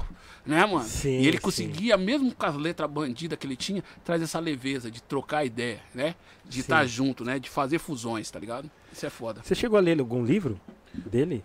[0.45, 0.83] Né, mano?
[0.83, 1.43] Sim, e ele sim.
[1.43, 5.81] conseguia, mesmo com as letras bandidas que ele tinha, trazer essa leveza de trocar ideia,
[5.95, 6.13] né?
[6.43, 7.39] De estar junto, né?
[7.39, 8.69] De fazer fusões, tá ligado?
[8.91, 9.41] Isso é foda.
[9.41, 10.59] Você chegou a ler algum livro
[10.93, 11.43] dele?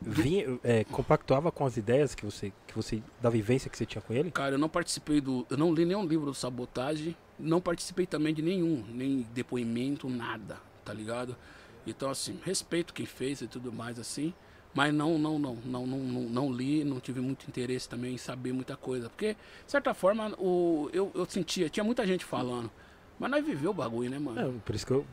[0.00, 3.02] Vinha, é, compactuava com as ideias que você, que você.
[3.20, 4.30] da vivência que você tinha com ele?
[4.30, 5.46] Cara, eu não participei do.
[5.48, 7.16] Eu não li nenhum livro do sabotagem.
[7.38, 8.84] Não participei também de nenhum.
[8.92, 11.36] Nem depoimento, nada, tá ligado?
[11.86, 14.34] Então, assim, respeito quem fez e tudo mais, assim.
[14.74, 18.18] Mas não, não, não, não, não, não, não li, não tive muito interesse também em
[18.18, 19.08] saber muita coisa.
[19.08, 22.70] Porque, de certa forma, o, eu, eu sentia, tinha muita gente falando.
[23.18, 24.38] Mas nós viveu o bagulho, né, mano?
[24.38, 25.06] É, por isso que eu.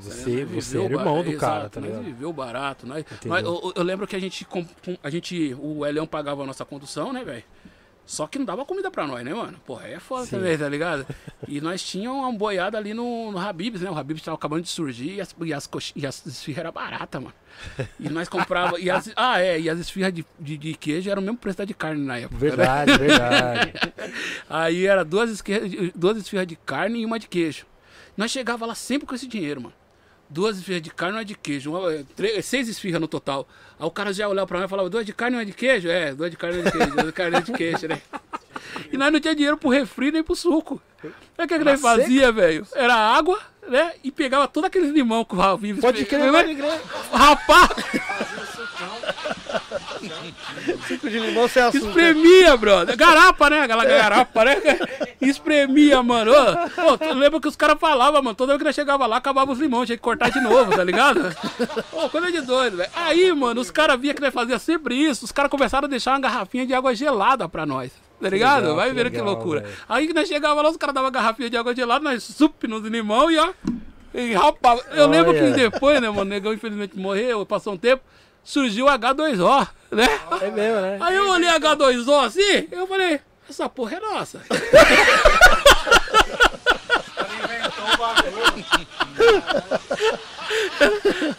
[0.00, 2.04] Você, Nós você era ba- irmão do exato, cara, tá nós ligado?
[2.04, 2.86] viveu barato.
[2.86, 4.46] Nós, nós- eu, eu lembro que a gente,
[5.02, 5.56] a gente.
[5.60, 7.44] O Elião pagava a nossa condução, né, velho?
[8.04, 9.60] Só que não dava comida pra nós, né, mano?
[9.66, 10.38] Porra, aí é foda Sim.
[10.38, 11.06] também, tá ligado?
[11.46, 13.90] E nós tínhamos uma boiada ali no, no Habibs, né?
[13.90, 17.22] O Habibs tava acabando de surgir e as, e as, e as esfirras eram baratas,
[17.22, 17.34] mano.
[18.00, 21.20] E nós comprava e as, ah, é, e as esfirras de, de, de queijo eram
[21.20, 22.34] o mesmo preço da de carne na época.
[22.34, 22.40] né?
[22.40, 23.72] Verdade, verdade.
[24.48, 27.66] Aí era duas, esque- duas esfirras de carne e uma de queijo.
[28.18, 29.74] Nós chegava lá sempre com esse dinheiro, mano.
[30.28, 31.70] Duas esfirras de carne e uma de queijo.
[31.70, 33.48] Uma, três, seis esfirras no total.
[33.78, 35.52] Aí o cara já olhava pra mim e falava, duas de carne e uma de
[35.52, 35.88] queijo?
[35.88, 37.86] É, duas de carne e uma de queijo, duas de carne e uma de queijo,
[37.86, 38.02] né?
[38.92, 40.82] E nós não tinha dinheiro pro refri nem pro suco.
[41.02, 42.66] Aí o que, que nós fazia, velho?
[42.74, 43.94] Era água, né?
[44.02, 45.80] E pegava todos aqueles limão que o Raul vive.
[45.80, 46.80] Pode crer, pode crer.
[47.12, 47.70] Rapaz,
[50.86, 51.86] Suco de limão sem açúcar.
[51.88, 52.96] espremia, brother.
[52.96, 53.60] Garapa, né?
[53.62, 54.56] Aquela garapa, né?
[55.20, 56.32] Espremia, mano.
[56.32, 58.34] Ô, tu lembra que os caras falavam, mano.
[58.34, 60.84] Toda vez que nós chegava lá, acabava os limões, tinha que cortar de novo, tá
[60.84, 61.20] ligado?
[61.90, 62.90] Pô, coisa de doido, velho.
[62.94, 65.24] Aí, mano, os caras via que nós fazia sempre isso.
[65.24, 67.90] Os caras começaram a deixar uma garrafinha de água gelada pra nós.
[68.20, 68.62] Tá ligado?
[68.62, 69.60] legal, Vai que ver que loucura.
[69.60, 69.74] velho.
[69.88, 72.82] Aí que nós chegava lá, os caras davam garrafinha de água gelada, nós sup nos
[72.84, 73.50] limão e ó.
[74.12, 75.52] E rapaz, eu lembro que Olha.
[75.52, 78.02] depois, né, mano, o negão infelizmente morreu, passou um tempo,
[78.44, 80.08] surgiu o H2O, né?
[80.40, 80.98] É mesmo, né?
[81.00, 84.40] Aí eu olhei H2O assim, eu falei, essa porra é nossa.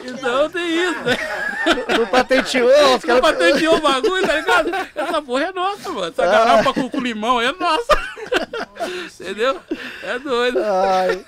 [0.05, 1.17] então tem isso, né?
[1.97, 3.37] Não patenteou, os Cara caras.
[3.37, 4.69] patenteou o bagulho, tá ligado?
[4.95, 6.07] Essa porra é nossa, mano.
[6.07, 7.99] Essa garrafa com, com limão é nossa.
[9.19, 9.59] Entendeu?
[10.03, 10.59] É doido.
[10.63, 11.25] Ai.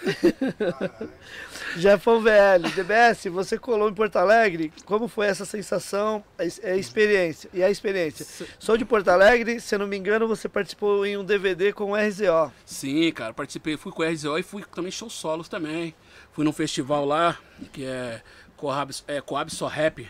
[1.77, 4.72] Jefão VL, DBS, você colou em Porto Alegre.
[4.85, 7.49] Como foi essa sensação, a, ex- a experiência?
[7.53, 8.26] E a experiência?
[8.60, 11.91] Sou de Porto Alegre, se eu não me engano, você participou em um DVD com
[11.91, 12.52] o RZO.
[12.65, 15.95] Sim, cara, participei, fui com o RZO e fui também show solos também.
[16.34, 17.38] Fui num festival lá,
[17.72, 18.22] que é
[18.57, 20.07] Coab, é, Coab Só Rap,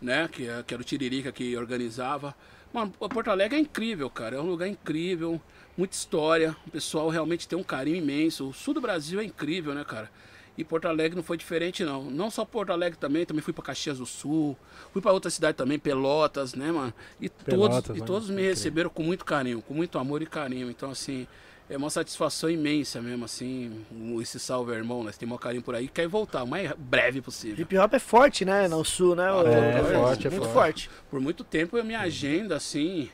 [0.00, 0.28] né?
[0.30, 2.34] Que, é, que era o Tiririca que organizava.
[2.72, 4.36] Mano, Porto Alegre é incrível, cara.
[4.36, 5.40] É um lugar incrível,
[5.76, 6.54] muita história.
[6.66, 8.48] O pessoal realmente tem um carinho imenso.
[8.48, 10.10] O sul do Brasil é incrível, né, cara?
[10.58, 12.04] E Porto Alegre não foi diferente, não.
[12.10, 14.56] Não só Porto Alegre também, também fui pra Caxias do Sul,
[14.92, 16.94] fui pra outra cidade também, Pelotas, né, mano?
[17.20, 18.06] E Pelotas, todos, e né?
[18.06, 20.70] todos me receberam com muito carinho, com muito amor e carinho.
[20.70, 21.26] Então, assim,
[21.68, 23.84] é uma satisfação imensa mesmo, assim,
[24.22, 25.02] esse salve, irmão.
[25.02, 27.60] Nós temos um carinho por aí, quer voltar o mais breve possível.
[27.60, 28.66] Hip hop é forte, né?
[28.66, 29.30] No sul, né?
[29.30, 30.88] o- É, o- forte, é muito forte.
[30.88, 30.90] forte.
[31.10, 33.10] Por muito tempo, a minha agenda, assim,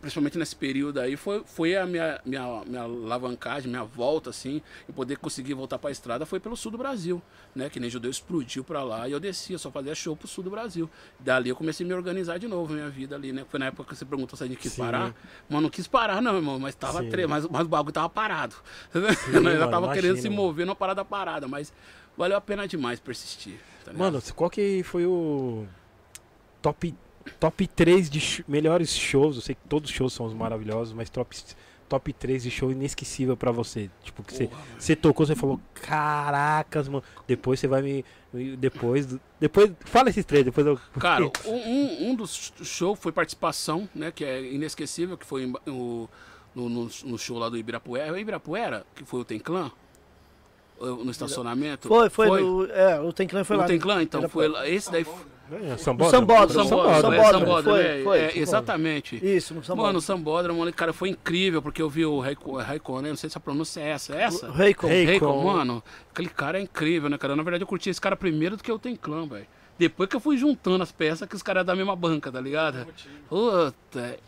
[0.00, 4.92] principalmente nesse período aí, foi, foi a minha, minha, minha alavancagem, minha volta, assim, e
[4.92, 7.20] poder conseguir voltar pra estrada foi pelo sul do Brasil,
[7.54, 7.68] né?
[7.68, 10.50] Que nem judeu explodiu pra lá e eu descia, só fazia show pro sul do
[10.50, 10.88] Brasil.
[11.18, 13.44] Dali eu comecei a me organizar de novo, minha vida ali, né?
[13.48, 14.82] Foi na época que você perguntou se a gente quis Sim.
[14.82, 15.14] parar.
[15.48, 17.08] Mas não quis parar, não, irmão, mas tava Sim.
[17.10, 17.26] tre...
[17.26, 18.56] mas, mas o bagulho tava parado.
[18.94, 20.42] Nós já mano, tava querendo se mano.
[20.42, 21.72] mover numa parada parada, mas
[22.16, 23.58] valeu a pena demais persistir.
[23.84, 23.92] tá?
[23.92, 25.66] Mano, qual que foi o
[26.62, 26.94] top,
[27.38, 29.36] top 3 de sh- melhores shows?
[29.36, 31.36] Eu sei que todos os shows são os maravilhosos, mas top,
[31.88, 33.90] top 3 de show inesquecível pra você.
[34.02, 37.02] Tipo, que você, você tocou, você falou, caracas, mano.
[37.26, 38.04] Depois você vai me.
[38.58, 39.08] Depois.
[39.40, 39.72] Depois.
[39.80, 40.78] Fala esses três, depois eu.
[40.98, 44.12] Cara, um, um, dos shows foi participação, né?
[44.12, 46.08] Que é inesquecível, que foi o-
[46.54, 48.06] no, no, no show lá do Ibirapuera.
[48.08, 49.70] É o Ibirapuera, que foi o Tem Clã?
[50.80, 51.88] No estacionamento?
[51.88, 52.40] Foi, foi.
[52.40, 53.66] no- é, o Tem Clã foi o lá.
[53.66, 54.66] Tem Clã, então foi lá.
[54.66, 55.02] Esse daí.
[55.02, 55.06] É,
[55.58, 56.10] No Sambódromo.
[56.10, 56.68] Sambódromo.
[56.68, 58.40] Sambódromo, é, Sambódromo, Sambódromo, foi, é, foi, é, foi.
[58.40, 59.16] exatamente.
[59.16, 59.86] Isso, no Sambódromo.
[59.86, 63.40] Mano, o Sambódromo, cara, foi incrível, porque eu vi o Raikkonen, não sei se a
[63.40, 64.50] pronúncia é essa, é essa?
[64.50, 65.82] Raikkonen, mano,
[66.12, 67.34] aquele cara é incrível, né, cara?
[67.34, 69.46] Na verdade, eu curti esse cara primeiro do que o Tem Clã, velho.
[69.78, 72.38] Depois que eu fui juntando as peças que os caras é da mesma banca, tá
[72.38, 72.86] ligado?
[73.30, 74.18] Puta.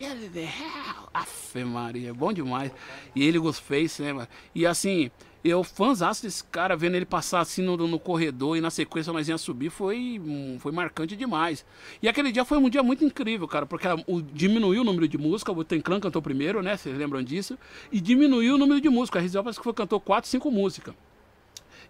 [1.12, 2.72] Afe Maria, bom demais.
[3.14, 4.28] E ele, Ghostface, né, mano?
[4.54, 5.10] E assim,
[5.44, 9.28] eu fãzaço desse cara, vendo ele passar assim no, no corredor e na sequência nós
[9.28, 11.64] ia subir, foi, hum, foi marcante demais.
[12.00, 15.08] E aquele dia foi um dia muito incrível, cara, porque a- o, diminuiu o número
[15.08, 16.76] de música, o Ten Clan cantou primeiro, né?
[16.76, 17.58] Vocês lembram disso?
[17.90, 19.18] E diminuiu o número de música.
[19.18, 20.94] A Rizal parece que foi, cantou 4, 5 músicas.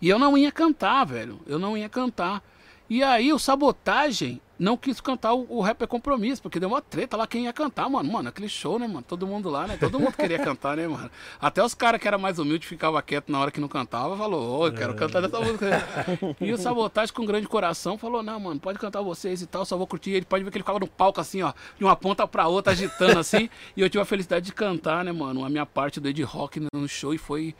[0.00, 1.40] E eu não ia cantar, velho.
[1.46, 2.42] Eu não ia cantar.
[2.88, 6.80] E aí o Sabotagem não quis cantar o, o Rap é Compromisso, porque deu uma
[6.80, 8.12] treta lá quem ia cantar, mano.
[8.12, 9.02] Mano, aquele show, né, mano?
[9.02, 9.76] Todo mundo lá, né?
[9.76, 11.10] Todo mundo queria cantar, né, mano?
[11.40, 14.60] Até os caras que eram mais humildes ficavam quietos na hora que não cantava, falou,
[14.60, 15.82] ô, eu quero cantar dessa música.
[16.40, 19.76] E o Sabotagem com grande coração falou, não, mano, pode cantar vocês e tal, só
[19.76, 20.12] vou curtir.
[20.12, 22.72] Ele pode ver que ele ficava no palco assim, ó, de uma ponta pra outra,
[22.72, 23.50] agitando assim.
[23.76, 25.44] e eu tive a felicidade de cantar, né, mano?
[25.44, 27.52] A minha parte do Ed Rock no show e foi,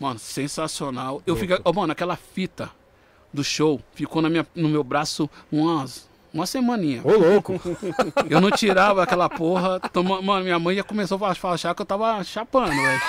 [0.00, 1.22] mano, sensacional.
[1.24, 2.70] Eu fiquei, ó, mano, aquela fita
[3.32, 7.00] do show ficou na minha, no meu braço umas, uma semaninha.
[7.04, 7.60] Ô, louco.
[8.28, 9.80] Eu não tirava aquela porra.
[9.92, 13.00] Toma, mano, minha mãe já começou a achar que eu tava chapando, velho.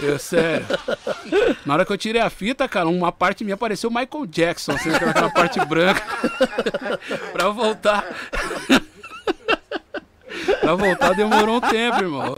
[0.00, 0.66] Eu, sério.
[1.64, 4.90] Na hora que eu tirei a fita, cara, uma parte minha pareceu Michael Jackson, assim,
[4.90, 6.02] aquela parte branca.
[7.32, 8.04] pra voltar.
[10.60, 12.34] pra voltar demorou um tempo, irmão.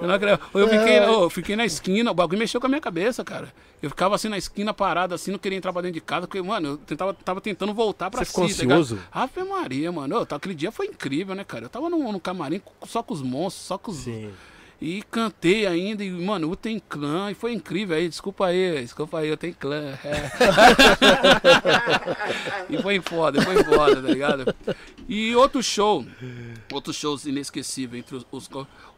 [0.00, 0.40] Eu, não acredito.
[0.54, 3.52] eu, fiquei, eu fiquei na esquina, o bagulho mexeu com a minha cabeça, cara.
[3.82, 6.40] Eu ficava assim na esquina parado, assim, não queria entrar pra dentro de casa, porque,
[6.40, 8.98] mano, eu tentava, tava tentando voltar pra Você ficou si, tá ansioso?
[9.12, 10.16] Ave Maria, mano.
[10.20, 11.66] Ô, tá, aquele dia foi incrível, né, cara?
[11.66, 13.98] Eu tava no, no camarim só com os monstros, só com os.
[13.98, 14.30] Sim.
[14.80, 19.18] E cantei ainda, e, mano, o Tem Clã, e foi incrível aí, desculpa aí, desculpa
[19.20, 19.96] aí, eu tenho clã.
[20.04, 20.30] é.
[22.68, 24.54] e foi foda, foi foda, tá ligado?
[25.08, 26.04] E outro show,
[26.72, 28.26] outros shows inesquecíveis entre os.
[28.30, 28.50] os-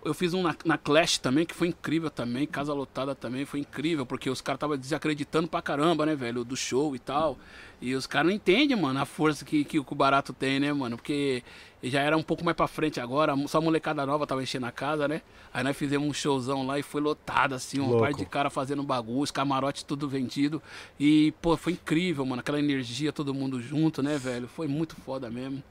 [0.07, 3.61] eu fiz um na, na Clash também, que foi incrível também, Casa Lotada também, foi
[3.61, 7.37] incrível, porque os caras estavam desacreditando pra caramba, né, velho, do show e tal.
[7.81, 10.97] E os caras não entendem, mano, a força que, que o Barato tem, né, mano?
[10.97, 11.43] Porque
[11.83, 14.73] já era um pouco mais pra frente agora, só a molecada nova tava enchendo a
[14.73, 15.21] casa, né?
[15.53, 18.01] Aí nós fizemos um showzão lá e foi lotado, assim, Louco.
[18.01, 20.63] parte de cara fazendo bagulho, os camarotes tudo vendido.
[20.99, 24.49] E, pô, foi incrível, mano, aquela energia, todo mundo junto, né, velho?
[24.49, 25.63] Foi muito foda mesmo.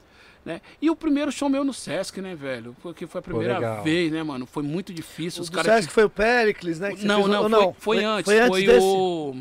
[0.46, 0.60] Né?
[0.80, 2.76] E o primeiro show meu no Sesc, né, velho?
[2.80, 3.82] Porque foi a primeira legal.
[3.82, 4.46] vez, né, mano?
[4.46, 5.40] Foi muito difícil.
[5.40, 5.74] O Os do caras.
[5.80, 6.90] Sesc foi o Pericles, né?
[7.02, 8.24] Não, fez, não, ou foi, foi antes.
[8.32, 8.86] Foi antes desse?
[8.86, 9.34] o.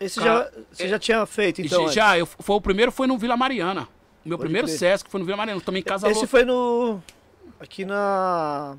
[0.00, 1.82] Esse Cara, já, você já tinha feito, então.
[1.82, 1.94] antes.
[1.94, 3.88] já, eu, foi o primeiro foi no Vila Mariana.
[4.24, 4.78] O meu Pode primeiro crer.
[4.78, 7.02] Sesc foi no Vila Mariana, também em Casa Esse foi no.
[7.58, 8.76] Aqui na.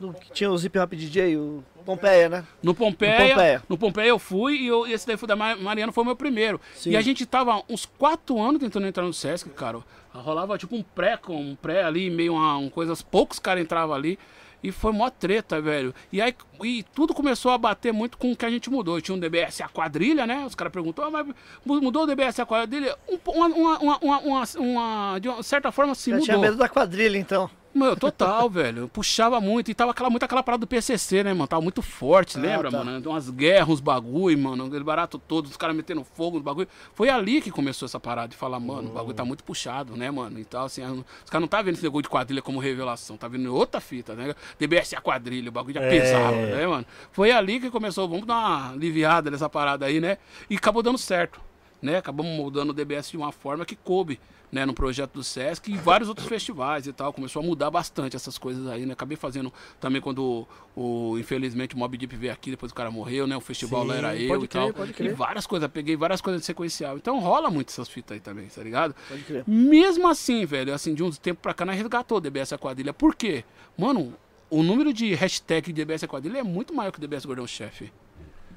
[0.00, 2.44] No, que tinha o Zip Rap DJ, o Pompeia, né?
[2.62, 3.62] No Pompeia, No Pompeia.
[3.68, 6.16] no Pompeia eu fui e eu- esse daí foi da Ma- Mariana, foi o meu
[6.16, 6.58] primeiro.
[6.74, 6.90] Sim.
[6.92, 9.80] E a gente tava uns quatro anos tentando entrar no Sesc, cara.
[10.12, 13.94] Rolava tipo um pré com um pré ali, meio uma, um coisas, poucos caras entravam
[13.94, 14.18] ali.
[14.62, 15.94] E foi mó treta, velho.
[16.12, 19.00] E aí e tudo começou a bater muito com o que a gente mudou.
[19.00, 20.44] Tinha um DBS a quadrilha, né?
[20.46, 21.26] Os caras perguntou, ah, mas
[21.64, 22.94] mu- mudou o DBS a quadrilha?
[23.08, 26.24] Um, uma, uma, uma, uma, uma, uma- de uma certa forma se Já mudou.
[26.26, 27.48] tinha medo da quadrilha, então.
[27.72, 28.82] Meu, total, velho.
[28.82, 29.70] Eu puxava muito.
[29.70, 31.46] E tava aquela, muito aquela parada do PCC, né, mano?
[31.46, 32.84] Tava muito forte, Ah, lembra, tá.
[32.84, 33.10] mano?
[33.10, 34.66] Umas guerras, uns bagulho, mano.
[34.66, 36.66] Aquele barato todo, os caras metendo fogo no bagulho.
[36.94, 40.10] Foi ali que começou essa parada de falar, mano, o bagulho tá muito puxado, né,
[40.10, 40.38] mano?
[40.38, 40.82] E tal, assim.
[40.82, 43.16] Os caras não tá vendo esse negócio de quadrilha como revelação.
[43.16, 44.34] Tá vendo outra fita, né?
[44.58, 45.88] DBS é a quadrilha, o bagulho já É.
[45.90, 46.86] pesava, né, mano?
[47.12, 50.18] Foi ali que começou, vamos dar uma aliviada nessa parada aí, né?
[50.48, 51.40] E acabou dando certo
[51.82, 51.96] né?
[51.96, 54.20] Acabamos moldando o DBS de uma forma que coube,
[54.52, 57.12] né, no projeto do Sesc e vários outros festivais e tal.
[57.12, 58.92] Começou a mudar bastante essas coisas aí, né?
[58.94, 60.46] Acabei fazendo também quando
[60.76, 63.36] o, o- infelizmente o Mob Deep veio aqui, depois o cara morreu, né?
[63.36, 64.72] O festival Sim, lá era eu e crer, tal.
[64.72, 66.96] pode E várias coisas, peguei várias coisas de sequencial.
[66.96, 68.94] Então rola muito essas fitas aí também, tá ligado?
[69.08, 69.44] Pode crer.
[69.46, 72.92] Mesmo assim, velho, assim, de uns tempos pra cá, nós resgatou o DBS a quadrilha.
[72.92, 73.44] Por quê?
[73.78, 74.14] Mano,
[74.48, 77.92] o número de hashtag DBS a quadrilha é muito maior que o DBS Gordão Chefe.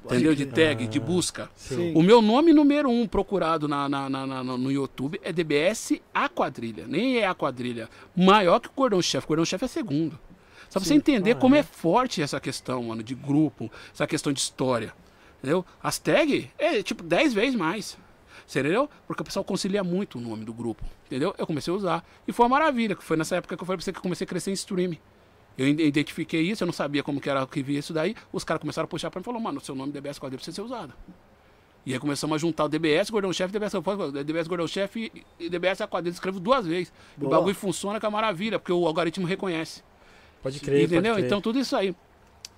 [0.04, 0.34] Entendeu?
[0.34, 1.48] De tag, de busca.
[1.56, 1.92] Sim.
[1.94, 6.28] O meu nome número um procurado na, na- na- na- no YouTube é DBS A
[6.28, 6.86] Quadrilha.
[6.86, 7.88] Nem é A Quadrilha.
[8.14, 9.24] Maior que o Cordão Chefe.
[9.24, 10.18] O Cordão Chefe é segundo.
[10.68, 11.60] Só pra você entender Ah, como é?
[11.60, 14.92] é forte essa questão, mano, de grupo, essa questão de história.
[15.38, 15.64] Entendeu?
[15.82, 17.96] As tags é tipo 10 vezes mais.
[18.48, 18.90] Entendeu?
[19.06, 20.84] Porque o pessoal concilia muito o nome do grupo.
[21.06, 21.34] Entendeu?
[21.38, 22.04] Eu comecei a usar.
[22.28, 24.02] E foi uma maravilha, que foi nessa época que eu falei pra você que eu
[24.02, 24.98] comecei a crescer em streaming.
[25.56, 28.14] Eu ide- identifiquei isso, eu não sabia como que era que via isso daí.
[28.32, 30.54] Os caras começaram a puxar pra mim e falaram, mano, seu nome DBS Quadrilha precisa
[30.56, 30.92] ser usado.
[31.86, 33.72] E aí começamos a juntar o DBS, Gordão-Chefe, DBS,
[34.24, 36.14] DBS Gordão-Chefe e DBS a quadrilha.
[36.14, 36.90] Escrevo duas vezes.
[37.18, 37.36] E o Boa.
[37.38, 39.82] bagulho funciona com a maravilha, porque o algoritmo reconhece.
[40.42, 41.12] Pode crer, Entendeu?
[41.12, 41.26] pode crer.
[41.26, 41.94] Então tudo isso aí.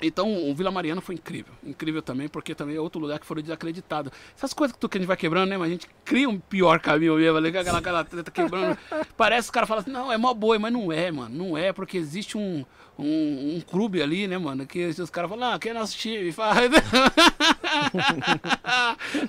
[0.01, 1.53] Então o Vila Mariana foi incrível.
[1.65, 4.13] Incrível também, porque também é outro lugar que foram desacreditados.
[4.37, 5.59] Essas coisas que, tu, que a gente vai quebrando, né?
[5.59, 8.79] Mas a gente cria um pior caminho mesmo, ali, aquela, aquela treta quebrando.
[9.17, 11.35] Parece que o cara fala assim, não, é mó boi, mas não é, mano.
[11.35, 12.65] Não é, porque existe um,
[12.99, 14.67] um, um clube ali, né, mano?
[14.67, 16.33] Que os caras falam, ah, quem é nosso time?
[16.33, 16.71] Faz.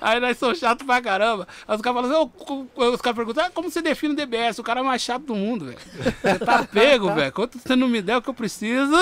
[0.00, 1.46] Aí nós somos chatos pra caramba.
[1.66, 2.30] Aí os caras falam assim,
[2.76, 4.58] "Ô, os caras perguntam, ah, como você define o DBS?
[4.58, 5.78] O cara é mais chato do mundo, velho.
[6.22, 7.32] Você tá pego, velho.
[7.32, 8.92] Quanto você não me der o que eu preciso.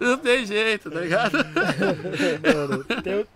[0.00, 1.32] Não tem jeito, tá ligado?
[1.34, 3.26] Mano, tem, um-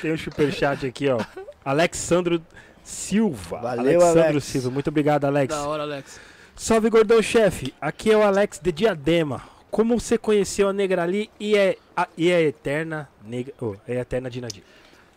[0.00, 1.20] tem um superchat aqui, ó.
[1.64, 2.42] Alexandro
[2.82, 3.58] Silva.
[3.58, 4.44] Valeu, Alexandro Alex.
[4.44, 4.70] Silva.
[4.70, 5.54] Muito obrigado, Alex.
[5.54, 6.18] Da hora, Alex.
[6.62, 7.72] Salve, gordão chefe.
[7.80, 9.42] Aqui é o Alex de Diadema.
[9.70, 14.28] Como você conheceu a Negrali e é, a, e é eterna negra, oh, é eterna
[14.28, 14.62] Dinadi?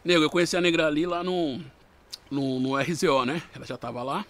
[0.05, 1.59] Nego, eu conheci a Negra ali lá no,
[2.31, 3.43] no, no RZO, né?
[3.53, 4.25] Ela já tava lá.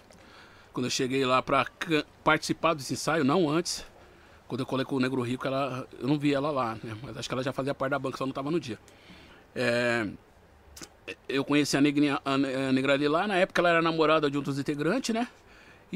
[0.72, 3.86] Quando eu cheguei lá pra ca- participar desse ensaio, não antes.
[4.48, 6.96] Quando eu colei com o Negro Rico, ela, eu não vi ela lá, né?
[7.00, 8.76] Mas acho que ela já fazia parte da banca, só não tava no dia.
[9.54, 10.04] É,
[11.28, 14.36] eu conheci a, negrinha, a, a Negra ali lá, na época ela era namorada de
[14.36, 15.28] outros integrantes, né?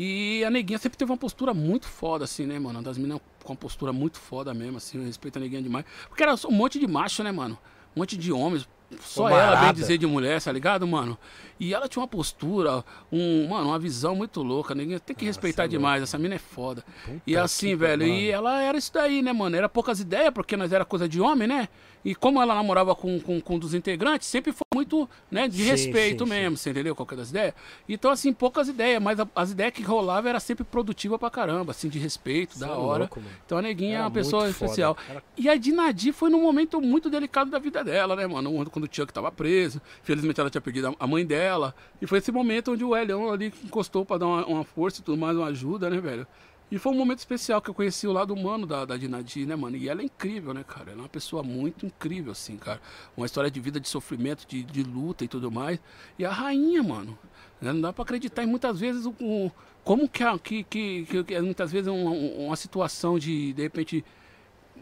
[0.01, 2.78] E a neguinha sempre teve uma postura muito foda, assim, né, mano?
[2.78, 5.85] Uma das meninas com uma postura muito foda mesmo, assim, eu respeito a neguinha demais.
[6.07, 7.59] Porque era um monte de macho, né, mano?
[7.97, 8.68] Um monte de homens.
[9.01, 11.18] Só ela, bem dizer, de mulher, tá ligado, mano?
[11.59, 14.73] E ela tinha uma postura, um, mano, uma visão muito louca.
[14.73, 16.01] Ninguém tem que respeitar é demais.
[16.01, 16.85] Essa mina é foda.
[17.27, 18.33] e Puta assim, que velho, e pariu.
[18.35, 19.57] ela era isso daí, né, mano?
[19.57, 21.68] Era poucas ideias, porque nós era coisa de homem, né?
[22.05, 25.57] E como ela namorava com, com, com um dos integrantes, sempre foi muito, né, de
[25.62, 26.94] Sim, respeito sim, mesmo, você entendeu?
[26.94, 27.55] Qualquer das ideias.
[27.89, 31.73] Então, assim, poucas ideias, mas a- as ideias que rolavam era sempre produtiva pra caramba,
[31.73, 32.99] assim, de respeito, da é hora.
[33.01, 34.97] louco, então a neguinha é Era uma pessoa especial.
[35.09, 38.68] Era- E a Dinadi foi num momento muito delicado da vida dela, né, mano?
[38.70, 39.81] Quando o Chuck tava preso.
[40.02, 41.75] Felizmente ela tinha perdido a- mãe dela.
[42.01, 45.05] E foi esse momento onde o Elião ali encostou pra dar uma, uma força e
[45.05, 46.27] tudo mais, uma ajuda, né, velho?
[46.70, 49.56] E foi um momento especial que eu conheci o lado humano da, da Dinadi, né,
[49.56, 49.76] mano?
[49.76, 50.90] E ela é incrível, né, cara?
[50.90, 52.80] Ela é uma pessoa muito incrível, assim, cara.
[53.16, 55.80] Uma história de vida, de sofrimento, de, de luta e tudo mais.
[56.18, 57.18] E a rainha, mano.
[57.60, 57.72] né?
[57.72, 58.42] Não dá pra acreditar.
[58.42, 59.50] E muitas vezes o,
[59.82, 64.05] como que, que, que, que muitas vezes é uma, uma situação de, de repente,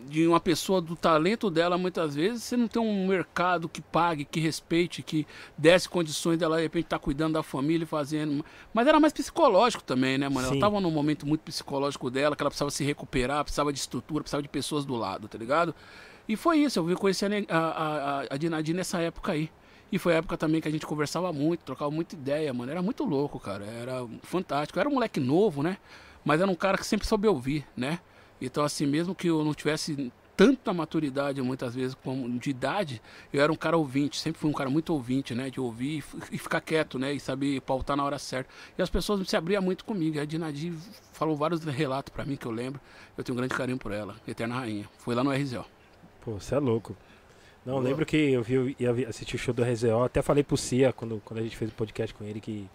[0.08, 4.24] de uma pessoa do talento dela, muitas vezes você não tem um mercado que pague,
[4.24, 5.26] que respeite, que
[5.58, 8.44] desse condições dela de repente estar cuidando da família fazendo.
[8.72, 10.46] Mas era mais psicológico também, né, mano?
[10.46, 10.60] Ela Sim.
[10.60, 14.42] tava num momento muito psicológico dela, que ela precisava se recuperar, precisava de estrutura, precisava
[14.42, 15.74] de pessoas do lado, tá ligado?
[16.28, 19.50] E foi isso, eu vi conhecer a, a, a, a- a Dinadi nessa época aí.
[19.90, 22.72] E foi a época também que a gente conversava muito, trocava muita ideia, mano.
[22.72, 23.64] Era muito louco, cara.
[23.64, 24.76] Era fantástico.
[24.76, 25.78] Eu era um moleque novo, né?
[26.24, 28.00] Mas era um cara que sempre soube ouvir, né?
[28.40, 33.00] Então, assim, mesmo que eu não tivesse tanta maturidade, muitas vezes, como de idade,
[33.32, 34.20] eu era um cara ouvinte.
[34.20, 35.48] Sempre fui um cara muito ouvinte, né?
[35.48, 37.12] De ouvir e e ficar quieto, né?
[37.14, 38.50] E saber pautar na hora certa.
[38.76, 40.20] E as pessoas se abriam muito comigo.
[40.20, 40.72] A Dinadi
[41.12, 42.80] falou vários relatos pra mim que eu lembro.
[43.16, 44.14] Eu tenho um grande carinho por ela.
[44.28, 44.88] Eterna Rainha.
[44.98, 45.64] Foi lá no RZO.
[46.22, 46.94] Pô, você é louco.
[47.64, 50.92] Não, lembro que eu vi, ia assistir o show do RZO, até falei pro Cia
[50.92, 52.68] quando, quando a gente fez o podcast com ele que.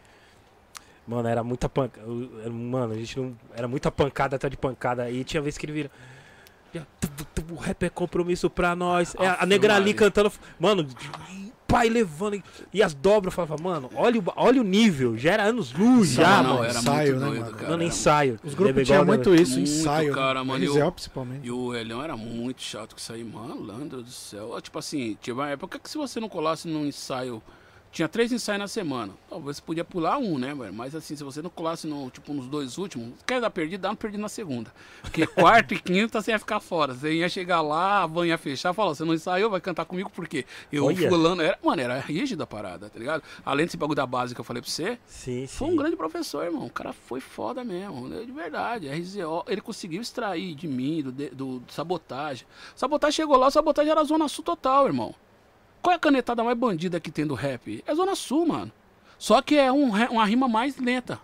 [1.12, 2.08] Mano, era muita pancada.
[2.50, 3.36] Mano, a gente não.
[3.54, 5.10] Era muita pancada atrás de pancada.
[5.12, 5.92] E tinha vez que ele vira.
[6.74, 9.14] "Já, tu, tu, tu, O rap é compromisso pra nós.
[9.20, 10.32] É, a negra ali cantando.
[10.58, 10.88] Mano,
[11.68, 12.42] pai levando.
[12.74, 15.18] e- as dobras, eu falava, mano, olha o, olha o nível.
[15.18, 16.64] Já era anos luz, já, Não, não, mano.
[16.66, 17.56] era ensaio, muito né, doido, mano?
[17.58, 17.70] cara.
[17.72, 18.40] Mano, ensaio.
[18.44, 19.36] Os grupos tinham muito né?
[19.42, 20.14] isso, Muito, ensaio.
[20.14, 21.46] cara, mano, RZO eu- principalmente.
[21.46, 24.58] E o Elião era muito chato com isso aí, malandro do céu.
[24.62, 27.42] Tipo assim, tinha uma época que se você não colasse num ensaio.
[27.92, 29.14] Tinha três ensaios na semana.
[29.30, 30.74] Talvez você podia pular um, né, velho?
[30.74, 33.92] Mas assim, se você não colasse no, tipo, nos dois últimos, quer dar perdido, dá
[33.92, 34.74] um perdido na segunda.
[35.02, 36.94] Porque quarta e quinta você ia ficar fora.
[36.94, 40.10] Você ia chegar lá, a van ia fechar, falar, você não ensaiou, vai cantar comigo
[40.10, 40.46] por quê?
[40.72, 41.10] Eu Olha.
[41.10, 41.42] fulano.
[41.42, 43.24] Era, mano, era rígida a parada, tá ligado?
[43.46, 45.48] Além desse bagulho da base que eu falei pra você, Sim, sim.
[45.48, 46.66] foi um grande professor, irmão.
[46.66, 48.24] O cara foi foda mesmo, né?
[48.24, 48.88] de verdade.
[48.88, 52.48] RZO, ele conseguiu extrair de mim, do, do, do sabotagem.
[52.74, 55.14] Sabotagem chegou lá, o sabotagem era Zona Sul total, irmão.
[55.82, 57.84] Qual é a canetada mais bandida que tem do rap?
[57.88, 58.72] É Zona Sul, mano.
[59.18, 61.20] Só que é um, uma rima mais lenta.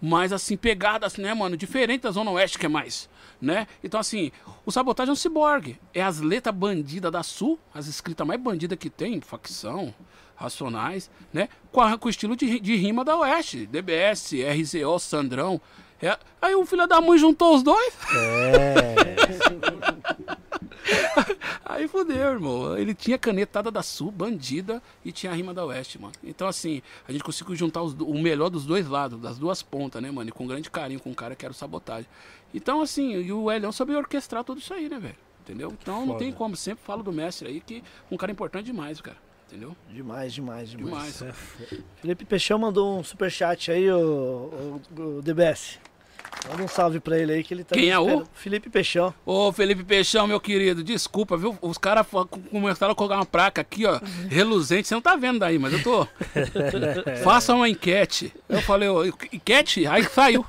[0.00, 1.56] Mais assim, pegada, assim, né, mano?
[1.56, 3.08] Diferente da Zona Oeste, que é mais,
[3.40, 3.66] né?
[3.82, 4.30] Então, assim,
[4.66, 5.78] o sabotagem é um ciborgue.
[5.94, 9.94] É as letras bandidas da Sul, as escritas mais bandidas que tem, facção,
[10.36, 11.48] racionais, né?
[11.72, 13.66] Com, a- com o estilo de, de rima da Oeste.
[13.66, 15.58] DBS, RZO, Sandrão.
[16.00, 17.94] É- Aí o filho da mãe juntou os dois.
[18.14, 19.16] É.
[21.64, 22.76] Aí fudeu, irmão.
[22.76, 26.14] Ele tinha canetada da Sul, bandida, e tinha a rima da Oeste, mano.
[26.22, 30.02] Então, assim, a gente conseguiu juntar os o melhor dos dois lados, das duas pontas,
[30.02, 30.28] né, mano?
[30.28, 32.08] E com grande carinho com o cara que era o sabotagem.
[32.54, 35.16] Então, assim, e o Elião soube orquestrar tudo isso aí, né, velho?
[35.40, 35.72] Entendeu?
[35.80, 36.56] Então não tem como.
[36.56, 39.16] Sempre falo do mestre aí que um cara importante demais, cara.
[39.46, 39.76] Entendeu?
[39.88, 41.18] Demais, demais, demais.
[41.18, 41.22] Demais.
[41.22, 41.32] é
[41.96, 45.78] Felipe Peixão mandou um superchat aí, o, o, o DBS.
[46.48, 48.24] Manda um salve pra ele aí que ele tá Quem é o?
[48.34, 49.12] Felipe Peixão.
[49.24, 51.58] Ô, Felipe Peixão, meu querido, desculpa, viu?
[51.60, 52.06] Os caras
[52.50, 54.86] começaram a colocar uma placa aqui, ó, reluzente.
[54.86, 56.06] Você não tá vendo daí, mas eu tô.
[57.24, 58.32] Faça uma enquete.
[58.48, 59.86] Eu falei, ô, enquete?
[59.86, 60.46] Aí saiu.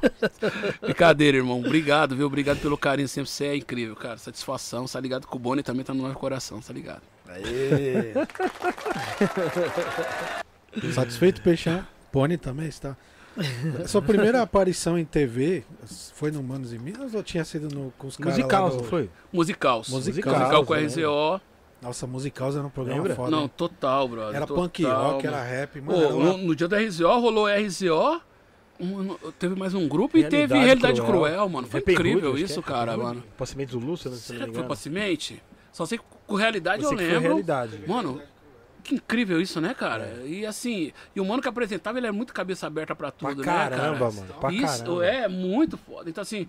[0.81, 1.59] Brincadeira, irmão.
[1.59, 2.27] Obrigado, viu?
[2.27, 3.29] Obrigado pelo carinho sempre.
[3.29, 4.17] Você é incrível, cara.
[4.17, 4.85] Satisfação.
[4.85, 7.01] Tá ligado que o Boni também tá no nosso coração, tá ligado?
[7.27, 8.13] Aê.
[10.93, 11.85] Satisfeito, Peixão?
[12.11, 12.95] Pony também está.
[13.87, 15.63] Sua primeira aparição em TV
[16.13, 18.83] foi no Manos e Minas ou tinha sido no, com os caras Musical, do- não
[18.83, 19.09] foi?
[19.31, 19.89] Musicaus.
[19.89, 21.41] Musicaus, Musical com eu RZO.
[21.81, 23.15] Nossa, Musicaus era um programa Lembra?
[23.15, 23.29] foda.
[23.31, 23.51] Não, hein?
[23.55, 24.35] total, brother.
[24.35, 25.37] era total, punk rock, mano.
[25.37, 26.03] era rap, Pô, mano.
[26.03, 28.21] era uma- no, no dia do RZO rolou RZO.
[28.79, 31.33] um- teve mais um grupo e teve Realidade Realidade Cruel.
[31.33, 31.67] Cruel, mano.
[31.67, 32.63] Foi Happy Hood, incrível que isso, é.
[32.63, 33.03] cara, Hood.
[33.03, 33.23] mano.
[33.37, 35.43] Passamento do Lúcio, né, Será que foi semente?
[35.71, 37.29] Só sei que com realidade Eu eu sei que foi lembro.
[37.29, 37.79] realidade.
[37.87, 38.19] Mano,
[38.87, 40.23] que incrível isso, né, cara?
[40.25, 43.43] E assim, e o mano que apresentava, ele é muito cabeça aberta pra Pra tudo,
[43.43, 44.11] caramba, né, cara?
[44.11, 44.33] mano.
[44.39, 45.05] Pra isso caramba.
[45.05, 46.09] é muito foda.
[46.09, 46.47] Então, assim,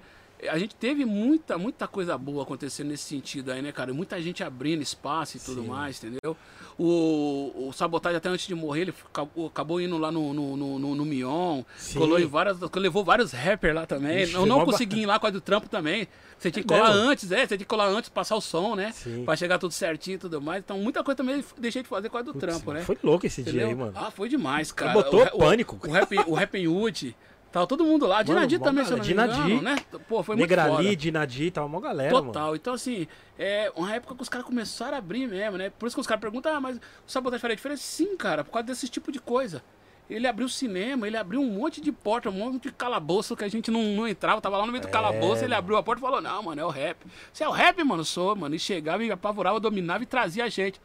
[0.48, 3.92] a gente teve muita, muita coisa boa acontecendo nesse sentido aí, né, cara?
[3.92, 5.68] Muita gente abrindo espaço e tudo Sim.
[5.68, 6.36] mais, entendeu?
[6.80, 10.78] O, o Sabotagem, até antes de morrer, ele acabou, acabou indo lá no, no, no,
[10.78, 11.64] no, no Mion.
[11.76, 11.98] Sim.
[11.98, 12.56] Colou em várias.
[12.76, 14.22] Levou vários rappers lá também.
[14.22, 16.06] Ixi, eu não mó ba- consegui ir lá com a do trampo também.
[16.38, 17.10] Você tinha que colar mesmo?
[17.10, 18.92] antes, é, você tinha que colar antes, passar o som, né?
[18.92, 19.24] Sim.
[19.24, 20.60] Pra chegar tudo certinho e tudo mais.
[20.62, 22.82] Então, muita coisa também deixei de fazer com a do trampo, né?
[22.82, 23.68] Foi louco esse dia Entendeu?
[23.70, 23.92] aí, mano.
[23.96, 24.92] Ah, foi demais, cara.
[24.92, 25.80] botou o, pânico.
[25.84, 27.16] O, o, rap, o Rap Hood.
[27.50, 28.22] Tava todo mundo lá.
[28.22, 29.32] Dinadi também, se eu não me galera.
[29.38, 29.82] engano, Dinadi.
[29.92, 30.00] né?
[30.08, 30.96] Pô, foi muito Negrali, foda.
[30.96, 32.42] Dinadi, tava uma galera, Total.
[32.44, 32.56] mano.
[32.56, 33.06] Então, assim,
[33.38, 35.70] é uma época que os caras começaram a abrir mesmo, né?
[35.70, 37.82] Por isso que os caras perguntam, ah, mas o Sabotagem faria diferença?
[37.82, 39.62] Sim, cara, por causa desse tipo de coisa.
[40.10, 43.48] Ele abriu cinema, ele abriu um monte de porta, um monte de calabouço que a
[43.48, 46.00] gente não, não entrava, tava lá no meio do É, calabouço, ele abriu a porta
[46.00, 46.96] e falou, não, mano, é o rap.
[47.32, 48.02] Você é o rap, mano?
[48.04, 48.54] Sou, mano.
[48.54, 50.80] E chegava e apavorava, dominava e trazia a gente.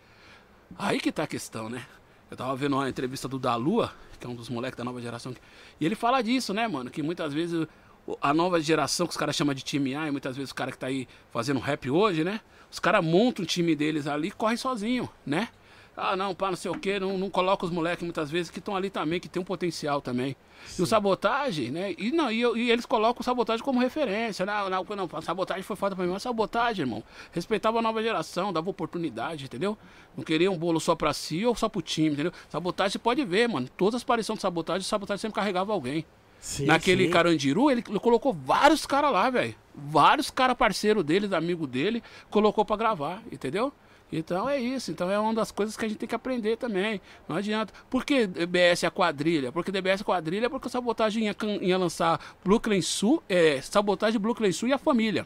[0.78, 1.86] Aí que tá a questão, né?
[2.30, 3.94] Eu tava vendo uma entrevista do Dalua,
[4.24, 5.34] que é um dos moleques da nova geração,
[5.80, 6.90] e ele fala disso, né, mano?
[6.90, 7.68] Que muitas vezes
[8.08, 10.56] o- a nova geração, que os caras chamam de time A, e muitas vezes o
[10.56, 12.40] cara que tá aí fazendo rap hoje, né?
[12.72, 15.50] Os caras montam um time deles ali e correm sozinho, né?
[15.96, 18.58] Ah, não, pá, não sei o quê, não, não coloca os moleques muitas vezes que
[18.58, 20.36] estão ali também, que tem um potencial também.
[20.78, 21.94] E o sabotagem, né?
[21.98, 24.46] E, não, e, e eles colocam o sabotagem como referência.
[24.46, 27.04] Não, não, não, a sabotagem foi foda pra mim, mas sabotagem, irmão.
[27.32, 29.78] Respeitava a nova geração, dava oportunidade, entendeu?
[30.18, 32.32] Não queria um bolo só pra si ou só pro time, entendeu?
[32.50, 33.68] Sabotagem você pode ver, mano.
[33.78, 36.06] Todas as aparições de sabotagem, o sabotagem sempre carregava alguém.
[36.40, 37.12] Sim, Naquele sim.
[37.12, 39.56] Carandiru, ele, ele colocou vários caras lá, velho.
[39.76, 43.72] Vários caras parceiro dele, amigo dele, colocou pra gravar, entendeu?
[44.18, 44.92] Então é isso.
[44.92, 47.02] Então é uma das coisas que a gente tem que aprender também.
[47.28, 47.74] Não adianta.
[47.90, 49.52] Por que DBS é a quadrilha?
[49.52, 54.52] Porque DBS é quadrilha porque o sabotagem ia, ia lançar Brooklyn Sul, é, sabotagem Brooklyn
[54.52, 55.26] Sul e a família.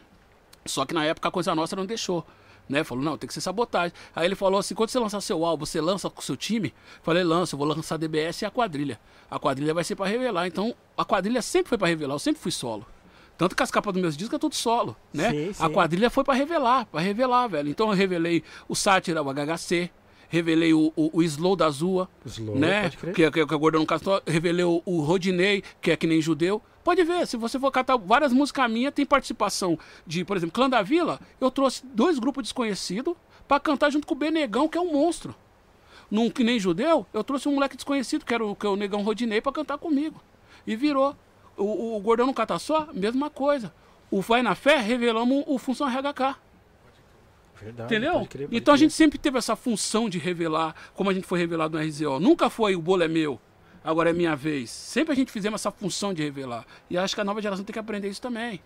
[0.64, 2.26] Só que na época a coisa nossa não deixou.
[2.66, 2.82] Né?
[2.84, 3.92] Falou, não, tem que ser sabotagem.
[4.14, 6.74] Aí ele falou assim: quando você lançar seu álbum, você lança com o seu time?
[7.02, 8.98] Falei, lança, eu vou lançar a DBS e a quadrilha.
[9.30, 10.46] A quadrilha vai ser pra revelar.
[10.46, 12.86] Então, a quadrilha sempre foi pra revelar, eu sempre fui solo.
[13.38, 15.30] Tanto que as capas dos meus discos é tudo solo, né?
[15.30, 15.72] Sim, A sim.
[15.72, 17.70] quadrilha foi pra revelar, pra revelar, velho.
[17.70, 19.90] Então eu revelei o Sátira, o HHC,
[20.28, 22.90] revelei o, o, o Slow da Zua, Slow, né?
[22.90, 25.96] Que, é- que, é- que é o Gordão Castor, revelei o, o Rodinei, que é
[25.96, 26.60] que nem judeu.
[26.82, 30.68] Pode ver, se você for catar várias músicas minhas, tem participação de, por exemplo, Clã
[30.68, 33.14] da Vila, eu trouxe dois grupos desconhecidos
[33.46, 35.34] pra cantar junto com o Benegão, que é um monstro.
[36.10, 38.76] Num que nem judeu, eu trouxe um moleque desconhecido, que era o, que é o
[38.76, 40.20] Negão Rodinei, pra cantar comigo.
[40.66, 41.14] E virou.
[41.58, 43.72] O, o Gordão não cata só, mesma coisa.
[44.10, 46.36] O Vai na Fé, revelamos o Função RHK.
[47.60, 48.12] Verdade, Entendeu?
[48.14, 51.26] pode crer, pode então a gente sempre teve essa função de revelar, como a gente
[51.26, 52.20] foi revelado no RZO.
[52.20, 53.40] Nunca foi o bolo é meu,
[53.82, 54.70] agora é minha vez.
[54.70, 56.64] Sempre a gente fizemos essa função de revelar.
[56.88, 58.60] E acho que a nova geração tem que aprender isso também.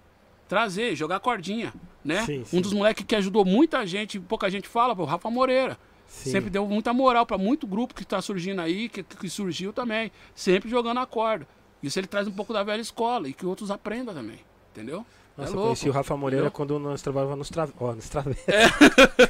[0.47, 1.73] Trazer, jogar cordinha,
[2.05, 2.23] né?
[2.27, 2.61] Sim, um sim.
[2.61, 5.79] dos moleques que ajudou muita gente, pouca gente fala, o Rafa Moreira.
[6.07, 6.31] Sim.
[6.31, 10.13] Sempre deu muita moral para muito grupo que tá surgindo aí, que, que surgiu também.
[10.35, 11.49] Sempre jogando a corda.
[11.83, 14.39] Isso ele traz um pouco da velha escola e que outros aprendam também.
[14.73, 15.05] Entendeu?
[15.37, 16.53] Nossa, é eu conheci o Rafa Moreira entendeu?
[16.57, 17.67] quando nós trabalhávamos nos, tra...
[17.81, 18.45] ó, nos travessos.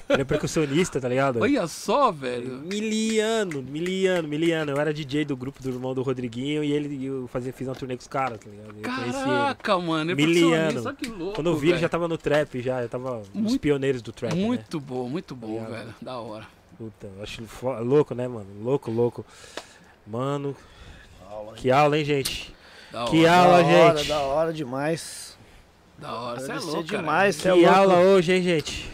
[0.08, 1.40] Ele é percussionista, tá ligado?
[1.40, 2.58] Olha só, velho.
[2.58, 4.72] Miliano, miliano, miliano.
[4.72, 7.74] Eu era DJ do grupo do irmão do Rodriguinho e ele eu fazia, fiz uma
[7.76, 8.70] turnê com os caras, tá ligado?
[8.70, 8.82] Eu ele.
[8.82, 10.10] Caraca, mano.
[10.10, 10.94] É Miliano.
[10.94, 11.34] que louco.
[11.36, 14.12] Quando eu vi, ele já tava no trap, já, já tava nos Muito- pioneiros do
[14.12, 14.44] trap, né?
[14.44, 15.70] Muito bom, muito bom, Obrigado.
[15.70, 15.94] velho.
[16.02, 16.47] Da hora.
[16.76, 17.42] Puta, eu acho
[17.84, 18.48] louco, né, mano?
[18.60, 19.24] Louco, louco.
[20.05, 20.56] Mano,
[21.56, 22.54] que aula, hein, gente?
[22.90, 23.34] Da Que hora.
[23.34, 24.08] aula, da hora, gente.
[24.08, 25.36] da hora demais.
[25.98, 26.40] Da hora.
[26.40, 27.68] Você é louco, demais, Que cê é louco.
[27.70, 28.90] aula hoje, hein, gente?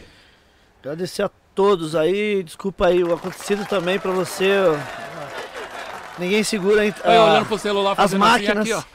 [0.81, 2.43] Agradecer a todos aí.
[2.43, 4.51] Desculpa aí o acontecido também pra você.
[4.69, 4.77] ó.
[6.19, 6.93] Ninguém segura hein?
[7.05, 8.59] Aí, ah, olhando pro celular, as fazendo assim máquinas.
[8.59, 8.83] aqui, ó.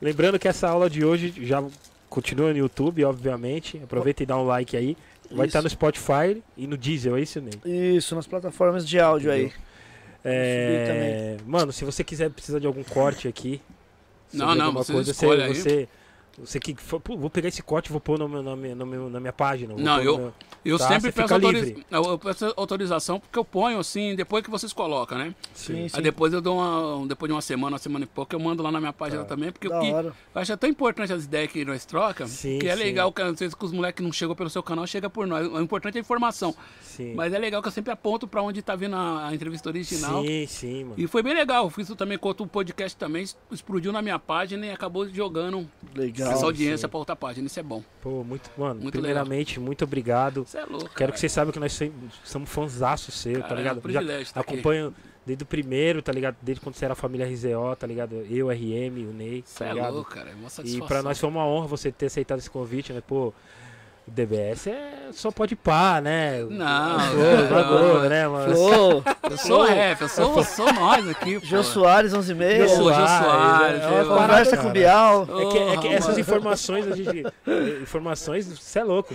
[0.00, 1.62] Lembrando que essa aula de hoje já
[2.08, 3.80] continua no YouTube, obviamente.
[3.82, 4.96] Aproveita e dá um like aí.
[5.30, 7.96] Vai estar no Spotify e no Diesel, é isso, Ney?
[7.96, 9.52] Isso, nas plataformas de áudio aí.
[10.24, 13.60] É, mano, se você quiser, precisa de algum corte aqui.
[14.32, 15.54] Não, não, você coisa, escolhe aí.
[15.54, 15.88] você,
[16.40, 16.74] você que
[17.16, 19.32] vou pegar esse corte e vou pôr no meu, no meu- no meu- na minha
[19.32, 19.74] página.
[19.74, 20.34] vou Não, eu- meu-
[20.64, 21.86] Eu Tá, sempre peço, livre.
[21.90, 25.34] eu eu peço autorização porque eu ponho assim, depois que vocês colocam, né?
[25.54, 27.06] Sim, Aí depois eu dou uma.
[27.06, 29.28] Depois de uma semana, uma semana e pouco, eu mando lá na minha página Tá.
[29.28, 32.58] também, porque Da o que eu acho tão importante as ideias que nós trocamos, Sim,
[32.58, 32.82] que é sim.
[32.82, 35.46] legal que às vezes que os moleques não chegam pelo seu canal, chega por nós.
[35.46, 36.54] O importante é a informação.
[36.82, 37.14] Sim.
[37.14, 40.22] Mas é legal que eu sempre aponto pra onde tá vindo a, a entrevista original.
[40.22, 40.94] Sim, sim, mano.
[40.98, 41.64] E foi bem legal.
[41.64, 45.66] Eu fiz isso também com outro podcast também, explodiu na minha página e acabou jogando
[45.94, 46.27] Legal.
[46.32, 47.46] Essa audiência pra outra página.
[47.46, 47.82] Isso é bom.
[48.00, 50.42] Pô, muito, mano, Muito primeiramente, muito obrigado.
[50.46, 50.84] Isso é louco.
[50.86, 51.12] Quero cara.
[51.12, 51.78] que vocês saibam que nós
[52.24, 53.74] somos fãzaços seu, tá Cara, é um ligado?
[53.76, 54.52] Já privilégio tá aqui.
[54.54, 54.94] acompanho
[55.26, 56.36] desde o primeiro, tá ligado?
[56.40, 58.14] Desde quando você era a família RZO, tá ligado?
[58.30, 59.94] Eu, RM, o Ney, Isso tá é ligado?
[59.94, 60.30] louco, cara.
[60.30, 60.86] É uma E satisfação.
[60.86, 63.02] pra nós foi uma honra você ter aceitado esse convite, né?
[63.06, 63.32] Pô,
[64.08, 66.42] o DBS é só pode pá, né?
[66.44, 68.08] Não, Pô, não.
[68.08, 68.52] né, mano?
[69.30, 71.38] Eu sou rap, eu sou, eu sou nós aqui.
[71.42, 72.68] Jô Soares, 11 e meia.
[72.68, 74.62] Jô Soares, é Conversa cara.
[74.62, 75.22] com o Bial.
[75.22, 77.22] É que, é que essas informações, a gente.
[77.82, 79.14] Informações, você é louco.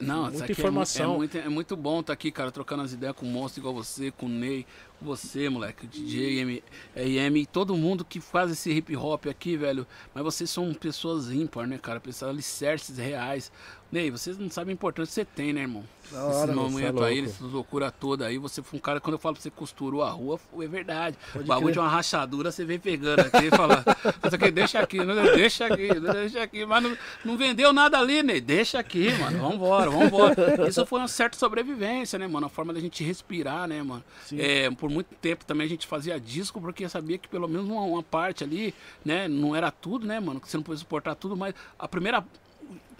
[0.00, 1.14] Não, Muita aqui é mu- informação.
[1.14, 3.74] É, muito, é muito bom estar aqui, cara, trocando as ideias com um monstro igual
[3.74, 4.66] você, com o Ney,
[4.98, 6.62] com você, moleque, o DJ, M,
[6.96, 9.86] RM, e todo mundo que faz esse hip hop aqui, velho.
[10.14, 12.00] Mas vocês são pessoas ímpar, né, cara?
[12.00, 13.52] Pessoas alicerces reais.
[13.92, 15.82] Ney, vocês não sabem a importância que você tem, né, irmão?
[16.12, 19.00] Da hora, Esse você é momento aí, essa loucura toda aí, você foi um cara,
[19.00, 21.16] quando eu falo pra você costurou a rua, é verdade.
[21.34, 21.72] o bagulho crer.
[21.72, 23.84] de uma rachadura, você vem pegando aqui e fala,
[24.24, 28.22] "Isso aqui, deixa aqui, não, deixa aqui, deixa aqui, mas não, não vendeu nada ali,
[28.22, 28.38] né?
[28.40, 30.68] Deixa aqui, mano, vambora, vambora.
[30.68, 32.46] Isso foi uma certa sobrevivência, né, mano?
[32.46, 34.04] A forma da gente respirar, né, mano?
[34.32, 37.82] É, por muito tempo também a gente fazia disco, porque sabia que pelo menos uma,
[37.82, 38.72] uma parte ali,
[39.04, 40.40] né, não era tudo, né, mano?
[40.40, 42.24] Que você não podia suportar tudo, mas a primeira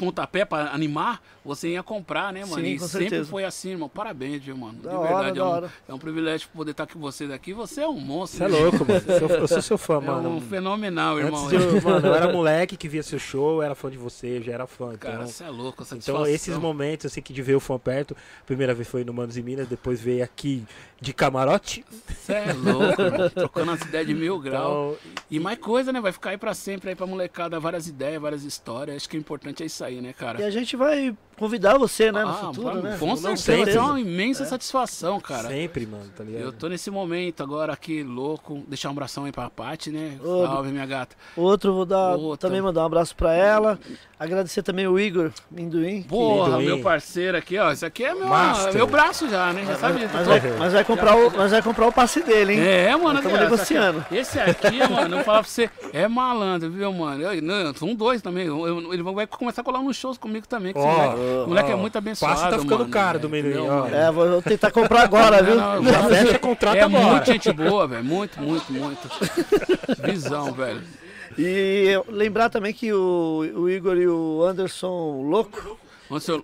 [0.01, 2.55] pontapé pra animar, você ia comprar, né, mano?
[2.65, 3.31] Sim, e sempre certeza.
[3.31, 3.89] foi assim, irmão.
[3.89, 4.79] Parabéns, viu, mano?
[4.83, 7.53] Da de verdade, da é, um, é um privilégio poder estar com vocês aqui.
[7.53, 8.39] Você é um monstro.
[8.39, 8.59] Você é né?
[8.59, 9.03] louco, mano.
[9.07, 10.29] Eu sou- Eu sou seu fã, É mano.
[10.37, 11.47] um fenomenal, irmão.
[11.47, 14.39] Antes eu, mano, eu era moleque que via seu show, eu era fã de você,
[14.39, 14.93] eu já era fã.
[14.95, 17.79] Então, Cara, você é louco, então esses momentos, eu sei que de ver o fã
[17.79, 20.65] perto, primeira vez foi no Manos e Minas, depois veio aqui
[21.01, 21.85] de camarote.
[22.09, 23.31] Você é louco, irmão.
[23.35, 24.97] Trocando as ideias de mil graus.
[25.01, 26.01] Então, E mais coisa, né?
[26.01, 28.97] Vai ficar aí pra sempre aí pra molecada, várias ideias, várias histórias.
[28.97, 30.41] Acho que o importante é isso aí, né, cara?
[30.41, 32.97] E a gente vai convidar você, né, no Ah, futuro, vai- né?
[33.01, 33.73] Com certeza, sempre.
[33.77, 35.49] é uma imensa satisfação, cara.
[35.49, 36.43] sempre, mano, tá ligado?
[36.43, 38.63] Eu tô nesse momento agora aqui, louco.
[38.69, 40.19] Deixar um abração aí pra Paty, né?
[40.23, 41.17] Ô, Salve, minha gata.
[41.37, 42.37] Outro, vou dar, Outro.
[42.47, 43.79] também mandar um abraço pra ela.
[44.19, 46.03] Agradecer também o Igor Minduim.
[46.03, 47.73] Porra, meu parceiro aqui, ó.
[47.73, 48.75] Isso aqui é meu, Master.
[48.75, 49.65] meu braço já, né?
[49.65, 50.07] Já sabe.
[50.13, 52.61] Mas vai, mas vai comprar o, mas vai comprar o passe dele, hein?
[52.61, 53.19] É, mano.
[53.19, 54.05] Estamos esse aqui- negociando.
[54.13, 57.23] Esse aqui, mano, eu vou falar pra você, é malandro, viu, mano?
[57.23, 58.47] Eu, não, são dois também.
[58.47, 60.75] eu- eu- ele vai começar a colar nos shows comigo também.
[60.75, 62.35] que moleque, o moleque é muito o abençoado.
[62.35, 63.67] passe tá ficando mano, caro do Amendoim?
[63.93, 65.55] É, vou tentar comprar agora, viu?
[65.57, 67.05] Não, não, Já fecha contrato é agora.
[67.05, 68.05] muito gente boa, velho.
[68.05, 69.09] Muito, muito, muito.
[70.05, 70.83] Visão, velho.
[71.39, 75.79] E lembrar também que o, o Igor e o Anderson Louco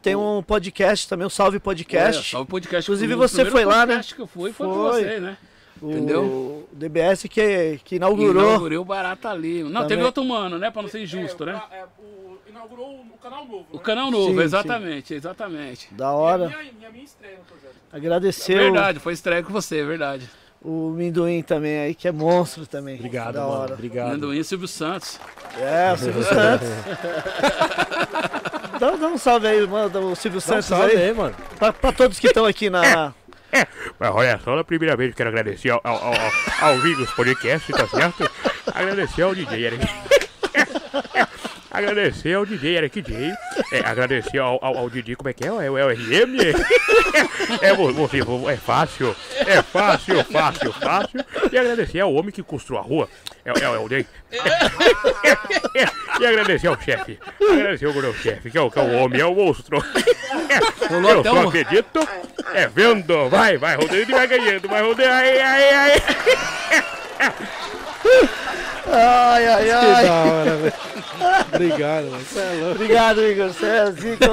[0.01, 2.31] tem um podcast também, o Salve É, Podcast.
[2.31, 2.89] salve podcast.
[2.89, 3.95] Inclusive você foi lá, né?
[3.95, 5.03] podcast que eu fui foi, com Foi.
[5.05, 5.37] você, né?
[5.83, 6.69] o entendeu?
[6.73, 8.49] DBS que, que inaugurou.
[8.51, 9.63] Inaugurei o Barata ali.
[9.65, 9.89] Não, Também.
[9.89, 10.71] teve outro mano, né?
[10.71, 11.61] Pra não ser injusto, né?
[11.73, 12.26] É, o-
[12.67, 13.67] inaugurou o canal novo.
[13.71, 13.83] O né?
[13.83, 15.89] canal novo, Sim, exatamente, exatamente.
[15.93, 16.49] Da hora.
[16.49, 17.75] minha, e a minha estreia no projeto.
[17.93, 20.29] Agradecer o, Verdade, foi estreia com você, verdade.
[20.61, 22.97] o Minduim também aí, que é monstro também.
[22.97, 23.53] Obrigado, da mano.
[23.53, 23.75] hora.
[23.75, 24.09] Obrigado.
[24.11, 25.19] Amendoim e Silvio Santos.
[25.59, 26.69] É, o Silvio Santos.
[28.79, 31.09] dá, dá um salve aí, manda o Silvio Dá um Santos salve aí.
[31.09, 31.35] aí, mano.
[31.59, 33.15] Pra, pra todos que estão aqui na.
[33.99, 37.73] Mas olha só, na primeira vez quero agradecer ao, ao, ao, ao, ao Vigos Podcast,
[37.73, 38.29] tá certo?
[38.75, 39.87] Agradecer ao DJ Eric.
[41.77, 43.35] Agradecer ao DJ Eric J.
[43.71, 45.49] É, agradecer ao, ao, ao DJ, como é que é?
[45.49, 46.37] É o é o RM?
[47.63, 49.15] É, vo- você, vo- é fácil.
[49.47, 51.21] É fácil, fácil, fácil.
[51.53, 53.09] E agradecer ao homem que construiu a rua.
[53.45, 54.07] É, é, é o Ney.
[56.21, 57.19] E agradecer ao chefe.
[57.41, 59.83] Agradecer ao meu chefe, que é o, que é o homem, é o monstro.
[60.91, 62.09] Eu só acredito.
[62.55, 63.29] É vendo.
[63.29, 64.69] Vai, vai, Rodrigo vai ganhando.
[64.69, 65.11] Vai, Rodrigo.
[65.11, 65.93] Ai, ai,
[68.93, 69.47] ai.
[69.47, 70.73] Ai, ai, Que da hora, velho.
[71.55, 72.25] Obrigado, mano.
[72.25, 72.71] Você é.
[72.73, 73.49] Obrigado, Igor.
[73.53, 74.27] Você é zica.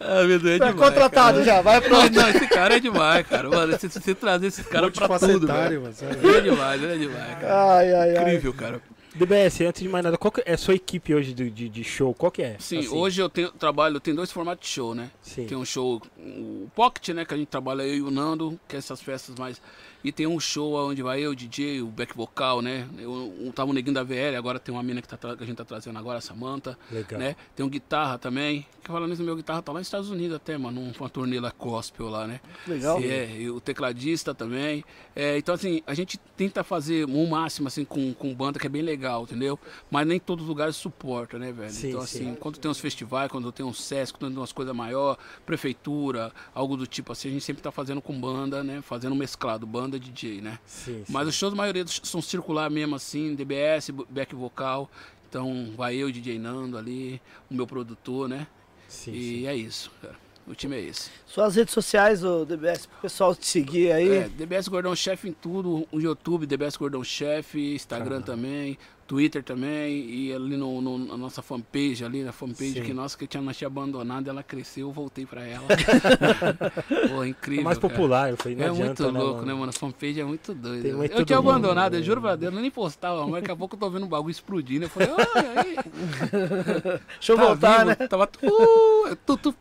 [0.00, 1.44] Amendoim é Tá demais, contratado cara.
[1.44, 2.12] já, vai Não, pronto.
[2.14, 3.48] não, esse cara é demais, cara.
[3.48, 5.82] Mano, se você trazer esse cara pra tudo, velho.
[5.82, 5.94] mano.
[6.22, 7.76] Ele é demais, ele é demais, cara.
[7.76, 8.22] Ai, ai, ai.
[8.24, 8.80] Incrível, cara.
[9.14, 11.82] DBS, antes de mais nada, qual que é a sua equipe hoje de, de, de
[11.84, 12.14] show?
[12.14, 12.54] Qual que é?
[12.60, 15.10] Sim, Assim, hoje eu tenho, trabalho, eu tenho dois formatos de show, né?
[15.22, 15.44] Sim.
[15.46, 17.24] Tem um show, o Pocket, né?
[17.24, 19.60] Que a gente trabalha eu e o Nando, que é essas festas mais.
[20.02, 22.86] E tem um show onde vai eu, o DJ, o back vocal, né?
[22.98, 25.46] Eu, eu tava o neguinho da VL, agora tem uma mina que, tá, que a
[25.46, 27.18] gente tá trazendo agora, a Samanta, Legal.
[27.18, 27.36] né?
[27.56, 28.64] Tem um guitarra também.
[28.88, 31.52] Que falando isso, meu guitarra tá lá nos Estados Unidos até, mano, numa turnê lá
[31.58, 32.40] gospel lá, né?
[32.66, 32.98] Legal.
[33.02, 34.82] É, e o tecladista também.
[35.14, 38.70] É, então, assim, a gente tenta fazer o máximo, assim, com, com banda que é
[38.70, 39.58] bem legal, entendeu?
[39.90, 41.70] Mas nem todos os lugares suportam, né, velho?
[41.70, 42.30] Sim, então, sim.
[42.30, 46.32] assim, quando tem uns festivais, quando tem um SESC, quando tem umas coisas maior, prefeitura,
[46.54, 48.80] algo do tipo assim, a gente sempre tá fazendo com banda, né?
[48.80, 50.58] Fazendo mesclado, banda DJ, né?
[50.64, 51.12] Sim, sim.
[51.12, 54.90] Mas os shows, a maioria dos- são circular mesmo, assim, DBS, back vocal.
[55.28, 58.46] Então, vai eu, DJ Nando ali, o meu produtor, né?
[58.88, 59.46] Sim, e sim.
[59.46, 60.16] é isso, cara.
[60.48, 61.10] O time é esse.
[61.26, 64.08] Suas redes sociais, o DBS, pro pessoal te seguir aí.
[64.16, 70.08] É, DBS Gordão Chefe em tudo, o YouTube, DBS Gordão Chefe, Instagram também, Twitter também,
[70.08, 72.82] e ali no, no- na nossa fanpage, ali na fanpage Sim.
[72.82, 75.66] que nossa, que tinha, nós tinha abandonado, ela cresceu, eu voltei pra ela.
[77.10, 77.60] Pô, incrível.
[77.62, 77.92] É mais cara.
[77.92, 79.46] popular, eu falei, não É adianta, muito né, louco, mano?
[79.46, 79.70] né, mano?
[79.70, 80.82] A fanpage é muito doida.
[80.82, 82.06] Tem mais Eu tinha mundo, abandonado, eu né?
[82.06, 84.30] juro pra Deus, eu nem postava, mas daqui a pouco eu tô vendo um bagulho
[84.30, 84.86] explodindo.
[84.86, 85.76] Eu falei, olha aí.
[87.18, 88.08] Deixa eu tá voltar, vivo, né?
[88.08, 88.28] Tava.
[88.42, 89.54] Uh, tudo,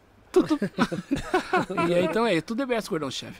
[0.43, 0.59] tudo.
[1.89, 3.39] e aí, então é, tudo DBS Gordão Chefe.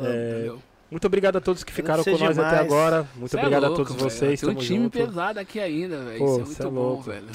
[0.00, 0.50] É?
[0.90, 3.06] Muito obrigado a todos que ficaram com nós até agora.
[3.16, 4.10] Muito Cê é obrigado a louco, todos velho.
[4.10, 4.40] vocês.
[4.40, 4.98] Tem um time junto.
[4.98, 6.24] pesado aqui ainda, velho.
[6.24, 7.02] Isso é cê muito é bom, louco.
[7.02, 7.26] velho.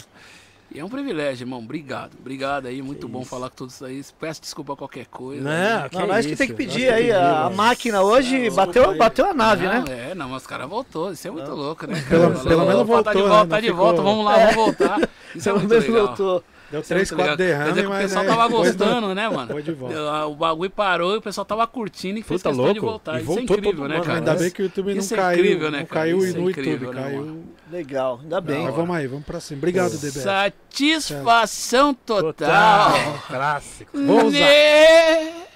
[0.71, 1.59] E é um privilégio, irmão.
[1.59, 2.11] Obrigado.
[2.19, 2.79] Obrigado aí.
[2.81, 3.29] Muito Que bom isso.
[3.29, 4.01] falar com todos aí.
[4.19, 5.41] Peço desculpa qualquer coisa.
[5.41, 5.89] Não, né?
[5.91, 7.01] Não, nós que tem que nós pedir aí.
[7.05, 7.55] pedir, A, a mano.
[7.55, 10.11] máquina hoje Desculpa bateu, bateu a nave, não, né?
[10.11, 11.11] É, não, mas os caras voltou.
[11.11, 11.99] Isso é muito louco, né?
[12.07, 12.43] Pelo- cara?
[12.47, 13.49] pelo menos Tá de voltou, volta, né?
[13.49, 14.01] tá Não de ficou- volta.
[14.03, 15.09] Vamos lá, vamos voltar.
[15.35, 16.05] Isso é muito menos legal.
[16.07, 16.43] voltou.
[16.71, 17.37] Deu Isso é 3, muito 4 legal.
[17.37, 19.51] Quer derrames, dizer que o mas pessoal né, tava gostando, né, mano?
[19.51, 19.97] Foi de volta.
[19.99, 22.91] Ah, O bagulho parou e o pessoal tava curtindo e fez Puta questão de louco.
[22.91, 23.13] voltar.
[23.13, 24.13] E Isso é voltou incrível, né, cara?
[24.19, 26.01] Ainda Mas- bem que o YouTube não Isso é caiu, incrível, né, não cara?
[26.01, 27.19] caiu Isso é no incrível, YouTube, né, caiu.
[27.21, 27.43] mano?
[27.71, 28.63] Legal, ainda bem.
[28.63, 29.57] Mas vamos aí, vamos pra cima.
[29.57, 30.21] Obrigado, DBS.
[30.23, 32.33] Satisfação total.
[32.33, 33.23] Total.
[33.27, 33.91] Clássico.
[33.97, 34.29] Vou usar.
[34.39, 35.49] Nego.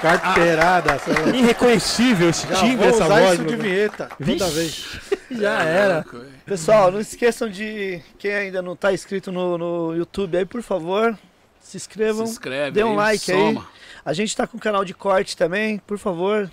[0.00, 0.92] Carteirada.
[0.92, 1.36] lá.
[1.36, 3.34] Irreconhecível esse timbre, essa usar voz.
[3.38, 4.86] isso de vinheta toda vez.
[5.30, 6.04] Já era.
[6.46, 8.00] Pessoal, não esqueçam de.
[8.18, 11.12] Quem ainda não tá inscrito no, no YouTube aí, por favor,
[11.60, 12.24] se Se inscrevam.
[12.24, 13.38] inscreve Dê um aí, like aí.
[13.38, 13.66] soma.
[14.04, 16.50] A gente tá com um canal de corte também, por favor.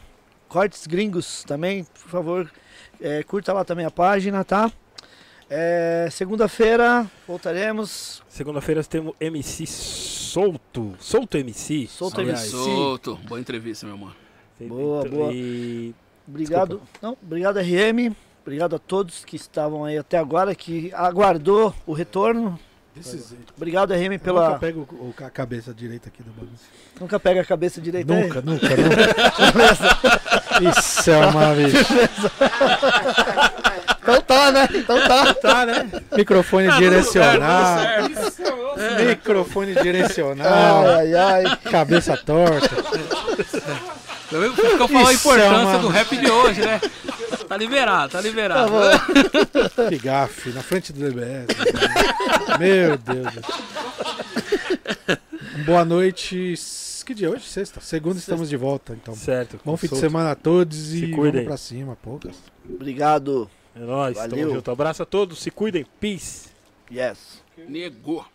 [0.49, 2.51] Cortes gringos também, por favor.
[3.01, 4.71] é, curta lá também a página, tá?
[5.49, 8.23] É, Segunda-feira voltaremos.
[8.27, 10.95] Segunda-feira temos MC Solto.
[10.99, 11.87] Solto MC.
[11.87, 12.41] Solto aliás.
[12.41, 12.51] MC.
[12.51, 13.15] Solto.
[13.27, 14.15] Boa entrevista, meu mano.
[14.59, 15.31] Boa, boa.
[15.33, 15.93] E
[16.27, 16.81] Obrigado.
[17.01, 18.13] Não, obrigado, RM.
[18.41, 22.59] Obrigado a todos que estavam aí até agora, que aguardou o retorno.
[22.95, 23.53] Desse jeito.
[23.57, 24.57] Obrigado, RM, Eu nunca pela.
[24.59, 26.51] pego o- o- a cabeça direita aqui do bagulho.
[26.99, 28.23] Nunca pega a cabeça direita aí.
[28.23, 28.79] Nunca, nunca, nunca.
[30.79, 31.73] Isso é uma vez.
[34.05, 34.69] Então tá, né?
[34.71, 35.33] Então tá.
[35.33, 35.89] Tá, né?
[36.15, 37.79] Microfone direcional.
[39.07, 40.87] Microfone direcional.
[40.87, 41.57] Ai, ai, ai.
[41.71, 42.69] Cabeça torta.
[44.29, 44.55] Tá vendo?
[44.55, 46.79] Ficou falando a é importância uma- do rap de hoje, né?
[47.47, 48.71] Tá liberado, tá liberado.
[49.89, 51.47] Que gafe, na frente do DBS.
[52.59, 53.33] Meu Deus.
[55.65, 56.53] Boa noite.
[57.05, 57.45] Que dia é hoje?
[57.47, 57.79] Sexta.
[57.81, 59.13] Segunda estamos de volta, então.
[59.15, 59.59] certo.
[59.63, 60.01] Bom fim de Solto.
[60.01, 61.43] semana a todos Se e cuidem.
[61.43, 62.35] vamos pra cima, poucas.
[62.67, 63.47] Obrigado.
[63.75, 64.29] É nóis, Valeu.
[64.37, 64.71] tamo junto.
[64.71, 65.85] Abraço a todos, se cuidem.
[65.99, 66.49] Peace.
[66.91, 67.43] Yes.
[67.57, 68.25] Negou.